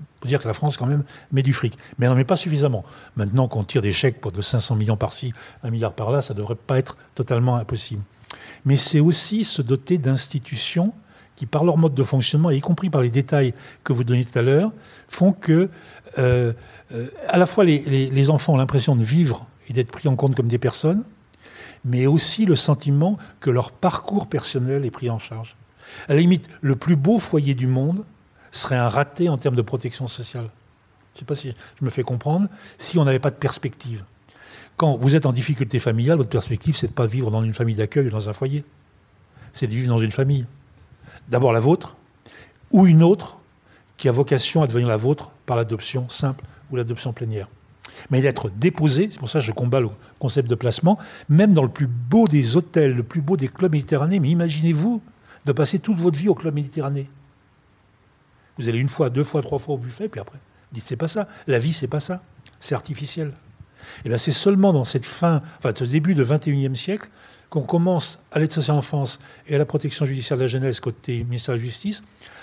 On 0.00 0.20
peut 0.20 0.28
dire 0.28 0.40
que 0.40 0.46
la 0.46 0.54
France, 0.54 0.76
quand 0.76 0.86
même, 0.86 1.02
met 1.32 1.42
du 1.42 1.52
fric. 1.52 1.76
Mais 1.98 2.06
elle 2.06 2.12
n'en 2.12 2.16
met 2.16 2.24
pas 2.24 2.36
suffisamment. 2.36 2.84
Maintenant 3.16 3.48
qu'on 3.48 3.64
tire 3.64 3.82
des 3.82 3.92
chèques 3.92 4.20
pour 4.20 4.30
de 4.30 4.40
500 4.42 4.76
millions 4.76 4.96
par-ci, 4.96 5.32
1 5.64 5.70
milliard 5.70 5.92
par-là, 5.92 6.22
ça 6.22 6.32
ne 6.32 6.38
devrait 6.38 6.54
pas 6.54 6.78
être 6.78 6.96
totalement 7.16 7.56
impossible. 7.56 8.02
Mais 8.64 8.76
c'est 8.76 9.00
aussi 9.00 9.44
se 9.44 9.60
doter 9.60 9.98
d'institutions 9.98 10.94
qui, 11.36 11.46
par 11.46 11.64
leur 11.64 11.76
mode 11.76 11.94
de 11.94 12.02
fonctionnement, 12.02 12.50
y 12.50 12.60
compris 12.60 12.90
par 12.90 13.00
les 13.00 13.10
détails 13.10 13.54
que 13.84 13.92
vous 13.92 14.04
donnez 14.04 14.24
tout 14.24 14.38
à 14.38 14.42
l'heure, 14.42 14.72
font 15.08 15.32
que, 15.32 15.70
euh, 16.18 16.52
euh, 16.92 17.08
à 17.28 17.38
la 17.38 17.46
fois, 17.46 17.64
les, 17.64 17.78
les 18.10 18.30
enfants 18.30 18.54
ont 18.54 18.58
l'impression 18.58 18.96
de 18.96 19.02
vivre 19.02 19.46
et 19.68 19.72
d'être 19.72 19.90
pris 19.90 20.08
en 20.08 20.16
compte 20.16 20.34
comme 20.34 20.48
des 20.48 20.58
personnes, 20.58 21.04
mais 21.84 22.06
aussi 22.06 22.44
le 22.44 22.56
sentiment 22.56 23.16
que 23.40 23.50
leur 23.50 23.72
parcours 23.72 24.26
personnel 24.26 24.84
est 24.84 24.90
pris 24.90 25.08
en 25.08 25.18
charge. 25.18 25.56
À 26.08 26.14
la 26.14 26.20
limite, 26.20 26.48
le 26.60 26.76
plus 26.76 26.96
beau 26.96 27.18
foyer 27.18 27.54
du 27.54 27.66
monde, 27.66 28.04
serait 28.50 28.76
un 28.76 28.88
raté 28.88 29.28
en 29.28 29.38
termes 29.38 29.56
de 29.56 29.62
protection 29.62 30.08
sociale. 30.08 30.50
Je 31.14 31.16
ne 31.16 31.18
sais 31.20 31.24
pas 31.24 31.34
si 31.34 31.54
je 31.78 31.84
me 31.84 31.90
fais 31.90 32.02
comprendre, 32.02 32.48
si 32.78 32.98
on 32.98 33.04
n'avait 33.04 33.18
pas 33.18 33.30
de 33.30 33.36
perspective. 33.36 34.04
Quand 34.76 34.96
vous 34.96 35.14
êtes 35.14 35.26
en 35.26 35.32
difficulté 35.32 35.78
familiale, 35.78 36.16
votre 36.16 36.30
perspective, 36.30 36.76
c'est 36.76 36.88
de 36.88 36.92
pas 36.92 37.06
vivre 37.06 37.30
dans 37.30 37.44
une 37.44 37.54
famille 37.54 37.74
d'accueil 37.74 38.06
ou 38.06 38.10
dans 38.10 38.28
un 38.28 38.32
foyer. 38.32 38.64
C'est 39.52 39.66
de 39.66 39.72
vivre 39.72 39.88
dans 39.88 39.98
une 39.98 40.10
famille. 40.10 40.46
D'abord 41.30 41.52
la 41.52 41.60
vôtre, 41.60 41.96
ou 42.70 42.86
une 42.86 43.02
autre 43.02 43.38
qui 43.96 44.08
a 44.08 44.12
vocation 44.12 44.62
à 44.62 44.66
devenir 44.66 44.88
la 44.88 44.96
vôtre 44.96 45.30
par 45.46 45.56
l'adoption 45.56 46.08
simple 46.08 46.44
ou 46.70 46.76
l'adoption 46.76 47.12
plénière. 47.12 47.48
Mais 48.10 48.22
d'être 48.22 48.50
déposé, 48.50 49.08
c'est 49.10 49.18
pour 49.18 49.28
ça 49.28 49.40
que 49.40 49.44
je 49.44 49.52
combats 49.52 49.80
le 49.80 49.90
concept 50.18 50.48
de 50.48 50.54
placement, 50.54 50.98
même 51.28 51.52
dans 51.52 51.62
le 51.62 51.68
plus 51.68 51.86
beau 51.86 52.26
des 52.26 52.56
hôtels, 52.56 52.94
le 52.94 53.02
plus 53.02 53.20
beau 53.20 53.36
des 53.36 53.48
clubs 53.48 53.72
méditerranéens. 53.72 54.20
Mais 54.20 54.30
imaginez-vous 54.30 55.02
de 55.44 55.52
passer 55.52 55.78
toute 55.78 55.98
votre 55.98 56.18
vie 56.18 56.28
au 56.28 56.34
club 56.34 56.54
méditerranéen. 56.54 57.06
Vous 58.58 58.68
allez 58.68 58.78
une 58.78 58.88
fois, 58.88 59.10
deux 59.10 59.24
fois, 59.24 59.42
trois 59.42 59.58
fois 59.58 59.74
au 59.74 59.78
buffet, 59.78 60.08
puis 60.08 60.20
après, 60.20 60.38
dites 60.72 60.84
c'est 60.84 60.96
pas 60.96 61.08
ça. 61.08 61.28
La 61.46 61.58
vie, 61.58 61.72
c'est 61.72 61.88
pas 61.88 62.00
ça. 62.00 62.22
C'est 62.58 62.74
artificiel. 62.74 63.32
Et 64.04 64.08
bien 64.08 64.18
c'est 64.18 64.32
seulement 64.32 64.72
dans 64.72 64.84
cette 64.84 65.06
fin, 65.06 65.42
enfin 65.58 65.72
ce 65.74 65.84
début 65.84 66.14
du 66.14 66.22
21e 66.22 66.74
siècle, 66.74 67.08
qu'on 67.50 67.62
commence 67.62 68.22
à 68.30 68.38
l'aide 68.38 68.52
sociale 68.52 68.76
en 68.76 68.82
France 68.82 69.20
et 69.48 69.56
à 69.56 69.58
la 69.58 69.66
protection 69.66 70.06
judiciaire 70.06 70.38
de 70.38 70.42
la 70.42 70.48
jeunesse 70.48 70.80
côté 70.80 71.24
ministère 71.24 71.54
de 71.54 71.58
la 71.58 71.64
Justice 71.64 72.02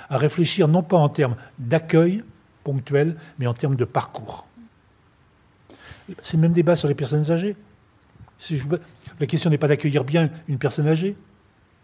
à 0.09 0.17
réfléchir 0.17 0.67
non 0.67 0.83
pas 0.83 0.97
en 0.97 1.09
termes 1.09 1.35
d'accueil 1.57 2.23
ponctuel, 2.63 3.15
mais 3.39 3.47
en 3.47 3.53
termes 3.53 3.77
de 3.77 3.85
parcours. 3.85 4.45
C'est 6.21 6.37
le 6.37 6.41
même 6.41 6.53
débat 6.53 6.75
sur 6.75 6.87
les 6.87 6.95
personnes 6.95 7.31
âgées. 7.31 7.55
La 9.19 9.25
question 9.25 9.49
n'est 9.49 9.57
pas 9.57 9.67
d'accueillir 9.67 10.03
bien 10.03 10.29
une 10.47 10.57
personne 10.57 10.87
âgée, 10.87 11.15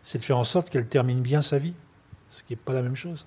c'est 0.03 0.17
de 0.19 0.23
faire 0.23 0.37
en 0.37 0.43
sorte 0.43 0.69
qu'elle 0.69 0.87
termine 0.87 1.21
bien 1.21 1.41
sa 1.41 1.57
vie, 1.57 1.73
ce 2.29 2.43
qui 2.43 2.53
n'est 2.53 2.57
pas 2.57 2.73
la 2.73 2.81
même 2.81 2.95
chose. 2.95 3.25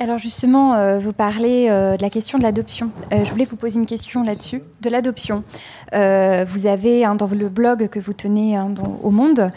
Alors 0.00 0.18
justement, 0.18 0.74
euh, 0.74 1.00
vous 1.00 1.12
parlez 1.12 1.66
euh, 1.68 1.96
de 1.96 2.02
la 2.02 2.10
question 2.10 2.38
de 2.38 2.44
l'adoption. 2.44 2.92
Euh, 3.12 3.24
je 3.24 3.30
voulais 3.32 3.44
vous 3.44 3.56
poser 3.56 3.80
une 3.80 3.86
question 3.86 4.22
là-dessus, 4.22 4.62
de 4.80 4.90
l'adoption. 4.90 5.42
vous 5.92 6.66
avez, 6.66 7.04
hein, 7.04 7.16
dans 7.16 7.26
le 7.26 7.48
blog 7.48 7.88
que 7.88 7.98
vous 7.98 8.12
tenez 8.12 8.56
hein, 8.56 8.72
au 9.02 9.10
Monde, 9.10 9.50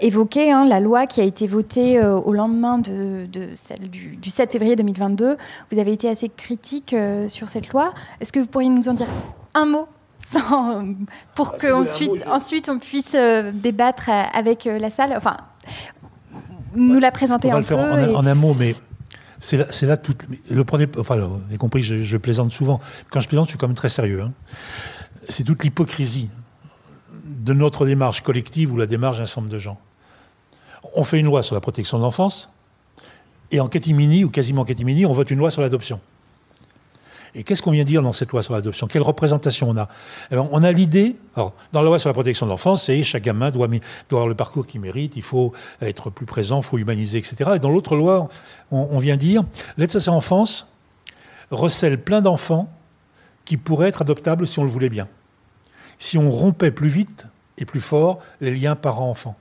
évoqué 0.00 0.52
hein, 0.52 0.64
la 0.64 0.78
loi 0.78 1.06
qui 1.06 1.20
a 1.20 1.24
été 1.24 1.48
votée 1.48 2.00
au 2.00 2.32
lendemain 2.32 2.78
de, 2.78 3.26
celle 3.54 3.90
du, 3.90 4.30
7 4.30 4.52
février 4.52 4.76
2022. 4.76 5.36
Vous 5.72 5.78
avez 5.78 5.92
été 5.92 6.08
assez 6.08 6.28
critique 6.28 6.94
sur 7.26 7.48
cette 7.48 7.68
loi. 7.70 7.92
Est-ce 8.20 8.32
que 8.32 8.38
vous 8.38 8.46
pourriez 8.46 8.68
nous 8.68 8.88
en 8.88 8.94
dire 8.94 9.08
un 9.54 9.66
mot 9.66 9.88
pour 11.34 11.54
ah, 11.54 11.58
qu'ensuite 11.60 12.26
ensuite 12.26 12.68
on 12.68 12.78
puisse 12.78 13.16
débattre 13.54 14.10
avec 14.34 14.66
la 14.66 14.90
salle? 14.90 15.14
Enfin, 15.16 15.36
nous 16.76 17.00
la 17.00 17.10
présenter 17.10 17.48
on 17.48 17.50
va 17.50 17.56
un 17.56 17.60
le 17.60 17.64
faire 17.64 17.78
en, 18.16 18.26
un 18.26 18.34
mot, 18.34 18.54
mais 18.58 18.74
c'est 19.42 19.56
là, 19.56 19.66
là 19.82 19.96
tout. 19.96 20.14
Le 20.48 20.64
premier, 20.64 20.86
enfin, 20.98 21.16
vous 21.16 21.40
avez 21.48 21.58
compris, 21.58 21.82
je, 21.82 22.16
plaisante 22.16 22.52
souvent. 22.52 22.80
Quand 23.10 23.20
je 23.20 23.28
plaisante, 23.28 23.46
je 23.46 23.50
suis 23.50 23.58
quand 23.58 23.66
même 23.66 23.76
très 23.76 23.88
sérieux. 23.88 24.22
Hein. 24.22 24.32
C'est 25.28 25.42
toute 25.42 25.64
l'hypocrisie 25.64 26.30
de 27.24 27.52
notre 27.52 27.84
démarche 27.84 28.22
collective 28.22 28.72
ou 28.72 28.76
la 28.76 28.86
démarche 28.86 29.16
d'un 29.16 29.24
ensemble 29.24 29.48
de 29.48 29.58
gens. 29.58 29.80
On 30.94 31.02
fait 31.02 31.18
une 31.18 31.26
loi 31.26 31.42
sur 31.42 31.56
la 31.56 31.60
protection 31.60 31.98
de 31.98 32.04
l'enfance, 32.04 32.50
et 33.50 33.58
en 33.58 33.68
catimini, 33.68 34.24
ou 34.24 34.30
quasiment 34.30 34.62
en 34.62 34.64
catimini, 34.64 35.04
on 35.06 35.12
vote 35.12 35.30
une 35.30 35.38
loi 35.38 35.50
sur 35.50 35.60
l'adoption. 35.60 36.00
Et 37.34 37.44
qu'est-ce 37.44 37.62
qu'on 37.62 37.70
vient 37.70 37.84
dire 37.84 38.02
dans 38.02 38.12
cette 38.12 38.30
loi 38.30 38.42
sur 38.42 38.52
l'adoption? 38.52 38.86
Quelle 38.86 39.02
représentation 39.02 39.70
on 39.70 39.76
a? 39.78 39.88
On 40.30 40.62
a 40.62 40.70
l'idée, 40.70 41.16
dans 41.36 41.52
la 41.72 41.82
loi 41.82 41.98
sur 41.98 42.10
la 42.10 42.14
protection 42.14 42.44
de 42.44 42.50
l'enfance, 42.50 42.84
c'est 42.84 43.02
chaque 43.02 43.22
gamin 43.22 43.50
doit, 43.50 43.68
avoir 44.10 44.26
le 44.26 44.34
parcours 44.34 44.66
qu'il 44.66 44.82
mérite, 44.82 45.16
il 45.16 45.22
faut 45.22 45.52
être 45.80 46.10
plus 46.10 46.26
présent, 46.26 46.58
il 46.58 46.64
faut 46.64 46.76
humaniser, 46.76 47.18
etc. 47.18 47.52
Et 47.56 47.58
dans 47.58 47.70
l'autre 47.70 47.96
loi, 47.96 48.28
on, 48.70 48.98
vient 48.98 49.16
dire, 49.16 49.44
l'aide 49.78 49.90
sociale 49.90 50.12
à 50.12 50.16
l'enfance 50.16 50.72
recèle 51.50 52.02
plein 52.02 52.20
d'enfants 52.20 52.68
qui 53.44 53.56
pourraient 53.56 53.88
être 53.88 54.02
adoptables 54.02 54.46
si 54.46 54.58
on 54.58 54.64
le 54.64 54.70
voulait 54.70 54.90
bien. 54.90 55.08
Si 55.98 56.18
on 56.18 56.30
rompait 56.30 56.70
plus 56.70 56.88
vite 56.88 57.26
et 57.56 57.64
plus 57.64 57.80
fort 57.80 58.20
les 58.40 58.54
liens 58.54 58.76
parents-enfants. 58.76 59.36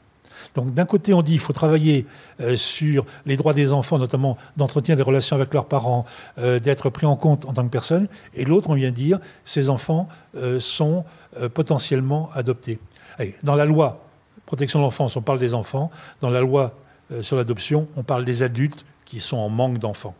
Donc 0.56 0.74
d'un 0.74 0.86
côté, 0.86 1.14
on 1.14 1.22
dit 1.22 1.34
qu'il 1.34 1.42
faut 1.42 1.54
travailler 1.54 2.06
euh, 2.40 2.56
sur 2.56 3.06
les 3.26 3.38
droits 3.38 3.54
des 3.54 3.74
enfants, 3.74 3.98
notamment 3.98 4.38
d'entretenir 4.58 4.98
des 4.98 5.04
relations 5.04 5.36
avec 5.36 5.54
leurs 5.54 5.66
parents, 5.66 6.06
euh, 6.38 6.60
d'être 6.60 6.90
pris 6.90 7.06
en 7.06 7.16
compte 7.16 7.46
en 7.46 7.54
tant 7.54 7.64
que 7.64 7.70
personne, 7.70 8.08
et 8.34 8.46
l'autre, 8.46 8.70
on 8.70 8.76
vient 8.76 8.92
dire, 8.92 9.20
ces 9.46 9.70
enfants 9.70 10.08
euh, 10.36 10.60
sont 10.60 11.06
potentiellement 11.54 12.30
adoptés. 12.34 12.78
dans 13.44 13.56
la 13.56 13.64
loi 13.64 14.06
protection 14.46 14.80
de 14.80 14.84
l'enfance, 14.84 15.16
on 15.16 15.22
parle 15.22 15.40
des 15.40 15.54
enfants. 15.54 15.92
Dans 16.20 16.30
la 16.30 16.42
loi 16.42 16.76
sur 17.22 17.38
l'adoption, 17.38 17.88
on 17.96 18.04
parle 18.04 18.26
des 18.26 18.44
adultes 18.44 18.84
qui 19.06 19.22
sont 19.22 19.38
en 19.38 19.48
manque 19.48 19.78
d'enfants. 19.78 20.14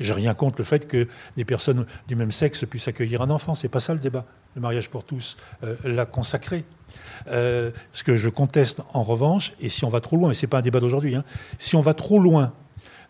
J'ai 0.00 0.12
rien 0.12 0.34
contre 0.34 0.58
le 0.58 0.64
fait 0.64 0.86
que 0.86 1.08
des 1.38 1.46
personnes 1.46 1.86
du 2.08 2.14
même 2.14 2.30
sexe 2.30 2.66
puissent 2.66 2.88
accueillir 2.88 3.22
un 3.22 3.30
enfant. 3.30 3.54
C'est 3.54 3.68
pas 3.68 3.80
ça 3.80 3.94
le 3.94 4.00
débat. 4.00 4.26
Le 4.54 4.60
mariage 4.60 4.90
pour 4.90 5.02
tous 5.02 5.38
l'a 5.82 6.04
consacré. 6.04 6.64
Euh, 7.28 7.70
ce 7.92 8.04
que 8.04 8.16
je 8.16 8.28
conteste 8.28 8.82
en 8.92 9.02
revanche, 9.02 9.52
et 9.60 9.68
si 9.68 9.84
on 9.84 9.88
va 9.88 10.00
trop 10.00 10.16
loin, 10.16 10.28
mais 10.28 10.34
ce 10.34 10.46
n'est 10.46 10.50
pas 10.50 10.58
un 10.58 10.62
débat 10.62 10.80
d'aujourd'hui, 10.80 11.14
hein, 11.14 11.24
si 11.58 11.76
on 11.76 11.80
va 11.80 11.94
trop 11.94 12.18
loin 12.18 12.52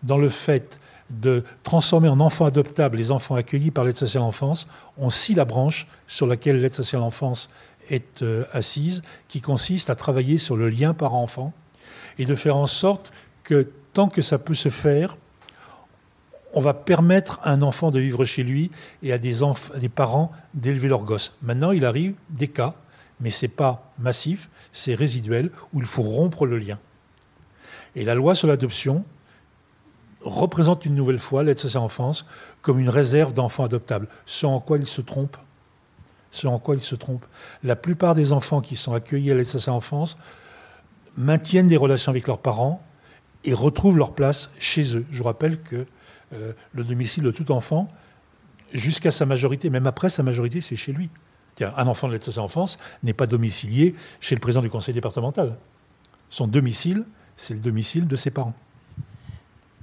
dans 0.03 0.19
le 0.19 0.29
fait 0.29 0.81
de 1.11 1.45
transformer 1.63 2.09
en 2.09 2.21
enfants 2.21 2.45
adoptables 2.45 2.97
les 2.97 3.11
enfants 3.11 3.35
accueillis 3.35 3.71
par 3.71 3.85
l'aide 3.85 3.97
sociale 3.97 4.23
à 4.23 4.27
l'enfance, 4.27 4.69
on 4.99 5.11
scie 5.11 5.35
la 5.35 5.45
branche 5.45 5.87
sur 6.07 6.27
laquelle 6.27 6.61
l'aide 6.61 6.75
sociale 6.75 7.01
à 7.03 7.05
l'enfance 7.05 7.49
est 7.89 8.23
euh, 8.23 8.45
assise, 8.53 9.03
qui 9.29 9.41
consiste 9.41 9.89
à 9.89 9.95
travailler 9.95 10.39
sur 10.39 10.57
le 10.57 10.69
lien 10.69 10.93
parent-enfant 10.93 11.53
et 12.19 12.27
de 12.27 12.35
faire 12.35 12.57
en 12.57 12.67
sorte 12.67 13.13
que 13.43 13.71
tant 13.95 14.09
que 14.09 14.21
ça 14.21 14.39
peut 14.39 14.55
se 14.55 14.69
faire, 14.69 15.17
on 16.53 16.61
va 16.61 16.75
permettre 16.75 17.41
à 17.43 17.53
un 17.53 17.63
enfant 17.63 17.91
de 17.91 18.01
vivre 18.01 18.25
chez 18.25 18.43
lui 18.43 18.71
et 19.03 19.13
à 19.13 19.19
des, 19.19 19.43
à 19.43 19.79
des 19.81 19.89
parents 19.89 20.33
d'élever 20.55 20.89
leurs 20.89 21.05
gosses. 21.05 21.37
Maintenant, 21.43 21.73
il 21.73 21.85
arrive 21.85 22.15
des 22.31 22.49
cas 22.49 22.75
mais 23.21 23.31
ce 23.31 23.45
n'est 23.45 23.53
pas 23.53 23.93
massif, 23.99 24.49
c'est 24.73 24.95
résiduel, 24.95 25.51
où 25.73 25.81
il 25.81 25.87
faut 25.87 26.03
rompre 26.03 26.47
le 26.47 26.59
lien. 26.59 26.79
Et 27.97 28.05
la 28.05 28.15
loi 28.15 28.35
sur 28.35 28.49
l'adoption 28.49 29.05
représente 30.23 30.85
une 30.85 30.95
nouvelle 30.95 31.19
fois 31.19 31.43
l'aide 31.43 31.59
sociale 31.59 31.83
à 31.83 31.85
l'enfance 31.85 32.27
comme 32.61 32.79
une 32.79 32.89
réserve 32.89 33.33
d'enfants 33.33 33.65
adoptables, 33.65 34.09
ce 34.27 34.47
en 34.47 34.61
quoi 34.61 34.79
il 34.79 34.87
se 34.87 35.01
trompe. 35.01 35.37
Ce 36.31 36.47
en 36.47 36.59
quoi 36.59 36.75
il 36.75 36.83
se 36.83 36.95
trompe. 36.95 37.25
La 37.63 37.75
plupart 37.75 38.15
des 38.15 38.33
enfants 38.33 38.61
qui 38.61 38.77
sont 38.77 38.93
accueillis 38.93 39.31
à 39.31 39.35
l'aide 39.35 39.47
sociale 39.47 39.73
à 39.73 39.77
l'enfance 39.77 40.19
maintiennent 41.17 41.69
des 41.69 41.77
relations 41.77 42.11
avec 42.11 42.27
leurs 42.27 42.39
parents 42.39 42.83
et 43.45 43.55
retrouvent 43.55 43.97
leur 43.97 44.13
place 44.13 44.51
chez 44.59 44.97
eux. 44.97 45.07
Je 45.11 45.23
rappelle 45.23 45.61
que 45.63 45.87
euh, 46.35 46.53
le 46.75 46.85
domicile 46.85 47.25
de 47.25 47.31
tout 47.31 47.51
enfant, 47.51 47.91
jusqu'à 48.75 49.11
sa 49.11 49.25
majorité, 49.25 49.71
même 49.71 49.87
après 49.87 50.11
sa 50.11 50.23
majorité, 50.23 50.61
c'est 50.61 50.77
chez 50.77 50.93
lui. 50.93 51.09
Un 51.65 51.87
enfant 51.87 52.09
de 52.09 52.13
l'aide 52.13 52.25
sociale 52.25 52.45
enfance 52.45 52.79
n'est 53.03 53.13
pas 53.13 53.27
domicilié 53.27 53.95
chez 54.21 54.35
le 54.35 54.41
président 54.41 54.63
du 54.63 54.71
conseil 54.71 54.95
départemental. 54.95 55.57
Son 56.31 56.47
domicile, 56.47 57.05
c'est 57.37 57.55
le 57.55 57.61
domicile 57.61 58.07
de 58.07 58.17
ses 58.17 58.31
parents. 58.31 58.55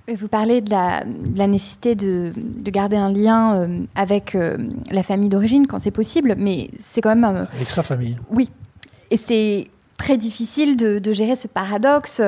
Vous 0.08 0.28
parlez 0.28 0.62
de 0.62 0.70
la, 0.70 1.04
nécessité 1.48 1.96
de, 1.96 2.32
garder 2.66 2.96
un 2.96 3.12
lien 3.12 3.56
euh, 3.56 3.80
avec 3.96 4.36
euh, 4.36 4.56
la 4.92 5.02
famille 5.02 5.30
d'origine 5.30 5.66
quand 5.66 5.80
c'est 5.80 5.90
possible, 5.90 6.36
mais 6.38 6.70
c'est 6.78 7.02
quand 7.02 7.16
même... 7.16 7.26
avec 7.26 7.68
sa 7.68 7.82
famille. 7.82 8.18
Oui. 8.30 8.52
Et 9.10 9.18
c'est 9.18 9.68
très 9.98 10.18
difficile 10.18 10.76
de, 10.78 11.14
gérer 11.14 11.36
ce 11.36 11.48
paradoxe 11.48 12.22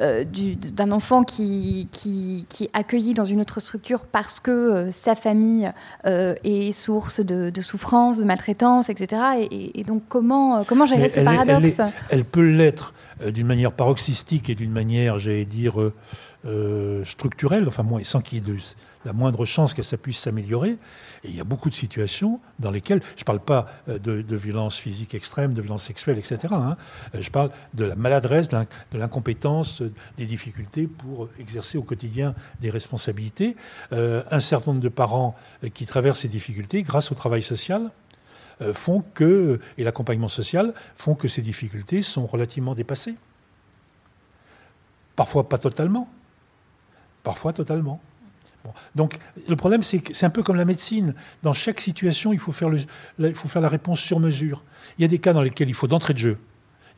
euh, 0.00 0.24
d'un 0.72 0.92
enfant 0.92 1.24
qui, 1.24 1.88
qui, 1.90 2.46
est 2.60 2.70
accueilli 2.76 3.14
dans 3.14 3.24
une 3.24 3.40
autre 3.40 3.60
structure 3.60 4.04
parce 4.04 4.40
que 4.40 4.50
euh, 4.50 4.92
sa 4.92 5.14
famille 5.14 5.70
euh, 6.06 6.34
est 6.44 6.72
source 6.72 7.20
de, 7.20 7.60
souffrance, 7.60 8.18
de 8.18 8.24
maltraitance, 8.24 8.90
etc. 8.90 9.22
Et, 9.50 9.84
donc 9.84 10.02
comment, 10.08 10.64
comment 10.64 10.86
gérer 10.86 11.08
ce 11.08 11.20
paradoxe 11.20 11.80
elle, 12.10 12.24
peut 12.24 12.42
l'être 12.42 12.92
d'une 13.26 13.46
manière 13.46 13.72
paroxystique 13.72 14.50
et 14.50 14.54
d'une 14.54 14.72
manière, 14.72 15.18
j'allais 15.18 15.44
dire, 15.44 15.74
structurelle, 17.04 17.64
enfin, 17.66 17.84
sans 18.02 18.20
qu'il 18.20 18.38
y 18.38 18.40
ait 18.40 18.52
de 18.54 18.58
la 19.06 19.12
moindre 19.12 19.44
chance 19.44 19.72
que 19.72 19.82
ça 19.82 19.96
puisse 19.96 20.18
s'améliorer. 20.18 20.70
Et 21.22 21.28
il 21.28 21.36
y 21.36 21.40
a 21.40 21.44
beaucoup 21.44 21.70
de 21.70 21.74
situations 21.74 22.40
dans 22.58 22.72
lesquelles, 22.72 23.00
je 23.14 23.22
ne 23.22 23.24
parle 23.24 23.40
pas 23.40 23.68
euh, 23.88 23.98
de, 23.98 24.20
de 24.20 24.36
violence 24.36 24.76
physique 24.76 25.14
extrême, 25.14 25.54
de 25.54 25.62
violence 25.62 25.84
sexuelle, 25.84 26.18
etc. 26.18 26.38
Hein. 26.50 26.76
Euh, 27.14 27.22
je 27.22 27.30
parle 27.30 27.50
de 27.72 27.84
la 27.84 27.94
maladresse, 27.94 28.48
de 28.48 28.98
l'incompétence, 28.98 29.80
euh, 29.80 29.92
des 30.16 30.26
difficultés 30.26 30.88
pour 30.88 31.28
exercer 31.38 31.78
au 31.78 31.82
quotidien 31.82 32.34
des 32.60 32.70
responsabilités. 32.70 33.56
un 33.92 34.40
certain 34.40 34.72
nombre 34.72 34.82
de 34.82 34.88
parents 34.88 35.36
qui 35.72 35.86
traversent 35.86 36.20
ces 36.20 36.28
difficultés 36.28 36.82
grâce 36.82 37.12
au 37.12 37.14
travail 37.14 37.42
social 37.42 37.90
font 38.72 39.04
que, 39.14 39.60
et 39.78 39.84
l'accompagnement 39.84 40.28
social, 40.28 40.74
font 40.96 41.14
que 41.14 41.28
ces 41.28 41.42
difficultés 41.42 42.02
sont 42.02 42.26
relativement 42.26 42.74
dépassées. 42.74 43.14
Parfois 45.14 45.48
pas 45.48 45.58
totalement. 45.58 46.08
Parfois 47.22 47.52
totalement. 47.52 48.00
Donc 48.94 49.18
le 49.48 49.56
problème, 49.56 49.82
c'est 49.82 49.98
que 49.98 50.14
c'est 50.14 50.26
un 50.26 50.30
peu 50.30 50.42
comme 50.42 50.56
la 50.56 50.64
médecine. 50.64 51.14
Dans 51.42 51.52
chaque 51.52 51.80
situation, 51.80 52.32
il 52.32 52.38
faut, 52.38 52.52
faire 52.52 52.70
la 53.18 53.68
réponse 53.68 54.00
sur 54.00 54.20
mesure. 54.20 54.62
Il 54.98 55.02
y 55.02 55.04
a 55.04 55.08
des 55.08 55.18
cas 55.18 55.32
dans 55.32 55.42
lesquels 55.42 55.68
il 55.68 55.74
faut 55.74 55.86
d'entrée 55.86 56.14
de 56.14 56.18
jeu, 56.18 56.38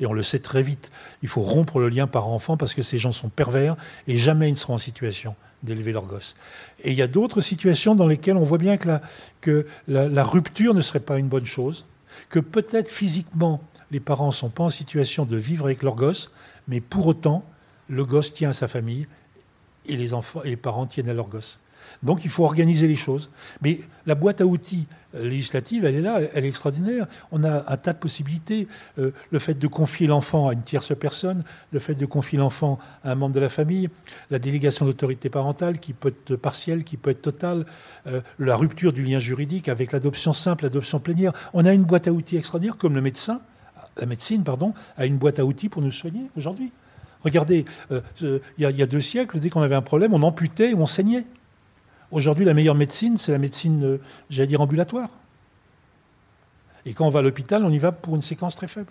et 0.00 0.06
on 0.06 0.12
le 0.12 0.22
sait 0.22 0.38
très 0.38 0.62
vite, 0.62 0.90
il 1.22 1.28
faut 1.28 1.42
rompre 1.42 1.78
le 1.78 1.88
lien 1.88 2.06
parent-enfant 2.06 2.56
parce 2.56 2.74
que 2.74 2.82
ces 2.82 2.98
gens 2.98 3.12
sont 3.12 3.28
pervers 3.28 3.76
et 4.06 4.16
jamais 4.16 4.48
ils 4.48 4.52
ne 4.52 4.56
seront 4.56 4.74
en 4.74 4.78
situation 4.78 5.34
d'élever 5.62 5.92
leur 5.92 6.06
gosse. 6.06 6.36
Et 6.84 6.92
il 6.92 6.96
y 6.96 7.02
a 7.02 7.08
d'autres 7.08 7.40
situations 7.40 7.94
dans 7.94 8.06
lesquelles 8.06 8.36
on 8.36 8.44
voit 8.44 8.58
bien 8.58 8.76
que 9.40 9.66
la, 9.88 10.24
rupture 10.24 10.74
ne 10.74 10.80
serait 10.80 11.00
pas 11.00 11.18
une 11.18 11.28
bonne 11.28 11.46
chose, 11.46 11.84
que 12.28 12.38
peut-être 12.38 12.90
physiquement 12.90 13.60
les 13.90 14.00
parents 14.00 14.28
ne 14.28 14.32
sont 14.32 14.50
pas 14.50 14.64
en 14.64 14.70
situation 14.70 15.24
de 15.24 15.36
vivre 15.36 15.64
avec 15.64 15.82
leur 15.82 15.94
gosse, 15.94 16.30
mais 16.68 16.80
pour 16.80 17.06
autant, 17.06 17.44
le 17.88 18.04
gosse 18.04 18.34
tient 18.34 18.50
à 18.50 18.52
sa 18.52 18.68
famille 18.68 19.08
et 19.88 19.96
les 19.96 20.14
enfants 20.14 20.42
parents 20.62 20.86
tiennent 20.86 21.08
à 21.08 21.14
leur 21.14 21.28
gosse. 21.28 21.58
Donc 22.02 22.24
il 22.24 22.30
faut 22.30 22.44
organiser 22.44 22.86
les 22.86 22.96
choses. 22.96 23.30
Mais 23.62 23.78
la 24.06 24.14
boîte 24.14 24.40
à 24.40 24.46
outils 24.46 24.86
euh, 25.14 25.22
législative, 25.22 25.84
elle 25.84 25.94
est 25.94 26.00
là, 26.00 26.20
elle 26.34 26.44
est 26.44 26.48
extraordinaire. 26.48 27.06
On 27.32 27.44
a 27.44 27.64
un 27.70 27.76
tas 27.76 27.92
de 27.92 27.98
possibilités. 27.98 28.68
Euh, 28.98 29.12
le 29.30 29.38
fait 29.38 29.54
de 29.54 29.66
confier 29.66 30.06
l'enfant 30.06 30.48
à 30.48 30.52
une 30.52 30.62
tierce 30.62 30.96
personne, 30.96 31.44
le 31.72 31.78
fait 31.78 31.94
de 31.94 32.06
confier 32.06 32.38
l'enfant 32.38 32.78
à 33.04 33.12
un 33.12 33.14
membre 33.14 33.34
de 33.34 33.40
la 33.40 33.48
famille, 33.48 33.88
la 34.30 34.38
délégation 34.38 34.84
d'autorité 34.86 35.30
parentale 35.30 35.78
qui 35.78 35.92
peut 35.92 36.08
être 36.08 36.36
partielle, 36.36 36.84
qui 36.84 36.96
peut 36.96 37.10
être 37.10 37.22
totale, 37.22 37.66
euh, 38.06 38.20
la 38.38 38.56
rupture 38.56 38.92
du 38.92 39.02
lien 39.02 39.18
juridique 39.18 39.68
avec 39.68 39.92
l'adoption 39.92 40.32
simple, 40.32 40.64
l'adoption 40.64 41.00
plénière. 41.00 41.32
On 41.54 41.64
a 41.64 41.72
une 41.72 41.84
boîte 41.84 42.08
à 42.08 42.12
outils 42.12 42.36
extraordinaire, 42.36 42.76
comme 42.76 42.94
le 42.94 43.02
médecin, 43.02 43.40
la 43.96 44.06
médecine, 44.06 44.44
pardon, 44.44 44.74
a 44.96 45.06
une 45.06 45.18
boîte 45.18 45.40
à 45.40 45.44
outils 45.44 45.68
pour 45.68 45.82
nous 45.82 45.90
soigner 45.90 46.30
aujourd'hui. 46.36 46.70
Regardez, 47.24 47.64
euh, 47.90 48.00
il 48.22 48.40
y, 48.58 48.82
a 48.82 48.86
deux 48.86 49.00
siècles, 49.00 49.40
dès 49.40 49.50
qu'on 49.50 49.62
avait 49.62 49.74
un 49.74 49.82
problème, 49.82 50.14
on 50.14 50.22
amputait 50.22 50.72
ou 50.72 50.82
on 50.82 50.86
saignait. 50.86 51.24
Aujourd'hui, 52.10 52.44
la 52.44 52.54
meilleure 52.54 52.74
médecine, 52.74 53.16
c'est 53.16 53.32
la 53.32 53.38
médecine, 53.38 53.84
euh, 53.84 54.00
j'allais 54.30 54.46
dire, 54.46 54.60
ambulatoire. 54.60 55.10
Et 56.86 56.94
quand 56.94 57.06
on 57.06 57.10
va 57.10 57.18
à 57.18 57.22
l'hôpital, 57.22 57.64
on 57.64 57.70
y 57.70 57.78
va 57.78 57.92
pour 57.92 58.14
une 58.14 58.22
séquence 58.22 58.54
très 58.54 58.68
faible. 58.68 58.90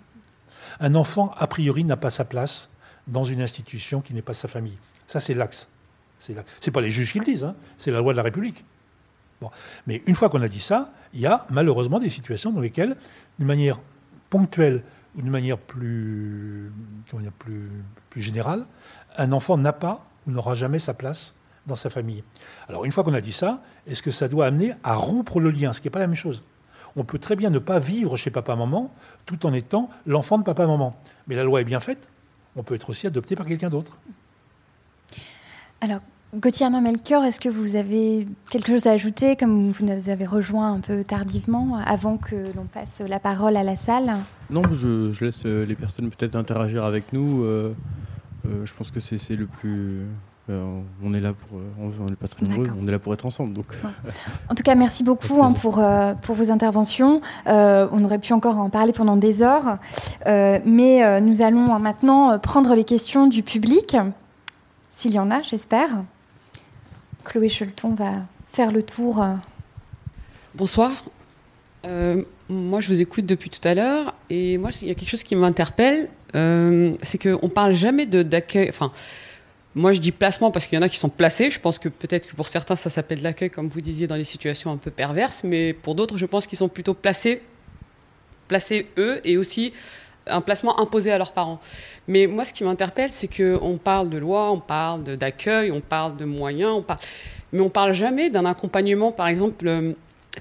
Un 0.80 0.94
enfant, 0.96 1.34
a 1.38 1.48
priori, 1.48 1.84
n'a 1.84 1.98
pas 1.98 2.10
sa 2.10 2.26
place 2.26 2.70
dans 3.08 3.24
une 3.24 3.42
institution 3.42 4.02
qui 4.02 4.14
n'est 4.14 4.22
pas 4.22 4.34
sa 4.34 4.48
famille. 4.48 4.78
Ça, 5.06 5.20
c'est 5.20 5.34
l'axe. 5.34 5.70
Ce 6.20 6.34
n'est 6.34 6.72
pas 6.74 6.82
les 6.82 6.92
juges 6.92 7.14
qui 7.14 7.20
le 7.20 7.26
disent, 7.26 7.44
hein. 7.44 7.56
c'est 7.78 7.92
la 7.92 8.00
loi 8.00 8.12
de 8.12 8.18
la 8.18 8.24
République. 8.24 8.66
Mais 9.86 10.02
une 10.08 10.16
fois 10.16 10.30
qu'on 10.30 10.42
a 10.42 10.48
dit 10.48 10.60
ça, 10.60 10.92
il 11.14 11.22
y 11.22 11.28
a 11.28 11.46
malheureusement 11.50 12.00
des 12.00 12.10
situations 12.10 12.52
dans 12.52 12.60
lesquelles, 12.60 12.96
d'une 13.38 13.48
manière 13.48 13.80
ponctuelle, 14.30 14.84
d'une 15.18 15.30
manière 15.30 15.58
plus 15.58 16.72
générale, 18.16 18.66
un 19.18 19.32
enfant 19.32 19.58
n'a 19.58 19.74
pas 19.74 20.06
ou 20.26 20.32
n'aura 20.32 20.56
jamais 20.56 20.80
sa 20.80 20.94
place 20.94 21.34
dans 21.66 21.76
sa 21.76 21.90
famille. 21.90 22.24
Alors 22.70 22.86
une 22.86 22.92
fois 22.92 23.04
qu'on 23.04 23.14
a 23.14 23.22
dit 23.22 23.34
ça, 23.34 23.62
est-ce 23.88 24.02
que 24.02 24.12
ça 24.12 24.28
doit 24.28 24.46
amener 24.46 24.74
à 24.84 24.96
rompre 24.96 25.40
le 25.40 25.50
lien, 25.50 25.74
ce 25.74 25.82
qui 25.82 25.88
n'est 25.88 25.92
pas 25.92 26.00
la 26.00 26.08
même 26.08 26.16
chose? 26.16 26.44
On 26.96 27.04
peut 27.04 27.20
très 27.20 27.36
bien 27.36 27.50
ne 27.50 27.60
pas 27.60 27.80
vivre 27.80 28.16
chez 28.16 28.32
papa-maman 28.32 28.94
tout 29.26 29.46
en 29.46 29.54
étant 29.54 29.90
l'enfant 30.06 30.38
de 30.38 30.44
papa-maman. 30.44 30.96
Mais 31.28 31.36
la 31.36 31.44
loi 31.44 31.62
est 31.62 31.66
bien 31.66 31.80
faite, 31.80 32.10
on 32.56 32.64
peut 32.64 32.76
être 32.76 32.90
aussi 32.90 33.06
adopté 33.06 33.36
par 33.36 33.46
quelqu'un 33.46 33.70
d'autre. 33.70 33.98
Alors, 35.82 36.02
Gauthier 36.36 36.66
Arnaud 36.66 36.82
Melchior, 36.82 37.24
est-ce 37.24 37.40
que 37.40 37.48
vous 37.48 37.78
avez 37.78 38.28
quelque 38.50 38.68
chose 38.68 38.86
à 38.86 38.92
ajouter, 38.92 39.38
comme 39.38 39.72
vous 39.72 39.86
nous 39.86 40.10
avez 40.10 40.26
rejoint 40.26 40.74
un 40.74 40.80
peu 40.82 41.06
tardivement, 41.06 41.80
avant 41.86 42.18
que 42.18 42.36
l'on 42.54 42.66
passe 42.66 43.00
la 43.08 43.18
parole 43.18 43.56
à 43.56 43.64
la 43.64 43.78
salle? 43.78 44.12
Non, 44.50 44.62
je, 44.74 45.24
laisse 45.24 45.44
euh, 45.46 45.66
les 45.66 45.76
personnes 45.76 46.10
peut-être 46.10 46.36
interagir 46.36 46.84
avec 46.84 47.14
nous. 47.14 47.44
Euh, 47.44 47.74
euh, 48.46 48.66
je 48.66 48.74
pense 48.74 48.92
que 48.92 49.00
c'est 49.00 49.38
le 49.38 49.48
plus... 49.48 50.06
on 50.50 51.14
est 51.14 51.22
là 51.22 51.32
pour, 51.32 51.60
on 51.80 52.10
n'est 52.10 52.18
pas 52.18 52.28
très 52.28 52.46
nombreux, 52.46 52.68
on 52.78 52.86
est 52.86 52.92
là 52.92 53.00
pour 53.00 53.14
être 53.14 53.26
ensemble. 53.26 53.54
Donc. 53.54 53.68
En 54.50 54.56
tout 54.56 54.64
cas, 54.64 54.76
merci 54.76 55.06
beaucoup 55.06 55.42
hein, 55.42 55.54
pour, 55.54 55.82
pour 56.24 56.36
vos 56.36 56.52
interventions. 56.52 57.22
on 57.46 58.04
aurait 58.04 58.20
pu 58.20 58.34
encore 58.34 58.58
en 58.58 58.70
parler 58.70 58.92
pendant 58.92 59.16
des 59.16 59.42
heures, 59.44 59.78
mais 60.26 61.22
nous 61.22 61.42
allons 61.42 61.80
maintenant 61.80 62.38
prendre 62.38 62.76
les 62.76 62.84
questions 62.84 63.28
du 63.28 63.44
public, 63.44 63.96
s'il 64.90 65.14
y 65.14 65.20
en 65.20 65.32
a, 65.32 65.42
j'espère. 65.42 66.04
Chloé 67.28 67.50
Chelton 67.50 67.94
va 67.94 68.26
faire 68.54 68.72
le 68.72 68.82
tour. 68.82 69.24
Bonsoir. 70.56 70.92
Euh, 71.86 72.24
moi, 72.50 72.80
je 72.80 72.88
vous 72.88 73.02
écoute 73.02 73.26
depuis 73.26 73.50
tout 73.50 73.66
à 73.68 73.74
l'heure 73.74 74.16
et 74.30 74.58
moi, 74.58 74.70
il 74.82 74.88
y 74.88 74.92
a 74.92 74.96
quelque 74.96 75.10
chose 75.10 75.24
qui 75.24 75.36
m'interpelle, 75.36 76.10
euh, 76.36 76.96
c'est 77.02 77.22
qu'on 77.22 77.50
parle 77.50 77.74
jamais 77.74 78.06
d'accueil. 78.06 78.70
Enfin, 78.70 78.92
moi, 79.76 79.92
je 79.92 80.00
dis 80.00 80.12
placement 80.12 80.52
parce 80.52 80.66
qu'il 80.66 80.78
y 80.78 80.80
en 80.80 80.82
a 80.82 80.90
qui 80.90 80.98
sont 80.98 81.10
placés. 81.10 81.52
Je 81.52 81.60
pense 81.60 81.80
que 81.80 81.90
peut-être 81.90 82.28
que 82.28 82.36
pour 82.36 82.48
certains, 82.48 82.78
ça 82.78 82.90
s'appelle 82.90 83.22
l'accueil, 83.22 83.50
comme 83.50 83.68
vous 83.68 83.82
disiez, 83.82 84.08
dans 84.08 84.16
les 84.16 84.24
situations 84.24 84.72
un 84.72 84.78
peu 84.78 84.90
perverses, 84.90 85.44
mais 85.44 85.74
pour 85.74 85.96
d'autres, 85.96 86.18
je 86.18 86.26
pense 86.26 86.48
qu'ils 86.48 86.58
sont 86.58 86.70
plutôt 86.70 86.94
placés, 86.94 87.42
placés 88.48 88.88
eux, 88.98 89.20
et 89.26 89.38
aussi 89.38 89.74
un 90.30 90.42
placement 90.42 90.80
imposé 90.80 91.12
à 91.12 91.18
leurs 91.18 91.32
parents. 91.32 91.60
Mais 92.08 92.28
moi, 92.28 92.46
ce 92.46 92.54
qui 92.54 92.64
m'interpelle, 92.64 93.12
c'est 93.12 93.28
qu'on 93.28 93.78
parle 93.78 94.10
de 94.10 94.18
loi, 94.18 94.52
on 94.52 94.60
parle 94.60 95.04
d'accueil, 95.04 95.72
on 95.72 95.82
parle 95.82 96.18
de 96.18 96.26
moyens, 96.26 96.74
on 96.76 96.82
parle... 96.82 97.00
mais 97.52 97.62
on 97.62 97.70
parle 97.70 97.94
jamais 97.94 98.30
d'un 98.30 98.46
accompagnement, 98.46 99.12
par 99.12 99.28
exemple, 99.28 99.68
euh, 99.68 99.94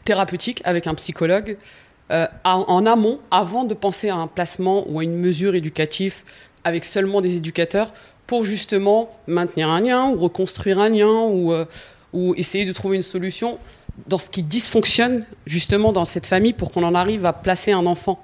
thérapeutique 0.05 0.61
avec 0.65 0.87
un 0.87 0.95
psychologue 0.95 1.57
euh, 2.13 2.27
en, 2.45 2.87
amont, 2.87 3.19
avant 3.31 3.65
de 3.65 3.75
penser 3.75 4.11
à 4.11 4.17
un 4.17 4.29
placement 4.29 4.85
ou 4.89 5.01
à 5.01 5.05
une 5.05 5.17
mesure 5.17 5.55
éducative 5.55 6.23
avec 6.63 6.85
seulement 6.85 7.21
des 7.21 7.37
éducateurs 7.37 7.89
pour 8.27 8.45
justement 8.45 9.11
maintenir 9.27 9.69
un 9.71 9.81
lien 9.81 10.09
ou 10.11 10.17
reconstruire 10.17 10.79
un 10.79 10.89
lien 10.89 11.23
ou, 11.23 11.53
euh, 11.53 11.65
ou 12.13 12.35
essayer 12.37 12.65
de 12.65 12.73
trouver 12.73 12.97
une 12.97 13.03
solution 13.03 13.59
dans 14.07 14.19
ce 14.19 14.31
qui 14.31 14.43
dysfonctionne 14.43 15.25
justement 15.47 15.93
dans 15.93 16.05
cette 16.05 16.27
famille 16.27 16.53
pour 16.53 16.71
qu'on 16.71 16.85
en 16.85 16.95
arrive 16.95 17.27
à 17.27 17.33
placer 17.33 17.73
un 17.73 17.87
enfant 17.87 18.23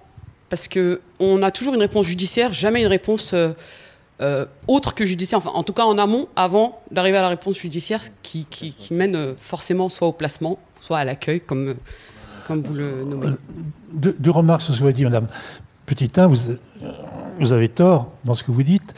parce 0.52 0.68
qu'on 0.68 1.42
a 1.42 1.50
toujours 1.50 1.72
une 1.72 1.80
réponse 1.80 2.04
judiciaire, 2.04 2.52
jamais 2.52 2.82
une 2.82 2.86
réponse 2.86 3.32
euh, 3.32 3.52
euh, 4.20 4.44
autre 4.68 4.94
que 4.94 5.06
judiciaire, 5.06 5.38
enfin, 5.38 5.52
en 5.54 5.62
tout 5.62 5.72
cas 5.72 5.84
en 5.84 5.96
amont, 5.96 6.28
avant 6.36 6.82
d'arriver 6.90 7.16
à 7.16 7.22
la 7.22 7.28
réponse 7.28 7.56
judiciaire 7.58 8.02
qui, 8.22 8.46
mène 8.90 9.16
euh, 9.16 9.32
forcément 9.38 9.88
soit 9.88 10.08
au 10.08 10.12
placement, 10.12 10.58
soit 10.82 10.98
à 10.98 11.06
l'accueil, 11.06 11.40
comme, 11.40 11.76
comme 12.46 12.60
vous 12.60 12.74
le 12.74 13.02
nommez. 13.02 13.28
Deux, 13.94 14.30
remarques 14.30 14.60
sur 14.60 14.74
ce 14.74 14.80
que 14.80 14.82
vous 14.82 14.88
avez 14.88 14.92
dit, 14.92 15.04
Madame. 15.04 15.26
Petit 15.86 16.10
1, 16.14 16.26
vous, 16.26 16.36
vous 17.40 17.52
avez 17.54 17.70
tort 17.70 18.12
dans 18.24 18.34
ce 18.34 18.44
que 18.44 18.50
vous 18.50 18.62
dites 18.62 18.94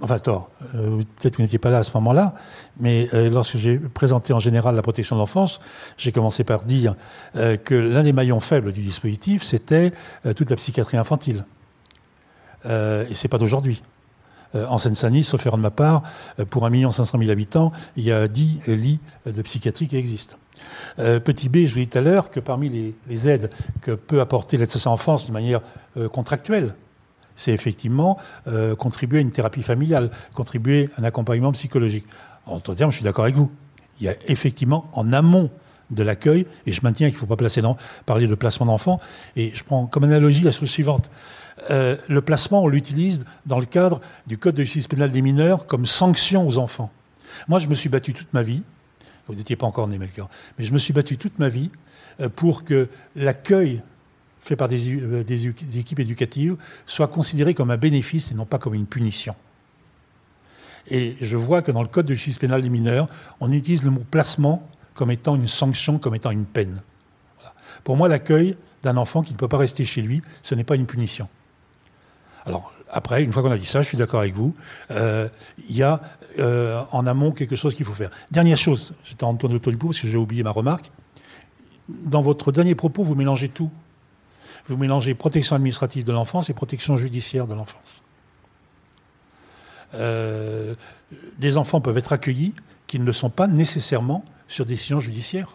enfin 0.00 0.18
tort, 0.18 0.50
euh, 0.74 1.00
peut-être 1.18 1.32
que 1.32 1.36
vous 1.36 1.42
n'étiez 1.42 1.58
pas 1.58 1.70
là 1.70 1.78
à 1.78 1.82
ce 1.82 1.90
moment-là, 1.94 2.34
mais 2.78 3.08
euh, 3.14 3.30
lorsque 3.30 3.56
j'ai 3.56 3.78
présenté 3.78 4.32
en 4.32 4.38
général 4.38 4.74
la 4.74 4.82
protection 4.82 5.16
de 5.16 5.20
l'enfance, 5.20 5.60
j'ai 5.96 6.12
commencé 6.12 6.44
par 6.44 6.64
dire 6.64 6.94
euh, 7.36 7.56
que 7.56 7.74
l'un 7.74 8.02
des 8.02 8.12
maillons 8.12 8.40
faibles 8.40 8.72
du 8.72 8.82
dispositif, 8.82 9.42
c'était 9.42 9.92
toute 10.36 10.50
la 10.50 10.56
psychiatrie 10.56 10.96
infantile. 10.96 11.44
et 12.64 13.14
c'est 13.14 13.28
pas 13.28 13.38
d'aujourd'hui. 13.38 13.82
en 14.54 14.78
Seine-Saint-Denis, 14.78 15.24
sauf 15.24 15.46
erreur 15.46 15.56
de 15.56 15.62
ma 15.62 15.70
part, 15.70 16.02
pour 16.50 16.66
1 16.66 16.90
500 16.90 17.18
000 17.18 17.30
habitants, 17.30 17.72
il 17.96 18.04
y 18.04 18.12
a 18.12 18.28
10 18.28 18.62
lits 18.68 19.00
de 19.26 19.42
psychiatrie 19.42 19.88
qui 19.88 19.96
existent. 19.96 20.36
petit 20.96 21.48
B, 21.48 21.66
je 21.66 21.74
vous 21.74 21.80
dis 21.80 21.88
tout 21.88 21.98
à 21.98 22.00
l'heure 22.00 22.30
que 22.30 22.40
parmi 22.40 22.94
les, 23.08 23.28
aides 23.28 23.50
que 23.80 23.92
peut 23.92 24.20
apporter 24.20 24.56
l'aide 24.56 24.70
sociale 24.70 24.90
en 24.90 24.94
enfance 24.94 25.26
de 25.26 25.32
manière 25.32 25.60
contractuelle, 26.12 26.74
c'est 27.40 27.52
effectivement 27.52 28.18
euh, 28.48 28.76
contribuer 28.76 29.18
à 29.18 29.22
une 29.22 29.30
thérapie 29.30 29.62
familiale, 29.62 30.10
contribuer 30.34 30.90
à 30.96 31.00
un 31.00 31.04
accompagnement 31.04 31.52
psychologique. 31.52 32.04
En 32.44 32.56
d'autres 32.56 32.74
termes, 32.74 32.90
je 32.90 32.96
suis 32.96 33.04
d'accord 33.04 33.24
avec 33.24 33.34
vous. 33.34 33.50
Il 33.98 34.04
y 34.04 34.08
a 34.10 34.14
effectivement, 34.26 34.90
en 34.92 35.10
amont 35.14 35.50
de 35.90 36.02
l'accueil, 36.02 36.46
et 36.66 36.72
je 36.72 36.80
maintiens 36.82 37.08
qu'il 37.08 37.16
ne 37.16 37.20
faut 37.20 37.26
pas 37.26 37.36
parler 38.04 38.26
de 38.26 38.34
placement 38.34 38.66
d'enfants, 38.66 39.00
et 39.36 39.52
je 39.54 39.64
prends 39.64 39.86
comme 39.86 40.04
analogie 40.04 40.42
la 40.42 40.50
chose 40.50 40.68
suivante. 40.68 41.10
Euh, 41.70 41.96
le 42.08 42.20
placement, 42.20 42.62
on 42.62 42.68
l'utilise 42.68 43.24
dans 43.46 43.58
le 43.58 43.64
cadre 43.64 44.02
du 44.26 44.36
Code 44.36 44.54
de 44.54 44.62
justice 44.62 44.86
pénale 44.86 45.10
des 45.10 45.22
mineurs 45.22 45.66
comme 45.66 45.86
sanction 45.86 46.46
aux 46.46 46.58
enfants. 46.58 46.90
Moi, 47.48 47.58
je 47.58 47.68
me 47.68 47.74
suis 47.74 47.88
battu 47.88 48.12
toute 48.12 48.32
ma 48.34 48.42
vie, 48.42 48.62
vous 49.28 49.34
n'étiez 49.34 49.56
pas 49.56 49.66
encore 49.66 49.88
né, 49.88 49.96
Melchior, 49.96 50.28
mais 50.58 50.64
je 50.64 50.72
me 50.74 50.78
suis 50.78 50.92
battu 50.92 51.16
toute 51.16 51.38
ma 51.38 51.48
vie 51.48 51.70
euh, 52.20 52.28
pour 52.28 52.64
que 52.64 52.88
l'accueil 53.16 53.82
fait 54.40 54.56
par 54.56 54.68
des, 54.68 54.96
euh, 54.96 55.22
des, 55.22 55.46
équipes 55.78 56.00
éducatives 56.00 56.56
soit 56.86 57.08
considéré 57.08 57.54
comme 57.54 57.70
un 57.70 57.76
bénéfice 57.76 58.32
et 58.32 58.34
non 58.34 58.46
pas 58.46 58.58
comme 58.58 58.74
une 58.74 58.86
punition. 58.86 59.34
Et 60.88 61.16
je 61.20 61.36
vois 61.36 61.62
que 61.62 61.70
dans 61.70 61.82
le 61.82 61.88
Code 61.88 62.06
de 62.06 62.14
justice 62.14 62.38
pénale 62.38 62.62
des 62.62 62.70
mineurs, 62.70 63.06
on 63.40 63.52
utilise 63.52 63.84
le 63.84 63.90
mot 63.90 64.02
placement 64.10 64.68
comme 64.94 65.10
étant 65.10 65.36
une 65.36 65.48
sanction, 65.48 65.98
comme 65.98 66.14
étant 66.14 66.30
une 66.30 66.46
peine. 66.46 66.82
Pour 67.84 67.96
moi, 67.96 68.08
l'accueil 68.08 68.56
d'un 68.82 68.96
enfant 68.96 69.22
qui 69.22 69.32
ne 69.32 69.38
peut 69.38 69.48
pas 69.48 69.58
rester 69.58 69.84
chez 69.84 70.02
lui, 70.02 70.22
ce 70.42 70.54
n'est 70.54 70.64
pas 70.64 70.76
une 70.76 70.86
punition. 70.86 71.28
Alors, 72.46 72.72
après, 72.88 73.22
une 73.22 73.32
fois 73.32 73.42
qu'on 73.42 73.50
a 73.50 73.58
dit 73.58 73.66
ça, 73.66 73.82
je 73.82 73.88
suis 73.88 73.98
d'accord 73.98 74.20
avec 74.20 74.34
vous, 74.34 74.54
euh, 74.90 75.28
il 75.68 75.76
y 75.76 75.82
a 75.82 76.00
euh, 76.38 76.82
en 76.90 77.06
amont 77.06 77.30
quelque 77.30 77.56
chose 77.56 77.74
qu'il 77.74 77.84
faut 77.84 77.94
faire. 77.94 78.10
Dernière 78.30 78.56
chose, 78.56 78.94
j'étais 79.04 79.24
en 79.24 79.34
tourne 79.34 79.54
autour 79.54 79.72
du 79.72 79.78
parce 79.78 80.00
que 80.00 80.08
j'ai 80.08 80.16
oublié 80.16 80.42
ma 80.42 80.50
remarque. 80.50 80.90
Dans 81.88 82.20
votre 82.20 82.52
dernier 82.52 82.74
propos, 82.74 83.02
vous 83.04 83.14
mélangez 83.14 83.48
tout. 83.48 83.70
Vous 84.66 84.76
mélangez 84.76 85.14
protection 85.14 85.56
administrative 85.56 86.04
de 86.04 86.12
l'enfance 86.12 86.50
et 86.50 86.54
protection 86.54 86.96
judiciaire 86.96 87.46
de 87.46 87.54
l'enfance. 87.54 88.02
Euh, 89.94 90.74
des 91.38 91.56
enfants 91.56 91.80
peuvent 91.80 91.98
être 91.98 92.12
accueillis 92.12 92.54
qui 92.86 92.98
ne 92.98 93.04
le 93.04 93.12
sont 93.12 93.30
pas 93.30 93.46
nécessairement 93.46 94.24
sur 94.48 94.66
décision 94.66 95.00
judiciaire. 95.00 95.48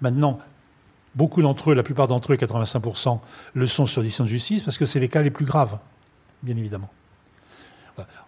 Maintenant, 0.00 0.38
beaucoup 1.14 1.42
d'entre 1.42 1.70
eux, 1.70 1.74
la 1.74 1.82
plupart 1.82 2.08
d'entre 2.08 2.32
eux, 2.32 2.36
85%, 2.36 3.20
le 3.54 3.66
sont 3.66 3.86
sur 3.86 4.02
décision 4.02 4.24
de 4.24 4.28
justice 4.30 4.62
parce 4.62 4.78
que 4.78 4.84
c'est 4.84 5.00
les 5.00 5.08
cas 5.08 5.22
les 5.22 5.30
plus 5.30 5.44
graves, 5.44 5.78
bien 6.42 6.56
évidemment. 6.56 6.90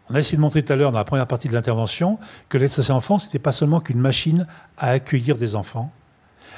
On 0.09 0.15
a 0.15 0.19
essayé 0.19 0.37
de 0.37 0.43
montrer 0.43 0.65
tout 0.65 0.73
à 0.73 0.77
l'heure, 0.77 0.91
dans 0.91 0.99
la 0.99 1.05
première 1.05 1.29
partie 1.29 1.49
de 1.49 1.53
l'intervention, 1.53 2.19
que 2.49 2.59
l'aide 2.59 2.71
sociale 2.71 2.97
enfant, 2.97 3.19
ce 3.19 3.27
n'était 3.27 3.39
pas 3.39 3.53
seulement 3.53 3.81
qu'une 3.81 4.01
machine 4.01 4.47
à 4.77 4.91
accueillir 4.91 5.37
des 5.37 5.55
enfants. 5.55 5.93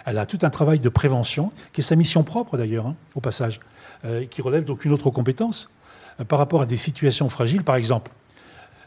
Elle 0.05 0.19
a 0.19 0.27
tout 0.27 0.39
un 0.43 0.51
travail 0.51 0.81
de 0.81 0.89
prévention, 0.89 1.53
qui 1.73 1.81
est 1.81 1.85
sa 1.85 1.97
mission 1.97 2.23
propre 2.23 2.57
d'ailleurs, 2.57 2.87
hein, 2.87 2.97
au 3.15 3.21
passage, 3.21 3.61
euh, 4.05 4.27
qui 4.27 4.43
relève 4.43 4.65
d'aucune 4.65 4.93
autre 4.93 5.11
compétence. 5.11 5.71
Euh, 6.21 6.25
par 6.25 6.39
rapport 6.39 6.63
à 6.63 6.67
des 6.67 6.77
situations 6.77 7.29
fragiles, 7.29 7.65
par 7.65 7.77
exemple, 7.77 8.11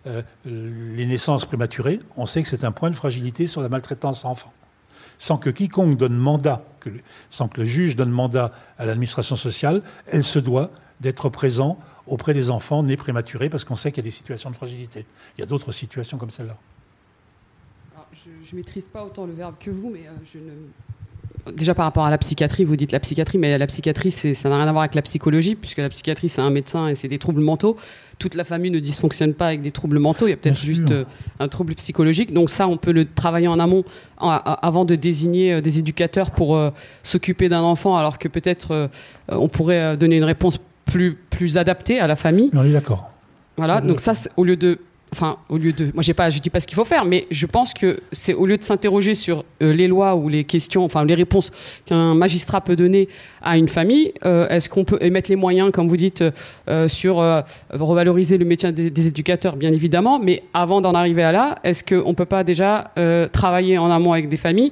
euh, 0.08 0.22
les 0.46 1.06
naissances 1.06 1.46
prématurées, 1.46 2.00
on 2.16 2.26
sait 2.26 2.44
que 2.44 2.50
c'est 2.50 2.64
un 2.64 2.72
point 2.72 2.90
de 2.90 2.96
fragilité 2.96 3.48
sur 3.48 3.62
la 3.62 3.70
maltraitance 3.70 4.26
enfant. 4.26 4.54
Sans 5.18 5.38
que 5.38 5.50
quiconque 5.50 5.98
donne 5.98 6.16
mandat, 6.16 6.64
sans 7.32 7.48
que 7.48 7.62
le 7.62 7.66
juge 7.66 7.96
donne 7.96 8.12
mandat 8.12 8.52
à 8.78 8.86
l'administration 8.86 9.36
sociale, 9.36 9.82
elle 10.08 10.24
se 10.24 10.40
doit 10.40 10.72
d'être 11.00 11.30
présent 11.30 11.80
auprès 12.08 12.34
des 12.34 12.50
enfants 12.50 12.84
nés 12.84 12.98
prématurés 12.98 13.50
parce 13.50 13.64
qu'on 13.64 13.76
sait 13.76 13.92
qu'il 13.92 14.04
y 14.04 14.06
a 14.06 14.10
des 14.10 14.12
situations 14.12 14.50
de 14.50 14.56
fragilité. 14.56 15.06
Il 15.38 15.42
y 15.42 15.44
a 15.44 15.48
d'autres 15.48 15.72
situations 15.72 16.18
comme 16.18 16.30
celle-là. 16.30 16.58
Je 18.26 18.52
ne 18.52 18.58
maîtrise 18.58 18.88
pas 18.88 19.04
autant 19.04 19.26
le 19.26 19.34
verbe 19.34 19.56
que 19.60 19.70
vous, 19.70 19.90
mais 19.90 20.08
euh, 20.08 20.12
je 20.34 20.40
ne 20.40 20.52
déjà 21.54 21.76
par 21.76 21.86
rapport 21.86 22.06
à 22.06 22.10
la 22.10 22.18
psychiatrie, 22.18 22.64
vous 22.64 22.76
dites 22.76 22.92
la 22.92 23.00
psychiatrie, 23.00 23.38
mais 23.38 23.58
la 23.58 23.68
psychiatrie, 23.68 24.12
ça 24.12 24.50
n'a 24.50 24.58
rien 24.58 24.68
à 24.68 24.72
voir 24.72 24.84
avec 24.84 24.96
la 24.96 25.02
psychologie, 25.02 25.56
puisque 25.56 25.78
la 25.78 25.90
psychiatrie, 25.90 26.30
c'est 26.30 26.42
un 26.42 26.50
médecin 26.50 26.88
et 26.88 26.96
c'est 26.96 27.08
des 27.08 27.20
troubles 27.20 27.42
mentaux. 27.42 27.78
Toute 28.18 28.36
la 28.36 28.44
famille 28.44 28.72
ne 28.72 28.80
dysfonctionne 28.80 29.34
pas 29.34 29.48
avec 29.48 29.62
des 29.62 29.72
troubles 29.72 30.00
mentaux, 30.00 30.28
il 30.28 30.30
y 30.30 30.34
a 30.34 30.38
peut-être 30.38 30.60
juste 30.60 30.92
euh, 30.92 31.04
un 31.40 31.48
trouble 31.48 31.76
psychologique. 31.76 32.34
Donc 32.34 32.50
ça, 32.50 32.68
on 32.68 32.78
peut 32.78 32.94
le 32.94 33.06
travailler 33.06 33.48
en 33.48 33.60
amont 33.60 33.84
avant 34.18 34.86
de 34.86 34.96
désigner 34.96 35.54
euh, 35.54 35.62
des 35.62 35.80
éducateurs 35.80 36.32
pour 36.32 36.56
euh, 36.56 36.70
s'occuper 37.04 37.50
d'un 37.50 37.62
enfant, 37.62 37.98
alors 37.98 38.18
que 38.18 38.28
peut-être 38.28 38.90
on 39.28 39.48
pourrait 39.48 39.98
donner 39.98 40.18
une 40.18 40.24
réponse 40.24 40.60
plus, 40.86 41.16
plus 41.30 41.58
adaptée 41.58 42.00
à 42.00 42.08
la 42.08 42.16
famille. 42.16 42.52
On 42.54 42.64
est 42.64 42.72
d'accord. 42.72 43.12
Voilà, 43.58 43.82
donc 43.82 44.00
ça, 44.00 44.14
au 44.38 44.44
lieu 44.44 44.56
de 44.56 44.80
enfin, 45.16 45.38
au 45.48 45.58
lieu 45.58 45.72
de, 45.72 45.92
moi, 45.94 46.04
j'ai 46.04 46.14
pas, 46.14 46.30
je 46.30 46.40
dis 46.40 46.50
pas 46.50 46.60
ce 46.60 46.68
qu'il 46.68 46.76
faut 46.76 46.84
faire, 46.84 47.06
mais 47.06 47.26
je 47.32 47.46
pense 47.46 47.74
que 47.74 48.00
c'est 48.12 48.34
au 48.34 48.46
lieu 48.46 48.58
de 48.58 48.64
s'interroger 48.64 49.16
sur 49.16 49.46
euh, 49.62 49.72
les 49.72 49.88
lois 49.88 50.16
ou 50.16 50.28
les 50.28 50.44
questions, 50.44 50.84
enfin, 50.84 51.06
les 51.06 51.16
réponses 51.16 51.52
qu'un 51.86 52.14
magistrat 52.16 52.60
peut 52.60 52.76
donner 52.76 53.08
à 53.42 53.58
une 53.58 53.70
famille, 53.70 54.12
euh, 54.26 54.50
est-ce 54.50 54.68
qu'on 54.68 54.84
peut 54.84 54.98
émettre 55.00 55.30
les 55.30 55.38
moyens, 55.38 55.72
comme 55.72 55.88
vous 55.88 55.96
dites, 55.96 56.24
euh, 56.68 56.88
sur 56.90 57.16
revaloriser 57.72 58.38
le 58.38 58.46
métier 58.46 58.72
des, 58.72 58.90
des, 58.90 59.08
éducateurs, 59.08 59.56
bien 59.56 59.72
évidemment, 59.72 60.20
mais 60.20 60.44
avant 60.54 60.82
d'en 60.82 60.94
arriver 60.94 61.24
à 61.24 61.32
là, 61.32 61.56
est-ce 61.64 61.84
qu'on 61.84 62.14
peut 62.14 62.26
pas 62.26 62.44
déjà 62.44 62.92
travailler 63.32 63.78
en 63.78 63.90
amont 63.90 64.12
avec 64.12 64.30
des 64.30 64.38
familles 64.38 64.72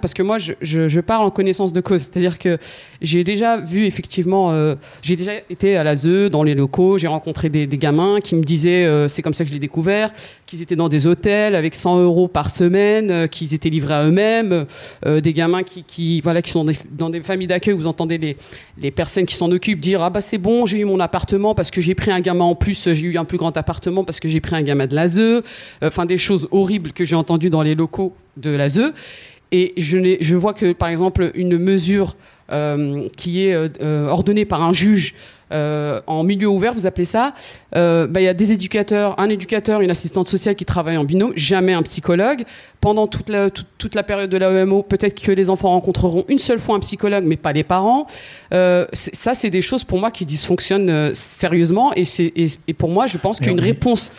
parce 0.00 0.14
que 0.14 0.22
moi 0.22 0.38
je, 0.38 1.00
parle 1.00 1.26
en 1.26 1.30
connaissance 1.30 1.72
de 1.72 1.80
cause, 1.80 2.02
c'est-à-dire 2.02 2.38
que 2.38 2.58
j'ai 3.02 3.24
déjà 3.24 3.56
vu 3.56 3.84
effectivement, 3.86 4.50
euh, 4.50 4.74
j'ai 5.02 5.16
déjà 5.16 5.32
été 5.50 5.76
à 5.76 5.84
la 5.84 5.96
ZE 5.96 6.30
dans 6.30 6.42
les 6.42 6.54
locaux, 6.54 6.98
j'ai 6.98 7.08
rencontré 7.08 7.48
des, 7.48 7.66
gamins 7.66 8.20
qui 8.22 8.36
me 8.36 8.42
disaient, 8.42 8.84
euh, 8.86 9.08
c'est 9.08 9.22
comme 9.22 9.34
ça 9.34 9.44
que 9.44 9.48
je 9.48 9.54
l'ai 9.54 9.60
découvert, 9.60 10.12
qu'ils 10.46 10.62
étaient 10.62 10.76
dans 10.76 10.88
des 10.88 11.06
hôtels 11.06 11.54
avec 11.54 11.74
100 11.74 12.00
euros 12.00 12.28
par 12.28 12.50
semaine, 12.50 13.10
euh, 13.10 13.26
qu'ils 13.26 13.54
étaient 13.54 13.70
livrés 13.70 13.94
à 13.94 14.04
eux-mêmes, 14.06 14.66
des 15.04 15.32
gamins 15.32 15.62
qui, 15.62 16.20
voilà 16.20 16.42
qui 16.42 16.50
sont 16.50 16.66
dans 16.90 17.10
des 17.10 17.20
familles 17.20 17.46
d'accueil, 17.46 17.74
vous 17.74 17.86
entendez 17.86 18.18
les, 18.18 18.36
les 18.78 18.90
personnes 18.90 19.26
qui 19.26 19.34
s'en 19.34 19.50
occupent 19.50 19.80
dire 19.80 20.02
ah 20.02 20.10
bah 20.10 20.20
c'est 20.20 20.38
bon, 20.38 20.66
j'ai 20.66 20.78
eu 20.78 20.84
mon 20.84 21.00
appartement 21.00 21.54
parce 21.54 21.70
que 21.70 21.80
j'ai 21.80 21.94
pris 21.94 22.10
un 22.10 22.20
gamin 22.20 22.44
en 22.44 22.54
plus, 22.54 22.92
j'ai 22.92 23.08
eu 23.08 23.18
un 23.18 23.24
plus 23.24 23.38
grand 23.38 23.56
appartement 23.56 24.04
parce 24.04 24.20
que 24.20 24.28
j'ai 24.28 24.40
pris 24.40 24.54
un 24.56 24.62
gamin 24.62 24.86
de 24.86 24.94
la 24.94 25.08
ZE, 25.08 25.42
enfin 25.82 26.06
des 26.06 26.18
choses 26.18 26.48
horribles 26.50 26.92
que 26.92 27.04
j'ai 27.04 27.16
entendues 27.16 27.50
dans 27.50 27.62
les 27.62 27.74
locaux 27.74 28.14
de 28.36 28.50
la 28.50 28.68
ZE. 28.68 28.92
Et 29.54 29.72
je, 29.76 30.16
je 30.20 30.34
vois 30.34 30.52
que, 30.52 30.72
par 30.72 30.88
exemple, 30.88 31.30
une 31.36 31.58
mesure 31.58 32.16
euh, 32.50 33.06
qui 33.16 33.46
est 33.46 33.54
euh, 33.54 34.08
ordonnée 34.08 34.44
par 34.44 34.64
un 34.64 34.72
juge 34.72 35.14
euh, 35.52 36.00
en 36.08 36.24
milieu 36.24 36.48
ouvert, 36.48 36.74
vous 36.74 36.86
appelez 36.86 37.04
ça, 37.04 37.34
bah, 37.72 38.08
il 38.16 38.24
y 38.24 38.26
a 38.26 38.34
des 38.34 38.50
éducateurs, 38.50 39.14
un 39.20 39.28
éducateur, 39.28 39.80
une 39.80 39.92
assistante 39.92 40.26
sociale 40.26 40.56
qui 40.56 40.64
travaillent 40.64 40.96
en 40.96 41.04
binôme, 41.04 41.32
jamais 41.36 41.72
un 41.72 41.84
psychologue. 41.84 42.44
Pendant 42.80 43.06
toute 43.06 43.28
la, 43.28 43.48
toute, 43.48 43.94
la 43.94 44.02
période 44.02 44.28
de 44.28 44.36
l'AEMO, 44.36 44.82
peut-être 44.82 45.22
que 45.22 45.30
les 45.30 45.50
enfants 45.50 45.70
rencontreront 45.70 46.24
une 46.26 46.40
seule 46.40 46.58
fois 46.58 46.74
un 46.74 46.80
psychologue, 46.80 47.22
mais 47.24 47.36
pas 47.36 47.52
les 47.52 47.62
parents. 47.62 48.08
ça, 48.50 49.34
c'est 49.34 49.50
des 49.50 49.62
choses 49.62 49.84
pour 49.84 50.00
moi 50.00 50.10
qui 50.10 50.26
dysfonctionnent 50.26 51.14
sérieusement. 51.14 51.92
Et, 51.94 52.02
et, 52.18 52.48
et, 52.66 52.74
pour 52.74 52.90
moi, 52.90 53.06
je 53.06 53.18
pense 53.18 53.38
qu'une 53.38 53.60
réponse 53.60 54.10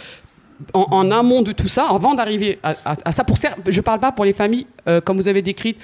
en, 0.73 1.11
amont 1.11 1.41
de 1.41 1.51
tout 1.51 1.67
ça, 1.67 1.87
avant 1.89 2.13
d'arriver 2.13 2.59
à, 2.63 3.11
ça. 3.11 3.23
Pour 3.23 3.37
je 3.37 3.77
ne 3.77 3.81
parle 3.81 3.99
pas 3.99 4.11
pour 4.11 4.25
les 4.25 4.33
familles, 4.33 4.67
euh, 4.87 5.01
comme 5.01 5.17
vous 5.17 5.27
avez 5.27 5.41
décrit, 5.41 5.75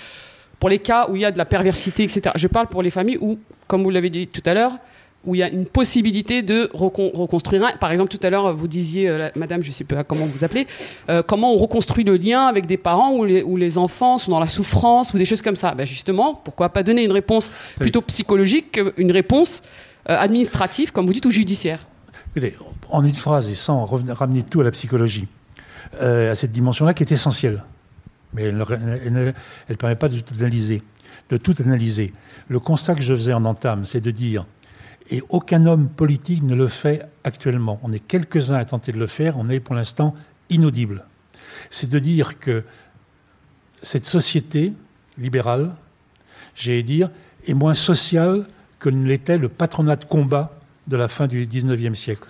pour 0.60 0.70
les 0.70 0.80
cas 0.80 1.08
où 1.10 1.16
il 1.16 1.22
y 1.22 1.26
a 1.26 1.32
de 1.32 1.38
la 1.38 1.46
perversité, 1.46 2.04
etc. 2.04 2.32
Je 2.36 2.48
parle 2.48 2.68
pour 2.68 2.82
les 2.82 2.92
familles 2.92 3.18
où, 3.20 3.40
comme 3.68 3.84
vous 3.84 3.90
l'avez 3.90 4.10
dit 4.10 4.28
tout 4.28 4.44
à 4.46 4.54
l'heure, 4.54 4.74
où 5.24 5.36
il 5.36 5.40
y 5.40 5.44
a 5.44 5.50
une 5.50 5.66
possibilité 5.66 6.42
de 6.42 6.70
reconstruire. 6.74 7.78
Par 7.80 7.92
exemple, 7.92 8.10
tout 8.10 8.26
à 8.26 8.30
l'heure, 8.30 8.56
vous 8.56 8.68
disiez, 8.68 9.08
euh, 9.08 9.30
madame, 9.36 9.62
je 9.62 9.68
ne 9.68 9.74
sais 9.74 9.84
pas 9.84 10.04
comment 10.04 10.26
vous 10.26 10.44
appelez, 10.44 10.66
euh, 11.10 11.22
comment 11.22 11.54
on 11.54 11.58
reconstruit 11.58 12.04
le 12.04 12.18
lien 12.18 12.48
avec 12.48 12.66
des 12.66 12.78
parents 12.78 13.12
où 13.12 13.24
les, 13.24 13.44
où 13.44 13.56
les, 13.56 13.78
enfants 13.78 14.18
sont 14.18 14.32
dans 14.32 14.40
la 14.40 14.48
souffrance 14.48 15.14
ou 15.14 15.18
des 15.18 15.26
choses 15.26 15.42
comme 15.42 15.56
ça. 15.56 15.76
Ben 15.76 15.86
justement, 15.86 16.34
pourquoi 16.34 16.70
pas 16.70 16.82
donner 16.82 17.04
une 17.04 17.12
réponse 17.12 17.52
plutôt 17.80 18.02
psychologique 18.02 18.72
qu'une 18.72 19.12
réponse 19.12 19.62
administrative, 20.06 20.92
comme 20.92 21.06
vous 21.06 21.14
dites, 21.14 21.26
ou 21.28 21.32
judiciaire 21.32 21.86
Écoutez, 22.34 22.56
en 22.90 23.04
une 23.04 23.14
phrase 23.14 23.50
et 23.50 23.56
sans 23.56 23.84
ramener 23.84 24.44
tout 24.44 24.62
à 24.62 24.64
la 24.64 24.72
psychologie, 24.72 25.28
euh, 26.02 26.32
à 26.32 26.36
cette 26.36 26.54
dimension-là 26.54 26.94
qui 26.94 27.04
est 27.04 27.12
essentielle. 27.12 27.64
Mais 28.34 28.44
elle 28.44 28.56
ne 28.58 29.76
permet 29.78 29.98
pas 29.98 30.08
de 30.08 30.18
tout 30.22 30.36
analyser. 30.40 30.82
De 31.30 31.36
tout 31.36 31.56
analyser. 31.60 32.14
Le 32.48 32.62
constat 32.62 32.96
que 32.96 33.02
je 33.02 33.14
faisais 33.14 33.34
en 33.34 33.44
entame, 33.44 33.84
c'est 33.84 34.00
de 34.00 34.12
dire, 34.12 34.46
et 35.10 35.22
aucun 35.28 35.66
homme 35.66 35.90
politique 35.90 36.42
ne 36.44 36.56
le 36.56 36.68
fait 36.68 37.06
actuellement. 37.26 37.82
On 37.84 37.92
est 37.92 38.00
quelques-uns 38.00 38.56
à 38.56 38.64
tenter 38.64 38.94
de 38.94 39.00
le 39.00 39.08
faire, 39.08 39.38
on 39.38 39.50
est 39.50 39.60
pour 39.60 39.76
l'instant 39.76 40.16
inaudible. 40.50 41.04
C'est 41.70 41.90
de 41.90 42.00
dire 42.00 42.40
que 42.40 42.64
cette 43.82 44.06
société 44.06 44.72
libérale, 45.18 45.76
j'allais 46.56 46.84
dire, 46.84 47.10
est 47.46 47.54
moins 47.54 47.74
sociale 47.74 48.48
que 48.80 48.90
ne 48.90 49.06
l'était 49.06 49.38
le 49.38 49.50
patronat 49.50 49.98
de 49.98 50.06
combat 50.06 50.61
de 50.92 50.98
la 50.98 51.08
fin 51.08 51.26
du 51.26 51.48
XIXe 51.48 51.98
siècle. 51.98 52.30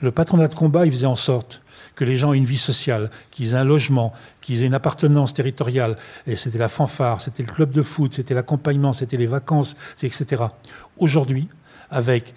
Le 0.00 0.10
patronat 0.10 0.48
de 0.48 0.54
combat, 0.54 0.84
il 0.84 0.92
faisait 0.92 1.06
en 1.06 1.14
sorte 1.14 1.62
que 1.94 2.04
les 2.04 2.16
gens 2.16 2.32
aient 2.32 2.38
une 2.38 2.44
vie 2.44 2.58
sociale, 2.58 3.08
qu'ils 3.30 3.52
aient 3.52 3.58
un 3.58 3.64
logement, 3.64 4.12
qu'ils 4.40 4.62
aient 4.62 4.66
une 4.66 4.74
appartenance 4.74 5.32
territoriale. 5.32 5.96
Et 6.26 6.36
c'était 6.36 6.58
la 6.58 6.68
fanfare, 6.68 7.20
c'était 7.20 7.44
le 7.44 7.52
club 7.52 7.70
de 7.70 7.82
foot, 7.82 8.12
c'était 8.12 8.34
l'accompagnement, 8.34 8.92
c'était 8.92 9.16
les 9.16 9.28
vacances, 9.28 9.76
etc. 10.02 10.42
Aujourd'hui, 10.98 11.48
avec 11.88 12.34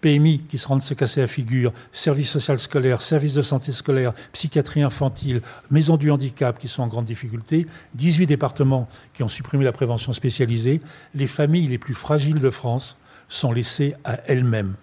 PMI 0.00 0.42
qui 0.48 0.58
se 0.58 0.68
rendent 0.68 0.82
se 0.82 0.94
casser 0.94 1.20
la 1.20 1.26
figure, 1.26 1.72
service 1.92 2.30
social 2.30 2.58
scolaire, 2.58 3.02
service 3.02 3.34
de 3.34 3.42
santé 3.42 3.72
scolaire, 3.72 4.12
psychiatrie 4.32 4.82
infantile, 4.82 5.42
maison 5.70 5.96
du 5.96 6.10
handicap 6.10 6.58
qui 6.58 6.68
sont 6.68 6.82
en 6.82 6.88
grande 6.88 7.04
difficulté, 7.04 7.66
18 7.94 8.26
départements 8.26 8.88
qui 9.14 9.22
ont 9.24 9.28
supprimé 9.28 9.64
la 9.64 9.72
prévention 9.72 10.12
spécialisée, 10.12 10.80
les 11.14 11.26
familles 11.26 11.68
les 11.68 11.78
plus 11.78 11.94
fragiles 11.94 12.40
de 12.40 12.50
France 12.50 12.96
sont 13.34 13.52
laissées 13.52 13.94
à 14.04 14.18
elles-mêmes 14.26 14.74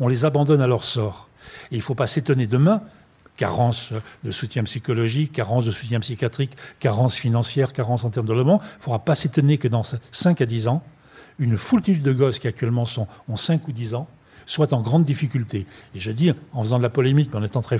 on 0.00 0.08
les 0.08 0.24
abandonne 0.24 0.60
à 0.60 0.66
leur 0.66 0.84
sort. 0.84 1.28
Et 1.70 1.76
il 1.76 1.78
ne 1.78 1.82
faut 1.82 1.94
pas 1.94 2.06
s'étonner 2.06 2.46
demain 2.46 2.82
carence 3.36 3.92
de 4.24 4.30
soutien 4.30 4.64
psychologique, 4.64 5.32
carence 5.32 5.66
de 5.66 5.70
soutien 5.70 6.00
psychiatrique, 6.00 6.56
carence 6.80 7.14
financière, 7.16 7.74
carence 7.74 8.04
en 8.04 8.10
termes 8.10 8.26
de 8.26 8.32
logement. 8.32 8.62
Il 8.62 8.78
ne 8.78 8.82
faudra 8.82 8.98
pas 8.98 9.14
s'étonner 9.14 9.58
que 9.58 9.68
dans 9.68 9.82
5 10.10 10.40
à 10.40 10.46
10 10.46 10.68
ans, 10.68 10.82
une 11.38 11.58
foultitude 11.58 12.02
de 12.02 12.12
gosses 12.14 12.38
qui 12.38 12.48
actuellement 12.48 12.86
sont, 12.86 13.06
ont 13.28 13.36
5 13.36 13.68
ou 13.68 13.72
10 13.72 13.94
ans 13.94 14.08
soient 14.46 14.72
en 14.72 14.80
grande 14.80 15.04
difficulté. 15.04 15.66
Et 15.94 16.00
je 16.00 16.12
dis, 16.12 16.32
en 16.54 16.62
faisant 16.62 16.78
de 16.78 16.82
la 16.82 16.88
polémique, 16.88 17.28
mais 17.32 17.40
en 17.40 17.42
étant 17.42 17.60
très, 17.60 17.78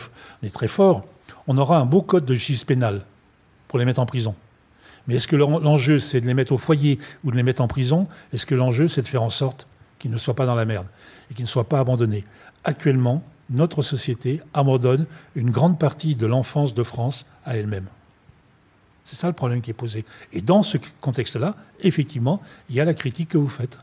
très 0.53 0.69
fort, 0.69 1.07
on 1.47 1.57
aura 1.57 1.79
un 1.79 1.87
beau 1.87 2.03
code 2.03 2.27
de 2.27 2.35
justice 2.35 2.65
pénale 2.65 3.07
pour 3.67 3.79
les 3.79 3.87
mettre 3.87 4.01
en 4.01 4.07
prison. 4.07 4.35
Mais 5.07 5.15
est-ce 5.15 5.29
que 5.29 5.37
l'enjeu, 5.37 5.99
c'est 5.99 6.21
de 6.21 6.27
les 6.27 6.35
mettre 6.35 6.53
au 6.53 6.59
foyer 6.59 6.99
ou 7.25 7.31
de 7.31 7.37
les 7.37 7.43
mettre 7.43 7.63
en 7.63 7.69
prison? 7.69 8.07
Est-ce 8.35 8.45
que 8.45 8.55
l'enjeu, 8.55 8.89
c'est 8.89 9.01
de 9.01 9.07
faire 9.07 9.23
en 9.23 9.31
sorte 9.31 9.67
qu'ils 9.99 10.11
ne 10.11 10.19
soient 10.19 10.35
pas 10.35 10.47
dans 10.47 10.55
la 10.55 10.65
merde 10.65 10.87
et 11.31 11.35
qu'ils 11.35 11.45
ne 11.45 11.49
soient 11.49 11.69
pas 11.69 11.81
abandonnés 11.81 12.25
Actuellement, 12.65 13.23
notre 13.49 13.81
société 13.83 14.41
abandonne 14.53 15.07
une 15.37 15.51
grande 15.51 15.79
partie 15.79 16.17
de 16.17 16.27
l'enfance 16.27 16.75
de 16.75 16.83
France 16.83 17.27
à 17.45 17.57
elle-même. 17.57 17.87
C'est 19.05 19.15
ça 19.15 19.29
le 19.29 19.33
problème 19.35 19.61
qui 19.61 19.71
est 19.71 19.75
posé. 19.75 20.05
Et 20.33 20.41
dans 20.41 20.65
ce 20.65 20.79
contexte-là, 21.01 21.55
effectivement, 21.81 22.43
il 22.69 22.75
y 22.75 22.81
a 22.81 22.85
la 22.85 22.95
critique 22.95 23.29
que 23.29 23.39
vous 23.39 23.49
faites. 23.49 23.79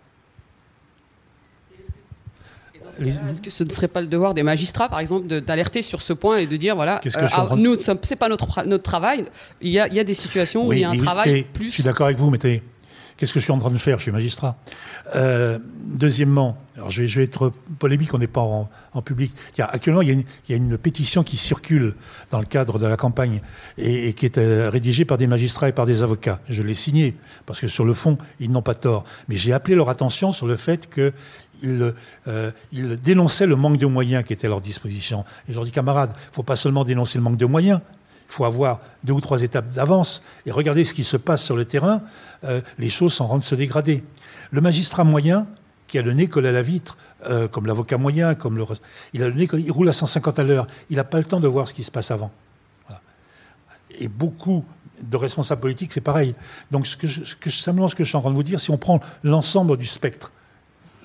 Est-ce 3.00 3.42
que 3.42 3.50
ce 3.50 3.64
ne 3.64 3.70
serait 3.72 3.88
pas 3.88 4.02
le 4.02 4.08
devoir 4.08 4.34
des 4.34 4.44
magistrats, 4.44 4.90
par 4.90 5.00
exemple, 5.00 5.28
d'alerter 5.42 5.82
sur 5.82 6.02
ce 6.02 6.14
point 6.14 6.38
et 6.38 6.46
de 6.46 6.58
dire 6.58 6.76
voilà, 6.76 7.00
ce 7.04 7.18
euh, 7.18 7.28
ah, 7.32 7.48
nous, 7.56 7.78
c'est 7.80 8.16
pas 8.18 8.30
notre, 8.30 8.66
notre 8.66 8.84
travail. 8.84 9.26
Il 9.62 9.72
y, 9.72 9.80
a, 9.80 9.88
il 9.88 9.94
y 9.94 10.00
a 10.00 10.04
des 10.04 10.14
situations 10.14 10.68
où 10.68 10.74
il 10.74 10.80
y 10.80 10.84
a 10.84 10.90
un 10.90 10.98
travail 10.98 11.48
plus. 11.54 11.68
Je 11.68 11.72
suis 11.72 11.84
d'accord 11.84 12.08
avec 12.08 12.20
vous, 12.20 12.30
mais 12.30 12.38
qu'est-ce 13.18 13.34
que 13.34 13.40
je 13.40 13.44
suis 13.44 13.54
en 13.54 13.58
train 13.58 13.72
de 13.72 13.78
faire? 13.78 13.98
Je 13.98 14.04
suis 14.04 14.12
magistrat. 14.12 14.56
Euh, 15.16 15.60
deuxièmement, 15.86 16.58
alors 16.76 16.90
je 16.90 17.04
vais, 17.04 17.24
être 17.24 17.52
polémique, 17.80 18.14
on 18.14 18.18
n'est 18.18 18.28
pas 18.28 18.42
en, 18.42 18.70
public. 19.02 19.34
actuellement, 19.60 20.02
il 20.02 20.26
y, 20.50 20.54
a 20.54 20.56
une, 20.56 20.78
pétition 20.78 21.24
qui 21.24 21.38
circule 21.38 21.96
dans 22.32 22.40
le 22.40 22.46
cadre 22.46 22.80
de 22.80 22.86
la 22.86 22.98
campagne 22.98 23.42
et, 23.78 24.14
qui 24.14 24.26
est 24.26 24.38
euh, 24.38 24.70
rédigée 24.70 25.06
par 25.06 25.18
des 25.18 25.28
magistrats 25.28 25.70
et 25.70 25.74
par 25.74 25.86
des 25.86 26.04
avocats. 26.04 26.40
Je 26.50 26.62
l'ai 26.64 26.76
signée 26.76 27.16
parce 27.46 27.60
que 27.60 27.68
sur 27.68 27.86
le 27.86 27.94
fond, 27.94 28.18
ils 28.40 28.52
n'ont 28.52 28.62
pas 28.62 28.76
tort. 28.76 29.04
Mais 29.30 29.36
j'ai 29.36 29.54
appelé 29.54 29.76
leur 29.76 29.90
attention 29.90 30.32
sur 30.32 30.48
le 30.48 30.56
fait 30.56 30.90
que 30.90 31.14
euh, 31.64 32.52
ils, 32.72 32.98
dénonçaient 32.98 33.46
le 33.46 33.56
manque 33.56 33.78
de 33.78 33.86
moyens 33.86 34.24
qui 34.24 34.34
était 34.34 34.48
à 34.48 34.50
leur 34.50 34.62
disposition. 34.62 35.26
Et 35.48 35.52
je 35.52 35.56
leur 35.56 35.66
dis, 35.66 35.72
camarades, 35.72 36.12
il 36.14 36.30
ne 36.30 36.34
faut 36.34 36.44
pas 36.44 36.56
seulement 36.56 36.84
dénoncer 36.84 37.18
le 37.18 37.24
manque 37.24 37.38
de 37.38 37.46
moyens, 37.46 37.80
il 38.30 38.34
faut 38.34 38.46
avoir 38.46 38.80
deux 39.04 39.14
ou 39.14 39.22
trois 39.22 39.44
étapes 39.44 39.70
d'avance 39.72 40.24
et 40.46 40.52
regarder 40.52 40.84
ce 40.84 40.94
qui 40.94 41.04
se 41.04 41.18
passe 41.18 41.44
sur 41.44 41.56
le 41.56 41.66
terrain, 41.66 42.02
euh, 42.44 42.62
les 42.78 42.90
choses 42.90 43.14
s'en 43.14 43.28
rendent 43.28 43.44
se 43.44 43.56
dégrader. 43.56 44.04
Le 44.52 44.62
magistrat 44.62 45.04
moyen, 45.04 45.48
qui 45.88 45.98
a 45.98 46.02
le 46.02 46.14
nez 46.14 46.28
collé 46.28 46.50
à 46.50 46.52
la 46.52 46.62
vitre, 46.62 46.98
euh, 47.28 47.48
comme 47.48 47.68
l'avocat 47.68 47.98
moyen, 47.98 48.36
comme 48.36 48.58
le, 48.58 48.66
il 49.14 49.24
a 49.24 49.28
le 49.28 49.34
nez 49.34 49.48
il 49.60 49.72
roule 49.72 49.90
à 49.90 49.94
150 49.94 50.40
à 50.40 50.44
l'heure, 50.44 50.68
il 50.90 50.96
n'a 50.96 51.04
pas 51.04 51.20
le 51.20 51.26
temps 51.26 51.40
de 51.40 51.48
voir 51.48 51.68
ce 51.68 51.74
qui 51.74 51.84
se 51.84 51.92
passe 51.92 52.12
avant. 52.12 52.32
Et 54.00 54.08
beaucoup 54.08 54.66
de 55.02 55.18
responsables 55.18 55.62
politiques, 55.62 55.94
c'est 55.94 56.02
pareil. 56.02 56.34
Donc, 56.72 56.88
simplement 56.88 57.88
ce 57.88 57.96
que 57.96 58.04
je 58.04 58.10
suis 58.10 58.18
en 58.18 58.22
train 58.22 58.32
de 58.32 58.36
vous 58.36 58.44
dire, 58.44 58.60
si 58.60 58.72
on 58.72 58.78
prend 58.78 59.02
l'ensemble 59.24 59.78
du 59.78 59.86
spectre, 59.86 60.32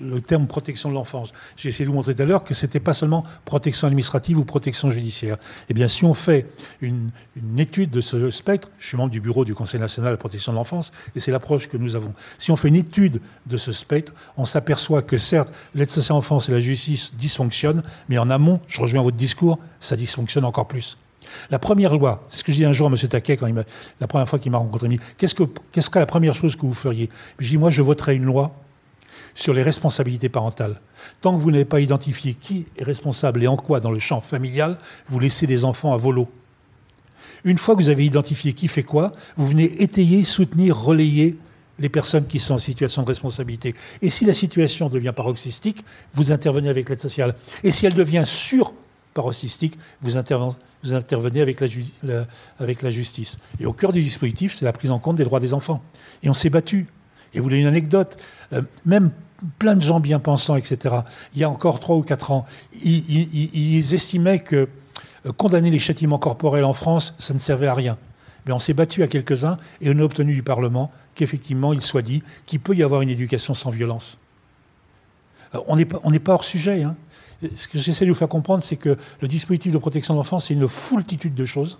le 0.01 0.21
terme 0.21 0.47
protection 0.47 0.89
de 0.89 0.95
l'enfance. 0.95 1.33
J'ai 1.55 1.69
essayé 1.69 1.85
de 1.85 1.89
vous 1.89 1.95
montrer 1.95 2.15
tout 2.15 2.21
à 2.21 2.25
l'heure 2.25 2.43
que 2.43 2.53
ce 2.53 2.65
n'était 2.65 2.79
pas 2.79 2.93
seulement 2.93 3.23
protection 3.45 3.87
administrative 3.87 4.37
ou 4.37 4.45
protection 4.45 4.91
judiciaire. 4.91 5.37
Eh 5.69 5.73
bien, 5.73 5.87
si 5.87 6.05
on 6.05 6.13
fait 6.13 6.47
une, 6.81 7.11
étude 7.57 7.89
de 7.89 8.01
ce 8.01 8.31
spectre, 8.31 8.69
je 8.79 8.87
suis 8.87 8.97
membre 8.97 9.11
du 9.11 9.19
bureau 9.19 9.45
du 9.45 9.53
Conseil 9.53 9.79
national 9.79 10.11
de 10.11 10.13
la 10.13 10.17
protection 10.17 10.51
de 10.51 10.57
l'enfance, 10.57 10.91
et 11.15 11.19
c'est 11.19 11.31
l'approche 11.31 11.67
que 11.67 11.77
nous 11.77 11.95
avons. 11.95 12.13
Si 12.37 12.51
on 12.51 12.55
fait 12.55 12.69
une 12.69 12.75
étude 12.75 13.21
de 13.45 13.57
ce 13.57 13.71
spectre, 13.71 14.13
on 14.37 14.45
s'aperçoit 14.45 15.01
que 15.01 15.17
certes, 15.17 15.53
l'aide 15.75 15.89
sociale 15.89 16.15
à 16.15 16.17
l'enfance 16.17 16.49
et 16.49 16.51
la 16.51 16.59
justice 16.59 17.15
dysfonctionnent, 17.15 17.83
mais 18.07 18.17
en 18.17 18.29
amont, 18.29 18.59
je 18.67 18.81
rejoins 18.81 19.01
votre 19.01 19.17
discours, 19.17 19.59
ça 19.79 19.95
dysfonctionne 19.95 20.45
encore 20.45 20.67
plus. 20.67 20.97
La 21.51 21.59
première 21.59 21.95
loi, 21.95 22.23
c'est 22.27 22.39
ce 22.39 22.43
que 22.43 22.51
j'ai 22.51 22.59
dit 22.59 22.65
un 22.65 22.71
jour 22.71 22.87
à 22.87 22.91
M. 22.91 22.97
Taquet, 22.97 23.37
quand 23.37 23.47
il 23.47 23.63
la 23.99 24.07
première 24.07 24.27
fois 24.27 24.39
qu'il 24.39 24.51
m'a 24.51 24.57
rencontré, 24.57 24.87
qu'est-ce 25.17 25.35
que, 25.35 25.43
qu'est-ce 25.71 25.87
serait 25.87 25.99
la 25.99 26.05
première 26.05 26.33
chose 26.33 26.55
que 26.55 26.61
vous 26.61 26.73
feriez? 26.73 27.09
Je 27.39 27.49
dis, 27.49 27.57
moi, 27.57 27.69
je 27.69 27.81
voterais 27.81 28.15
une 28.15 28.23
loi 28.23 28.55
sur 29.35 29.53
les 29.53 29.61
responsabilités 29.61 30.29
parentales. 30.29 30.79
Tant 31.21 31.35
que 31.35 31.41
vous 31.41 31.51
n'avez 31.51 31.65
pas 31.65 31.79
identifié 31.79 32.33
qui 32.33 32.65
est 32.77 32.83
responsable 32.83 33.43
et 33.43 33.47
en 33.47 33.57
quoi 33.57 33.79
dans 33.79 33.91
le 33.91 33.99
champ 33.99 34.21
familial, 34.21 34.77
vous 35.09 35.19
laissez 35.19 35.47
des 35.47 35.65
enfants 35.65 35.93
à 35.93 35.97
volo. 35.97 36.29
Une 37.43 37.57
fois 37.57 37.75
que 37.75 37.81
vous 37.81 37.89
avez 37.89 38.05
identifié 38.05 38.53
qui 38.53 38.67
fait 38.67 38.83
quoi, 38.83 39.11
vous 39.37 39.47
venez 39.47 39.81
étayer, 39.81 40.23
soutenir, 40.23 40.77
relayer 40.77 41.37
les 41.79 41.89
personnes 41.89 42.27
qui 42.27 42.39
sont 42.39 42.55
en 42.55 42.57
situation 42.57 43.03
de 43.03 43.07
responsabilité. 43.07 43.73
Et 44.01 44.09
si 44.09 44.25
la 44.25 44.33
situation 44.33 44.89
devient 44.89 45.13
paroxystique, 45.15 45.83
vous 46.13 46.31
intervenez 46.31 46.69
avec 46.69 46.89
l'aide 46.89 46.99
sociale. 46.99 47.35
Et 47.63 47.71
si 47.71 47.85
elle 47.85 47.93
devient 47.93 48.23
sur-paroxystique, 48.25 49.77
vous, 50.01 50.17
intervenez 50.17 51.41
avec 51.41 51.61
la, 51.61 52.27
avec 52.59 52.81
la 52.81 52.89
justice. 52.89 53.39
Et 53.59 53.65
au 53.65 53.73
cœur 53.73 53.93
du 53.93 54.01
dispositif, 54.01 54.53
c'est 54.53 54.65
la 54.65 54.73
prise 54.73 54.91
en 54.91 54.99
compte 54.99 55.15
des 55.15 55.23
droits 55.23 55.39
des 55.39 55.53
enfants. 55.53 55.81
Et 56.21 56.29
on 56.29 56.33
s'est 56.33 56.49
battu. 56.49 56.87
Et 57.33 57.39
vous 57.39 57.43
voulez 57.43 57.59
une 57.59 57.67
anecdote 57.67 58.17
euh, 58.53 58.61
Même 58.85 59.11
plein 59.57 59.75
de 59.75 59.81
gens 59.81 59.99
bien 59.99 60.19
pensants, 60.19 60.55
etc., 60.55 60.95
il 61.33 61.41
y 61.41 61.43
a 61.43 61.49
encore 61.49 61.79
trois 61.79 61.95
ou 61.95 62.01
quatre 62.01 62.31
ans, 62.31 62.45
ils, 62.83 63.93
estimaient 63.93 64.39
que 64.39 64.67
euh, 65.25 65.31
condamner 65.33 65.69
les 65.69 65.79
châtiments 65.79 66.19
corporels 66.19 66.65
en 66.65 66.73
France, 66.73 67.15
ça 67.17 67.33
ne 67.33 67.39
servait 67.39 67.67
à 67.67 67.73
rien. 67.73 67.97
Mais 68.45 68.53
on 68.53 68.59
s'est 68.59 68.73
battu 68.73 69.03
à 69.03 69.07
quelques-uns 69.07 69.57
et 69.81 69.89
on 69.89 69.99
a 69.99 70.01
obtenu 70.01 70.33
du 70.33 70.43
Parlement 70.43 70.91
qu'effectivement 71.13 71.73
il 71.73 71.81
soit 71.81 72.01
dit 72.01 72.23
qu'il 72.45 72.59
peut 72.59 72.75
y 72.75 72.83
avoir 72.83 73.01
une 73.01 73.09
éducation 73.09 73.53
sans 73.53 73.69
violence. 73.69 74.17
on 75.67 75.75
n'est 75.75 75.85
pas, 75.85 76.33
hors 76.33 76.43
sujet. 76.43 76.83
Hein. 76.83 76.95
Ce 77.55 77.67
que 77.67 77.77
j'essaie 77.77 78.05
de 78.05 78.11
vous 78.11 78.17
faire 78.17 78.29
comprendre, 78.29 78.63
c'est 78.63 78.77
que 78.77 78.97
le 79.21 79.27
dispositif 79.27 79.73
de 79.73 79.77
protection 79.77 80.13
de 80.13 80.19
l'enfance, 80.19 80.47
c'est 80.47 80.53
une 80.53 80.67
foultitude 80.67 81.35
de 81.35 81.45
choses 81.45 81.79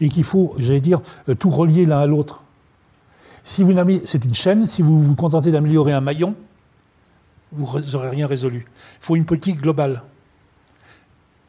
et 0.00 0.08
qu'il 0.08 0.24
faut, 0.24 0.54
j'allais 0.58 0.80
dire, 0.80 1.00
euh, 1.28 1.34
tout 1.34 1.50
relier 1.50 1.86
l'un 1.86 2.00
à 2.00 2.06
l'autre. 2.06 2.44
Si 3.46 3.62
vous 3.62 3.72
c'est 4.06 4.24
une 4.24 4.34
chaîne, 4.34 4.66
si 4.66 4.82
vous 4.82 4.98
vous 4.98 5.14
contentez 5.14 5.52
d'améliorer 5.52 5.92
un 5.92 6.00
maillon, 6.00 6.34
vous 7.52 7.78
n'aurez 7.92 8.08
rien 8.08 8.26
résolu. 8.26 8.66
Il 8.66 8.98
faut 9.04 9.14
une 9.14 9.24
politique 9.24 9.60
globale. 9.60 10.02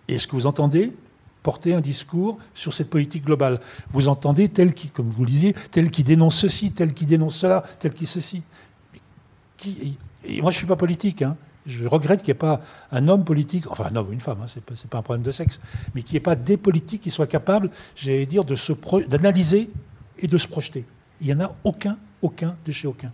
Et 0.07 0.13
est-ce 0.13 0.27
que 0.27 0.33
vous 0.33 0.45
entendez 0.45 0.93
porter 1.41 1.73
un 1.73 1.81
discours 1.81 2.37
sur 2.53 2.71
cette 2.71 2.91
politique 2.91 3.25
globale? 3.25 3.59
Vous 3.93 4.09
entendez 4.09 4.47
tel 4.47 4.75
qui, 4.75 4.89
comme 4.89 5.09
vous 5.09 5.23
le 5.23 5.31
disiez, 5.31 5.55
tel 5.71 5.89
qui 5.89 6.03
dénonce 6.03 6.35
ceci, 6.35 6.71
tel 6.71 6.93
qui 6.93 7.07
dénonce 7.07 7.35
cela, 7.35 7.63
tel 7.79 7.95
qui 7.95 8.05
ceci. 8.05 8.43
Qui, 9.57 9.97
et 10.23 10.41
moi, 10.43 10.51
je 10.51 10.57
ne 10.57 10.59
suis 10.59 10.67
pas 10.67 10.75
politique. 10.75 11.23
Hein. 11.23 11.35
Je 11.65 11.87
regrette 11.87 12.21
qu'il 12.21 12.31
n'y 12.31 12.37
ait 12.37 12.39
pas 12.39 12.61
un 12.91 13.07
homme 13.07 13.23
politique, 13.23 13.71
enfin 13.71 13.87
un 13.91 13.95
homme 13.95 14.09
ou 14.09 14.13
une 14.13 14.19
femme, 14.19 14.37
hein, 14.43 14.47
ce 14.47 14.59
n'est 14.59 14.61
pas, 14.61 14.75
pas, 14.87 14.99
un 14.99 15.01
problème 15.01 15.23
de 15.23 15.31
sexe, 15.31 15.59
mais 15.95 16.03
qu'il 16.03 16.13
n'y 16.13 16.17
ait 16.17 16.21
pas 16.21 16.35
des 16.35 16.57
politiques 16.57 17.01
qui 17.01 17.09
soient 17.09 17.25
capables, 17.25 17.71
j'allais 17.95 18.27
dire, 18.27 18.45
d'analyser 18.45 19.71
et 20.19 20.27
de 20.27 20.37
se 20.37 20.47
projeter. 20.47 20.85
Il 21.21 21.27
n'y 21.27 21.33
en 21.33 21.39
a 21.39 21.55
aucun, 21.63 21.97
aucun 22.21 22.55
de 22.65 22.71
chez 22.71 22.87
aucun. 22.87 23.11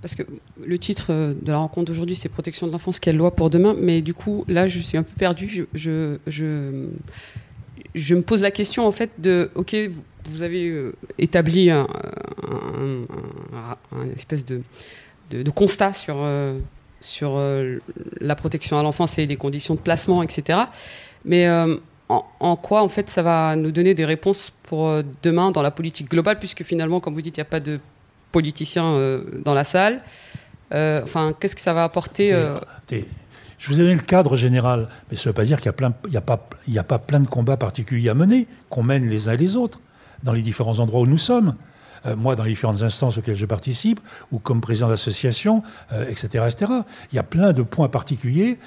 Parce 0.00 0.14
que 0.14 0.22
le 0.64 0.78
titre 0.78 1.34
de 1.40 1.50
la 1.50 1.58
rencontre 1.58 1.86
d'aujourd'hui, 1.86 2.14
c'est 2.14 2.28
Protection 2.28 2.66
de 2.66 2.72
l'enfance, 2.72 3.00
quelle 3.00 3.16
loi 3.16 3.34
pour 3.34 3.50
demain? 3.50 3.74
Mais 3.78 4.00
du 4.00 4.14
coup, 4.14 4.44
là, 4.46 4.68
je 4.68 4.78
suis 4.78 4.96
un 4.96 5.02
peu 5.02 5.14
perdu. 5.18 5.66
Je, 5.74 6.18
je, 6.26 6.88
je, 7.94 8.14
me 8.14 8.22
pose 8.22 8.42
la 8.42 8.52
question, 8.52 8.86
en 8.86 8.92
fait, 8.92 9.10
de 9.18 9.50
OK, 9.56 9.76
vous 10.30 10.42
avez 10.42 10.68
euh, 10.68 10.94
établi 11.18 11.70
un, 11.70 11.86
espèce 14.14 14.44
de, 14.44 14.62
constat 15.50 15.92
sur, 15.92 16.18
euh, 16.18 16.58
sur 17.00 17.36
euh, 17.36 17.78
la 18.20 18.36
protection 18.36 18.78
à 18.78 18.82
l'enfance 18.84 19.18
et 19.18 19.26
les 19.26 19.36
conditions 19.36 19.74
de 19.74 19.80
placement, 19.80 20.22
etc. 20.22 20.60
Mais 21.24 21.48
en, 22.08 22.56
quoi, 22.56 22.82
en 22.82 22.88
fait, 22.88 23.10
ça 23.10 23.22
va 23.22 23.54
nous 23.56 23.70
donner 23.70 23.94
des 23.94 24.06
réponses 24.06 24.52
pour 24.62 24.88
euh, 24.88 25.02
demain 25.22 25.50
dans 25.50 25.62
la 25.62 25.70
politique 25.70 26.10
globale, 26.10 26.38
puisque 26.38 26.62
finalement, 26.62 27.00
comme 27.00 27.14
vous 27.14 27.22
dites, 27.22 27.36
il 27.36 27.40
n'y 27.40 27.46
a 27.46 27.50
pas 27.50 27.60
de 27.60 27.80
politiciens 28.32 28.94
euh, 28.94 29.24
dans 29.44 29.54
la 29.54 29.64
salle. 29.64 30.00
Euh, 30.72 31.02
enfin, 31.02 31.34
qu'est-ce 31.38 31.54
que 31.54 31.60
ça 31.60 31.74
va 31.74 31.84
apporter 31.84 32.34
Je 33.58 33.68
vous 33.68 33.80
ai 33.80 33.82
donné 33.82 33.94
le 33.94 34.00
cadre 34.00 34.36
général, 34.36 34.88
mais 35.10 35.16
ça 35.16 35.24
ne 35.24 35.30
veut 35.30 35.34
pas 35.34 35.44
dire 35.44 35.60
qu'il 35.60 35.70
n'y 36.10 36.16
a, 36.16 36.20
pas, 36.20 36.48
a 36.76 36.82
pas 36.82 36.98
plein 36.98 37.20
de 37.20 37.28
combats 37.28 37.56
particuliers 37.56 38.08
à 38.08 38.14
mener, 38.14 38.46
qu'on 38.70 38.82
mène 38.82 39.06
les 39.08 39.28
uns 39.28 39.32
et 39.32 39.36
les 39.36 39.56
autres, 39.56 39.80
dans 40.22 40.32
les 40.32 40.42
différents 40.42 40.78
endroits 40.78 41.00
où 41.00 41.06
nous 41.06 41.18
sommes. 41.18 41.54
moi, 42.16 42.36
dans 42.36 42.44
les 42.44 42.50
différentes 42.50 42.82
instances 42.82 43.18
auxquelles 43.18 43.36
je 43.36 43.46
participe, 43.46 44.00
ou 44.30 44.38
comme 44.38 44.60
président 44.60 44.88
d'association, 44.88 45.62
etc., 46.08 46.44
etc. 46.46 46.72
Il 47.12 47.16
y 47.16 47.18
a 47.18 47.22
plein 47.22 47.52
de 47.52 47.62
points 47.62 47.88
particuliers. 47.88 48.58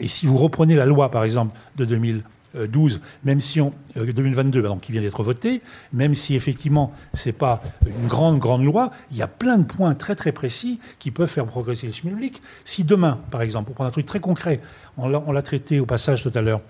et 0.00 0.08
si 0.08 0.26
vous 0.26 0.36
reprenez 0.36 0.74
la 0.74 0.86
loi, 0.86 1.10
par 1.10 1.24
exemple, 1.24 1.56
de 1.76 1.84
2000, 1.84 2.22
12, 2.66 2.94
euh, 2.94 2.98
même 3.24 3.40
si 3.40 3.60
on, 3.60 3.72
2022, 3.96 4.58
euh, 4.58 4.62
donc, 4.62 4.80
qui 4.80 4.92
vient 4.92 5.00
d'être 5.00 5.22
voté, 5.22 5.62
même 5.92 6.14
si 6.14 6.34
effectivement 6.34 6.92
c'est 7.14 7.32
pas 7.32 7.62
une 7.86 8.08
grande 8.08 8.38
grande 8.38 8.64
loi, 8.64 8.90
il 9.10 9.16
y 9.16 9.22
a 9.22 9.26
plein 9.26 9.58
de 9.58 9.64
points 9.64 9.94
très 9.94 10.14
très 10.14 10.32
précis 10.32 10.80
qui 10.98 11.10
peuvent 11.10 11.28
faire 11.28 11.46
progresser 11.46 11.86
le 11.86 11.92
public. 11.92 12.42
Si 12.64 12.84
demain, 12.84 13.20
par 13.30 13.42
exemple, 13.42 13.66
pour 13.66 13.74
prendre 13.74 13.88
un 13.88 13.92
truc 13.92 14.06
très 14.06 14.20
concret, 14.20 14.60
on 14.96 15.08
l'a 15.08 15.42
traité 15.42 15.80
au 15.80 15.86
passage 15.86 16.22
tout 16.22 16.32
à 16.34 16.40
l'heure, 16.40 16.60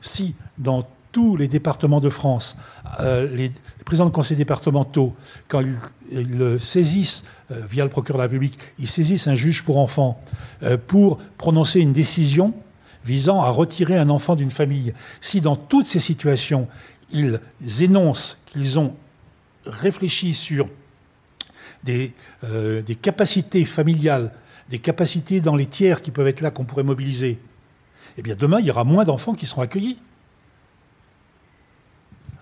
si 0.00 0.34
dans 0.58 0.86
tous 1.12 1.36
les 1.36 1.48
départements 1.48 2.00
de 2.00 2.10
France, 2.10 2.56
euh, 3.00 3.28
les, 3.34 3.52
présidents 3.84 4.06
de 4.06 4.10
conseils 4.10 4.36
départementaux, 4.36 5.14
quand 5.48 5.62
ils, 6.10 6.60
saisissent 6.60 7.24
via 7.50 7.84
le 7.84 7.90
procureur 7.90 8.18
de 8.18 8.22
la 8.22 8.28
République, 8.28 8.58
ils 8.80 8.88
saisissent 8.88 9.28
un 9.28 9.36
juge 9.36 9.62
pour 9.62 9.78
enfants 9.78 10.20
pour 10.88 11.18
prononcer 11.38 11.80
une 11.80 11.92
décision 11.92 12.52
visant 13.06 13.42
à 13.42 13.50
retirer 13.50 13.96
un 13.96 14.10
enfant 14.10 14.34
d'une 14.34 14.50
famille. 14.50 14.92
Si 15.20 15.40
dans 15.40 15.56
toutes 15.56 15.86
ces 15.86 16.00
situations, 16.00 16.68
ils 17.12 17.40
énoncent 17.80 18.36
qu'ils 18.46 18.78
ont 18.78 18.94
réfléchi 19.64 20.34
sur 20.34 20.68
des, 21.84 22.12
euh, 22.44 22.82
des 22.82 22.96
capacités 22.96 23.64
familiales, 23.64 24.32
des 24.68 24.80
capacités 24.80 25.40
dans 25.40 25.54
les 25.54 25.66
tiers 25.66 26.00
qui 26.00 26.10
peuvent 26.10 26.26
être 26.26 26.40
là, 26.40 26.50
qu'on 26.50 26.64
pourrait 26.64 26.82
mobiliser, 26.82 27.38
eh 28.18 28.22
bien 28.22 28.34
demain, 28.36 28.58
il 28.60 28.66
y 28.66 28.70
aura 28.70 28.84
moins 28.84 29.04
d'enfants 29.04 29.34
qui 29.34 29.46
seront 29.46 29.62
accueillis. 29.62 29.98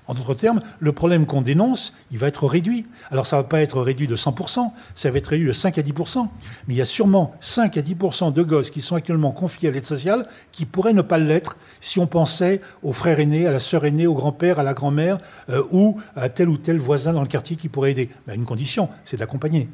En 0.06 0.12
d'autres 0.12 0.34
termes, 0.34 0.60
le 0.80 0.92
problème 0.92 1.24
qu'on 1.24 1.40
dénonce, 1.40 1.94
il 2.10 2.18
va 2.18 2.26
être 2.28 2.46
réduit. 2.46 2.84
Alors 3.10 3.26
ça 3.26 3.36
ne 3.36 3.42
va 3.42 3.48
pas 3.48 3.60
être 3.62 3.80
réduit 3.80 4.06
de 4.06 4.16
100%, 4.16 4.70
ça 4.94 5.10
va 5.10 5.16
être 5.18 5.28
réduit 5.28 5.46
de 5.46 5.52
5 5.52 5.78
à 5.78 5.82
10%. 5.82 6.28
Mais 6.68 6.74
il 6.74 6.76
y 6.76 6.82
a 6.82 6.84
sûrement 6.84 7.34
5 7.40 7.76
à 7.78 7.80
10% 7.80 8.32
de 8.32 8.42
gosses 8.42 8.70
qui 8.70 8.82
sont 8.82 8.96
actuellement 8.96 9.32
confiés 9.32 9.70
à 9.70 9.72
l'aide 9.72 9.86
sociale 9.86 10.26
qui 10.52 10.66
pourraient 10.66 10.92
ne 10.92 11.02
pas 11.02 11.18
l'être 11.18 11.56
si 11.80 11.98
on 11.98 12.06
pensait 12.06 12.60
aux 12.82 12.92
frères 12.92 13.18
aînés, 13.18 13.46
à 13.46 13.50
la 13.50 13.60
sœur 13.60 13.86
aînée, 13.86 14.06
au 14.06 14.14
grand-père, 14.14 14.58
à 14.58 14.62
la 14.62 14.74
grand-mère 14.74 15.18
euh, 15.48 15.62
ou 15.70 15.98
à 16.16 16.28
tel 16.28 16.50
ou 16.50 16.58
tel 16.58 16.78
voisin 16.78 17.14
dans 17.14 17.22
le 17.22 17.28
quartier 17.28 17.56
qui 17.56 17.68
pourrait 17.68 17.92
aider. 17.92 18.10
Mais 18.26 18.34
à 18.34 18.36
une 18.36 18.44
condition, 18.44 18.90
c'est 19.06 19.16
d'accompagner. 19.16 19.68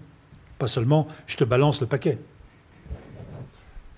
Pas 0.59 0.69
seulement 0.69 1.09
je 1.27 1.37
te 1.37 1.45
balance 1.45 1.81
le 1.81 1.89
paquet. 1.89 2.19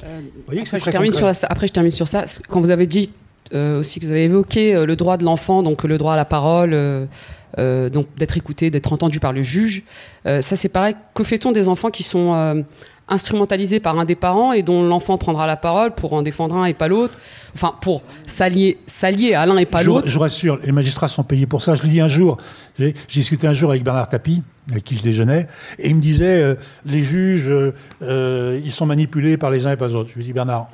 Euh, 0.05 0.21
Vous 0.35 0.43
voyez 0.47 0.63
que 0.63 0.69
après, 0.69 0.79
je 0.81 0.91
termine 0.91 1.15
sur 1.15 1.27
après, 1.27 1.69
je 1.69 1.73
termine 1.73 1.93
sur 1.93 2.09
ça. 2.09 2.25
Quand 2.49 2.61
vous 2.61 2.71
avez 2.71 2.87
dit 2.87 3.11
aussi 3.53 4.01
que 4.01 4.07
vous 4.07 4.11
avez 4.11 4.25
évoqué 4.25 4.75
euh, 4.75 4.87
le 4.87 4.97
droit 4.97 5.17
de 5.17 5.25
l'enfant, 5.25 5.63
donc 5.63 5.85
le 5.85 5.99
droit 5.99 6.15
à 6.15 6.17
la 6.17 6.25
parole, 6.25 6.71
euh, 6.73 7.91
donc 7.91 8.07
d'être 8.17 8.37
écouté, 8.37 8.71
d'être 8.71 8.93
entendu 8.93 9.21
par 9.21 9.33
le 9.33 9.43
juge. 9.43 9.83
ça, 10.25 10.57
c'est 10.57 10.69
pareil. 10.69 10.95
Que 11.15 11.25
fait-on 11.25 11.53
des 11.53 11.69
enfants 11.69 11.91
qui 11.91 12.03
sont 12.03 12.65
instrumentalisés 13.09 13.81
par 13.81 13.99
un 13.99 14.07
des 14.07 14.15
parents 14.15 14.53
et 14.53 14.63
dont 14.63 14.83
l'enfant 14.83 15.19
prendra 15.19 15.47
la 15.47 15.57
parole 15.57 15.95
pour 15.95 16.15
en 16.15 16.23
défendre 16.23 16.57
un 16.57 16.65
et 16.65 16.73
pas 16.73 16.89
l'autre? 16.89 17.19
Enfin, 17.55 17.75
pour 17.83 18.03
s'allier, 18.27 18.79
s'allier 18.87 19.35
à 19.35 19.45
l'un 19.45 19.59
et 19.59 19.67
pas 19.67 19.83
l'autre. 19.83 20.09
Je, 20.09 20.15
vous 20.15 20.21
rassure, 20.21 20.59
les 20.65 20.73
magistrats 20.73 21.09
sont 21.09 21.25
payés 21.25 21.47
pour 21.47 21.63
ça. 21.63 21.75
Je 21.75 21.83
dit 21.83 22.01
un 22.01 22.09
jour, 22.09 22.39
j'ai 22.79 22.95
discuté 23.09 23.47
un 23.47 23.53
jour 23.53 23.71
avec 23.71 23.85
Bernard 23.85 24.09
Tapie, 24.09 24.43
avec 24.71 24.85
qui 24.85 24.97
je 24.97 25.03
déjeunais, 25.03 25.47
et 25.79 25.91
il 25.91 25.97
me 25.97 26.01
disait 26.01 26.57
les 26.87 27.03
juges, 27.03 27.53
ils 28.01 28.73
sont 28.73 28.87
manipulés 28.87 29.37
par 29.37 29.51
les 29.51 29.67
uns 29.67 29.73
et 29.73 29.77
pas 29.77 29.89
les 29.89 29.95
autres. 29.95 30.09
Je 30.11 30.17
lui 30.17 30.25
dit 30.25 30.33
Bernard, 30.33 30.69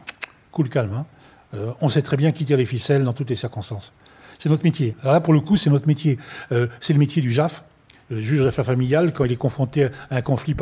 cool, 0.53 0.69
calme. 0.69 0.93
Hein. 0.97 1.07
Euh, 1.55 1.73
on 1.81 1.89
sait 1.89 2.03
très 2.03 2.17
bien 2.17 2.33
qui 2.33 2.45
tire 2.45 2.57
les 2.57 2.67
ficelles 2.67 3.05
dans 3.05 3.13
toutes 3.13 3.31
les 3.31 3.37
circonstances. 3.37 3.93
C'est 4.39 4.49
notre 4.49 4.65
métier. 4.65 4.95
Alors 5.03 5.15
là, 5.15 5.21
pour 5.21 5.33
le 5.33 5.41
coup, 5.41 5.57
c'est 5.57 5.71
notre 5.71 5.87
métier. 5.87 6.19
Euh, 6.53 6.69
c'est 6.81 6.93
le 6.93 6.99
métier 6.99 7.21
du 7.23 7.33
JAF, 7.33 7.65
le 8.11 8.21
juge 8.21 8.43
d'affaires 8.43 8.65
familiales, 8.65 9.13
quand 9.13 9.25
il 9.25 9.33
est 9.33 9.37
confronté 9.37 9.85
à 9.85 9.89
un 10.11 10.21
conflit 10.23 10.55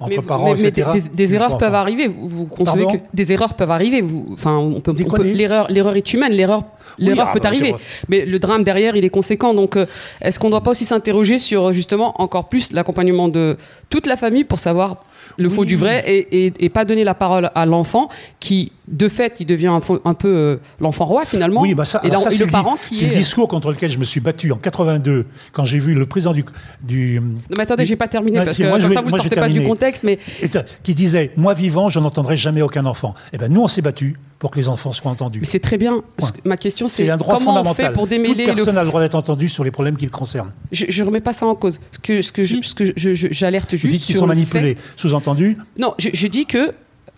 entre 0.00 0.20
parents, 0.22 0.54
etc. 0.54 0.88
Mais 0.94 1.00
des, 1.00 1.34
erreurs 1.34 1.56
peuvent 1.56 1.74
arriver. 1.74 2.08
Vous, 2.08 2.46
concevez 2.46 2.86
que 2.86 2.98
des 3.14 3.32
erreurs 3.32 3.54
peuvent 3.54 3.70
arriver. 3.70 4.04
enfin, 4.32 4.56
on 4.56 4.80
peut, 4.80 4.94
l'erreur, 5.22 5.68
l'erreur 5.70 5.96
est 5.96 6.12
humaine. 6.12 6.32
L'erreur, 6.32 6.64
l'erreur 6.98 7.28
ah, 7.30 7.32
peut 7.32 7.40
bah, 7.40 7.48
arriver. 7.48 7.74
Mais 8.08 8.24
le 8.24 8.38
drame 8.38 8.64
derrière, 8.64 8.94
il 8.96 9.04
est 9.04 9.10
conséquent. 9.10 9.54
Donc, 9.54 9.76
euh, 9.76 9.86
est-ce 10.20 10.38
qu'on 10.38 10.48
ne 10.48 10.52
doit 10.52 10.62
pas 10.62 10.72
aussi 10.72 10.84
s'interroger 10.84 11.38
sur 11.38 11.72
justement 11.72 12.20
encore 12.20 12.48
plus 12.48 12.72
l'accompagnement 12.72 13.28
de 13.28 13.56
toute 13.88 14.06
la 14.06 14.16
famille 14.16 14.44
pour 14.44 14.58
savoir 14.58 15.04
le 15.38 15.48
faux 15.48 15.64
du 15.64 15.76
vrai 15.76 16.02
et, 16.06 16.68
pas 16.68 16.84
donner 16.84 17.04
la 17.04 17.14
parole 17.14 17.50
à 17.54 17.66
l'enfant 17.66 18.08
qui, 18.40 18.72
de 18.88 19.08
fait, 19.08 19.38
il 19.38 19.46
devient 19.46 19.68
un, 20.04 20.14
peu 20.14 20.28
euh, 20.28 20.56
l'enfant 20.80 21.04
roi 21.04 21.24
finalement. 21.24 21.60
Oui, 21.60 21.74
bah 21.74 21.84
ça, 21.84 22.00
et, 22.02 22.10
c'est 22.30 22.44
le, 22.44 22.50
parent 22.50 22.76
qui 22.90 23.04
est... 23.04 23.08
le 23.08 23.14
discours 23.14 23.46
contre 23.46 23.70
lequel 23.70 23.90
je 23.90 23.98
me 23.98 24.04
suis 24.04 24.20
battu 24.20 24.50
en 24.50 24.56
82 24.56 25.26
quand 25.52 25.64
j'ai 25.64 25.78
vu 25.78 25.94
le 25.94 26.04
président 26.06 26.32
du. 26.32 26.44
du 26.82 27.20
non, 27.20 27.38
mais 27.56 27.62
attendez, 27.62 27.86
j'ai 27.86 27.96
pas 27.96 28.08
terminé 28.08 28.44
parce 28.44 28.58
que 28.58 28.64
moi, 28.64 28.80
comme 28.80 28.92
ça, 28.92 29.02
vous 29.02 29.10
ne 29.10 29.16
sortez 29.16 29.36
pas 29.36 29.48
du 29.48 29.62
contexte. 29.62 30.02
Mais... 30.02 30.18
qui 30.82 30.94
disait 30.94 31.30
Moi 31.36 31.54
vivant, 31.54 31.90
je 31.90 32.00
n'entendrai 32.00 32.36
jamais 32.36 32.62
aucun 32.62 32.86
enfant. 32.86 33.14
Eh 33.32 33.38
bien, 33.38 33.48
nous, 33.48 33.62
on 33.62 33.68
s'est 33.68 33.82
battu 33.82 34.18
pour 34.40 34.50
que 34.50 34.58
les 34.58 34.68
enfants 34.68 34.90
soient 34.90 35.12
entendus. 35.12 35.38
Mais 35.38 35.46
c'est 35.46 35.60
très 35.60 35.78
bien. 35.78 36.02
Ma 36.44 36.56
question, 36.56 36.88
c'est 36.88 37.06
comment 37.06 37.62
on 37.62 37.74
fait 37.74 37.92
pour 37.92 38.08
démêler 38.08 38.46
Toute 38.46 38.56
personne 38.56 38.78
a 38.78 38.82
le 38.82 38.88
droit 38.88 39.00
d'être 39.00 39.14
entendu 39.14 39.48
sur 39.48 39.62
les 39.62 39.70
problèmes 39.70 39.96
qui 39.96 40.06
le 40.06 40.10
concernent. 40.10 40.50
Je 40.72 41.00
ne 41.00 41.06
remets 41.06 41.20
pas 41.20 41.32
ça 41.32 41.46
en 41.46 41.54
cause. 41.54 41.78
Ce 41.92 41.98
que, 41.98 42.22
ce 42.22 42.32
que, 42.32 42.42
ce 42.42 42.74
que 42.74 42.84
j'alerte 43.32 43.70
juste. 43.70 43.84
Vous 43.84 43.92
dites 43.92 44.02
qu'ils 44.02 44.16
sont 44.16 44.26
manipulés. 44.26 44.76
Sous-entendu 44.96 45.56
Non, 45.78 45.94
je, 45.98 46.08
je 46.12 46.26
dis 46.26 46.46
que 46.46 46.74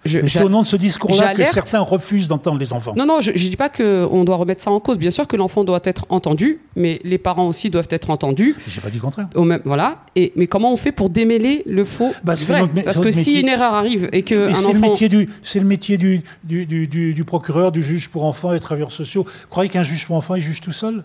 c'est 0.07 0.43
au 0.43 0.49
nom 0.49 0.63
de 0.63 0.67
ce 0.67 0.77
discours-là 0.77 1.35
que 1.35 1.45
certains 1.45 1.81
refusent 1.81 2.29
d'entendre 2.29 2.59
les 2.59 2.73
enfants. 2.73 2.95
Non, 2.97 3.07
non, 3.07 3.21
je 3.21 3.33
ne 3.33 3.37
dis 3.37 3.57
pas 3.57 3.69
qu'on 3.69 4.25
doit 4.25 4.37
remettre 4.37 4.63
ça 4.63 4.71
en 4.71 4.81
cause. 4.81 4.99
Bien 4.99 5.11
sûr 5.11 5.27
que 5.27 5.37
l'enfant 5.37 5.65
doit 5.65 5.81
être 5.85 6.07
entendu, 6.09 6.61
mais 6.77 7.01
les 7.05 7.19
parents 7.19 7.49
aussi 7.49 7.71
doivent 7.71 7.89
être 7.91 8.11
entendus. 8.11 8.55
Je 8.67 8.77
n'ai 8.77 8.83
pas 8.83 8.91
dit 8.91 8.97
le 8.97 9.03
contraire. 9.03 9.29
Au 9.35 9.45
même, 9.45 9.63
voilà. 9.65 10.03
Et, 10.17 10.33
mais 10.37 10.47
comment 10.47 10.73
on 10.73 10.77
fait 10.77 10.93
pour 10.93 11.11
démêler 11.11 11.63
le 11.67 11.85
faux 11.85 12.13
bah, 12.23 12.35
vrai? 12.35 12.69
Parce 12.85 12.99
que 12.99 13.11
si 13.11 13.41
une 13.41 13.49
erreur 13.49 13.75
arrive 13.75 14.09
et 14.13 14.23
que. 14.23 14.53
c'est 14.53 14.73
le 14.73 14.81
métier, 14.81 15.09
du, 15.09 15.29
c'est 15.43 15.61
le 15.61 15.67
métier 15.67 15.99
du, 15.99 16.23
du, 16.45 16.67
du, 16.67 16.87
du, 16.87 17.25
procureur, 17.25 17.73
du 17.73 17.83
juge 17.83 18.09
pour 18.09 18.25
enfants 18.25 18.53
et 18.53 18.61
travailleurs 18.61 18.93
sociaux. 18.93 19.25
Vous 19.25 19.49
croyez 19.49 19.71
qu'un 19.71 19.83
juge 19.83 20.07
pour 20.07 20.17
enfants, 20.17 20.35
il 20.35 20.43
juge 20.43 20.61
tout 20.61 20.73
seul? 20.73 21.05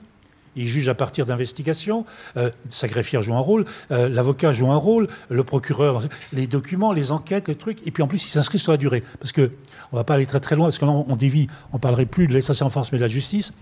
Il 0.55 0.67
juge 0.67 0.89
à 0.89 0.95
partir 0.95 1.25
d'investigations, 1.25 2.05
euh, 2.37 2.49
sa 2.69 2.87
greffière 2.87 3.21
joue 3.21 3.35
un 3.35 3.39
rôle, 3.39 3.65
euh, 3.91 4.09
l'avocat 4.09 4.53
joue 4.53 4.71
un 4.71 4.77
rôle, 4.77 5.07
le 5.29 5.43
procureur, 5.43 6.03
les 6.33 6.47
documents, 6.47 6.91
les 6.91 7.11
enquêtes, 7.11 7.47
les 7.47 7.55
trucs, 7.55 7.85
et 7.87 7.91
puis 7.91 8.03
en 8.03 8.07
plus 8.07 8.23
il 8.25 8.29
s'inscrit 8.29 8.59
sur 8.59 8.71
la 8.71 8.77
durée. 8.77 9.03
Parce 9.19 9.31
que 9.31 9.51
on 9.91 9.97
va 9.97 10.03
pas 10.03 10.15
aller 10.15 10.25
très 10.25 10.39
très 10.39 10.55
loin, 10.55 10.67
parce 10.67 10.77
que 10.77 10.85
là 10.85 10.91
on 10.91 11.15
dévie, 11.15 11.47
on 11.73 11.79
parlerait 11.79 12.05
plus 12.05 12.27
de 12.27 12.33
l'état 12.33 12.53
en 12.63 12.69
France 12.69 12.91
mais 12.91 12.97
de 12.97 13.03
la 13.03 13.09
justice. 13.09 13.53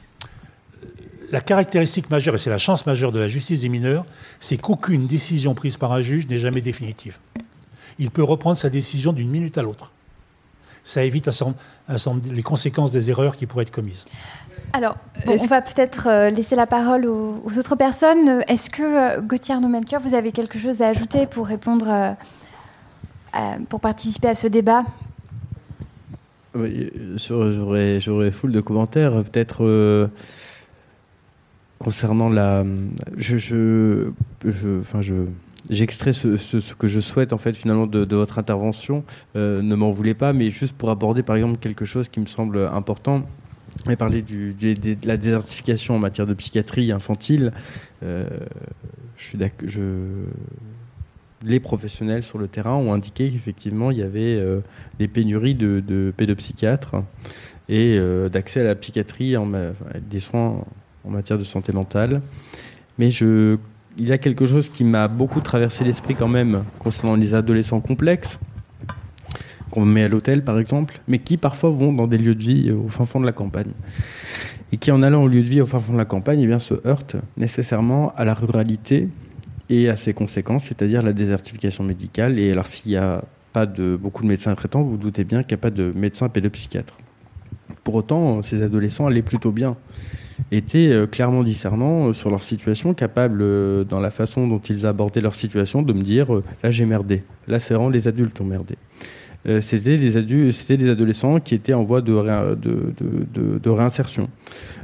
La 1.29 1.41
caractéristique 1.41 2.09
majeure, 2.09 2.35
et 2.35 2.37
c'est 2.37 2.49
la 2.49 2.57
chance 2.57 2.85
majeure 2.85 3.11
de 3.11 3.19
la 3.19 3.27
justice 3.27 3.61
des 3.61 3.69
mineurs, 3.69 4.05
c'est 4.39 4.57
qu'aucune 4.57 5.07
décision 5.07 5.53
prise 5.53 5.75
par 5.75 5.91
un 5.91 6.01
juge 6.01 6.25
n'est 6.27 6.37
jamais 6.37 6.61
définitive. 6.61 7.17
Il 7.99 8.11
peut 8.11 8.23
reprendre 8.23 8.55
sa 8.55 8.69
décision 8.69 9.11
d'une 9.11 9.29
minute 9.29 9.57
à 9.57 9.61
l'autre. 9.61 9.91
Ça 10.83 11.03
évite 11.03 11.29
les 12.31 12.43
conséquences 12.43 12.91
des 12.91 13.09
erreurs 13.09 13.35
qui 13.35 13.45
pourraient 13.45 13.63
être 13.63 13.71
commises. 13.71 14.05
Alors, 14.73 14.97
on 15.25 15.35
va 15.47 15.61
peut-être 15.61 16.07
euh, 16.07 16.29
laisser 16.29 16.55
la 16.55 16.67
parole 16.67 17.05
aux, 17.05 17.57
autres 17.57 17.75
personnes. 17.75 18.43
Est-ce 18.47 18.69
que, 18.69 18.81
euh, 19.17 19.21
Gauthier 19.21 19.55
arnaud 19.55 19.69
vous 20.01 20.13
avez 20.13 20.31
quelque 20.31 20.59
chose 20.59 20.81
à 20.81 20.89
ajouter 20.89 21.25
pour 21.25 21.47
répondre, 21.47 21.87
euh, 21.89 23.39
pour 23.69 23.79
participer 23.79 24.29
à 24.29 24.35
ce 24.35 24.47
débat? 24.47 24.83
Oui, 26.55 26.91
J'aurais, 27.15 27.99
j'aurais 27.99 28.31
foule 28.31 28.51
de 28.51 28.61
commentaires. 28.61 29.23
Peut-être 29.23 30.09
concernant 31.79 32.29
la. 32.29 32.63
Je, 33.17 33.37
je, 33.37 34.09
enfin, 34.79 35.01
je, 35.01 35.25
J'extrais 35.69 36.13
ce, 36.13 36.73
que 36.75 36.87
je 36.87 37.01
souhaite 37.01 37.33
en 37.33 37.37
fait 37.37 37.53
finalement 37.53 37.87
de, 37.87 38.15
votre 38.15 38.39
intervention. 38.39 39.03
ne 39.35 39.75
m'en 39.75 39.91
voulez 39.91 40.13
pas, 40.13 40.31
mais 40.31 40.49
juste 40.49 40.73
pour 40.73 40.89
aborder 40.89 41.23
par 41.23 41.35
exemple 41.35 41.57
quelque 41.57 41.83
chose 41.83 42.07
qui 42.07 42.21
me 42.21 42.25
semble 42.25 42.57
important 42.71 43.23
on 43.85 43.91
a 43.91 43.95
parlé 43.95 44.21
de 44.21 44.53
la 45.05 45.17
désertification 45.17 45.95
en 45.95 45.99
matière 45.99 46.27
de 46.27 46.33
psychiatrie 46.33 46.91
infantile. 46.91 47.51
Euh, 48.03 48.27
je. 49.17 49.87
Les 51.43 51.59
professionnels 51.59 52.23
sur 52.23 52.39
le 52.39 52.47
terrain 52.47 52.73
ont 52.73 52.93
indiqué 52.93 53.29
qu'effectivement 53.29 53.91
il 53.91 53.99
y 53.99 54.01
avait 54.01 54.35
euh, 54.35 54.61
des 54.97 55.07
pénuries 55.07 55.53
de, 55.53 56.11
pédopsychiatres 56.17 56.95
et 57.69 57.95
euh, 57.99 58.27
d'accès 58.27 58.61
à 58.61 58.63
la 58.63 58.73
psychiatrie, 58.73 59.35
des 60.09 60.19
soins 60.19 60.63
en 61.03 61.09
matière 61.09 61.37
de 61.37 61.43
santé 61.43 61.73
mentale. 61.73 62.21
Mais 62.97 63.11
je, 63.11 63.57
il 63.99 64.07
y 64.07 64.11
a 64.11 64.17
quelque 64.17 64.47
chose 64.47 64.67
qui 64.67 64.83
m'a 64.83 65.07
beaucoup 65.07 65.41
traversé 65.41 65.83
l'esprit 65.83 66.15
quand 66.15 66.27
même 66.27 66.63
concernant 66.79 67.15
les 67.15 67.35
adolescents 67.35 67.81
complexes 67.81 68.39
qu'on 69.71 69.85
met 69.85 70.03
à 70.03 70.07
l'hôtel 70.07 70.43
par 70.43 70.59
exemple, 70.59 70.99
mais 71.07 71.19
qui 71.19 71.37
parfois 71.37 71.69
vont 71.69 71.93
dans 71.93 72.07
des 72.07 72.17
lieux 72.17 72.35
de 72.35 72.43
vie 72.43 72.71
au 72.71 72.89
fin 72.89 73.05
fond 73.05 73.19
de 73.19 73.25
la 73.25 73.31
campagne. 73.31 73.71
Et 74.71 74.77
qui 74.77 74.91
en 74.91 75.01
allant 75.01 75.23
au 75.23 75.27
lieu 75.27 75.43
de 75.43 75.49
vie 75.49 75.61
au 75.61 75.65
fin 75.65 75.79
fond 75.79 75.93
de 75.93 75.97
la 75.97 76.05
campagne, 76.05 76.41
eh 76.41 76.45
bien, 76.45 76.59
se 76.59 76.73
heurtent 76.85 77.15
nécessairement 77.37 78.13
à 78.15 78.25
la 78.25 78.33
ruralité 78.33 79.07
et 79.69 79.89
à 79.89 79.95
ses 79.95 80.13
conséquences, 80.13 80.65
c'est-à-dire 80.65 81.03
la 81.03 81.13
désertification 81.13 81.83
médicale. 81.83 82.39
Et 82.39 82.51
alors 82.51 82.67
s'il 82.67 82.91
n'y 82.91 82.97
a 82.97 83.23
pas 83.53 83.65
de 83.65 83.95
beaucoup 83.95 84.23
de 84.23 84.27
médecins 84.27 84.53
traitants, 84.55 84.83
vous, 84.83 84.91
vous 84.91 84.97
doutez 84.97 85.23
bien 85.23 85.43
qu'il 85.43 85.55
n'y 85.55 85.59
a 85.59 85.63
pas 85.63 85.71
de 85.71 85.91
médecins 85.95 86.29
pédopsychiatres. 86.29 86.97
Pour 87.83 87.95
autant, 87.95 88.41
ces 88.41 88.61
adolescents 88.61 89.07
allaient 89.07 89.21
plutôt 89.21 89.51
bien, 89.51 89.77
étaient 90.51 90.89
euh, 90.89 91.07
clairement 91.07 91.43
discernants 91.43 92.09
euh, 92.09 92.13
sur 92.13 92.29
leur 92.29 92.43
situation, 92.43 92.93
capables, 92.93 93.39
euh, 93.41 93.83
dans 93.83 93.99
la 93.99 94.11
façon 94.11 94.47
dont 94.47 94.59
ils 94.59 94.85
abordaient 94.85 95.21
leur 95.21 95.35
situation, 95.35 95.81
de 95.81 95.93
me 95.93 96.01
dire 96.01 96.27
là 96.63 96.71
j'ai 96.71 96.85
merdé, 96.85 97.21
là 97.47 97.59
c'est 97.59 97.73
vraiment 97.73 97.89
les 97.89 98.07
adultes 98.07 98.39
ont 98.41 98.45
merdé. 98.45 98.75
Euh, 99.47 99.61
c'était 99.61 99.97
des, 99.97 100.77
des 100.77 100.89
adolescents 100.89 101.39
qui 101.39 101.55
étaient 101.55 101.73
en 101.73 101.83
voie 101.83 102.01
de, 102.01 102.55
de, 102.59 103.69
réinsertion, 103.69 104.29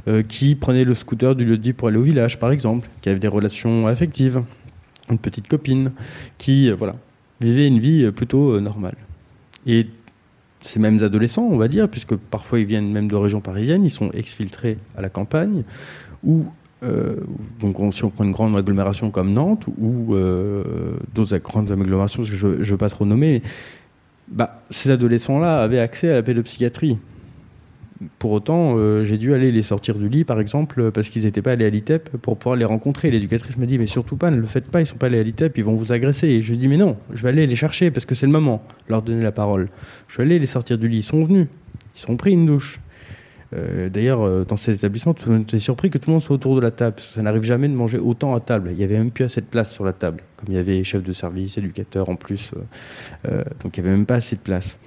euh, 0.08 0.22
qui 0.22 0.54
prenaient 0.54 0.84
le 0.84 0.94
scooter 0.94 1.34
du 1.34 1.44
lieu 1.44 1.58
de 1.58 1.72
pour 1.72 1.88
aller 1.88 1.98
au 1.98 2.02
village, 2.02 2.38
par 2.38 2.50
exemple, 2.50 2.88
qui 3.02 3.08
avaient 3.08 3.18
des 3.18 3.28
relations 3.28 3.86
affectives, 3.86 4.42
une 5.10 5.18
petite 5.18 5.48
copine, 5.48 5.92
qui 6.38 6.70
euh, 6.70 6.74
voilà, 6.74 6.94
vivaient 7.40 7.66
une 7.66 7.78
vie 7.78 8.10
plutôt 8.12 8.58
normale. 8.60 8.96
Et 9.66 9.86
ces 10.62 10.78
mêmes 10.78 11.02
adolescents, 11.02 11.46
on 11.50 11.58
va 11.58 11.68
dire, 11.68 11.88
puisque 11.88 12.16
parfois 12.16 12.58
ils 12.58 12.66
viennent 12.66 12.90
même 12.90 13.08
de 13.08 13.16
régions 13.16 13.40
parisiennes, 13.40 13.84
ils 13.84 13.90
sont 13.90 14.10
exfiltrés 14.12 14.78
à 14.96 15.02
la 15.02 15.10
campagne, 15.10 15.64
ou 16.22 16.44
donc 17.60 17.94
si 17.94 18.04
on 18.04 18.10
prend 18.10 18.24
une 18.24 18.32
grande 18.32 18.54
agglomération 18.58 19.10
comme 19.10 19.32
Nantes, 19.32 19.64
ou 19.78 20.14
d'autres 21.14 21.38
grandes 21.38 21.70
agglomérations, 21.70 22.22
parce 22.22 22.30
que 22.30 22.36
je 22.36 22.46
ne 22.46 22.62
veux 22.62 22.76
pas 22.76 22.90
trop 22.90 23.06
nommer, 23.06 23.40
bah, 24.28 24.62
ces 24.70 24.90
adolescents-là 24.90 25.62
avaient 25.62 25.80
accès 25.80 26.10
à 26.10 26.16
la 26.16 26.22
pédopsychiatrie. 26.22 26.98
pour 28.18 28.32
autant, 28.32 28.76
euh, 28.76 29.04
j'ai 29.04 29.18
dû 29.18 29.32
aller 29.34 29.52
les 29.52 29.62
sortir 29.62 29.94
du 29.94 30.08
lit, 30.08 30.24
par 30.24 30.40
exemple, 30.40 30.90
parce 30.90 31.08
qu'ils 31.08 31.24
n'étaient 31.24 31.42
pas 31.42 31.52
allés 31.52 31.64
à 31.64 31.70
l'ITEP 31.70 32.16
pour 32.18 32.36
pouvoir 32.36 32.56
les 32.56 32.64
rencontrer. 32.64 33.10
L'éducatrice 33.10 33.56
m'a 33.56 33.66
dit, 33.66 33.78
mais 33.78 33.86
surtout 33.86 34.16
pas, 34.16 34.30
ne 34.30 34.36
le 34.36 34.46
faites 34.46 34.70
pas, 34.70 34.80
ils 34.80 34.86
sont 34.86 34.96
pas 34.96 35.06
allés 35.06 35.20
à 35.20 35.22
l'ITEP, 35.22 35.56
ils 35.58 35.64
vont 35.64 35.76
vous 35.76 35.92
agresser. 35.92 36.28
Et 36.28 36.42
je 36.42 36.48
lui 36.48 36.54
ai 36.54 36.58
dit, 36.58 36.68
mais 36.68 36.76
non, 36.76 36.96
je 37.12 37.22
vais 37.22 37.28
aller 37.28 37.46
les 37.46 37.56
chercher 37.56 37.90
parce 37.90 38.06
que 38.06 38.14
c'est 38.14 38.26
le 38.26 38.32
moment, 38.32 38.62
leur 38.88 39.02
donner 39.02 39.22
la 39.22 39.32
parole. 39.32 39.68
Je 40.08 40.16
vais 40.18 40.24
aller 40.24 40.38
les 40.38 40.46
sortir 40.46 40.78
du 40.78 40.88
lit. 40.88 40.98
Ils 40.98 41.02
sont 41.02 41.24
venus, 41.24 41.46
ils 41.96 42.00
sont 42.00 42.16
pris 42.16 42.32
une 42.32 42.46
douche. 42.46 42.80
Euh, 43.54 43.88
D'ailleurs, 43.88 44.22
euh, 44.22 44.44
dans 44.44 44.56
cet 44.56 44.76
établissement, 44.76 45.14
monde 45.26 45.42
était 45.42 45.58
surpris 45.58 45.90
que 45.90 45.98
tout 45.98 46.10
le 46.10 46.14
monde 46.14 46.22
soit 46.22 46.34
autour 46.34 46.56
de 46.56 46.60
la 46.60 46.70
table. 46.70 46.96
Ça 46.98 47.22
n'arrive 47.22 47.42
jamais 47.42 47.68
de 47.68 47.74
manger 47.74 47.98
autant 47.98 48.34
à 48.34 48.40
table. 48.40 48.70
Il 48.72 48.80
y 48.80 48.84
avait 48.84 48.98
même 48.98 49.10
plus 49.10 49.24
assez 49.24 49.40
de 49.40 49.46
place 49.46 49.72
sur 49.72 49.84
la 49.84 49.92
table, 49.92 50.22
comme 50.36 50.48
il 50.48 50.56
y 50.56 50.58
avait 50.58 50.82
chef 50.84 51.02
de 51.02 51.12
service, 51.12 51.56
éducateur 51.58 52.08
en 52.08 52.16
plus. 52.16 52.50
euh, 53.28 53.44
donc 53.62 53.76
il 53.76 53.82
n'y 53.82 53.88
avait 53.88 53.96
même 53.96 54.06
pas 54.06 54.16
assez 54.16 54.36
de 54.36 54.40
place. 54.40 54.78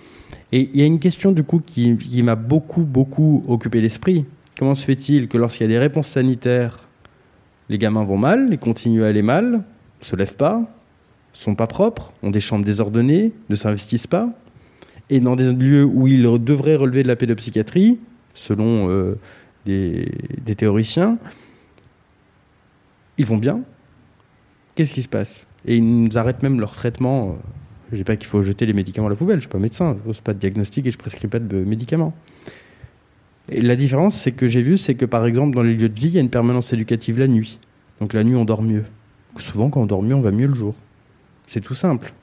Et 0.52 0.70
il 0.74 0.78
y 0.78 0.82
a 0.82 0.86
une 0.86 1.00
question 1.00 1.32
du 1.32 1.44
coup 1.44 1.62
qui, 1.66 2.24
m'a 2.24 2.36
beaucoup, 2.36 2.84
beaucoup 2.84 3.44
occupé 3.48 3.82
l'esprit. 3.82 4.26
Comment 4.58 4.76
se 4.76 4.86
fait-il 4.86 5.28
que 5.28 5.38
lorsqu'il 5.38 5.64
y 5.64 5.70
a 5.70 5.74
des 5.74 5.80
réponses 5.80 6.08
sanitaires, 6.08 6.80
les 7.70 7.78
gamins 7.78 8.04
vont 8.04 8.18
mal, 8.18 8.48
ils 8.52 8.58
continuent 8.58 9.04
à 9.04 9.08
aller 9.08 9.22
mal, 9.22 9.64
se 10.02 10.16
lèvent 10.16 10.36
pas, 10.36 10.64
sont 11.32 11.56
pas 11.56 11.68
propres, 11.68 12.14
ont 12.24 12.32
des 12.32 12.40
chambres 12.40 12.66
désordonnées, 12.66 13.34
ne 13.50 13.56
s'investissent 13.56 14.08
pas, 14.08 14.30
et 15.10 15.20
dans 15.20 15.36
des 15.36 15.54
lieux 15.54 15.86
où 15.86 16.08
ils 16.08 16.24
devraient 16.24 16.76
relever 16.76 17.04
de 17.04 17.08
la 17.08 17.16
pédopsychiatrie, 17.16 18.00
selon 18.38 18.90
euh, 18.90 19.18
des, 19.66 20.56
théoriciens, 20.56 21.18
ils 23.18 23.26
vont 23.26 23.38
bien. 23.38 23.62
Qu'est-ce 24.76 24.94
qui 24.94 25.02
se 25.02 25.10
passe? 25.10 25.48
Et 25.66 25.78
ils 25.78 26.04
nous 26.04 26.18
arrêtent 26.18 26.44
même 26.44 26.60
leur 26.60 26.74
traitement. 26.74 27.30
euh, 27.30 27.34
Je 27.92 27.98
dis 27.98 28.04
pas 28.04 28.16
qu'il 28.16 28.28
faut 28.28 28.44
jeter 28.44 28.66
les 28.66 28.74
médicaments 28.74 29.08
à 29.08 29.10
la 29.10 29.16
poubelle, 29.16 29.38
je 29.38 29.42
suis 29.42 29.50
pas 29.50 29.58
médecin, 29.58 29.98
je 30.00 30.04
pose 30.04 30.22
pas 30.22 30.34
de 30.34 30.40
diagnostic 30.40 30.86
et 30.86 30.92
je 30.92 30.98
prescris 30.98 31.28
pas 31.28 31.40
de 31.40 31.58
médicaments. 31.64 32.14
Et 33.50 33.62
la 33.62 33.76
différence, 33.76 34.20
c'est 34.20 34.34
que 34.34 34.48
j'ai 34.48 34.62
vu, 34.62 34.78
c'est 34.78 34.96
que 34.96 35.06
par 35.06 35.26
exemple, 35.26 35.56
dans 35.56 35.64
les 35.64 35.74
lieux 35.74 35.90
de 35.90 36.00
vie, 36.00 36.08
il 36.08 36.14
y 36.14 36.18
a 36.18 36.22
une 36.22 36.30
permanence 36.30 36.72
éducative 36.74 37.18
la 37.18 37.28
nuit. 37.28 37.60
Donc 38.00 38.14
la 38.14 38.24
nuit, 38.24 38.36
on 38.36 38.46
dort 38.46 38.62
mieux. 38.62 38.86
Souvent, 39.40 39.70
quand 39.70 39.82
on 39.82 39.86
dort 39.86 40.04
mieux, 40.04 40.16
on 40.16 40.22
va 40.22 40.32
mieux 40.32 40.48
le 40.48 40.56
jour. 40.56 40.76
C'est 41.46 41.62
tout 41.62 41.76
simple. 41.76 42.14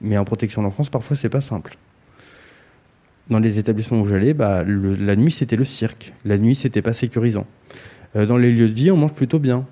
Mais 0.00 0.16
en 0.16 0.24
protection 0.24 0.62
de 0.62 0.66
l'enfance, 0.66 0.88
parfois, 0.88 1.16
c'est 1.16 1.28
pas 1.28 1.40
simple. 1.40 1.76
Dans 3.30 3.38
les 3.38 3.58
établissements 3.58 4.00
où 4.00 4.06
j'allais, 4.06 4.34
bah, 4.34 4.64
la 4.64 5.16
nuit, 5.16 5.30
c'était 5.30 5.56
le 5.56 5.64
cirque. 5.64 6.12
La 6.24 6.38
nuit, 6.38 6.54
c'était 6.54 6.82
pas 6.82 6.92
sécurisant. 6.92 7.46
Euh, 8.16 8.26
dans 8.26 8.36
les 8.36 8.52
lieux 8.52 8.68
de 8.68 8.74
vie, 8.74 8.90
on 8.90 8.96
mange 8.96 9.14
plutôt 9.14 9.38
bien. 9.38 9.66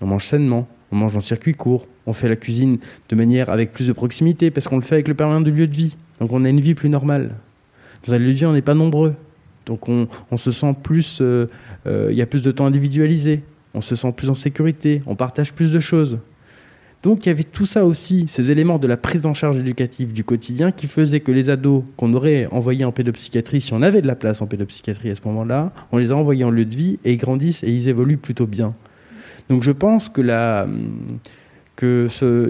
On 0.00 0.06
mange 0.06 0.24
sainement. 0.24 0.68
On 0.92 0.96
mange 0.96 1.16
en 1.16 1.20
circuit 1.20 1.54
court. 1.54 1.88
On 2.06 2.12
fait 2.12 2.28
la 2.28 2.36
cuisine 2.36 2.78
de 3.08 3.16
manière 3.16 3.50
avec 3.50 3.72
plus 3.72 3.88
de 3.88 3.92
proximité 3.92 4.50
parce 4.50 4.68
qu'on 4.68 4.76
le 4.76 4.82
fait 4.82 4.96
avec 4.96 5.08
le 5.08 5.14
permanent 5.14 5.40
du 5.40 5.50
lieu 5.50 5.66
de 5.66 5.76
vie. 5.76 5.96
Donc 6.20 6.32
on 6.32 6.44
a 6.44 6.48
une 6.48 6.60
vie 6.60 6.74
plus 6.74 6.88
normale. 6.88 7.34
Dans 8.06 8.14
un 8.14 8.18
lieu 8.18 8.28
de 8.28 8.32
vie, 8.32 8.46
on 8.46 8.52
n'est 8.52 8.62
pas 8.62 8.74
nombreux. 8.74 9.14
Donc 9.66 9.88
on, 9.88 10.06
on 10.30 10.36
se 10.36 10.52
sent 10.52 10.76
plus. 10.82 11.18
euh, 11.20 11.46
euh, 11.86 12.08
Il 12.12 12.18
y 12.18 12.22
a 12.22 12.26
plus 12.26 12.42
de 12.42 12.50
temps 12.50 12.66
individualisé. 12.66 13.42
On 13.72 13.80
se 13.80 13.96
sent 13.96 14.12
plus 14.12 14.28
en 14.28 14.34
sécurité. 14.34 15.02
On 15.06 15.16
partage 15.16 15.52
plus 15.52 15.72
de 15.72 15.80
choses. 15.80 16.18
Donc 17.04 17.24
il 17.26 17.28
y 17.28 17.32
avait 17.32 17.44
tout 17.44 17.66
ça 17.66 17.84
aussi, 17.84 18.24
ces 18.28 18.50
éléments 18.50 18.78
de 18.78 18.86
la 18.86 18.96
prise 18.96 19.26
en 19.26 19.34
charge 19.34 19.58
éducative 19.58 20.12
du 20.14 20.24
quotidien 20.24 20.72
qui 20.72 20.86
faisaient 20.86 21.20
que 21.20 21.30
les 21.32 21.50
ados 21.50 21.84
qu'on 21.98 22.12
aurait 22.14 22.46
envoyés 22.50 22.84
en 22.86 22.92
pédopsychiatrie, 22.92 23.60
si 23.60 23.72
on 23.74 23.82
avait 23.82 24.00
de 24.00 24.06
la 24.06 24.16
place 24.16 24.40
en 24.40 24.46
pédopsychiatrie 24.46 25.10
à 25.10 25.14
ce 25.14 25.20
moment-là, 25.26 25.70
on 25.92 25.98
les 25.98 26.10
a 26.12 26.16
envoyés 26.16 26.44
en 26.44 26.50
lieu 26.50 26.64
de 26.64 26.74
vie 26.74 26.98
et 27.04 27.12
ils 27.12 27.18
grandissent 27.18 27.62
et 27.62 27.70
ils 27.70 27.88
évoluent 27.88 28.16
plutôt 28.16 28.46
bien. 28.46 28.74
Donc 29.50 29.62
je 29.62 29.70
pense 29.70 30.08
que 30.08 30.22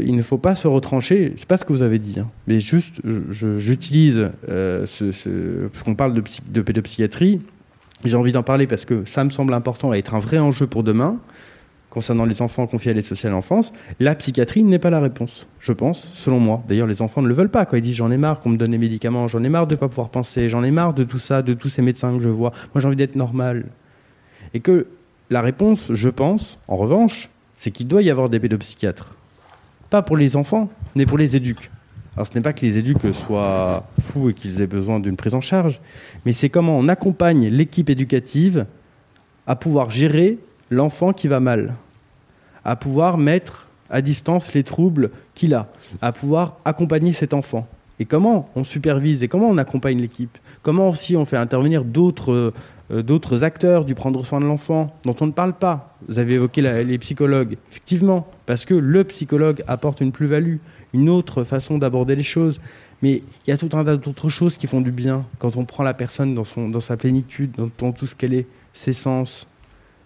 il 0.06 0.14
ne 0.16 0.22
faut 0.22 0.39
pas 0.39 0.55
se 0.55 0.68
retrancher. 0.68 1.32
C'est 1.36 1.48
pas 1.48 1.56
ce 1.56 1.64
que 1.64 1.72
vous 1.72 1.82
avez 1.82 1.98
dit, 1.98 2.20
hein, 2.20 2.31
mais 2.47 2.60
juste, 2.60 3.01
je- 3.05 3.20
je- 3.31 3.59
j'utilise 3.59 4.31
euh, 4.48 4.86
ce, 4.86 5.10
ce, 5.10 5.66
qu'on 5.85 5.97
parle 5.97 6.14
de, 6.14 6.22
de 6.48 6.60
pédopsychiatrie. 6.60 7.40
J'ai 8.05 8.16
envie 8.16 8.32
d'en 8.32 8.43
parler 8.43 8.66
parce 8.66 8.85
que 8.85 9.02
ça 9.06 9.24
me 9.24 9.31
semble 9.31 9.55
important 9.55 9.94
et 9.94 9.98
être 9.98 10.14
un 10.14 10.18
vrai 10.18 10.39
enjeu 10.39 10.66
pour 10.66 10.82
demain 10.82 11.18
concernant 11.95 12.27
les 12.27 12.43
enfants 12.43 12.66
confiés 12.66 12.91
à 12.91 12.95
l'aide 12.95 13.05
sociale 13.05 13.33
à 13.33 13.37
l'enfance. 13.37 13.73
La 14.01 14.15
psychiatrie 14.15 14.65
n'est 14.65 14.79
pas 14.79 14.91
la 14.91 15.01
réponse, 15.01 15.47
je 15.61 15.73
pense, 15.73 16.07
selon 16.12 16.41
moi. 16.41 16.62
D'ailleurs, 16.69 16.87
les 16.87 17.01
enfants 17.01 17.23
ne 17.23 17.29
le 17.29 17.35
veulent 17.35 17.51
pas. 17.51 17.65
Quand 17.65 17.77
ils 17.77 17.83
disent 17.83 17.95
j'en 17.95 18.11
ai 18.11 18.19
marre 18.19 18.41
qu'on 18.41 18.51
me 18.51 18.57
donne 18.57 18.73
des 18.73 18.79
médicaments, 18.79 19.29
j'en 19.29 19.43
ai 19.43 19.49
marre 19.49 19.66
de 19.66 19.75
ne 19.75 19.81
pas 19.81 19.89
pouvoir 19.89 20.11
penser, 20.11 20.49
j'en 20.49 20.62
ai 20.62 20.71
marre 20.71 20.93
de 20.93 21.05
tout 21.05 21.19
ça, 21.19 21.41
de 21.41 21.55
tous 21.55 21.69
ces 21.69 21.81
médecins 21.81 22.15
que 22.16 22.23
je 22.23 22.29
vois. 22.29 22.51
Moi, 22.75 22.83
j'ai 22.83 22.87
envie 22.87 22.97
d'être 22.97 23.16
normal. 23.16 23.66
Et 24.53 24.61
que 24.61 24.89
la 25.31 25.41
réponse, 25.41 25.93
je 25.93 26.09
pense, 26.09 26.59
en 26.69 26.77
revanche, 26.77 27.31
c'est 27.55 27.71
qu'il 27.71 27.87
doit 27.87 28.03
y 28.03 28.11
avoir 28.11 28.29
des 28.29 28.41
pédopsychiatres. 28.41 29.15
Pas 29.89 30.03
pour 30.03 30.16
les 30.16 30.37
enfants, 30.37 30.69
mais 30.95 31.07
pour 31.07 31.16
les 31.16 31.37
éduques. 31.37 31.71
Alors 32.16 32.27
ce 32.27 32.35
n'est 32.35 32.43
pas 32.43 32.53
que 32.53 32.61
les 32.61 32.79
éduques 32.79 33.12
soient 33.12 33.85
fous 34.01 34.31
et 34.31 34.35
qu'ils 34.35 34.61
aient 34.61 34.69
besoin 34.69 35.01
d'une 35.01 35.16
prise 35.16 35.35
en 35.35 35.41
charge, 35.41 35.81
mais 36.25 36.33
c'est 36.33 36.49
comment 36.49 36.79
on 36.79 36.89
accompagne 36.89 37.49
l'équipe 37.49 37.91
éducative 37.91 38.66
à 39.47 39.57
pouvoir 39.57 39.91
gérer 39.91 40.39
l'enfant 40.71 41.12
qui 41.12 41.27
va 41.27 41.41
mal, 41.41 41.75
à 42.65 42.77
pouvoir 42.77 43.19
mettre 43.19 43.69
à 43.91 44.01
distance 44.01 44.55
les 44.55 44.62
troubles 44.62 45.11
qu'il 45.35 45.55
a, 45.55 45.69
à 46.01 46.12
pouvoir 46.12 46.57
accompagner 46.65 47.12
cet 47.12 47.35
enfant. 47.35 47.66
Et 48.01 48.07
comment 48.07 48.49
on 48.57 48.65
supervise 48.65 49.23
et 49.23 49.28
comment 49.28 49.49
on 49.49 49.59
accompagne 49.59 50.01
l'équipe? 50.01 50.36
Comment 50.62 50.89
aussi 50.89 51.16
on 51.16 51.24
fait 51.24 51.36
intervenir 51.36 51.85
d'autres 51.85 52.53
euh, 52.91 53.43
acteurs 53.43 53.85
du 53.85 53.95
prendre 53.95 54.24
soin 54.24 54.41
de 54.41 54.47
l'enfant 54.47 54.93
dont 55.05 55.15
on 55.20 55.27
ne 55.27 55.32
parle 55.32 55.53
pas? 55.53 55.97
Vous 56.09 56.19
avez 56.19 56.35
évoqué 56.35 56.61
les 56.61 56.99
psychologues, 56.99 57.57
effectivement, 57.70 58.27
parce 58.47 58.65
que 58.65 58.74
le 58.74 59.05
psychologue 59.05 59.62
apporte 59.69 60.01
une 60.01 60.11
plus-value, 60.11 60.57
une 60.93 61.09
autre 61.09 61.45
façon 61.45 61.78
d'aborder 61.78 62.16
les 62.16 62.24
choses. 62.24 62.59
Mais 63.01 63.23
il 63.47 63.51
y 63.51 63.53
a 63.53 63.57
tout 63.57 63.70
un 63.74 63.85
tas 63.85 63.97
d'autres 63.97 64.28
choses 64.28 64.57
qui 64.57 64.66
font 64.66 64.81
du 64.81 64.91
bien 64.91 65.27
quand 65.39 65.57
on 65.57 65.65
prend 65.65 65.85
la 65.85 65.95
personne 65.95 66.35
dans, 66.35 66.45
son, 66.45 66.69
dans 66.69 66.81
sa 66.81 66.97
plénitude, 66.97 67.53
dans, 67.57 67.70
dans 67.78 67.93
tout 67.93 68.07
ce 68.07 68.16
qu'elle 68.16 68.35
est, 68.35 68.47
ses 68.73 68.93
sens, 68.93 69.47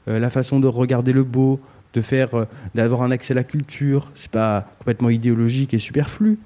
euh, 0.08 0.18
la 0.18 0.30
façon 0.30 0.60
de 0.60 0.66
regarder 0.66 1.12
le 1.12 1.24
beau, 1.24 1.60
de 1.94 2.00
faire, 2.00 2.34
euh, 2.34 2.44
d'avoir 2.74 3.02
un 3.02 3.10
accès 3.10 3.32
à 3.32 3.36
la 3.36 3.44
culture. 3.44 4.10
C'est 4.14 4.30
pas 4.30 4.70
complètement 4.78 5.10
idéologique 5.10 5.74
et 5.74 5.78
superflu, 5.78 6.38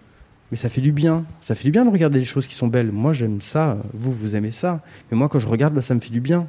mais 0.51 0.57
ça 0.57 0.69
fait 0.69 0.81
du 0.81 0.93
bien. 0.93 1.25
Ça 1.41 1.55
fait 1.55 1.65
du 1.65 1.71
bien 1.71 1.85
de 1.85 1.91
regarder 1.91 2.19
les 2.19 2.25
choses 2.25 2.47
qui 2.47 2.55
sont 2.55 2.69
belles. 2.69 2.93
Moi, 2.93 3.13
j'aime 3.13 3.41
ça. 3.41 3.79
Vous, 3.95 4.13
vous 4.13 4.37
aimez 4.37 4.53
ça. 4.53 4.81
Mais 5.11 5.17
moi, 5.17 5.29
quand 5.29 5.39
je 5.39 5.49
regarde, 5.49 5.75
bah, 5.75 5.83
ça 5.83 5.95
me 5.95 6.01
fait 6.01 6.11
du 6.13 6.21
bien. 6.21 6.47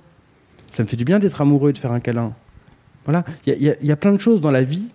Ça 0.72 0.84
me 0.84 0.88
fait 0.88 0.98
du 0.98 1.06
bien 1.06 1.20
d'être 1.20 1.42
amoureux 1.42 1.70
et 1.70 1.74
de 1.74 1.78
faire 1.78 1.92
un 1.92 2.00
câlin. 2.00 2.34
Voilà. 3.06 3.24
Il 3.46 3.54
y 3.54 3.68
y, 3.68 3.88
y 3.88 3.92
a 3.92 3.96
plein 3.96 4.14
de 4.14 4.20
choses 4.20 4.42
dans 4.42 4.52
la 4.52 4.64
vie 4.64 4.88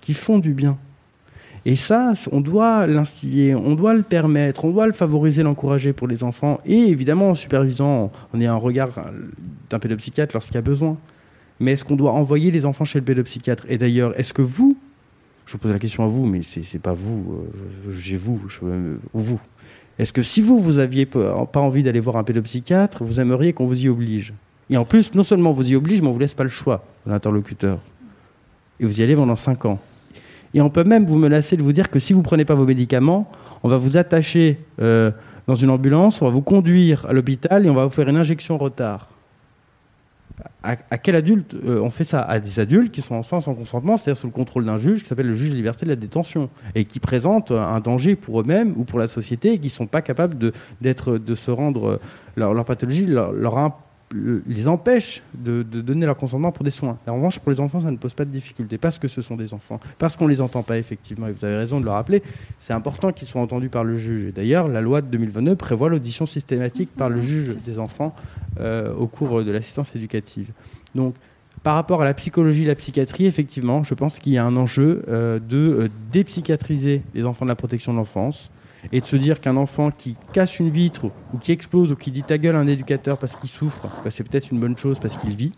qui 0.00 0.14
font 0.14 0.38
du 0.38 0.54
bien. 0.54 0.78
Et 1.64 1.76
ça, 1.76 2.12
on 2.32 2.40
doit 2.40 2.86
l'instiller, 2.86 3.54
on 3.54 3.74
doit 3.74 3.94
le 3.94 4.02
permettre, 4.02 4.64
on 4.64 4.70
doit 4.70 4.86
le 4.86 4.92
favoriser, 4.92 5.42
l'encourager 5.42 5.92
pour 5.92 6.08
les 6.08 6.24
enfants, 6.24 6.60
et 6.64 6.88
évidemment 6.88 7.30
en 7.30 7.34
supervisant, 7.34 8.10
on 8.32 8.40
est 8.40 8.46
un 8.46 8.56
regard 8.56 8.96
euh, 8.96 9.02
d'un 9.68 9.78
pédopsychiatre 9.78 10.34
lorsqu'il 10.34 10.54
y 10.54 10.58
a 10.58 10.62
besoin. 10.62 10.96
Mais 11.60 11.72
est-ce 11.72 11.84
qu'on 11.84 11.96
doit 11.96 12.12
envoyer 12.12 12.50
les 12.50 12.64
enfants 12.66 12.84
chez 12.84 12.98
le 12.98 13.04
pédopsychiatre 13.04 13.64
Et 13.68 13.78
d'ailleurs, 13.78 14.18
est-ce 14.18 14.32
que 14.32 14.42
vous, 14.42 14.76
je 15.46 15.52
vous 15.52 15.58
pose 15.58 15.72
la 15.72 15.78
question 15.78 16.04
à 16.04 16.08
vous, 16.08 16.24
mais 16.26 16.42
c'est 16.42 16.78
pas 16.78 16.92
vous, 16.92 17.34
euh, 17.88 17.92
j'ai 17.98 18.16
vous, 18.16 18.40
je- 18.48 18.58
euh, 18.64 18.96
vous. 19.12 19.40
Est-ce 19.98 20.12
que 20.12 20.22
si 20.22 20.40
vous, 20.40 20.60
vous 20.60 20.78
aviez 20.78 21.06
pas 21.06 21.48
envie 21.56 21.82
d'aller 21.82 21.98
voir 22.00 22.16
un 22.16 22.22
pédopsychiatre, 22.24 23.02
vous 23.02 23.18
aimeriez 23.20 23.52
qu'on 23.52 23.66
vous 23.66 23.82
y 23.84 23.88
oblige? 23.88 24.32
Et 24.70 24.76
en 24.76 24.84
plus, 24.84 25.14
non 25.14 25.24
seulement 25.24 25.50
on 25.50 25.54
vous 25.54 25.68
y 25.70 25.74
oblige, 25.74 26.00
mais 26.02 26.08
on 26.08 26.12
vous 26.12 26.18
laisse 26.20 26.34
pas 26.34 26.44
le 26.44 26.50
choix 26.50 26.84
l'interlocuteur. 27.06 27.78
Et 28.78 28.84
vous 28.86 29.00
y 29.00 29.02
allez 29.02 29.16
pendant 29.16 29.34
5 29.34 29.64
ans. 29.64 29.80
Et 30.54 30.60
on 30.60 30.70
peut 30.70 30.84
même 30.84 31.04
vous 31.04 31.16
menacer 31.18 31.56
de 31.56 31.62
vous 31.62 31.72
dire 31.72 31.90
que 31.90 31.98
si 31.98 32.12
vous 32.12 32.22
prenez 32.22 32.44
pas 32.44 32.54
vos 32.54 32.64
médicaments, 32.66 33.30
on 33.64 33.68
va 33.68 33.76
vous 33.76 33.96
attacher 33.96 34.58
euh, 34.80 35.10
dans 35.48 35.56
une 35.56 35.70
ambulance, 35.70 36.22
on 36.22 36.26
va 36.26 36.30
vous 36.30 36.42
conduire 36.42 37.04
à 37.06 37.12
l'hôpital 37.12 37.66
et 37.66 37.70
on 37.70 37.74
va 37.74 37.84
vous 37.86 37.90
faire 37.90 38.08
une 38.08 38.16
injection 38.16 38.54
en 38.54 38.58
retard. 38.58 39.08
À, 40.62 40.98
quel 40.98 41.16
adulte 41.16 41.54
euh, 41.54 41.80
on 41.80 41.90
fait 41.90 42.04
ça? 42.04 42.20
À 42.20 42.38
des 42.40 42.60
adultes 42.60 42.92
qui 42.92 43.00
sont 43.00 43.14
en 43.14 43.22
soins 43.22 43.40
sans 43.40 43.54
consentement, 43.54 43.96
c'est-à-dire 43.96 44.20
sous 44.20 44.26
le 44.26 44.32
contrôle 44.32 44.64
d'un 44.64 44.78
juge 44.78 45.02
qui 45.02 45.08
s'appelle 45.08 45.28
le 45.28 45.34
juge 45.34 45.50
de 45.50 45.56
liberté 45.56 45.86
de 45.86 45.90
la 45.90 45.96
détention 45.96 46.50
et 46.74 46.84
qui 46.84 47.00
présentent 47.00 47.50
euh, 47.50 47.60
un 47.60 47.80
danger 47.80 48.16
pour 48.16 48.40
eux-mêmes 48.40 48.74
ou 48.76 48.84
pour 48.84 48.98
la 48.98 49.08
société 49.08 49.54
et 49.54 49.58
qui 49.58 49.70
sont 49.70 49.86
pas 49.86 50.02
capables 50.02 50.36
de, 50.36 50.52
d'être, 50.80 51.20
se 51.34 51.50
rendre 51.50 51.88
euh, 51.88 52.00
leur, 52.36 52.64
pathologie 52.64 53.06
leur, 53.06 53.32
leur 53.32 53.56
les 54.12 54.68
empêche 54.68 55.22
de, 55.34 55.62
donner 55.62 56.06
leur 56.06 56.16
consentement 56.16 56.52
pour 56.52 56.64
des 56.64 56.70
soins. 56.70 56.98
En 57.06 57.16
revanche, 57.16 57.38
pour 57.38 57.50
les 57.50 57.60
enfants, 57.60 57.80
ça 57.80 57.90
ne 57.90 57.96
pose 57.96 58.14
pas 58.14 58.24
de 58.24 58.30
difficulté 58.30 58.78
parce 58.78 58.98
que 58.98 59.08
ce 59.08 59.22
sont 59.22 59.36
des 59.36 59.52
enfants, 59.52 59.80
parce 59.98 60.16
qu'on 60.16 60.26
les 60.26 60.40
entend 60.40 60.62
pas 60.62 60.78
effectivement. 60.78 61.26
Et 61.26 61.32
vous 61.32 61.44
avez 61.44 61.56
raison 61.56 61.80
de 61.80 61.84
le 61.84 61.90
rappeler. 61.90 62.22
C'est 62.58 62.72
important 62.72 63.12
qu'ils 63.12 63.28
soient 63.28 63.42
entendus 63.42 63.68
par 63.68 63.84
le 63.84 63.96
juge. 63.96 64.24
Et 64.24 64.32
d'ailleurs, 64.32 64.68
la 64.68 64.80
loi 64.80 65.02
de 65.02 65.08
2022 65.08 65.56
prévoit 65.56 65.88
l'audition 65.88 66.26
systématique 66.26 66.90
par 66.96 67.10
le 67.10 67.20
juge 67.20 67.56
des 67.58 67.78
enfants 67.78 68.14
euh, 68.60 68.94
au 68.94 69.06
cours 69.06 69.44
de 69.44 69.52
l'assistance 69.52 69.94
éducative. 69.94 70.52
Donc, 70.94 71.14
par 71.62 71.74
rapport 71.74 72.02
à 72.02 72.04
la 72.04 72.14
psychologie, 72.14 72.64
la 72.64 72.76
psychiatrie, 72.76 73.26
effectivement, 73.26 73.82
je 73.84 73.94
pense 73.94 74.18
qu'il 74.18 74.32
y 74.32 74.38
a 74.38 74.44
un 74.44 74.56
enjeu 74.56 75.02
euh, 75.08 75.38
de 75.38 75.56
euh, 75.56 75.88
dépsychiatriser 76.12 77.02
les 77.14 77.24
enfants 77.24 77.44
de 77.44 77.50
la 77.50 77.56
protection 77.56 77.92
de 77.92 77.98
l'enfance 77.98 78.50
et 78.92 79.00
de 79.00 79.06
se 79.06 79.16
dire 79.16 79.40
qu'un 79.40 79.56
enfant 79.56 79.90
qui 79.90 80.16
casse 80.32 80.58
une 80.58 80.70
vitre 80.70 81.06
ou, 81.32 81.38
qui 81.38 81.52
explose 81.52 81.92
ou 81.92 81.96
qui 81.96 82.10
dit 82.10 82.22
ta 82.22 82.38
gueule 82.38 82.56
à 82.56 82.60
un 82.60 82.66
éducateur 82.66 83.18
parce 83.18 83.36
qu'il 83.36 83.48
souffre, 83.48 83.88
bah, 84.04 84.10
c'est 84.10 84.24
peut-être 84.24 84.50
une 84.50 84.60
bonne 84.60 84.76
chose 84.76 84.98
parce 84.98 85.16
qu'il 85.16 85.34
vit. 85.34 85.52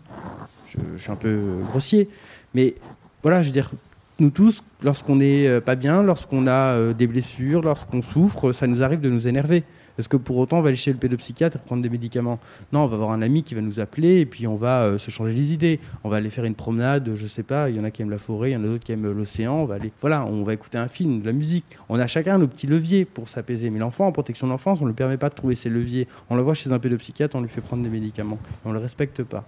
Je, 0.67 0.79
suis 0.97 1.11
un 1.11 1.17
peu 1.17 1.59
grossier, 1.69 2.09
mais 2.53 2.75
voilà, 3.23 3.41
je 3.41 3.47
veux 3.47 3.53
dire, 3.53 3.71
nous 4.19 4.29
tous, 4.29 4.63
lorsqu'on 4.83 5.17
n'est 5.17 5.47
euh, 5.47 5.59
pas 5.59 5.75
bien, 5.75 6.01
lorsqu'on 6.01 6.47
a 6.47 6.75
euh, 6.75 6.93
des 6.93 7.07
blessures, 7.07 7.61
lorsqu'on 7.61 8.01
souffre, 8.01 8.53
ça 8.53 8.67
nous 8.67 8.81
arrive 8.81 9.01
de 9.01 9.09
nous 9.09 9.27
énerver. 9.27 9.63
Est-ce 10.01 10.09
que 10.09 10.17
pour 10.17 10.37
autant 10.37 10.57
on 10.57 10.61
va 10.63 10.69
aller 10.69 10.77
chez 10.77 10.91
le 10.91 10.97
pédopsychiatre 10.97 11.57
et 11.57 11.59
prendre 11.59 11.83
des 11.83 11.89
médicaments? 11.89 12.39
Non, 12.73 12.79
on 12.79 12.87
va 12.87 12.95
avoir 12.95 13.11
un 13.11 13.21
ami 13.21 13.43
qui 13.43 13.53
va 13.53 13.61
nous 13.61 13.79
appeler 13.79 14.19
et 14.19 14.25
puis 14.25 14.47
on 14.47 14.55
va 14.55 14.81
euh, 14.85 14.97
se 14.97 15.11
changer 15.11 15.35
les 15.35 15.53
idées. 15.53 15.79
On 16.03 16.09
va 16.09 16.17
aller 16.17 16.31
faire 16.31 16.43
une 16.43 16.55
promenade, 16.55 17.11
je 17.13 17.27
sais 17.27 17.43
pas, 17.43 17.69
il 17.69 17.75
y 17.75 17.79
en 17.79 17.83
a 17.83 17.91
qui 17.91 18.01
aiment 18.01 18.09
la 18.09 18.17
forêt, 18.17 18.49
il 18.49 18.53
y 18.53 18.55
en 18.55 18.63
a 18.63 18.67
d'autres 18.67 18.83
qui 18.83 18.93
aiment 18.93 19.11
l'océan, 19.11 19.57
on 19.57 19.65
va 19.65 19.75
aller 19.75 19.91
voilà, 20.01 20.25
on 20.25 20.41
va 20.41 20.55
écouter 20.55 20.79
un 20.79 20.87
film, 20.87 21.21
de 21.21 21.27
la 21.27 21.33
musique. 21.33 21.65
On 21.87 21.99
a 21.99 22.07
chacun 22.07 22.39
nos 22.39 22.47
petits 22.47 22.65
leviers 22.65 23.05
pour 23.05 23.29
s'apaiser. 23.29 23.69
Mais 23.69 23.77
l'enfant 23.77 24.07
en 24.07 24.11
protection 24.11 24.47
d'enfance, 24.47 24.79
on 24.81 24.85
ne 24.85 24.89
lui 24.89 24.95
permet 24.95 25.17
pas 25.17 25.29
de 25.29 25.35
trouver 25.35 25.53
ses 25.53 25.69
leviers. 25.69 26.07
On 26.31 26.35
le 26.35 26.41
voit 26.41 26.55
chez 26.55 26.71
un 26.71 26.79
pédopsychiatre, 26.79 27.35
on 27.35 27.41
lui 27.41 27.49
fait 27.49 27.61
prendre 27.61 27.83
des 27.83 27.89
médicaments. 27.89 28.39
On 28.65 28.69
ne 28.69 28.73
le 28.73 28.79
respecte 28.79 29.21
pas. 29.21 29.45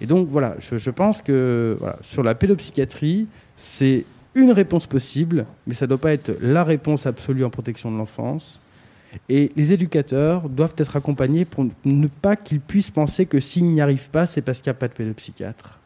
Et 0.00 0.06
donc 0.06 0.28
voilà, 0.28 0.56
je, 0.58 0.90
pense 0.90 1.20
que 1.20 1.78
sur 2.00 2.22
la 2.22 2.34
pédopsychiatrie, 2.34 3.26
c'est 3.58 4.06
une 4.34 4.52
réponse 4.52 4.86
possible, 4.86 5.44
mais 5.66 5.74
ça 5.74 5.84
ne 5.84 5.90
doit 5.90 5.98
pas 5.98 6.12
être 6.12 6.32
la 6.40 6.64
réponse 6.64 7.04
absolue 7.04 7.44
en 7.44 7.50
protection 7.50 7.92
de 7.92 7.98
l'enfance. 7.98 8.60
Et 9.28 9.52
les 9.56 9.72
éducateurs 9.72 10.48
doivent 10.48 10.74
être 10.78 10.96
accompagnés 10.96 11.44
pour 11.44 11.66
ne 11.84 12.06
pas 12.06 12.36
qu'ils 12.36 12.60
puissent 12.60 12.90
penser 12.90 13.26
que 13.26 13.40
s'ils 13.40 13.64
n'y 13.64 13.80
arrivent 13.80 14.10
pas, 14.10 14.26
c'est 14.26 14.42
parce 14.42 14.60
qu'il 14.60 14.70
n'y 14.70 14.76
a 14.76 14.78
pas 14.78 14.88
de 14.88 14.92
pédopsychiatre. 14.92 15.80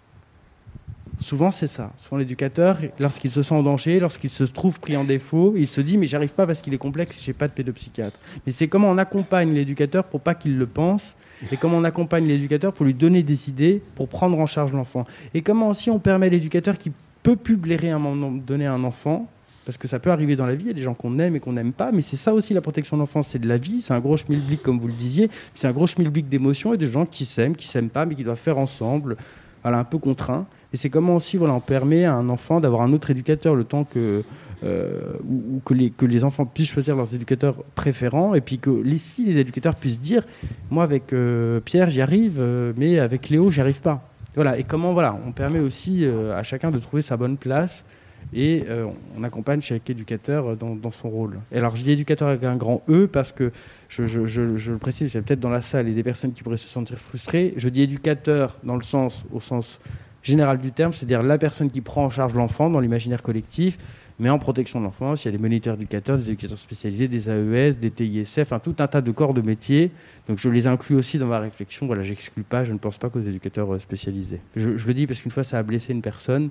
Souvent, 1.19 1.51
c'est 1.51 1.69
ça. 1.69 1.93
Souvent, 1.97 2.17
l'éducateur, 2.17 2.79
lorsqu'il 2.99 3.31
se 3.31 3.43
sent 3.43 3.55
en 3.55 3.63
danger, 3.63 4.01
lorsqu'il 4.01 4.31
se 4.31 4.45
trouve 4.45 4.81
pris 4.81 4.97
en 4.97 5.05
défaut, 5.05 5.55
il 5.57 5.69
se 5.69 5.81
dit 5.81 5.97
Mais 5.97 6.07
j'arrive 6.07 6.33
pas 6.33 6.47
parce 6.47 6.61
qu'il 6.61 6.75
est 6.75 6.79
complexe, 6.79 7.23
j'ai 7.23 7.33
pas 7.33 7.47
de 7.47 7.53
pédopsychiatre. 7.53 8.19
Mais 8.45 8.53
c'est 8.53 8.69
comment 8.69 8.91
on 8.91 8.99
accompagne 8.99 9.53
l'éducateur 9.53 10.05
pour 10.05 10.21
pas 10.21 10.35
qu'il 10.35 10.59
le 10.59 10.67
pense, 10.67 11.15
et 11.53 11.57
comment 11.57 11.79
on 11.79 11.85
accompagne 11.85 12.27
l'éducateur 12.27 12.73
pour 12.73 12.85
lui 12.85 12.95
donner 12.95 13.23
des 13.23 13.49
idées, 13.49 13.81
pour 13.95 14.09
prendre 14.09 14.39
en 14.39 14.47
charge 14.47 14.73
l'enfant. 14.73 15.05
Et 15.35 15.43
comment 15.43 15.69
aussi 15.69 15.91
on 15.91 15.99
permet 15.99 16.27
à 16.27 16.31
l'éducateur 16.31 16.79
qui 16.79 16.91
peut 17.23 17.37
plus 17.37 17.57
blairer 17.57 17.91
à 17.91 17.97
un 17.97 18.01
moment 18.01 18.33
donné 18.33 18.67
un 18.67 18.83
enfant, 18.85 19.29
parce 19.65 19.79
que 19.79 19.89
ça 19.89 19.99
peut 19.99 20.11
arriver 20.11 20.37
dans 20.37 20.47
la 20.47 20.55
vie, 20.55 20.65
il 20.65 20.69
y 20.69 20.71
a 20.71 20.75
des 20.75 20.83
gens 20.83 20.95
qu'on 20.95 21.19
aime 21.19 21.37
et 21.37 21.41
qu'on 21.41 21.55
n'aime 21.55 21.73
pas, 21.73 21.93
mais 21.93 22.03
c'est 22.03 22.17
ça 22.17 22.35
aussi 22.35 22.55
la 22.55 22.61
protection 22.61 22.97
de 22.97 23.03
l'enfance, 23.03 23.29
c'est 23.29 23.39
de 23.39 23.49
la 23.49 23.59
vie, 23.59 23.81
c'est 23.81 23.95
un 23.95 24.01
gros 24.01 24.17
schmilblick 24.17 24.63
comme 24.63 24.79
vous 24.79 24.89
le 24.89 24.95
disiez, 24.95 25.31
c'est 25.55 25.67
un 25.67 25.73
gros 25.73 25.87
schmilblick 25.87 26.29
d'émotions 26.29 26.75
et 26.75 26.77
de 26.77 26.87
gens 26.87 27.07
qui 27.07 27.25
s'aiment, 27.25 27.57
qui 27.57 27.67
s'aiment 27.67 27.91
pas, 27.91 28.07
mais 28.07 28.15
qui 28.15 28.25
doivent 28.25 28.39
faire 28.39 28.59
ensemble, 28.59 29.17
voilà, 29.63 29.79
un 29.79 29.85
peu 29.85 29.99
contraint. 29.99 30.47
Et 30.73 30.77
c'est 30.77 30.91
comment 30.91 31.17
aussi 31.17 31.37
voilà, 31.37 31.55
on 31.55 31.61
permet 31.61 32.05
à 32.05 32.15
un 32.15 32.29
enfant 32.29 32.61
d'avoir 32.61 32.83
un 32.83 32.93
autre 32.93 33.11
éducateur 33.11 33.55
le 33.55 33.65
temps 33.65 33.85
que, 33.85 34.23
euh, 34.65 35.01
ou, 35.29 35.61
que, 35.65 35.73
les, 35.73 35.91
que 35.91 36.05
les 36.05 36.25
enfants 36.25 36.45
puissent 36.45 36.73
choisir 36.73 36.97
leurs 36.97 37.15
éducateurs 37.15 37.57
préférents, 37.75 38.35
et 38.35 38.41
puis 38.41 38.59
que 38.59 38.71
les, 38.71 38.99
si 38.99 39.25
les 39.25 39.39
éducateurs 39.39 39.77
puissent 39.77 40.01
dire, 40.01 40.25
moi 40.71 40.85
avec 40.85 41.13
euh, 41.13 41.61
Pierre 41.61 41.91
j'y 41.91 42.03
arrive, 42.03 42.37
euh, 42.39 42.73
mais 42.77 42.99
avec 42.99 43.31
Léo 43.31 43.51
j'y 43.51 43.61
arrive 43.61 43.81
pas. 43.81 44.11
Voilà, 44.35 44.59
et 44.59 44.65
comment 44.65 44.93
voilà, 44.93 45.17
on 45.27 45.31
permet 45.31 45.61
aussi 45.61 46.05
à 46.05 46.43
chacun 46.43 46.73
de 46.73 46.81
trouver 46.81 47.03
sa 47.03 47.17
bonne 47.17 47.37
place 47.37 47.85
et 48.33 48.65
euh, 48.69 48.87
on 49.17 49.25
accompagne 49.25 49.61
chaque 49.61 49.89
éducateur 49.91 50.57
dans, 50.57 50.75
dans, 50.75 50.91
son 50.91 51.11
rôle. 51.11 51.41
Et 51.53 51.59
alors 51.59 51.77
je 51.77 51.83
dis 51.83 51.91
éducateur 51.91 52.29
avec 52.29 52.45
un 52.45 52.57
grand 52.57 52.83
E 52.89 53.07
parce 53.07 53.33
que 53.33 53.51
je, 53.89 54.71
le 54.71 54.79
précise, 54.79 55.13
il 55.13 55.17
y 55.17 55.19
a 55.19 55.23
peut-être 55.23 55.41
dans 55.41 55.51
la 55.51 55.63
salle 55.63 55.93
des 55.93 56.03
personnes 56.03 56.33
qui 56.33 56.43
pourraient 56.43 56.57
se 56.57 56.69
sentir 56.69 56.99
frustrées. 56.99 57.55
Je 57.57 57.69
dis 57.69 57.83
éducateur 57.83 58.57
dans 58.65 58.77
le 58.77 58.83
sens, 58.83 59.25
au 59.33 59.41
sens 59.41 59.81
général 60.23 60.59
du 60.59 60.73
terme, 60.73 60.93
c'est-à-dire 60.93 61.23
la 61.23 61.39
personne 61.39 61.71
qui 61.71 61.81
prend 61.81 62.07
en 62.07 62.11
charge 62.11 62.35
l'enfant 62.35 62.71
dans 62.71 62.81
l'imaginaire 62.81 63.23
collectif, 63.23 63.79
mais 64.19 64.31
en 64.31 64.39
protection 64.39 64.79
de 64.79 64.85
l'enfance, 64.85 65.25
il 65.25 65.29
y 65.29 65.29
a 65.29 65.33
des 65.33 65.39
moniteurs 65.39 65.75
éducateurs, 65.75 66.17
des 66.17 66.31
éducateurs 66.31 66.59
spécialisés, 66.59 67.09
des 67.09 67.29
AES, 67.29 67.79
des 67.79 67.91
TISF, 67.91 68.53
un 68.53 68.61
tout 68.61 68.77
un 68.79 68.87
tas 68.87 69.01
de 69.01 69.11
corps 69.11 69.35
de 69.35 69.43
métier. 69.43 69.91
Donc 70.29 70.39
je 70.39 70.49
les 70.49 70.67
inclus 70.67 70.97
aussi 70.97 71.19
dans 71.19 71.27
ma 71.27 71.41
réflexion. 71.41 71.87
Voilà, 71.87 72.03
j'exclus 72.03 72.45
pas, 72.45 72.65
je 72.65 72.73
ne 72.73 72.79
pense 72.79 72.99
pas 72.99 73.11
qu'aux 73.11 73.21
éducateurs 73.21 73.81
spécialisés. 73.81 74.41
Je, 74.57 74.77
je, 74.77 74.87
le 74.87 74.95
dis 74.95 75.07
parce 75.07 75.21
qu'une 75.21 75.33
fois 75.33 75.45
ça 75.45 75.59
a 75.59 75.63
blessé 75.63 75.93
une 75.93 76.03
personne, 76.03 76.51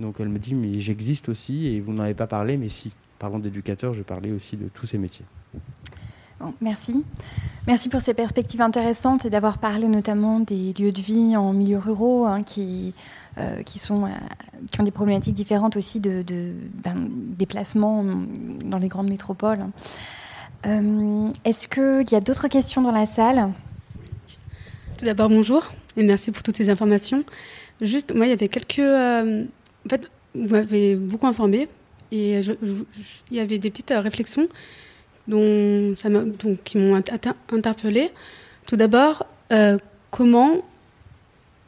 donc 0.00 0.16
elle 0.20 0.28
me 0.28 0.38
dit 0.38 0.54
mais 0.54 0.80
j'existe 0.80 1.28
aussi 1.28 1.66
et 1.66 1.80
vous 1.80 1.92
n'en 1.92 2.04
avez 2.04 2.14
pas 2.14 2.26
parlé, 2.26 2.56
mais 2.56 2.68
si. 2.68 2.92
Parlant 3.22 3.38
d'éducateurs, 3.38 3.94
je 3.94 4.02
parlais 4.02 4.32
aussi 4.32 4.56
de 4.56 4.66
tous 4.66 4.84
ces 4.84 4.98
métiers. 4.98 5.24
Merci. 6.60 7.02
Merci 7.66 7.88
pour 7.88 8.00
ces 8.00 8.14
perspectives 8.14 8.60
intéressantes 8.60 9.24
et 9.24 9.30
d'avoir 9.30 9.58
parlé 9.58 9.86
notamment 9.86 10.40
des 10.40 10.72
lieux 10.72 10.90
de 10.90 11.00
vie 11.00 11.36
en 11.36 11.52
milieu 11.52 11.78
ruraux 11.78 12.26
hein, 12.26 12.42
qui, 12.42 12.92
euh, 13.38 13.58
euh, 13.58 13.62
qui 13.62 14.80
ont 14.80 14.84
des 14.84 14.90
problématiques 14.90 15.34
différentes 15.34 15.76
aussi 15.76 16.00
de, 16.00 16.22
de 16.22 16.52
ben, 16.82 17.08
déplacement 17.08 18.04
dans 18.64 18.78
les 18.78 18.88
grandes 18.88 19.08
métropoles. 19.08 19.60
Euh, 20.66 21.28
Est-ce 21.44 21.68
qu'il 21.68 22.10
y 22.12 22.16
a 22.16 22.20
d'autres 22.20 22.48
questions 22.48 22.82
dans 22.82 22.90
la 22.90 23.06
salle? 23.06 23.52
Tout 24.98 25.04
d'abord, 25.04 25.28
bonjour 25.28 25.70
et 25.96 26.02
merci 26.02 26.32
pour 26.32 26.42
toutes 26.42 26.56
ces 26.56 26.68
informations. 26.68 27.22
Juste, 27.80 28.14
moi, 28.14 28.26
il 28.26 28.30
y 28.30 28.32
avait 28.32 28.48
quelques. 28.48 28.80
En 28.80 29.88
fait, 29.88 30.10
vous 30.34 30.48
m'avez 30.48 30.96
beaucoup 30.96 31.26
informé 31.26 31.68
et 32.10 32.40
il 32.40 32.86
y 33.30 33.40
avait 33.40 33.58
des 33.58 33.70
petites 33.70 33.92
réflexions 33.96 34.48
donc, 35.28 36.62
qui 36.64 36.78
m'ont 36.78 36.96
interpellée. 37.52 38.10
Tout 38.66 38.76
d'abord, 38.76 39.26
euh, 39.52 39.78
comment, 40.10 40.62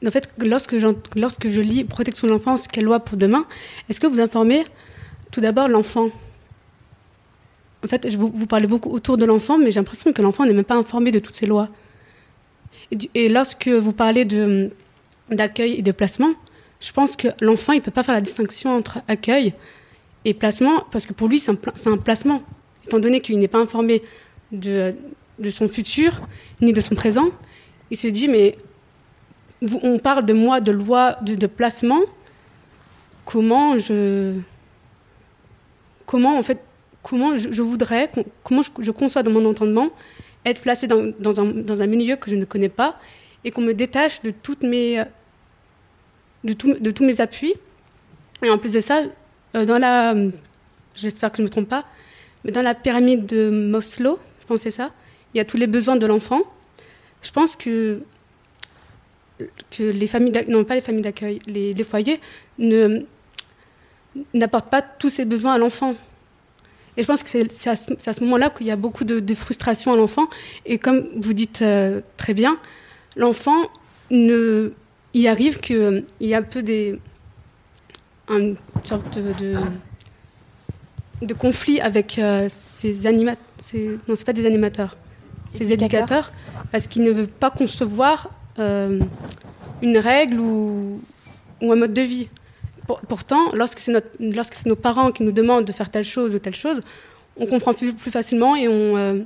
en 0.04 0.10
fait, 0.10 0.28
lorsque, 0.38 0.76
lorsque 1.16 1.48
je 1.48 1.60
lis 1.60 1.84
Protection 1.84 2.26
de 2.26 2.32
l'enfance, 2.32 2.68
quelle 2.68 2.84
loi 2.84 3.00
pour 3.00 3.16
demain, 3.16 3.46
est-ce 3.88 4.00
que 4.00 4.06
vous 4.06 4.20
informez 4.20 4.64
tout 5.30 5.40
d'abord 5.40 5.68
l'enfant? 5.68 6.08
En 7.84 7.88
fait, 7.88 8.08
je 8.08 8.16
vous, 8.16 8.30
vous, 8.32 8.46
parlez 8.46 8.66
beaucoup 8.66 8.90
autour 8.90 9.16
de 9.16 9.24
l'enfant, 9.24 9.58
mais 9.58 9.70
j'ai 9.70 9.80
l'impression 9.80 10.12
que 10.12 10.22
l'enfant 10.22 10.46
n'est 10.46 10.52
même 10.52 10.64
pas 10.64 10.76
informé 10.76 11.10
de 11.10 11.18
toutes 11.18 11.34
ces 11.34 11.46
lois. 11.46 11.68
Et, 13.14 13.28
lorsque 13.28 13.68
vous 13.68 13.92
parlez 13.92 14.26
d'accueil 15.30 15.74
et 15.74 15.82
de 15.82 15.92
placement, 15.92 16.32
je 16.80 16.92
pense 16.92 17.16
que 17.16 17.28
l'enfant, 17.40 17.72
il 17.72 17.78
ne 17.78 17.82
peut 17.82 17.90
pas 17.90 18.02
faire 18.02 18.14
la 18.14 18.20
distinction 18.20 18.76
entre 18.76 18.98
accueil 19.08 19.54
et 20.24 20.34
placement, 20.34 20.84
parce 20.90 21.06
que 21.06 21.12
pour 21.12 21.28
lui, 21.28 21.38
c'est 21.38 21.50
un 21.50 21.96
placement 21.96 22.42
étant 22.84 22.98
donné 22.98 23.20
qu'il 23.20 23.38
n'est 23.38 23.48
pas 23.48 23.58
informé 23.58 24.02
de, 24.52 24.94
son 25.50 25.68
futur 25.68 26.20
ni 26.60 26.72
de 26.72 26.80
son 26.80 26.94
présent, 26.94 27.28
il 27.90 27.96
se 27.96 28.08
dit 28.08 28.28
mais 28.28 28.56
on 29.82 29.98
parle 29.98 30.24
de 30.26 30.32
moi, 30.32 30.60
de 30.60 30.72
loi, 30.72 31.16
de, 31.22 31.46
placement. 31.46 32.00
Comment 33.24 33.78
je, 33.78 34.34
comment 36.04 36.38
en 36.38 36.42
fait, 36.42 36.60
comment 37.02 37.36
je, 37.36 37.62
voudrais, 37.62 38.10
comment 38.42 38.60
je, 38.60 38.70
je, 38.80 38.90
conçois 38.90 39.22
dans 39.22 39.30
mon 39.30 39.46
entendement 39.48 39.90
être 40.44 40.60
placé 40.60 40.86
dans, 40.86 41.00
un, 41.40 41.46
dans, 41.46 41.80
un, 41.80 41.86
milieu 41.86 42.16
que 42.16 42.28
je 42.28 42.36
ne 42.36 42.44
connais 42.44 42.68
pas 42.68 42.98
et 43.44 43.50
qu'on 43.50 43.62
me 43.62 43.72
détache 43.72 44.20
de 44.20 44.30
toutes 44.30 44.62
mes, 44.62 45.02
de, 46.44 46.52
de 46.78 46.90
tous 46.90 47.04
mes 47.04 47.22
appuis. 47.22 47.54
Et 48.42 48.50
en 48.50 48.58
plus 48.58 48.72
de 48.72 48.80
ça, 48.80 49.02
euh, 49.56 49.64
dans 49.64 49.78
la, 49.78 50.14
j'espère 50.94 51.30
que 51.30 51.38
je 51.38 51.42
ne 51.42 51.46
me 51.46 51.50
trompe 51.50 51.68
pas, 51.68 51.84
mais 52.44 52.52
dans 52.52 52.62
la 52.62 52.74
pyramide 52.74 53.26
de 53.26 53.48
Maslow, 53.48 54.18
je 54.40 54.46
pense 54.46 54.60
c'est 54.60 54.70
ça, 54.70 54.92
il 55.32 55.38
y 55.38 55.40
a 55.40 55.44
tous 55.44 55.56
les 55.56 55.66
besoins 55.66 55.96
de 55.96 56.06
l'enfant. 56.06 56.42
Je 57.22 57.30
pense 57.30 57.56
que, 57.56 58.02
que 59.70 59.82
les 59.82 60.06
familles, 60.06 60.44
non 60.48 60.64
pas 60.64 60.74
les 60.74 60.82
familles 60.82 61.02
d'accueil, 61.02 61.38
les, 61.46 61.74
foyers 61.84 62.20
n'apportent 64.34 64.70
pas 64.70 64.82
tous 64.82 65.08
ces 65.08 65.24
besoins 65.24 65.54
à 65.54 65.58
l'enfant. 65.58 65.94
Et 66.96 67.02
je 67.02 67.06
pense 67.06 67.24
que 67.24 67.28
c'est, 67.30 67.68
à 67.68 67.74
ce, 67.74 68.20
moment-là 68.22 68.50
qu'il 68.50 68.66
y 68.66 68.70
a 68.70 68.76
beaucoup 68.76 69.04
de, 69.04 69.34
frustration 69.34 69.92
à 69.92 69.96
l'enfant. 69.96 70.28
Et 70.66 70.78
comme 70.78 71.08
vous 71.16 71.32
dites 71.32 71.62
euh, 71.62 72.00
très 72.16 72.34
bien, 72.34 72.58
l'enfant, 73.16 73.70
ne, 74.10 74.72
il 75.14 75.26
arrive 75.26 75.58
qu'il 75.58 76.04
y 76.20 76.34
a 76.34 76.38
un 76.38 76.42
peu 76.42 76.62
des, 76.62 77.00
une 78.28 78.56
sorte 78.84 79.18
de, 79.18 79.32
de 79.32 79.56
de 81.22 81.34
conflit 81.34 81.80
avec 81.80 82.18
euh, 82.18 82.46
ces 82.48 83.06
animateurs. 83.06 83.42
Non, 84.08 84.16
c'est 84.16 84.24
pas 84.24 84.32
des 84.32 84.46
animateurs, 84.46 84.96
ces 85.50 85.72
éducateurs, 85.72 86.32
parce 86.70 86.86
qu'ils 86.86 87.02
ne 87.02 87.10
veulent 87.10 87.28
pas 87.28 87.50
concevoir 87.50 88.30
euh, 88.58 89.00
une 89.82 89.98
règle 89.98 90.40
ou, 90.40 91.00
ou, 91.60 91.72
un 91.72 91.76
mode 91.76 91.94
de 91.94 92.02
vie. 92.02 92.28
Pour, 92.86 93.00
pourtant, 93.00 93.52
lorsque 93.54 93.80
c'est, 93.80 93.92
notre, 93.92 94.08
lorsque 94.20 94.54
c'est 94.54 94.68
nos 94.68 94.76
parents 94.76 95.10
qui 95.12 95.22
nous 95.22 95.32
demandent 95.32 95.64
de 95.64 95.72
faire 95.72 95.90
telle 95.90 96.04
chose 96.04 96.34
ou 96.34 96.38
telle 96.38 96.54
chose, 96.54 96.82
on 97.36 97.46
comprend 97.46 97.72
plus, 97.72 97.92
plus 97.94 98.10
facilement 98.10 98.54
et 98.56 98.68
on. 98.68 98.96
Euh... 98.96 99.20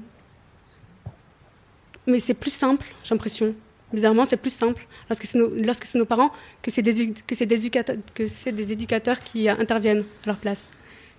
Mais 2.06 2.20
c'est 2.20 2.34
plus 2.34 2.52
simple, 2.52 2.86
j'ai 3.02 3.14
l'impression. 3.14 3.54
Bizarrement, 3.92 4.24
c'est 4.26 4.36
plus 4.36 4.52
simple 4.52 4.86
lorsque 5.08 5.24
c'est 5.24 5.38
nos, 5.38 5.48
lorsque 5.48 5.86
c'est 5.86 5.98
nos 5.98 6.04
parents 6.04 6.30
que 6.62 6.70
c'est, 6.70 6.82
des, 6.82 7.12
que, 7.26 7.34
c'est 7.34 7.46
des 7.46 7.56
éducateurs, 7.56 7.96
que 8.14 8.26
c'est 8.28 8.52
des 8.52 8.70
éducateurs 8.70 9.18
qui 9.18 9.48
interviennent 9.48 10.04
à 10.24 10.26
leur 10.26 10.36
place. 10.36 10.68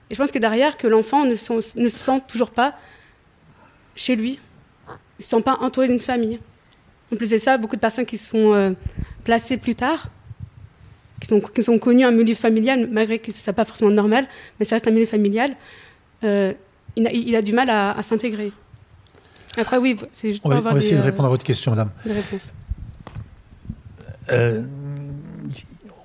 Et 0.10 0.16
je 0.16 0.18
pense 0.20 0.32
que 0.32 0.40
derrière, 0.40 0.78
que 0.78 0.88
l'enfant 0.88 1.26
ne, 1.26 1.32
ne, 1.32 1.90
se 1.90 1.98
sent 1.98 2.22
toujours 2.28 2.52
pas 2.52 2.76
chez 3.96 4.16
lui, 4.16 4.40
ne 4.88 5.24
se 5.24 5.30
sent 5.30 5.42
pas 5.42 5.58
entouré 5.62 5.88
d'une 5.88 6.00
famille. 6.00 6.40
En 7.14 7.16
plus 7.16 7.30
de 7.30 7.38
ça, 7.38 7.58
beaucoup 7.58 7.76
de 7.76 7.82
personnes 7.82 8.06
qui 8.06 8.18
sont 8.18 8.54
euh, 8.54 8.72
placées 9.24 9.58
plus 9.58 9.76
tard, 9.76 10.10
qui 11.20 11.28
sont, 11.28 11.40
qui 11.40 11.64
sont 11.64 11.78
connues 11.80 12.06
un 12.06 12.12
milieu 12.12 12.36
familial, 12.36 12.88
malgré 12.92 13.20
que 13.20 13.32
ce 13.32 13.38
ne 13.38 13.44
soit 13.44 13.54
pas 13.54 13.66
forcément 13.66 13.92
normal, 13.92 14.28
mais 14.60 14.66
ça 14.66 14.76
reste 14.76 14.88
un 14.88 14.92
milieu 14.92 15.06
familial, 15.06 15.56
euh, 16.24 16.54
il, 16.96 17.08
a, 17.08 17.12
il, 17.12 17.36
a, 17.36 17.42
du 17.42 17.54
mal 17.54 17.70
à, 17.70 17.92
à 17.92 18.02
s'intégrer. 18.02 18.52
Après, 19.58 19.78
oui, 19.78 19.98
c'est 20.12 20.30
juste 20.30 20.42
on 20.44 20.50
va, 20.50 20.58
on 20.58 20.62
va 20.62 20.78
essayer 20.78 20.96
des, 20.96 21.02
de 21.02 21.06
répondre 21.06 21.28
à 21.28 21.30
votre 21.30 21.44
question, 21.44 21.72
madame. 21.72 21.92
Des 22.06 22.14
réponses. 22.14 22.54
Euh, 24.32 24.62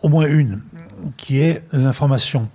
au 0.02 0.08
moins 0.08 0.26
une. 0.26 0.62
qui 1.16 1.40
est 1.40 1.62
l'information. 1.72 2.48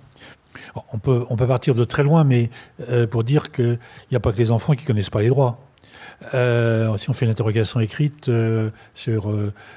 On 0.92 0.98
peut, 0.98 1.24
on 1.30 1.36
peut 1.36 1.46
partir 1.46 1.74
de 1.74 1.84
très 1.84 2.02
loin, 2.02 2.24
mais 2.24 2.50
euh, 2.88 3.06
pour 3.06 3.24
dire 3.24 3.50
qu'il 3.50 3.78
n'y 4.10 4.16
a 4.16 4.20
pas 4.20 4.32
que 4.32 4.38
les 4.38 4.50
enfants 4.50 4.74
qui 4.74 4.84
connaissent 4.84 5.10
pas 5.10 5.20
les 5.20 5.28
droits. 5.28 5.66
Euh, 6.34 6.98
si 6.98 7.08
on 7.08 7.14
fait 7.14 7.24
une 7.24 7.30
interrogation 7.30 7.80
écrite 7.80 8.28
euh, 8.28 8.68
sur 8.94 9.32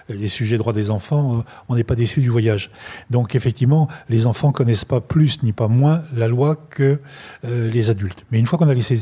les 0.10 0.28
sujets 0.28 0.57
droits 0.57 0.74
des 0.74 0.91
enfants, 0.91 1.45
on 1.70 1.76
n'est 1.76 1.86
pas 1.86 1.95
déçu 1.95 2.20
du 2.20 2.30
voyage. 2.30 2.70
Donc 3.10 3.34
effectivement, 3.34 3.88
les 4.10 4.28
enfants 4.28 4.52
connaissent 4.52 4.86
pas 4.86 4.99
plus 4.99 5.41
ni 5.44 5.53
pas 5.53 5.70
moins 5.70 6.03
la 6.14 6.28
loi 6.28 6.57
que 6.70 6.99
les 7.44 7.90
adultes. 7.90 8.26
Mais 8.32 8.40
une 8.40 8.45
fois 8.45 8.60
qu'on 8.60 8.68
a 8.68 8.74
laissé, 8.74 9.02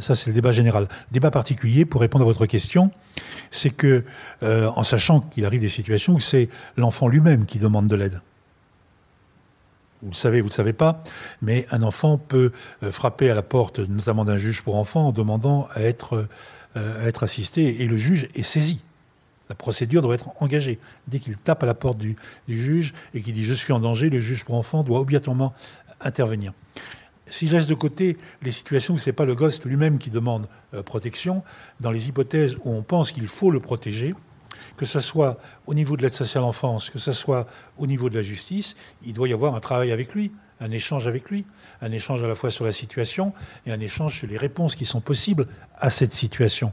ça 0.00 0.16
c'est 0.16 0.30
le 0.30 0.34
débat 0.34 0.52
général. 0.52 0.88
Débat 1.12 1.30
particulier, 1.30 1.84
pour 1.84 2.00
répondre 2.00 2.24
à 2.24 2.26
votre 2.26 2.46
question, 2.46 2.90
c'est 3.50 3.70
que 3.70 4.04
en 4.42 4.82
sachant 4.82 5.20
qu'il 5.20 5.44
arrive 5.44 5.60
des 5.60 5.68
situations 5.68 6.14
où 6.14 6.20
c'est 6.20 6.48
l'enfant 6.76 7.06
lui-même 7.06 7.44
qui 7.44 7.58
demande 7.58 7.86
de 7.86 7.96
l'aide. 7.96 8.20
Vous 10.02 10.10
le 10.10 10.14
savez, 10.14 10.40
vous 10.40 10.46
ne 10.46 10.50
le 10.50 10.54
savez 10.54 10.72
pas, 10.72 11.02
mais 11.42 11.66
un 11.70 11.82
enfant 11.82 12.18
peut 12.18 12.52
euh, 12.82 12.92
frapper 12.92 13.30
à 13.30 13.34
la 13.34 13.42
porte, 13.42 13.80
notamment 13.80 14.24
d'un 14.24 14.38
juge 14.38 14.62
pour 14.62 14.76
enfants, 14.76 15.08
en 15.08 15.12
demandant 15.12 15.68
à 15.74 15.82
être, 15.82 16.28
euh, 16.76 17.04
à 17.04 17.08
être 17.08 17.24
assisté, 17.24 17.82
et 17.82 17.88
le 17.88 17.96
juge 17.96 18.28
est 18.34 18.42
saisi. 18.42 18.80
La 19.48 19.54
procédure 19.54 20.02
doit 20.02 20.14
être 20.14 20.30
engagée. 20.40 20.78
Dès 21.08 21.18
qu'il 21.18 21.36
tape 21.36 21.62
à 21.62 21.66
la 21.66 21.74
porte 21.74 21.98
du, 21.98 22.16
du 22.46 22.60
juge 22.60 22.92
et 23.14 23.22
qu'il 23.22 23.32
dit 23.32 23.44
je 23.44 23.54
suis 23.54 23.72
en 23.72 23.80
danger, 23.80 24.10
le 24.10 24.20
juge 24.20 24.44
pour 24.44 24.54
enfants 24.54 24.82
doit 24.82 25.00
obligatoirement 25.00 25.54
intervenir. 26.00 26.52
Si 27.30 27.46
je 27.46 27.56
laisse 27.56 27.66
de 27.66 27.74
côté 27.74 28.16
les 28.42 28.52
situations 28.52 28.94
où 28.94 28.98
ce 28.98 29.10
n'est 29.10 29.14
pas 29.14 29.24
le 29.24 29.34
gosse 29.34 29.64
lui-même 29.64 29.98
qui 29.98 30.10
demande 30.10 30.48
euh, 30.74 30.82
protection, 30.82 31.42
dans 31.80 31.90
les 31.90 32.08
hypothèses 32.08 32.56
où 32.64 32.72
on 32.72 32.82
pense 32.82 33.12
qu'il 33.12 33.26
faut 33.26 33.50
le 33.50 33.60
protéger, 33.60 34.14
que 34.78 34.86
ce 34.86 35.00
soit 35.00 35.38
au 35.66 35.74
niveau 35.74 35.96
de 35.96 36.02
l'aide 36.02 36.14
sociale 36.14 36.44
à 36.44 36.46
l'enfance, 36.46 36.88
que 36.88 36.98
ce 36.98 37.12
soit 37.12 37.46
au 37.76 37.86
niveau 37.86 38.08
de 38.08 38.14
la 38.14 38.22
justice, 38.22 38.76
il 39.04 39.12
doit 39.12 39.28
y 39.28 39.32
avoir 39.32 39.54
un 39.54 39.60
travail 39.60 39.92
avec 39.92 40.14
lui, 40.14 40.32
un 40.60 40.70
échange 40.70 41.06
avec 41.06 41.30
lui, 41.30 41.44
un 41.82 41.92
échange 41.92 42.22
à 42.22 42.28
la 42.28 42.34
fois 42.34 42.50
sur 42.50 42.64
la 42.64 42.72
situation 42.72 43.32
et 43.66 43.72
un 43.72 43.80
échange 43.80 44.18
sur 44.18 44.28
les 44.28 44.36
réponses 44.36 44.76
qui 44.76 44.84
sont 44.84 45.00
possibles 45.00 45.46
à 45.76 45.90
cette 45.90 46.12
situation. 46.12 46.72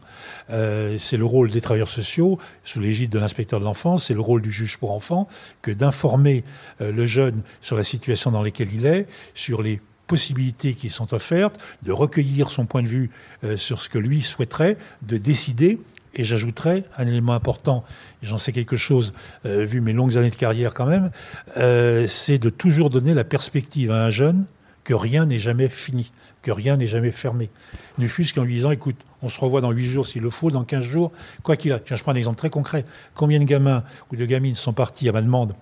Euh, 0.51 0.97
c'est 0.97 1.17
le 1.17 1.25
rôle 1.25 1.51
des 1.51 1.61
travailleurs 1.61 1.89
sociaux, 1.89 2.39
sous 2.63 2.79
l'égide 2.79 3.11
de 3.11 3.19
l'inspecteur 3.19 3.59
de 3.59 3.65
l'enfance, 3.65 4.05
c'est 4.05 4.13
le 4.13 4.21
rôle 4.21 4.41
du 4.41 4.51
juge 4.51 4.77
pour 4.77 4.91
enfants, 4.91 5.27
que 5.61 5.71
d'informer 5.71 6.43
euh, 6.81 6.91
le 6.91 7.05
jeune 7.05 7.41
sur 7.61 7.75
la 7.75 7.83
situation 7.83 8.31
dans 8.31 8.43
laquelle 8.43 8.73
il 8.73 8.85
est, 8.85 9.07
sur 9.33 9.61
les 9.61 9.81
possibilités 10.07 10.75
qui 10.75 10.89
sont 10.89 11.13
offertes, 11.13 11.59
de 11.83 11.91
recueillir 11.91 12.49
son 12.49 12.65
point 12.65 12.83
de 12.83 12.87
vue 12.87 13.09
euh, 13.43 13.57
sur 13.57 13.81
ce 13.81 13.89
que 13.89 13.97
lui 13.97 14.21
souhaiterait, 14.21 14.77
de 15.01 15.17
décider 15.17 15.79
et 16.15 16.23
j'ajouterais 16.23 16.83
un 16.97 17.07
élément 17.07 17.33
important, 17.33 17.83
j'en 18.21 18.37
sais 18.37 18.51
quelque 18.51 18.77
chose, 18.77 19.13
euh, 19.45 19.65
vu 19.65 19.81
mes 19.81 19.93
longues 19.93 20.17
années 20.17 20.29
de 20.29 20.35
carrière 20.35 20.73
quand 20.73 20.85
même, 20.85 21.11
euh, 21.57 22.07
c'est 22.07 22.37
de 22.37 22.49
toujours 22.49 22.89
donner 22.89 23.13
la 23.13 23.23
perspective 23.23 23.91
à 23.91 24.05
un 24.05 24.09
jeune 24.09 24.45
que 24.83 24.93
rien 24.93 25.25
n'est 25.25 25.39
jamais 25.39 25.67
fini, 25.67 26.11
que 26.41 26.51
rien 26.51 26.77
n'est 26.77 26.87
jamais 26.87 27.11
fermé. 27.11 27.49
Ne 27.97 28.07
fût-ce 28.07 28.33
qu'en 28.33 28.43
lui 28.43 28.53
disant, 28.53 28.71
écoute, 28.71 28.97
on 29.21 29.29
se 29.29 29.39
revoit 29.39 29.61
dans 29.61 29.71
8 29.71 29.85
jours 29.85 30.05
s'il 30.05 30.21
le 30.21 30.29
faut, 30.29 30.51
dans 30.51 30.63
15 30.63 30.83
jours, 30.83 31.11
quoi 31.41 31.57
qu'il 31.57 31.71
a. 31.71 31.79
Tiens, 31.79 31.95
je 31.95 32.03
prends 32.03 32.11
un 32.11 32.15
exemple 32.15 32.37
très 32.37 32.51
concret. 32.51 32.85
Combien 33.15 33.39
de 33.39 33.45
gamins 33.45 33.83
ou 34.11 34.15
de 34.15 34.25
gamines 34.25 34.53
sont 34.53 34.73
partis 34.73 35.09
à 35.09 35.11
ma 35.11 35.23
demande 35.23 35.55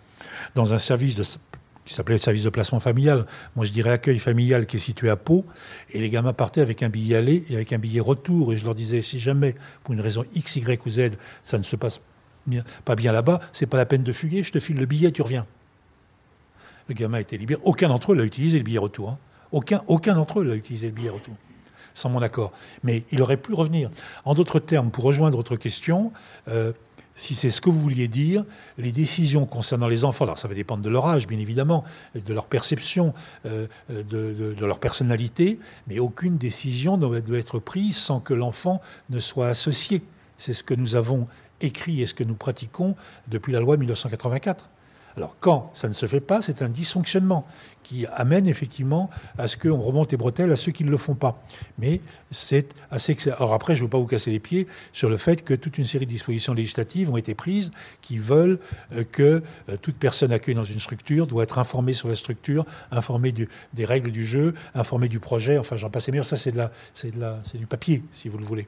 dans 0.55 0.73
un 0.73 0.77
service 0.77 1.15
de 1.15 1.23
qui 1.85 1.93
s'appelait 1.93 2.15
le 2.15 2.19
service 2.19 2.43
de 2.43 2.49
placement 2.49 2.79
familial. 2.79 3.25
Moi, 3.55 3.65
je 3.65 3.71
dirais 3.71 3.91
accueil 3.91 4.19
familial 4.19 4.65
qui 4.65 4.77
est 4.77 4.79
situé 4.79 5.09
à 5.09 5.15
Pau. 5.15 5.45
Et 5.91 5.99
les 5.99 6.09
gamins 6.09 6.33
partaient 6.33 6.61
avec 6.61 6.83
un 6.83 6.89
billet 6.89 7.15
aller 7.15 7.43
et 7.49 7.55
avec 7.55 7.73
un 7.73 7.77
billet 7.79 7.99
retour. 7.99 8.53
Et 8.53 8.57
je 8.57 8.65
leur 8.65 8.75
disais, 8.75 9.01
si 9.01 9.19
jamais, 9.19 9.55
pour 9.83 9.93
une 9.93 10.01
raison 10.01 10.23
X, 10.33 10.55
Y 10.55 10.85
ou 10.85 10.89
Z, 10.89 11.11
ça 11.43 11.57
ne 11.57 11.63
se 11.63 11.75
passe 11.75 11.99
pas 12.85 12.95
bien 12.95 13.11
là-bas, 13.11 13.39
c'est 13.51 13.65
pas 13.65 13.77
la 13.77 13.85
peine 13.85 14.03
de 14.03 14.11
fuguer, 14.11 14.43
je 14.43 14.51
te 14.51 14.59
file 14.59 14.77
le 14.77 14.85
billet, 14.85 15.11
tu 15.11 15.21
reviens. 15.21 15.45
Le 16.89 16.93
gamin 16.93 17.19
était 17.19 17.37
libéré. 17.37 17.61
Aucun 17.63 17.87
d'entre 17.87 18.11
eux 18.11 18.15
l'a 18.15 18.25
utilisé, 18.25 18.57
le 18.57 18.63
billet 18.63 18.79
retour. 18.79 19.11
hein. 19.11 19.17
Aucun, 19.51 19.81
aucun 19.87 20.15
d'entre 20.15 20.41
eux 20.41 20.43
l'a 20.43 20.55
utilisé, 20.55 20.87
le 20.87 20.93
billet 20.93 21.09
retour. 21.09 21.35
Sans 21.93 22.09
mon 22.09 22.21
accord. 22.21 22.51
Mais 22.83 23.03
il 23.11 23.21
aurait 23.21 23.37
pu 23.37 23.53
revenir. 23.53 23.89
En 24.25 24.33
d'autres 24.33 24.59
termes, 24.59 24.89
pour 24.89 25.03
rejoindre 25.03 25.37
votre 25.37 25.55
question, 25.55 26.11
euh, 26.47 26.73
si 27.15 27.35
c'est 27.35 27.49
ce 27.49 27.61
que 27.61 27.69
vous 27.69 27.79
vouliez 27.79 28.07
dire, 28.07 28.43
les 28.77 28.91
décisions 28.91 29.45
concernant 29.45 29.87
les 29.87 30.03
enfants, 30.03 30.25
alors 30.25 30.37
ça 30.37 30.47
va 30.47 30.55
dépendre 30.55 30.81
de 30.83 30.89
leur 30.89 31.05
âge, 31.07 31.27
bien 31.27 31.39
évidemment, 31.39 31.83
de 32.15 32.33
leur 32.33 32.47
perception, 32.47 33.13
euh, 33.45 33.67
de, 33.89 34.01
de- 34.03 34.53
de 34.57 34.65
leur 34.65 34.79
personnalité, 34.79 35.59
mais 35.87 35.99
aucune 35.99 36.37
décision 36.37 36.97
ne 36.97 37.19
doit 37.19 37.37
être 37.37 37.59
prise 37.59 37.97
sans 37.97 38.19
que 38.19 38.33
l'enfant 38.33 38.81
ne 39.09 39.19
soit 39.19 39.47
associé. 39.47 40.01
C'est 40.37 40.53
ce 40.53 40.63
que 40.63 40.73
nous 40.73 40.95
avons 40.95 41.27
écrit 41.61 42.01
et 42.01 42.05
ce 42.05 42.13
que 42.13 42.23
nous 42.23 42.35
pratiquons 42.35 42.95
depuis 43.27 43.53
la 43.53 43.59
loi 43.59 43.75
de 43.75 43.81
1984. 43.81 44.69
Alors 45.15 45.35
quand 45.39 45.71
ça 45.73 45.87
ne 45.87 45.93
se 45.93 46.05
fait 46.05 46.19
pas, 46.19 46.41
c'est 46.41 46.61
un 46.61 46.69
dysfonctionnement 46.69 47.45
qui 47.83 48.05
amène 48.13 48.47
effectivement 48.47 49.09
à 49.37 49.47
ce 49.47 49.57
qu'on 49.57 49.77
remonte 49.77 50.11
les 50.11 50.17
bretelles 50.17 50.51
à 50.51 50.55
ceux 50.55 50.71
qui 50.71 50.83
ne 50.83 50.89
le 50.89 50.97
font 50.97 51.15
pas. 51.15 51.43
Mais 51.77 52.01
c'est 52.31 52.73
assez... 52.89 53.15
Alors 53.37 53.53
après, 53.53 53.75
je 53.75 53.81
ne 53.81 53.85
veux 53.85 53.89
pas 53.89 53.97
vous 53.97 54.07
casser 54.07 54.31
les 54.31 54.39
pieds 54.39 54.67
sur 54.93 55.09
le 55.09 55.17
fait 55.17 55.43
que 55.43 55.53
toute 55.53 55.77
une 55.77 55.83
série 55.85 56.05
de 56.05 56.11
dispositions 56.11 56.53
législatives 56.53 57.11
ont 57.11 57.17
été 57.17 57.35
prises 57.35 57.71
qui 58.01 58.17
veulent 58.17 58.59
euh, 58.93 59.03
que 59.03 59.43
euh, 59.69 59.77
toute 59.81 59.95
personne 59.95 60.31
accueillie 60.31 60.55
dans 60.55 60.63
une 60.63 60.79
structure 60.79 61.27
doit 61.27 61.43
être 61.43 61.59
informée 61.59 61.93
sur 61.93 62.07
la 62.07 62.15
structure, 62.15 62.65
informée 62.91 63.33
des 63.33 63.85
règles 63.85 64.11
du 64.11 64.25
jeu, 64.25 64.53
informée 64.73 65.09
du 65.09 65.19
projet, 65.19 65.57
enfin 65.57 65.75
j'en 65.75 65.89
passe 65.89 66.07
les 66.07 66.11
meilleurs, 66.11 66.25
ça 66.25 66.37
c'est 66.37 66.51
de 66.51 66.57
la, 66.57 66.71
c'est 66.93 67.13
de 67.13 67.19
la, 67.19 67.39
c'est 67.43 67.57
du 67.57 67.67
papier, 67.67 68.03
si 68.11 68.29
vous 68.29 68.37
le 68.37 68.45
voulez. 68.45 68.67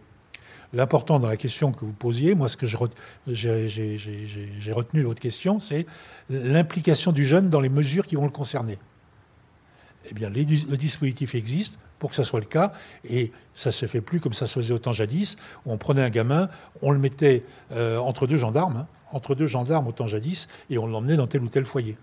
L'important 0.76 1.20
dans 1.20 1.30
la 1.30 1.38
question 1.38 1.72
que 1.72 1.86
vous 1.86 1.94
posiez, 1.94 2.36
moi, 2.36 2.50
ce 2.50 2.58
que 2.58 2.66
j'ai 2.66 2.76
retenu 4.74 5.02
de 5.02 5.08
votre 5.08 5.22
question, 5.22 5.58
c'est 5.60 5.86
l'implication 6.30 7.14
du 7.14 7.24
jeune 7.26 7.50
dans 7.50 7.62
les 7.62 7.70
mesures 7.70 8.06
qui 8.06 8.16
vont 8.16 8.26
le 8.26 8.30
concerner. 8.30 8.78
Eh 10.12 10.14
bien, 10.14 10.30
le 10.30 10.76
dispositif 10.78 11.34
existe 11.34 11.80
pour 11.98 12.10
que 12.10 12.16
ça 12.18 12.26
soit 12.26 12.42
le 12.42 12.46
cas, 12.46 12.74
et 13.10 13.32
ça 13.56 13.72
se 13.72 13.86
fait 13.86 14.02
plus 14.02 14.20
comme 14.20 14.34
ça 14.34 14.48
se 14.48 14.54
faisait 14.56 14.74
autant 14.74 14.92
jadis, 14.92 15.38
où 15.66 15.72
on 15.72 15.78
prenait 15.78 16.04
un 16.04 16.10
gamin, 16.10 16.50
on 16.82 16.92
le 16.92 17.00
mettait 17.00 17.46
euh, 17.72 17.98
entre 17.98 18.28
deux 18.28 18.38
gendarmes, 18.38 18.76
hein, 18.76 18.88
entre 19.14 19.34
deux 19.34 19.48
gendarmes 19.48 19.88
autant 19.88 20.08
jadis, 20.08 20.50
et 20.70 20.78
on 20.78 20.88
l'emmenait 20.88 21.16
dans 21.16 21.26
tel 21.28 21.42
ou 21.42 21.48
tel 21.48 21.64
foyer. 21.64 21.98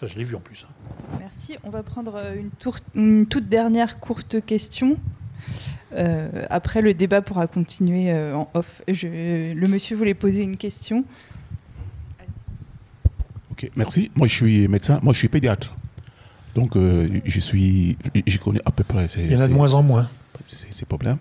Ça, 0.00 0.06
je 0.06 0.14
l'ai 0.16 0.24
vu 0.24 0.34
en 0.36 0.40
plus. 0.40 0.64
hein. 0.66 0.72
Merci. 1.20 1.58
On 1.64 1.68
va 1.70 1.82
prendre 1.82 2.14
euh, 2.16 2.34
une, 2.34 2.48
tour- 2.50 2.78
une 2.94 3.26
toute 3.26 3.50
dernière 3.50 4.00
courte 4.00 4.42
question. 4.46 4.96
Euh, 5.94 6.28
après, 6.50 6.82
le 6.82 6.94
débat 6.94 7.20
pourra 7.22 7.46
continuer 7.46 8.10
euh, 8.12 8.34
en 8.36 8.48
off. 8.54 8.82
Je- 8.88 9.52
le 9.54 9.66
monsieur 9.68 9.96
voulait 9.96 10.14
poser 10.14 10.42
une 10.42 10.56
question. 10.56 11.04
Ok, 13.50 13.70
merci. 13.76 14.10
Moi, 14.14 14.26
je 14.28 14.34
suis 14.34 14.68
médecin. 14.68 15.00
Moi, 15.02 15.12
je 15.12 15.18
suis 15.18 15.28
pédiatre. 15.28 15.74
Donc, 16.54 16.76
euh, 16.76 17.08
je 17.24 17.40
suis, 17.40 17.96
je 18.26 18.38
connais 18.38 18.60
à 18.64 18.70
peu 18.70 18.84
près. 18.84 19.08
ces- 19.08 19.20
Il 19.24 19.32
y 19.32 19.36
en 19.36 19.40
a 19.40 19.46
de 19.46 19.52
ces- 19.52 19.56
moins 19.56 19.74
en 19.74 19.82
moins. 19.82 20.08
Ces, 20.46 20.66
ces 20.70 20.84
problèmes. 20.86 21.18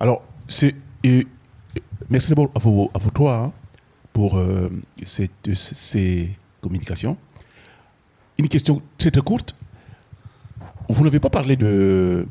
Alors, 0.00 0.22
c'est, 0.48 0.74
merci 2.10 2.28
d'abord 2.30 2.50
à 2.54 2.58
vous, 2.58 2.90
à 2.94 2.98
vous 2.98 3.10
trois 3.10 3.36
hein, 3.36 3.52
pour 4.12 4.38
euh, 4.38 4.70
cette- 5.04 5.54
ces 5.54 6.30
communications. 6.60 7.16
Une 8.38 8.48
question 8.48 8.82
très 8.98 9.10
très 9.10 9.20
courte. 9.20 9.54
Vous 10.88 11.04
n'avez 11.04 11.20
pas 11.20 11.30
parlé 11.30 11.54
de, 11.56 12.26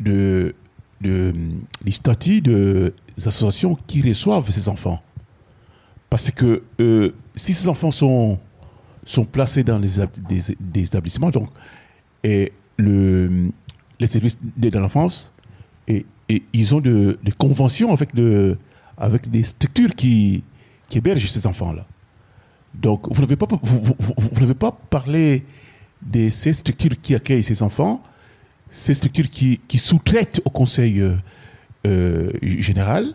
de, 0.00 0.54
de, 1.00 1.32
des 1.84 1.92
statuts 1.92 2.40
des 2.40 2.92
associations 3.18 3.76
qui 3.86 4.02
reçoivent 4.02 4.50
ces 4.50 4.68
enfants. 4.68 5.00
Parce 6.08 6.30
que 6.30 6.62
euh, 6.80 7.12
si 7.34 7.52
ces 7.54 7.68
enfants 7.68 7.90
sont, 7.92 8.38
sont 9.04 9.24
placés 9.24 9.62
dans 9.62 9.78
des, 9.78 9.90
des 10.58 10.82
établissements, 10.84 11.30
donc, 11.30 11.48
et 12.24 12.52
le, 12.76 13.50
les 14.00 14.06
services 14.06 14.38
d'aide 14.56 14.76
à 14.76 14.80
l'enfance, 14.80 15.32
et, 15.86 16.04
et 16.28 16.42
ils 16.52 16.74
ont 16.74 16.80
de- 16.80 17.18
des 17.22 17.32
conventions 17.32 17.92
avec, 17.92 18.14
de, 18.14 18.56
avec 18.96 19.30
des 19.30 19.44
structures 19.44 19.94
qui, 19.94 20.42
qui 20.88 20.98
hébergent 20.98 21.28
ces 21.28 21.46
enfants-là. 21.46 21.86
Donc, 22.74 23.06
vous 23.12 23.20
n'avez 23.20 23.36
pas, 23.36 23.46
vous, 23.62 23.78
vous- 23.82 23.96
vous- 23.98 24.14
vous 24.32 24.40
n'avez 24.40 24.54
pas 24.54 24.72
parlé 24.90 25.44
de 26.02 26.28
ces 26.30 26.52
structures 26.52 27.00
qui 27.00 27.14
accueillent 27.14 27.42
ces 27.42 27.62
enfants, 27.62 28.02
ces 28.70 28.94
structures 28.94 29.28
qui, 29.28 29.60
sous-traitent 29.78 30.40
au 30.44 30.50
conseil 30.50 31.00
euh, 31.00 31.14
euh, 31.86 32.30
général. 32.42 33.14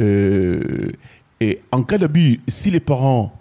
Euh, 0.00 0.92
et 1.40 1.60
en 1.72 1.82
cas 1.82 1.98
d'abus, 1.98 2.40
si 2.48 2.70
les 2.70 2.80
parents 2.80 3.32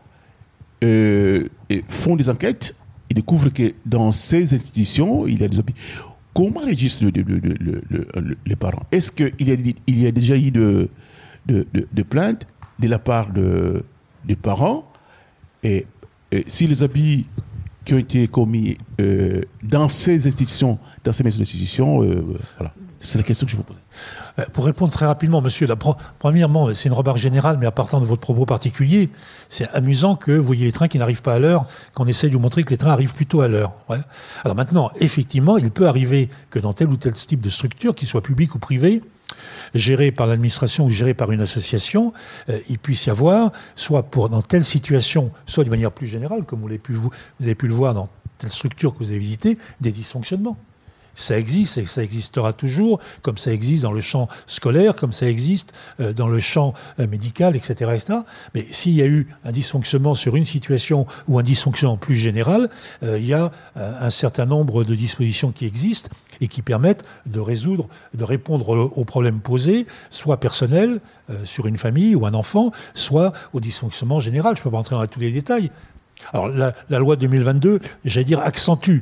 font 1.90 2.16
des 2.16 2.30
enquêtes, 2.30 2.76
ils 3.10 3.16
découvrent 3.16 3.50
que 3.50 3.74
dans 3.86 4.12
ces 4.12 4.54
institutions, 4.54 5.26
il 5.28 5.42
y 5.42 5.44
a 5.44 5.48
des 5.48 5.60
abus. 5.60 5.74
Comment 6.34 6.62
le- 6.66 8.38
les 8.46 8.56
parents? 8.56 8.84
Est-ce 8.92 9.12
qu'il 9.12 9.32
y, 9.40 10.06
a- 10.06 10.12
déjà 10.12 10.38
eu 10.38 10.52
de, 10.52 10.90
de, 11.48 12.04
plaintes 12.04 12.46
de 12.80 12.88
la 12.88 13.00
part 13.00 13.32
de, 13.32 13.84
des 14.26 14.36
parents? 14.36 14.86
Et 15.64 15.86
si 16.46 16.68
les 16.68 16.84
abus 16.84 17.24
qui 17.86 17.94
ont 17.94 18.00
été 18.00 18.28
commis 18.28 18.78
euh, 19.00 19.42
dans 19.64 19.88
ces 19.88 20.28
institutions, 20.28 20.80
dans 21.04 21.14
ces 21.14 21.24
maisons 21.24 21.40
d'institutions, 21.40 22.04
euh, 22.04 22.24
voilà. 22.58 22.74
C'est 23.06 23.18
la 23.18 23.24
question 23.24 23.46
que 23.46 23.52
je 23.52 23.58
vous 23.58 23.64
pose. 23.64 23.78
Euh, 24.40 24.46
Pour 24.54 24.66
répondre 24.66 24.92
très 24.92 25.06
rapidement, 25.06 25.42
monsieur, 25.42 25.68
premièrement, 26.20 26.74
c'est 26.74 26.90
une 26.90 26.94
remarque 26.94 27.18
générale, 27.18 27.58
mais 27.60 27.66
à 27.66 27.72
partir 27.72 28.02
de 28.02 28.06
votre 28.06 28.22
propos 28.22 28.46
particulier, 28.46 29.10
c'est 29.48 29.70
amusant 29.70 30.16
que 30.16 30.32
vous 30.32 30.44
voyez 30.44 30.66
les 30.66 30.72
trains 30.72 30.88
qui 30.88 30.98
n'arrivent 30.98 31.22
pas 31.22 31.36
à 31.36 31.40
l'heure, 31.40 31.68
qu'on 31.94 32.08
essaie 32.08 32.28
de 32.28 32.34
vous 32.34 32.40
montrer 32.40 32.64
que 32.64 32.72
les 32.72 32.78
trains 32.78 32.92
arrivent 32.92 33.14
plutôt 33.14 33.42
à 33.42 33.48
l'heure. 33.48 33.74
Alors 34.44 34.56
maintenant, 34.56 34.90
effectivement, 35.00 35.58
il 35.58 35.72
peut 35.72 35.88
arriver 35.88 36.30
que 36.50 36.60
dans 36.60 36.74
tel 36.74 36.88
ou 36.88 36.98
tel 36.98 37.14
type 37.14 37.42
de 37.42 37.50
structure, 37.50 37.96
qu'il 37.96 38.08
soit 38.08 38.22
public 38.22 38.56
ou 38.56 38.60
privé, 38.60 39.02
géré 39.74 40.12
par 40.12 40.28
l'administration 40.28 40.86
ou 40.86 40.90
géré 40.90 41.14
par 41.14 41.32
une 41.32 41.42
association, 41.42 42.14
euh, 42.50 42.60
il 42.70 42.80
puisse 42.80 43.06
y 43.06 43.10
avoir, 43.10 43.52
soit 43.76 44.04
pour 44.04 44.30
dans 44.30 44.42
telle 44.42 44.64
situation, 44.64 45.32
soit 45.46 45.64
de 45.64 45.70
manière 45.70 45.92
plus 45.92 46.08
générale, 46.08 46.44
comme 46.44 46.62
vous, 46.62 46.68
l'avez 46.68 46.80
pu, 46.80 46.94
vous 46.94 47.12
avez 47.42 47.56
pu 47.56 47.68
le 47.68 47.74
voir 47.74 47.94
dans 47.94 48.10
telle 48.38 48.52
structure 48.52 48.94
que 48.94 49.00
vous 49.00 49.10
avez 49.10 49.20
visitée, 49.20 49.58
des 49.82 49.92
dysfonctionnements. 49.92 50.58
Ça 51.16 51.38
existe 51.38 51.78
et 51.78 51.86
ça 51.86 52.04
existera 52.04 52.54
toujours, 52.54 53.00
comme 53.22 53.38
ça 53.38 53.52
existe 53.52 53.84
dans 53.84 53.92
le 53.92 54.02
champ 54.02 54.28
scolaire, 54.46 54.96
comme 54.96 55.14
ça 55.14 55.28
existe 55.28 55.74
euh, 56.00 56.14
dans 56.14 56.28
le 56.28 56.40
champ 56.40 56.74
euh, 57.00 57.08
médical, 57.08 57.56
etc.. 57.56 57.92
Mais 58.54 58.68
s'il 58.72 58.94
y 58.94 59.02
a 59.02 59.06
eu 59.06 59.28
un 59.46 59.52
dysfonctionnement 59.52 60.14
sur 60.14 60.36
une 60.36 60.46
situation 60.46 61.08
ou 61.28 61.40
un 61.40 61.44
dysfonctionnement 61.44 61.98
plus 61.98 62.16
général, 62.16 62.70
euh, 63.04 63.18
il 63.18 63.26
y 63.26 63.34
a 63.34 63.52
un 63.76 64.10
certain 64.10 64.46
nombre 64.46 64.84
de 64.84 64.96
dispositions 64.96 65.52
qui 65.52 65.66
existent 65.66 66.10
et 66.42 66.48
qui 66.48 66.62
permettent 66.62 67.06
de 67.26 67.40
résoudre, 67.40 67.88
de 68.14 68.24
répondre 68.24 68.70
aux 68.70 69.06
problèmes 69.06 69.40
posés, 69.40 69.86
soit 70.10 70.40
personnels 70.40 71.00
sur 71.44 71.68
une 71.68 71.78
famille 71.78 72.16
ou 72.16 72.26
un 72.26 72.34
enfant, 72.34 72.72
soit 72.94 73.34
au 73.54 73.60
dysfonctionnement 73.60 74.20
général. 74.20 74.56
Je 74.56 74.62
ne 74.62 74.64
peux 74.64 74.72
pas 74.72 74.78
rentrer 74.78 74.96
dans 74.96 75.08
tous 75.08 75.20
les 75.20 75.32
détails. 75.32 75.72
Alors 76.34 76.48
la, 76.48 76.74
loi 76.90 77.16
2022, 77.16 77.80
j'allais 78.04 78.26
dire, 78.26 78.40
accentue. 78.40 79.00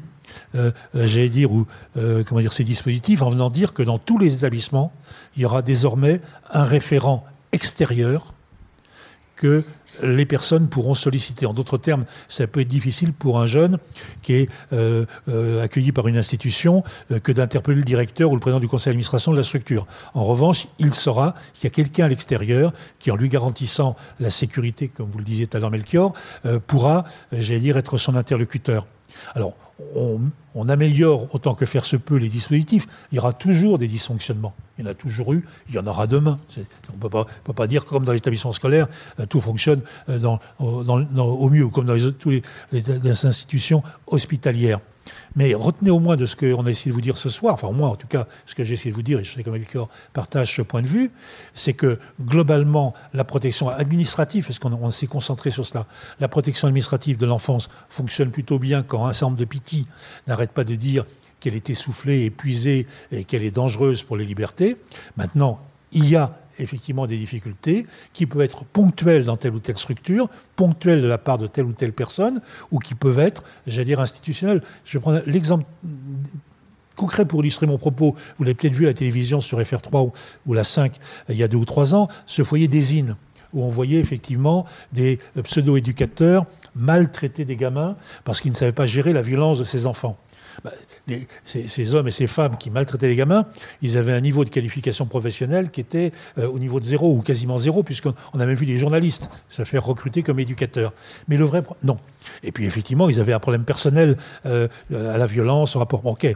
Euh, 0.55 0.71
euh, 0.95 1.05
j'allais 1.07 1.29
dire, 1.29 1.51
ou, 1.51 1.67
euh, 1.97 2.23
comment 2.27 2.41
dire, 2.41 2.53
ces 2.53 2.63
dispositifs 2.63 3.21
en 3.21 3.29
venant 3.29 3.49
dire 3.49 3.73
que 3.73 3.83
dans 3.83 3.99
tous 3.99 4.17
les 4.17 4.35
établissements, 4.35 4.91
il 5.35 5.43
y 5.43 5.45
aura 5.45 5.61
désormais 5.61 6.21
un 6.51 6.63
référent 6.63 7.25
extérieur 7.51 8.33
que 9.35 9.63
les 10.01 10.25
personnes 10.25 10.67
pourront 10.67 10.93
solliciter. 10.93 11.45
En 11.45 11.53
d'autres 11.53 11.77
termes, 11.77 12.05
ça 12.27 12.47
peut 12.47 12.61
être 12.61 12.67
difficile 12.67 13.13
pour 13.13 13.39
un 13.39 13.45
jeune 13.45 13.77
qui 14.21 14.33
est 14.33 14.49
euh, 14.71 15.05
euh, 15.29 15.63
accueilli 15.63 15.91
par 15.91 16.07
une 16.07 16.17
institution 16.17 16.83
euh, 17.11 17.19
que 17.19 17.31
d'interpeller 17.31 17.77
le 17.77 17.83
directeur 17.83 18.31
ou 18.31 18.35
le 18.35 18.39
président 18.39 18.59
du 18.59 18.67
conseil 18.67 18.91
d'administration 18.91 19.31
de 19.31 19.37
la 19.37 19.43
structure. 19.43 19.87
En 20.13 20.23
revanche, 20.23 20.67
il 20.79 20.93
saura 20.93 21.35
qu'il 21.53 21.65
y 21.65 21.67
a 21.67 21.69
quelqu'un 21.71 22.05
à 22.05 22.07
l'extérieur 22.07 22.73
qui, 22.99 23.11
en 23.11 23.15
lui 23.15 23.29
garantissant 23.29 23.95
la 24.19 24.29
sécurité, 24.29 24.87
comme 24.87 25.09
vous 25.11 25.19
le 25.19 25.23
disiez 25.23 25.47
tout 25.47 25.57
à 25.57 25.59
l'heure, 25.59 25.71
Melchior, 25.71 26.13
pourra, 26.67 27.05
j'allais 27.31 27.59
dire, 27.59 27.77
être 27.77 27.97
son 27.97 28.15
interlocuteur. 28.15 28.87
Alors, 29.35 29.55
on, 29.95 30.69
améliore 30.69 31.33
autant 31.33 31.55
que 31.55 31.65
faire 31.65 31.83
se 31.85 31.95
peut 31.95 32.15
les 32.17 32.29
dispositifs. 32.29 32.87
Il 33.11 33.15
y 33.15 33.19
aura 33.19 33.33
toujours 33.33 33.77
des 33.77 33.87
dysfonctionnements. 33.87 34.53
Il 34.77 34.85
y 34.85 34.87
en 34.87 34.91
a 34.91 34.93
toujours 34.93 35.33
eu, 35.33 35.45
il 35.69 35.75
y 35.75 35.79
en 35.79 35.87
aura 35.87 36.07
demain. 36.07 36.39
On 36.57 37.05
ne 37.05 37.23
peut 37.43 37.53
pas, 37.53 37.67
dire 37.67 37.85
comme 37.85 38.05
dans 38.05 38.11
l'établissement 38.13 38.51
scolaire, 38.51 38.87
euh, 39.19 39.25
tout 39.25 39.41
fonctionne 39.41 39.81
euh, 40.09 40.19
au- 40.59 41.49
mieux, 41.49 41.67
comme 41.69 41.85
dans 41.85 41.93
les- 41.93 42.43
les 42.71 43.25
institutions 43.25 43.83
hospitalières. 44.07 44.79
Mais 45.35 45.53
retenez 45.53 45.89
au 45.89 45.99
moins 45.99 46.15
de 46.15 46.25
ce 46.25 46.35
qu'on 46.35 46.65
a 46.65 46.69
essayé 46.69 46.91
de 46.91 46.95
vous 46.95 47.01
dire 47.01 47.17
ce 47.17 47.29
soir, 47.29 47.53
enfin 47.53 47.71
moi 47.71 47.89
en 47.89 47.95
tout 47.95 48.07
cas, 48.07 48.27
ce 48.45 48.55
que 48.55 48.63
j'ai 48.63 48.73
essayé 48.73 48.91
de 48.91 48.95
vous 48.95 49.01
dire, 49.01 49.19
et 49.19 49.23
je 49.23 49.33
sais 49.33 49.43
que 49.43 49.49
Melchior 49.49 49.89
partage 50.13 50.55
ce 50.55 50.61
point 50.61 50.81
de 50.81 50.87
vue, 50.87 51.11
c'est 51.53 51.73
que 51.73 51.99
globalement, 52.21 52.93
la 53.13 53.23
protection 53.23 53.69
administrative, 53.69 54.45
parce 54.45 54.59
qu'on 54.59 54.73
on 54.73 54.91
s'est 54.91 55.07
concentré 55.07 55.51
sur 55.51 55.65
cela, 55.65 55.87
la 56.19 56.27
protection 56.27 56.67
administrative 56.67 57.17
de 57.17 57.25
l'enfance 57.25 57.69
fonctionne 57.89 58.31
plutôt 58.31 58.59
bien 58.59 58.83
quand 58.83 59.05
un 59.05 59.13
certain 59.13 59.35
de 59.35 59.45
petits 59.45 59.87
n'arrêtent 60.27 60.51
pas 60.51 60.63
de 60.63 60.75
dire 60.75 61.05
qu'elle 61.39 61.55
est 61.55 61.69
essoufflée, 61.69 62.23
épuisée 62.25 62.87
et 63.11 63.25
qu'elle 63.25 63.43
est 63.43 63.51
dangereuse 63.51 64.03
pour 64.03 64.15
les 64.17 64.25
libertés. 64.25 64.77
Maintenant, 65.17 65.59
il 65.91 66.09
y 66.09 66.15
a 66.15 66.37
effectivement 66.59 67.05
des 67.05 67.17
difficultés 67.17 67.85
qui 68.13 68.25
peuvent 68.25 68.41
être 68.41 68.63
ponctuelles 68.65 69.25
dans 69.25 69.37
telle 69.37 69.53
ou 69.53 69.59
telle 69.59 69.77
structure, 69.77 70.29
ponctuelles 70.55 71.01
de 71.01 71.07
la 71.07 71.17
part 71.17 71.37
de 71.37 71.47
telle 71.47 71.65
ou 71.65 71.73
telle 71.73 71.93
personne, 71.93 72.41
ou 72.71 72.79
qui 72.79 72.95
peuvent 72.95 73.19
être, 73.19 73.43
j'allais 73.67 73.85
dire, 73.85 73.99
institutionnelles. 73.99 74.61
Je 74.85 74.97
vais 74.97 75.01
prendre 75.01 75.21
l'exemple 75.25 75.65
concret 76.95 77.25
pour 77.25 77.41
illustrer 77.41 77.65
mon 77.65 77.77
propos. 77.77 78.15
Vous 78.37 78.43
l'avez 78.43 78.55
peut-être 78.55 78.73
vu 78.73 78.85
à 78.85 78.89
la 78.89 78.93
télévision 78.93 79.41
sur 79.41 79.59
FR3 79.59 80.11
ou, 80.45 80.53
la 80.53 80.63
5 80.63 80.95
il 81.29 81.37
y 81.37 81.43
a 81.43 81.47
deux 81.47 81.57
ou 81.57 81.65
trois 81.65 81.95
ans, 81.95 82.07
ce 82.25 82.43
foyer 82.43 82.67
d'Ésine, 82.67 83.15
où 83.53 83.63
on 83.63 83.69
voyait 83.69 83.99
effectivement 83.99 84.65
des 84.91 85.19
pseudo-éducateurs 85.43 86.45
maltraiter 86.75 87.45
des 87.45 87.55
gamins 87.55 87.95
parce 88.23 88.41
qu'ils 88.41 88.51
ne 88.51 88.57
savaient 88.57 88.71
pas 88.71 88.85
gérer 88.85 89.13
la 89.13 89.21
violence 89.21 89.59
de 89.59 89.63
ces 89.63 89.85
enfants. 89.85 90.17
Bah, 90.63 90.71
ces, 91.45 91.95
hommes 91.95 92.07
et 92.07 92.11
ces 92.11 92.27
femmes 92.27 92.57
qui 92.57 92.69
maltraitaient 92.69 93.07
les 93.07 93.15
gamins, 93.15 93.45
ils 93.81 93.97
avaient 93.97 94.13
un 94.13 94.21
niveau 94.21 94.45
de 94.45 94.49
qualification 94.49 95.05
professionnelle 95.05 95.71
qui 95.71 95.81
était 95.81 96.11
euh, 96.37 96.47
au 96.47 96.59
niveau 96.59 96.79
de 96.79 96.85
zéro 96.85 97.15
ou 97.15 97.21
quasiment 97.21 97.57
zéro, 97.57 97.83
puisqu'on 97.83 98.13
on 98.33 98.39
a 98.39 98.45
même 98.45 98.55
vu 98.55 98.65
des 98.65 98.77
journalistes 98.77 99.29
se 99.49 99.63
faire 99.63 99.83
recruter 99.85 100.23
comme 100.23 100.39
éducateurs. 100.39 100.93
Mais 101.27 101.37
le 101.37 101.45
vrai, 101.45 101.61
pro- 101.61 101.77
non. 101.83 101.97
Et 102.43 102.51
puis 102.51 102.65
effectivement, 102.65 103.09
ils 103.09 103.19
avaient 103.19 103.33
un 103.33 103.39
problème 103.39 103.63
personnel 103.65 104.17
euh, 104.45 104.67
à 104.91 105.17
la 105.17 105.25
violence, 105.25 105.75
au 105.75 105.79
rapport. 105.79 106.05
Ok. 106.05 106.27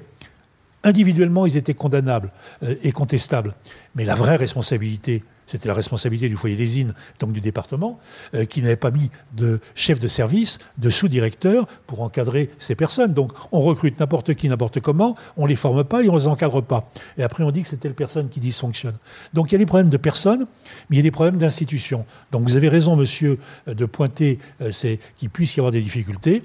Individuellement, 0.84 1.45
ils 1.45 1.57
étaient 1.57 1.73
condamnables 1.73 2.31
euh, 2.64 2.76
et 2.84 2.91
contestables. 2.91 3.53
Mais 3.95 4.06
la 4.06 4.15
vraie 4.15 4.35
responsabilité, 4.35 5.23
c'était 5.48 5.68
la 5.68 5.74
responsabilité 5.74 6.30
du 6.30 6.36
foyer 6.36 6.56
des 6.56 6.82
INE, 6.82 6.94
donc 7.19 7.32
du 7.32 7.41
département, 7.41 7.99
euh, 8.36 8.45
qui 8.45 8.61
n'avait 8.61 8.76
pas 8.76 8.91
mis 8.91 9.10
de 9.36 9.60
chef 9.74 9.98
de 9.98 10.07
service, 10.07 10.60
de 10.78 10.90
sous-directeur 10.90 11.65
pour 11.88 12.02
encadrer 12.02 12.52
ces 12.60 12.76
personnes. 12.76 13.14
Donc 13.14 13.32
on 13.52 13.61
recrute 13.61 13.99
n'importe 13.99 14.36
qui, 14.36 14.49
n'importe 14.49 14.82
comment, 14.82 15.15
on 15.38 15.45
les 15.45 15.56
forme 15.56 15.84
pas 15.84 16.03
et 16.03 16.10
on 16.10 16.15
les 16.15 16.28
encadre 16.28 16.61
pas. 16.61 16.91
Et 17.18 17.24
après 17.24 17.44
on 17.44 17.52
dit 17.52 17.64
que 17.64 17.68
c'est 17.68 17.78
telle 17.78 17.95
personne 17.95 18.30
qui 18.30 18.40
dysfonctionne. 18.40 18.98
Donc 19.34 19.52
il 19.52 19.53
y 19.53 19.56
a 19.56 19.60
des 19.60 19.65
problèmes 19.65 19.90
de 19.90 19.98
personnes, 19.98 20.45
mais 20.90 20.98
il 20.98 20.98
y 20.98 20.99
a 20.99 21.03
des 21.03 21.11
problèmes 21.11 21.38
d'institutions. 21.38 22.06
Donc 22.32 22.44
vous 22.44 22.56
avez 22.56 22.69
raison, 22.69 22.95
monsieur, 22.95 23.40
euh, 23.68 23.74
de 23.74 23.86
pointer 23.86 24.40
euh, 24.61 24.72
qu'il 25.18 25.30
puisse 25.30 25.56
y 25.56 25.60
avoir 25.60 25.72
des 25.72 25.82
difficultés. 25.82 26.44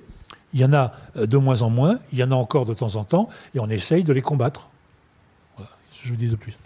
Il 0.54 0.60
y 0.60 0.64
en 0.64 0.72
a 0.74 0.92
de 1.16 1.36
moins 1.38 1.62
en 1.62 1.70
moins, 1.70 1.98
il 2.12 2.18
y 2.18 2.24
en 2.24 2.30
a 2.30 2.34
encore 2.34 2.66
de 2.66 2.74
temps 2.74 2.96
en 2.96 3.04
temps, 3.04 3.30
et 3.54 3.60
on 3.60 3.70
essaye 3.70 4.04
de 4.04 4.12
les 4.12 4.20
combattre. 4.20 4.68
Voilà, 5.56 5.70
je 6.02 6.10
vous 6.10 6.16
dis 6.16 6.28
de 6.28 6.36
plus. 6.36 6.58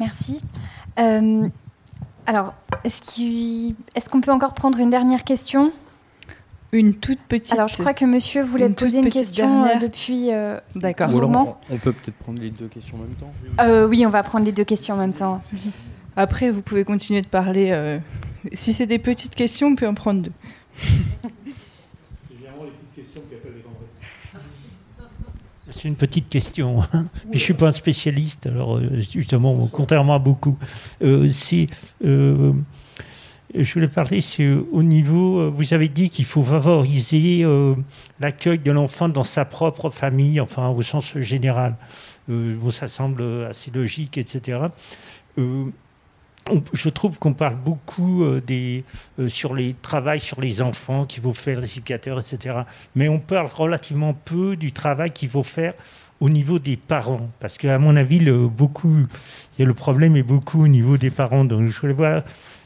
Merci. 0.00 0.42
Euh, 0.98 1.48
alors, 2.26 2.54
est-ce 2.84 4.08
qu'on 4.10 4.20
peut 4.20 4.32
encore 4.32 4.54
prendre 4.54 4.78
une 4.78 4.90
dernière 4.90 5.22
question? 5.24 5.72
Une 6.72 6.94
toute 6.94 7.18
petite. 7.20 7.52
Alors, 7.52 7.66
je 7.68 7.76
crois 7.76 7.94
que 7.94 8.04
monsieur 8.04 8.42
voulait 8.42 8.66
Une 8.66 8.74
poser 8.74 8.98
une 9.00 9.10
question 9.10 9.46
euh, 9.62 9.64
dernière. 9.64 9.78
depuis. 9.80 10.32
euh, 10.32 10.58
D'accord. 10.76 11.10
on, 11.12 11.56
on 11.70 11.78
peut 11.78 11.92
peut-être 11.92 12.16
prendre 12.16 12.40
les 12.40 12.50
deux 12.50 12.68
questions 12.68 12.96
en 12.96 13.00
même 13.00 13.14
temps. 13.14 13.32
euh, 13.60 13.88
oui, 13.88 14.06
on 14.06 14.10
va 14.10 14.22
prendre 14.22 14.44
les 14.46 14.52
deux 14.52 14.64
questions 14.64 14.94
en 14.94 14.98
même 14.98 15.12
temps. 15.12 15.42
Après, 16.16 16.50
vous 16.50 16.62
pouvez 16.62 16.84
continuer 16.84 17.22
de 17.22 17.26
parler. 17.26 17.70
euh, 17.72 17.98
Si 18.54 18.72
c'est 18.72 18.86
des 18.86 18.98
petites 19.00 19.34
questions, 19.34 19.68
on 19.68 19.74
peut 19.74 19.86
en 19.88 19.94
prendre 19.94 20.22
deux. 20.22 20.32
C'est 25.80 25.88
une 25.88 25.96
petite 25.96 26.28
question. 26.28 26.82
hein. 26.92 27.06
Puis 27.30 27.38
je 27.38 27.44
suis 27.44 27.54
pas 27.54 27.68
un 27.68 27.72
spécialiste, 27.72 28.46
alors 28.46 28.76
euh, 28.76 29.00
justement, 29.00 29.56
contrairement 29.72 30.14
à 30.14 30.18
beaucoup. 30.18 30.58
Euh, 31.02 31.26
c'est, 31.28 31.68
euh, 32.04 32.52
je 33.54 33.72
voulais 33.72 33.88
parler, 33.88 34.20
c'est 34.20 34.46
au 34.72 34.82
niveau. 34.82 35.50
Vous 35.50 35.72
avez 35.72 35.88
dit 35.88 36.10
qu'il 36.10 36.26
faut 36.26 36.42
favoriser 36.42 37.44
euh, 37.44 37.74
l'accueil 38.20 38.58
de 38.58 38.70
l'enfant 38.70 39.08
dans 39.08 39.24
sa 39.24 39.46
propre 39.46 39.88
famille, 39.88 40.38
enfin 40.40 40.68
au 40.68 40.82
sens 40.82 41.16
général. 41.16 41.76
Bon, 42.28 42.70
ça 42.70 42.86
semble 42.86 43.46
assez 43.48 43.70
logique, 43.72 44.18
etc. 44.18 44.60
Je 46.72 46.88
trouve 46.88 47.18
qu'on 47.18 47.34
parle 47.34 47.56
beaucoup 47.56 48.24
euh, 48.24 48.40
des, 48.40 48.84
euh, 49.18 49.28
sur 49.28 49.54
les 49.54 49.74
travail 49.74 50.20
sur 50.20 50.40
les 50.40 50.62
enfants 50.62 51.04
qu'il 51.04 51.22
faut 51.22 51.34
faire, 51.34 51.60
les 51.60 51.70
éducateurs, 51.72 52.18
etc. 52.18 52.60
Mais 52.94 53.08
on 53.08 53.18
parle 53.18 53.46
relativement 53.46 54.14
peu 54.14 54.56
du 54.56 54.72
travail 54.72 55.12
qu'il 55.12 55.28
faut 55.28 55.42
faire 55.42 55.74
au 56.20 56.28
niveau 56.28 56.58
des 56.58 56.76
parents. 56.76 57.30
Parce 57.40 57.58
qu'à 57.58 57.78
mon 57.78 57.96
avis, 57.96 58.18
le, 58.18 58.48
beaucoup, 58.48 59.06
le 59.58 59.74
problème 59.74 60.16
est 60.16 60.22
beaucoup 60.22 60.64
au 60.64 60.68
niveau 60.68 60.96
des 60.96 61.10
parents. 61.10 61.44
Donc 61.44 61.68
je 61.68 61.80
voulais 61.80 61.92
voir, 61.92 62.22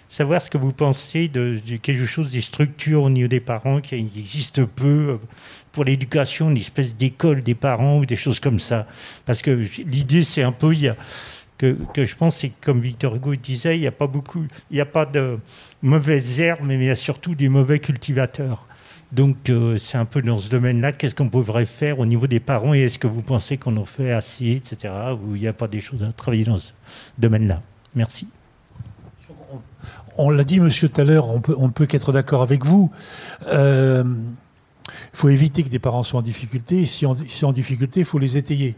savoir 0.09 0.40
ce 0.40 0.51
que 0.51 0.59
vous 0.59 0.72
pensez 0.72 1.28
de, 1.28 1.60
de 1.66 1.76
quelque 1.76 2.05
chose 2.05 2.30
des 2.30 2.40
structures 2.40 3.02
au 3.02 3.10
niveau 3.10 3.28
des 3.28 3.40
parents 3.40 3.80
qui 3.80 3.96
existe 3.96 4.64
peu 4.64 4.86
euh, 4.86 5.16
pour 5.72 5.84
l'éducation, 5.84 6.51
une 6.51 6.56
espèce 6.56 6.96
d'école 6.96 7.42
des 7.42 7.55
parents 7.55 7.98
ou 7.98 8.06
des 8.06 8.16
choses 8.16 8.40
comme 8.40 8.60
ça. 8.60 8.86
Parce 9.26 9.42
que 9.42 9.51
l'idée, 9.51 10.22
c'est 10.24 10.42
un 10.42 10.52
peu, 10.52 10.72
il 10.72 10.82
y 10.82 10.88
a, 10.88 10.96
que, 11.59 11.76
je 11.97 12.16
pense, 12.16 12.36
c'est 12.36 12.52
comme 12.60 12.81
Victor 12.81 13.14
Hugo 13.14 13.36
disait, 13.36 13.76
il 13.76 13.81
n'y 13.81 13.86
a 13.86 13.93
pas 13.93 14.06
beaucoup, 14.06 14.44
il 14.70 14.74
n'y 14.74 14.81
a 14.81 14.86
pas 14.86 15.06
de 15.06 15.39
mauvaises 15.82 16.40
herbes, 16.40 16.60
mais 16.64 16.74
il 16.76 16.85
y 16.85 16.90
a 16.90 16.97
surtout 16.97 17.35
des 17.35 17.48
mauvais 17.48 17.78
cultivateurs. 17.78 18.66
Donc 19.12 19.48
euh, 19.48 19.78
c'est 19.78 19.97
un 19.97 20.06
peu 20.06 20.22
dans 20.22 20.39
ce 20.39 20.51
domaine-là. 20.51 20.90
Qu'est-ce 20.93 21.14
qu'on 21.14 21.28
pourrait 21.28 21.66
faire 21.66 22.01
au 22.01 22.06
niveau 22.06 22.26
des 22.26 22.40
parents 22.40 22.74
et 22.74 22.81
est-ce 22.81 22.98
que 22.98 23.06
vous 23.06 23.22
pensez 23.22 23.59
qu'on 23.59 23.76
en 23.76 23.85
fait 23.85 24.10
assez, 24.10 24.51
etc. 24.51 24.93
Ou 25.22 25.36
il 25.36 25.43
n'y 25.43 25.48
a 25.48 25.52
pas 25.52 25.68
des 25.68 25.81
choses 25.81 26.02
à 26.02 26.10
travailler 26.12 26.44
dans 26.44 26.59
ce 26.59 26.72
domaine-là? 27.18 27.62
Merci. 27.94 28.26
On 30.16 30.31
l'a 30.31 30.44
dit, 30.44 30.59
monsieur, 30.59 30.89
tout 30.89 31.01
à 31.01 31.05
l'heure, 31.05 31.28
on, 31.28 31.40
peut, 31.40 31.55
on 31.59 31.66
ne 31.66 31.72
peut 31.72 31.86
qu'être 31.86 32.12
d'accord 32.12 32.43
avec 32.43 32.64
vous. 32.64 32.90
Euh, 33.48 34.05
Il 35.12 35.16
faut 35.16 35.28
éviter 35.28 35.62
que 35.62 35.68
des 35.68 35.78
parents 35.78 36.02
soient 36.02 36.20
en 36.20 36.22
difficulté. 36.22 36.82
Et 36.82 36.86
si 36.86 37.06
en, 37.06 37.14
si 37.14 37.44
en 37.44 37.52
difficulté, 37.52 38.01
il 38.01 38.06
faut 38.06 38.18
les 38.18 38.36
étayer. 38.36 38.74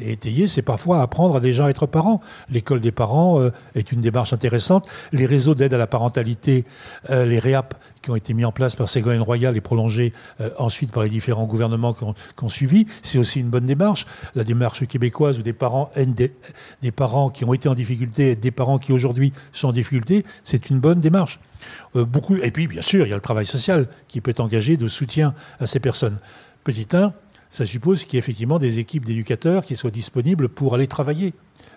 Et 0.00 0.12
étayé, 0.12 0.46
c'est 0.46 0.62
parfois 0.62 1.02
apprendre 1.02 1.36
à 1.36 1.40
déjà 1.40 1.70
être 1.70 1.86
parents. 1.86 2.20
L'école 2.50 2.80
des 2.80 2.92
parents 2.92 3.40
euh, 3.40 3.50
est 3.74 3.92
une 3.92 4.00
démarche 4.00 4.32
intéressante. 4.32 4.86
Les 5.12 5.26
réseaux 5.26 5.54
d'aide 5.54 5.74
à 5.74 5.78
la 5.78 5.86
parentalité, 5.86 6.64
euh, 7.10 7.24
les 7.24 7.38
REAP, 7.38 7.74
qui 8.02 8.10
ont 8.10 8.16
été 8.16 8.34
mis 8.34 8.44
en 8.44 8.52
place 8.52 8.76
par 8.76 8.88
Ségolène 8.88 9.22
Royal 9.22 9.56
et 9.56 9.60
prolongés 9.60 10.12
euh, 10.40 10.50
ensuite 10.58 10.92
par 10.92 11.02
les 11.02 11.08
différents 11.08 11.46
gouvernements 11.46 11.94
qui 11.94 12.04
ont, 12.04 12.48
suivi, 12.48 12.86
c'est 13.02 13.18
aussi 13.18 13.40
une 13.40 13.48
bonne 13.48 13.66
démarche. 13.66 14.06
La 14.34 14.44
démarche 14.44 14.86
québécoise 14.86 15.38
où 15.38 15.42
des 15.42 15.54
parents 15.54 15.90
aident 15.94 16.14
des, 16.14 16.32
des 16.82 16.90
parents 16.90 17.30
qui 17.30 17.44
ont 17.44 17.54
été 17.54 17.68
en 17.68 17.74
difficulté 17.74 18.32
et 18.32 18.36
des 18.36 18.50
parents 18.50 18.78
qui 18.78 18.92
aujourd'hui 18.92 19.32
sont 19.52 19.68
en 19.68 19.72
difficulté, 19.72 20.24
c'est 20.44 20.68
une 20.68 20.78
bonne 20.78 21.00
démarche. 21.00 21.40
Beaucoup, 21.94 22.36
et 22.36 22.50
puis, 22.50 22.66
bien 22.66 22.82
sûr, 22.82 23.06
il 23.06 23.10
y 23.10 23.12
a 23.12 23.16
le 23.16 23.22
travail 23.22 23.46
social 23.46 23.86
qui 24.08 24.20
peut 24.20 24.30
être 24.30 24.40
engagé 24.40 24.76
de 24.76 24.86
soutien 24.86 25.34
à 25.58 25.66
ces 25.66 25.80
personnes. 25.80 26.18
Petit 26.62 26.86
1, 26.92 27.14
ça 27.54 27.66
suppose 27.66 28.02
qu'il 28.02 28.14
y 28.14 28.16
ait 28.16 28.18
effectivement 28.18 28.58
des 28.58 28.80
équipes 28.80 29.04
d'éducateurs 29.04 29.64
qui 29.64 29.76
soient 29.76 29.92
disponibles 29.92 30.48
pour 30.48 30.74
aller 30.74 30.88
travailler 30.88 31.34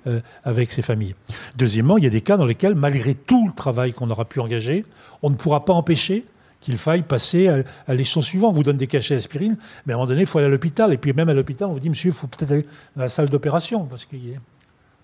euh, 0.07 0.21
avec 0.43 0.71
ces 0.71 0.81
familles. 0.81 1.13
Deuxièmement, 1.55 1.99
il 1.99 2.03
y 2.03 2.07
a 2.07 2.09
des 2.09 2.21
cas 2.21 2.35
dans 2.35 2.47
lesquels, 2.47 2.73
malgré 2.73 3.13
tout 3.13 3.45
le 3.45 3.53
travail 3.53 3.93
qu'on 3.93 4.09
aura 4.09 4.25
pu 4.25 4.39
engager, 4.39 4.85
on 5.21 5.29
ne 5.29 5.35
pourra 5.35 5.65
pas 5.65 5.73
empêcher 5.73 6.25
qu'il 6.61 6.77
faille 6.77 7.03
passer 7.03 7.63
à, 7.87 7.93
l'échelon 7.93 8.23
suivant. 8.23 8.49
On 8.49 8.53
vous 8.53 8.63
donne 8.63 8.77
des 8.77 8.87
cachets 8.87 9.13
d'aspirine, 9.13 9.55
mais 9.85 9.93
à 9.93 9.95
un 9.95 9.99
moment 9.99 10.07
donné, 10.07 10.21
il 10.21 10.25
faut 10.25 10.39
aller 10.39 10.47
à 10.47 10.49
l'hôpital. 10.49 10.91
Et 10.93 10.97
puis 10.97 11.13
même 11.13 11.29
à 11.29 11.35
l'hôpital, 11.35 11.67
on 11.67 11.73
vous 11.73 11.79
dit, 11.79 11.89
monsieur, 11.89 12.09
il 12.09 12.15
faut 12.15 12.25
peut-être 12.25 12.51
aller 12.53 12.65
dans 12.95 13.03
la 13.03 13.09
salle 13.09 13.29
d'opération. 13.29 13.85
Parce. 13.85 14.07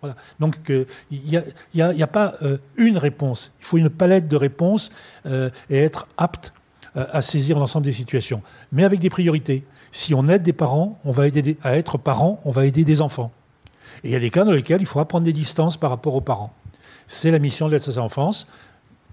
Voilà. 0.01 0.15
Donc 0.39 0.55
euh, 0.71 0.85
il 1.11 1.43
n'y 1.75 1.81
a, 1.83 1.89
a- 1.89 2.07
pas 2.07 2.33
euh, 2.41 2.57
une 2.77 2.97
réponse. 2.97 3.53
Il 3.59 3.65
faut 3.65 3.77
une 3.77 3.91
palette 3.91 4.27
de 4.27 4.37
réponses 4.37 4.91
et 5.23 5.77
être 5.77 6.07
apte 6.17 6.51
à 6.95 7.21
saisir 7.21 7.59
l'ensemble 7.59 7.85
des 7.85 7.93
situations. 7.93 8.41
Mais 8.71 8.83
avec 8.83 8.99
des 8.99 9.11
priorités. 9.11 9.63
Si 9.93 10.15
on 10.15 10.27
aide 10.27 10.41
des 10.41 10.53
parents, 10.53 10.99
on 11.05 11.11
va 11.11 11.27
aider 11.27 11.55
à 11.63 11.77
être 11.77 11.99
parents, 11.99 12.41
on 12.45 12.51
va 12.51 12.65
aider 12.65 12.83
des 12.83 13.01
enfants. 13.01 13.31
Et 14.03 14.09
il 14.09 14.11
y 14.11 14.15
a 14.15 14.19
des 14.19 14.31
cas 14.31 14.43
dans 14.43 14.51
lesquels 14.51 14.81
il 14.81 14.87
faudra 14.87 15.07
prendre 15.07 15.23
des 15.23 15.33
distances 15.33 15.77
par 15.77 15.91
rapport 15.91 16.15
aux 16.15 16.21
parents. 16.21 16.51
C'est 17.07 17.29
la 17.29 17.37
mission 17.37 17.67
de 17.67 17.73
l'aide 17.73 17.87
à 17.87 17.99
l'enfance, 17.99 18.47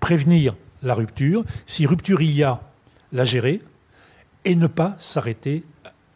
prévenir 0.00 0.56
la 0.82 0.94
rupture. 0.94 1.44
Si 1.66 1.86
rupture 1.86 2.22
il 2.22 2.32
y 2.32 2.42
a, 2.42 2.62
la 3.12 3.26
gérer 3.26 3.60
et 4.46 4.54
ne 4.56 4.66
pas 4.66 4.96
s'arrêter 4.98 5.64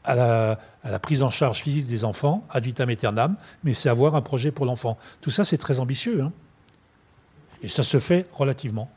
à 0.03 0.15
la, 0.15 0.59
à 0.83 0.91
la 0.91 0.99
prise 0.99 1.23
en 1.23 1.29
charge 1.29 1.61
physique 1.61 1.87
des 1.87 2.07
enfants, 2.07 2.43
ad 2.51 2.65
vitam 2.65 2.89
aeternam, 2.89 3.37
mais 3.65 3.75
c'est 3.75 3.91
avoir 3.91 4.15
un 4.15 4.23
projet 4.23 4.51
pour 4.51 4.65
l'enfant. 4.65 4.97
Tout 5.21 5.31
ça, 5.31 5.45
c'est 5.45 5.59
très 5.59 5.79
ambitieux. 5.79 6.23
hein. 6.23 6.33
Et 7.63 7.69
ça 7.69 7.83
se 7.83 7.99
fait 8.01 8.27
relativement. 8.33 8.91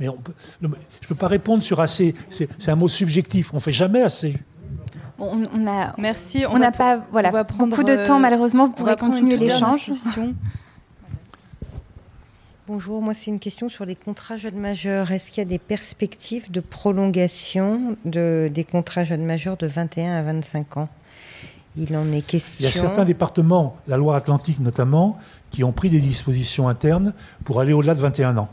Mais 0.00 0.08
on 0.08 0.16
peut- 0.16 0.32
non, 0.62 0.68
mais 0.70 0.78
je 1.00 1.06
ne 1.06 1.08
peux 1.08 1.14
pas 1.14 1.28
répondre 1.28 1.62
sur 1.62 1.80
assez. 1.80 2.14
C'est 2.28 2.68
un 2.68 2.76
mot 2.76 2.88
subjectif. 2.88 3.52
On 3.54 3.60
fait 3.60 3.72
jamais 3.72 4.02
assez. 4.02 4.36
Bon, 5.18 5.30
on, 5.32 5.60
on 5.60 5.66
a, 5.66 5.94
Merci. 5.98 6.44
on 6.48 6.58
n'a 6.58 6.70
pas 6.70 7.04
voilà, 7.10 7.30
on 7.30 7.32
va 7.32 7.44
prendre, 7.44 7.70
beaucoup 7.70 7.82
de 7.82 7.90
euh, 7.92 8.04
temps, 8.04 8.20
malheureusement. 8.20 8.66
Vous 8.66 8.72
pourrez 8.72 8.96
continuer 8.96 9.36
l'échange. 9.36 9.90
Bonjour, 12.68 13.00
moi 13.00 13.14
c'est 13.14 13.30
une 13.30 13.40
question 13.40 13.70
sur 13.70 13.86
les 13.86 13.96
contrats 13.96 14.36
jeunes 14.36 14.58
majeurs. 14.58 15.10
Est-ce 15.10 15.30
qu'il 15.30 15.38
y 15.38 15.46
a 15.46 15.48
des 15.48 15.58
perspectives 15.58 16.50
de 16.50 16.60
prolongation 16.60 17.96
de, 18.04 18.50
des 18.52 18.62
contrats 18.64 19.04
jeunes 19.04 19.24
majeurs 19.24 19.56
de 19.56 19.66
21 19.66 20.18
à 20.18 20.22
25 20.22 20.76
ans? 20.76 20.88
Il 21.78 21.96
en 21.96 22.12
est 22.12 22.20
question. 22.20 22.56
Il 22.60 22.64
y 22.64 22.66
a 22.66 22.70
certains 22.70 23.06
départements, 23.06 23.76
la 23.86 23.96
Loire-Atlantique 23.96 24.60
notamment, 24.60 25.16
qui 25.50 25.64
ont 25.64 25.72
pris 25.72 25.88
des 25.88 26.00
dispositions 26.00 26.68
internes 26.68 27.14
pour 27.44 27.60
aller 27.60 27.72
au-delà 27.72 27.94
de 27.94 28.00
21 28.00 28.36
ans. 28.36 28.48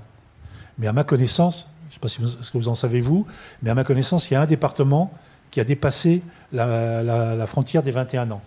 Mais 0.77 0.88
à 0.88 0.93
ma 0.93 1.03
connaissance, 1.03 1.68
je 1.84 1.88
ne 1.88 1.93
sais 1.93 1.99
pas 1.99 2.07
si 2.07 2.43
ce 2.43 2.52
que 2.52 2.57
vous 2.57 2.68
en 2.68 2.76
savez 2.76 3.02
vous, 3.02 3.26
mais 3.61 3.69
à 3.69 3.76
ma 3.76 3.84
connaissance, 3.84 4.30
il 4.30 4.34
y 4.34 4.38
a 4.38 4.41
un 4.41 4.45
département 4.45 5.14
qui 5.52 5.60
a 5.60 5.64
dépassé 5.64 6.22
la, 6.52 7.45
frontière 7.47 7.81
des 7.81 7.91
21 7.91 8.31
ans. 8.31 8.41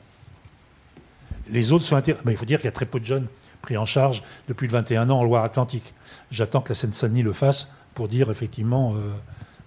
Les 1.50 1.72
autres 1.72 1.84
sont 1.84 1.96
inter... 1.96 2.14
Mais 2.24 2.32
il 2.32 2.36
faut 2.36 2.44
dire 2.44 2.58
qu'il 2.58 2.66
y 2.66 2.68
a 2.68 2.72
très 2.72 2.84
peu 2.84 3.00
de 3.00 3.04
jeunes 3.04 3.26
pris 3.62 3.76
en 3.76 3.86
charge 3.86 4.22
depuis 4.48 4.66
le 4.66 4.72
21 4.72 5.08
ans 5.10 5.20
en 5.20 5.24
Loire-Atlantique. 5.24 5.94
J'attends 6.30 6.60
que 6.60 6.68
la 6.68 6.74
Seine-Saint-Denis 6.74 7.22
le 7.22 7.32
fasse 7.32 7.72
pour 7.94 8.08
dire 8.08 8.30
effectivement, 8.30 8.94
euh, 8.94 8.98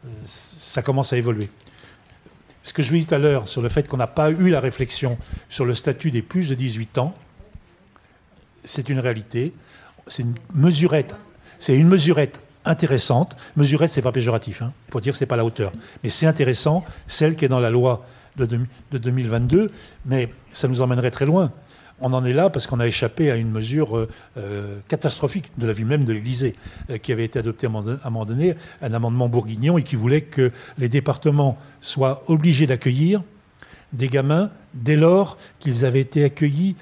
euh, 0.05 0.09
ça 0.25 0.81
commence 0.81 1.13
à 1.13 1.17
évoluer. 1.17 1.49
Ce 2.61 2.73
que 2.73 2.83
je 2.83 2.89
vous 2.91 2.97
dis 2.97 3.05
tout 3.05 3.15
à 3.15 3.17
l'heure 3.17 3.47
sur 3.47 3.61
le 3.61 3.69
fait 3.69 3.88
qu'on 3.88 3.97
n'a 3.97 4.07
pas 4.07 4.29
eu 4.29 4.49
la 4.49 4.59
réflexion 4.59 5.17
sur 5.49 5.65
le 5.65 5.73
statut 5.73 6.11
des 6.11 6.21
plus 6.21 6.49
de 6.49 6.55
18 6.55 6.99
ans, 6.99 7.13
c'est 8.63 8.89
une 8.89 8.99
réalité. 8.99 9.53
C'est 10.07 10.23
une 10.23 10.35
mesurette. 10.53 11.15
C'est 11.57 11.75
une 11.75 11.88
mesurette 11.88 12.41
intéressante. 12.65 13.35
Mesurette, 13.55 13.91
c'est 13.91 14.01
pas 14.01 14.11
péjoratif, 14.11 14.61
hein, 14.61 14.73
pour 14.89 15.01
dire 15.01 15.13
que 15.13 15.17
c'est 15.17 15.25
pas 15.25 15.35
la 15.38 15.45
hauteur. 15.45 15.71
Mais 16.03 16.09
c'est 16.09 16.25
intéressant, 16.27 16.83
celle 17.07 17.35
qui 17.35 17.45
est 17.45 17.49
dans 17.49 17.59
la 17.59 17.69
loi 17.69 18.05
de, 18.38 18.45
deux- 18.45 18.67
de 18.91 18.97
2022, 18.97 19.67
mais 20.05 20.29
ça 20.53 20.67
nous 20.67 20.81
emmènerait 20.81 21.11
très 21.11 21.25
loin. 21.25 21.51
On 22.03 22.13
en 22.13 22.25
est 22.25 22.33
là 22.33 22.49
parce 22.49 22.65
qu'on 22.65 22.79
a 22.79 22.88
échappé 22.88 23.29
à 23.29 23.35
une 23.35 23.51
mesure 23.51 23.95
euh, 23.95 24.09
euh, 24.38 24.79
catastrophique 24.88 25.51
de 25.59 25.67
la 25.67 25.73
vie 25.73 25.85
même 25.85 26.03
de 26.03 26.13
l'Élysée, 26.13 26.55
euh, 26.89 26.97
qui 26.97 27.11
avait 27.11 27.25
été 27.25 27.38
adoptée 27.38 27.67
à 27.67 27.69
un 27.69 28.09
moment 28.09 28.25
donné, 28.25 28.55
un 28.81 28.93
amendement 28.93 29.29
bourguignon, 29.29 29.77
et 29.77 29.83
qui 29.83 29.95
voulait 29.95 30.21
que 30.21 30.51
les 30.79 30.89
départements 30.89 31.57
soient 31.79 32.23
obligés 32.27 32.65
d'accueillir 32.65 33.21
des 33.93 34.07
gamins 34.07 34.49
dès 34.73 34.95
lors 34.95 35.38
qu'ils 35.59 35.85
avaient 35.85 35.99
été 35.99 36.23
accueillis 36.23 36.75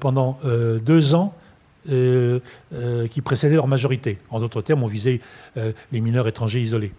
pendant 0.00 0.38
deux 0.84 1.14
ans 1.14 1.34
euh, 1.88 2.38
euh, 2.72 3.08
qui 3.08 3.20
précédaient 3.22 3.56
leur 3.56 3.66
majorité. 3.66 4.18
En 4.30 4.38
d'autres 4.38 4.62
termes, 4.62 4.82
on 4.82 4.86
visait 4.86 5.20
euh, 5.56 5.72
les 5.90 6.00
mineurs 6.00 6.28
étrangers 6.28 6.60
isolés. 6.60 6.92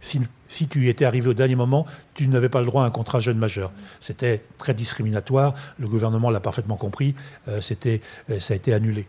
Si, 0.00 0.20
si 0.48 0.66
tu 0.66 0.84
y 0.84 0.88
étais 0.88 1.04
arrivé 1.04 1.28
au 1.28 1.34
dernier 1.34 1.54
moment, 1.54 1.86
tu 2.14 2.26
n'avais 2.28 2.48
pas 2.48 2.60
le 2.60 2.66
droit 2.66 2.82
à 2.82 2.86
un 2.86 2.90
contrat 2.90 3.20
jeune 3.20 3.38
majeur. 3.38 3.70
C'était 4.00 4.42
très 4.56 4.74
discriminatoire. 4.74 5.54
Le 5.78 5.86
gouvernement 5.88 6.30
l'a 6.30 6.40
parfaitement 6.40 6.76
compris. 6.76 7.16
c'était, 7.60 8.00
ça 8.38 8.54
a 8.54 8.56
été 8.56 8.72
annulé. 8.72 9.08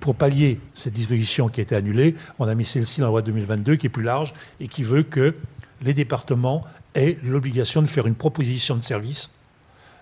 Pour 0.00 0.16
pallier 0.16 0.60
cette 0.72 0.94
disposition 0.94 1.48
qui 1.48 1.60
a 1.60 1.62
été 1.62 1.76
annulée, 1.76 2.16
on 2.40 2.48
a 2.48 2.54
mis 2.56 2.64
celle-ci 2.64 3.00
dans 3.00 3.06
la 3.06 3.10
loi 3.10 3.22
2022 3.22 3.76
qui 3.76 3.86
est 3.86 3.90
plus 3.90 4.02
large 4.02 4.34
et 4.58 4.66
qui 4.66 4.82
veut 4.82 5.04
que 5.04 5.36
les 5.82 5.94
départements 5.94 6.64
aient 6.96 7.16
l'obligation 7.22 7.82
de 7.82 7.86
faire 7.86 8.06
une 8.08 8.16
proposition 8.16 8.74
de 8.74 8.82
service 8.82 9.30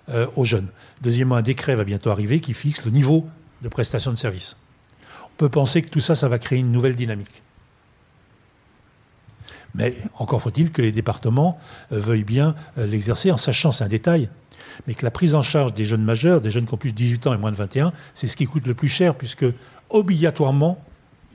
euh, 0.09 0.27
aux 0.37 0.45
jeunes. 0.45 0.69
Deuxièmement, 1.01 1.37
un 1.37 1.43
décret 1.43 1.77
va 1.77 1.85
bientôt 1.85 2.11
arriver 2.11 2.41
qui 2.41 2.55
fixe 2.55 2.85
le 2.85 2.91
niveau 2.91 3.27
de 3.63 3.69
prestation 3.69 4.11
de 4.11 4.17
service. 4.17 4.57
On 5.25 5.37
peut 5.37 5.49
penser 5.49 5.81
que 5.83 5.89
tout 5.89 6.01
ça, 6.01 6.15
ça 6.15 6.29
va 6.29 6.39
créer 6.39 6.59
une 6.59 6.73
nouvelle 6.73 6.97
dynamique. 6.97 7.43
Mais 9.75 9.97
encore 10.19 10.43
faut-il 10.43 10.73
que 10.73 10.83
les 10.83 10.93
départements 10.93 11.59
euh, 11.93 12.01
veuillent 12.01 12.25
bien 12.25 12.55
euh, 12.79 12.87
l'exercer 12.87 13.31
en 13.31 13.37
sachant, 13.37 13.71
c'est 13.71 13.85
un 13.85 13.89
détail, 13.89 14.29
mais 14.87 14.95
que 14.95 15.05
la 15.05 15.11
prise 15.11 15.35
en 15.35 15.43
charge 15.43 15.73
des 15.73 15.85
jeunes 15.85 16.05
majeurs, 16.05 16.41
des 16.41 16.51
jeunes 16.51 16.67
qui 16.67 16.75
ont 16.75 16.79
plus 16.79 16.91
de 16.91 16.97
18 16.97 17.29
ans 17.29 17.35
et 17.35 17.39
moins 17.39 17.53
de 17.53 17.57
21, 17.57 17.93
c'est 18.13 18.27
ce 18.27 18.37
qui 18.37 18.47
coûte 18.47 18.67
le 18.67 18.75
plus 18.75 18.89
cher, 18.89 19.15
puisque 19.15 19.47
obligatoirement, 19.89 20.83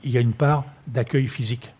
il 0.04 0.10
y 0.10 0.18
a 0.18 0.20
une 0.20 0.34
part 0.34 0.64
d'accueil 0.86 1.26
physique. 1.26 1.72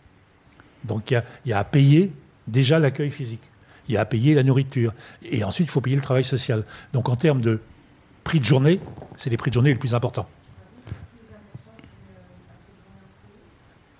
Donc 0.83 1.11
il 1.11 1.13
y, 1.13 1.17
a, 1.17 1.23
il 1.45 1.49
y 1.49 1.53
a 1.53 1.59
à 1.59 1.63
payer 1.63 2.11
déjà 2.47 2.79
l'accueil 2.79 3.11
physique. 3.11 3.43
Il 3.89 3.95
y 3.95 3.97
a 3.97 4.01
à 4.01 4.05
payer 4.05 4.35
la 4.35 4.43
nourriture. 4.43 4.93
Et 5.23 5.43
ensuite, 5.43 5.67
il 5.67 5.71
faut 5.71 5.81
payer 5.81 5.95
le 5.95 6.01
travail 6.01 6.23
social. 6.23 6.63
Donc 6.93 7.09
en 7.09 7.15
termes 7.15 7.41
de 7.41 7.59
prix 8.23 8.39
de 8.39 8.45
journée, 8.45 8.79
c'est 9.17 9.29
les 9.29 9.37
prix 9.37 9.49
de 9.49 9.55
journée 9.55 9.71
les 9.71 9.79
plus 9.79 9.95
importants. 9.95 10.29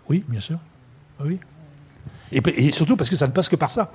Oui, 0.08 0.24
bien 0.28 0.40
sûr. 0.40 0.60
Oui. 1.24 1.40
Et, 2.32 2.42
et 2.56 2.72
surtout 2.72 2.96
parce 2.96 3.10
que 3.10 3.16
ça 3.16 3.28
ne 3.28 3.32
passe 3.32 3.50
que 3.50 3.56
par 3.56 3.70
ça. 3.70 3.92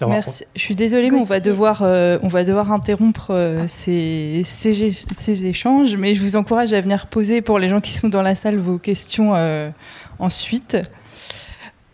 Merci. 0.00 0.44
Je 0.56 0.60
suis 0.60 0.74
désolée, 0.74 1.10
mais 1.10 1.18
on 1.18 1.24
va 1.24 1.38
devoir, 1.38 1.82
euh, 1.82 2.18
on 2.22 2.28
va 2.28 2.42
devoir 2.42 2.72
interrompre 2.72 3.28
euh, 3.30 3.66
ces, 3.68 4.42
ces, 4.44 4.92
ces 4.92 5.44
échanges. 5.44 5.96
Mais 5.96 6.16
je 6.16 6.22
vous 6.22 6.34
encourage 6.34 6.72
à 6.72 6.80
venir 6.80 7.06
poser 7.06 7.42
pour 7.42 7.60
les 7.60 7.68
gens 7.68 7.80
qui 7.80 7.92
sont 7.92 8.08
dans 8.08 8.22
la 8.22 8.34
salle 8.34 8.58
vos 8.58 8.78
questions 8.78 9.34
euh, 9.36 9.70
ensuite. 10.18 10.76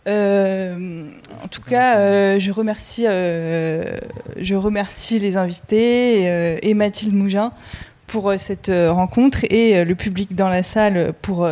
Euh, 0.07 1.05
en 1.43 1.47
tout 1.47 1.61
cas, 1.61 1.97
euh, 1.97 2.39
je, 2.39 2.51
remercie, 2.51 3.05
euh, 3.07 3.83
je 4.37 4.55
remercie 4.55 5.19
les 5.19 5.37
invités 5.37 6.57
et 6.61 6.73
Mathilde 6.73 7.13
Mougin 7.13 7.51
pour 8.07 8.33
cette 8.37 8.69
rencontre 8.69 9.45
et 9.49 9.85
le 9.85 9.95
public 9.95 10.35
dans 10.35 10.49
la 10.49 10.63
salle 10.63 11.13
pour, 11.21 11.47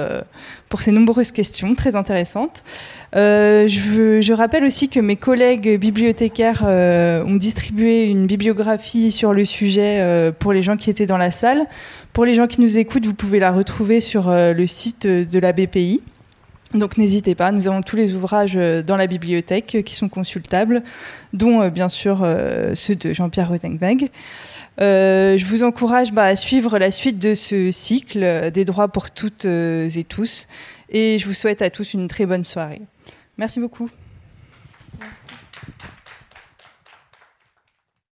pour 0.67 0.81
ces 0.81 0.91
nombreuses 0.91 1.31
questions 1.31 1.73
très 1.73 1.95
intéressantes. 1.95 2.65
Je, 3.13 4.33
rappelle 4.33 4.65
aussi 4.65 4.89
que 4.89 4.99
mes 4.99 5.15
collègues 5.15 5.79
bibliothécaires 5.79 6.63
ont 6.65 7.37
distribué 7.37 8.09
une 8.09 8.25
bibliographie 8.25 9.13
sur 9.13 9.31
le 9.31 9.45
sujet 9.45 10.33
pour 10.39 10.51
les 10.51 10.61
gens 10.61 10.75
qui 10.75 10.89
étaient 10.89 11.05
dans 11.05 11.17
la 11.17 11.31
salle. 11.31 11.65
Pour 12.11 12.25
les 12.25 12.35
gens 12.35 12.47
qui 12.47 12.59
nous 12.59 12.77
écoutent, 12.77 13.05
vous 13.05 13.13
pouvez 13.13 13.39
la 13.39 13.53
retrouver 13.53 14.01
sur 14.01 14.29
le 14.29 14.67
site 14.67 15.07
de 15.07 15.39
la 15.39 15.53
BPI. 15.53 16.01
Donc 16.73 16.97
n'hésitez 16.97 17.33
pas, 17.33 17.51
nous 17.51 17.67
avons 17.67 17.81
tous 17.81 17.95
les 17.95 18.13
ouvrages 18.13 18.55
euh, 18.55 18.83
dans 18.83 18.95
la 18.95 19.07
bibliothèque 19.07 19.73
euh, 19.75 19.81
qui 19.81 19.95
sont 19.95 20.07
consultables, 20.07 20.83
dont 21.33 21.63
euh, 21.63 21.69
bien 21.71 21.89
sûr 21.89 22.25
ceux 22.75 22.95
de 22.95 23.11
Jean-Pierre 23.11 23.49
Rosenberg. 23.49 24.09
Euh, 24.79 25.37
je 25.37 25.45
vous 25.45 25.63
encourage 25.63 26.13
bah, 26.13 26.25
à 26.25 26.35
suivre 26.35 26.77
la 26.77 26.91
suite 26.91 27.17
de 27.17 27.33
ce 27.33 27.71
cycle 27.71 28.51
des 28.51 28.65
droits 28.65 28.87
pour 28.87 29.09
toutes 29.09 29.45
et 29.45 30.05
tous, 30.07 30.47
et 30.89 31.17
je 31.17 31.25
vous 31.25 31.33
souhaite 31.33 31.61
à 31.61 31.69
tous 31.69 31.93
une 31.93 32.07
très 32.07 32.25
bonne 32.25 32.43
soirée. 32.43 32.81
Merci 33.37 33.59
beaucoup. 33.59 33.89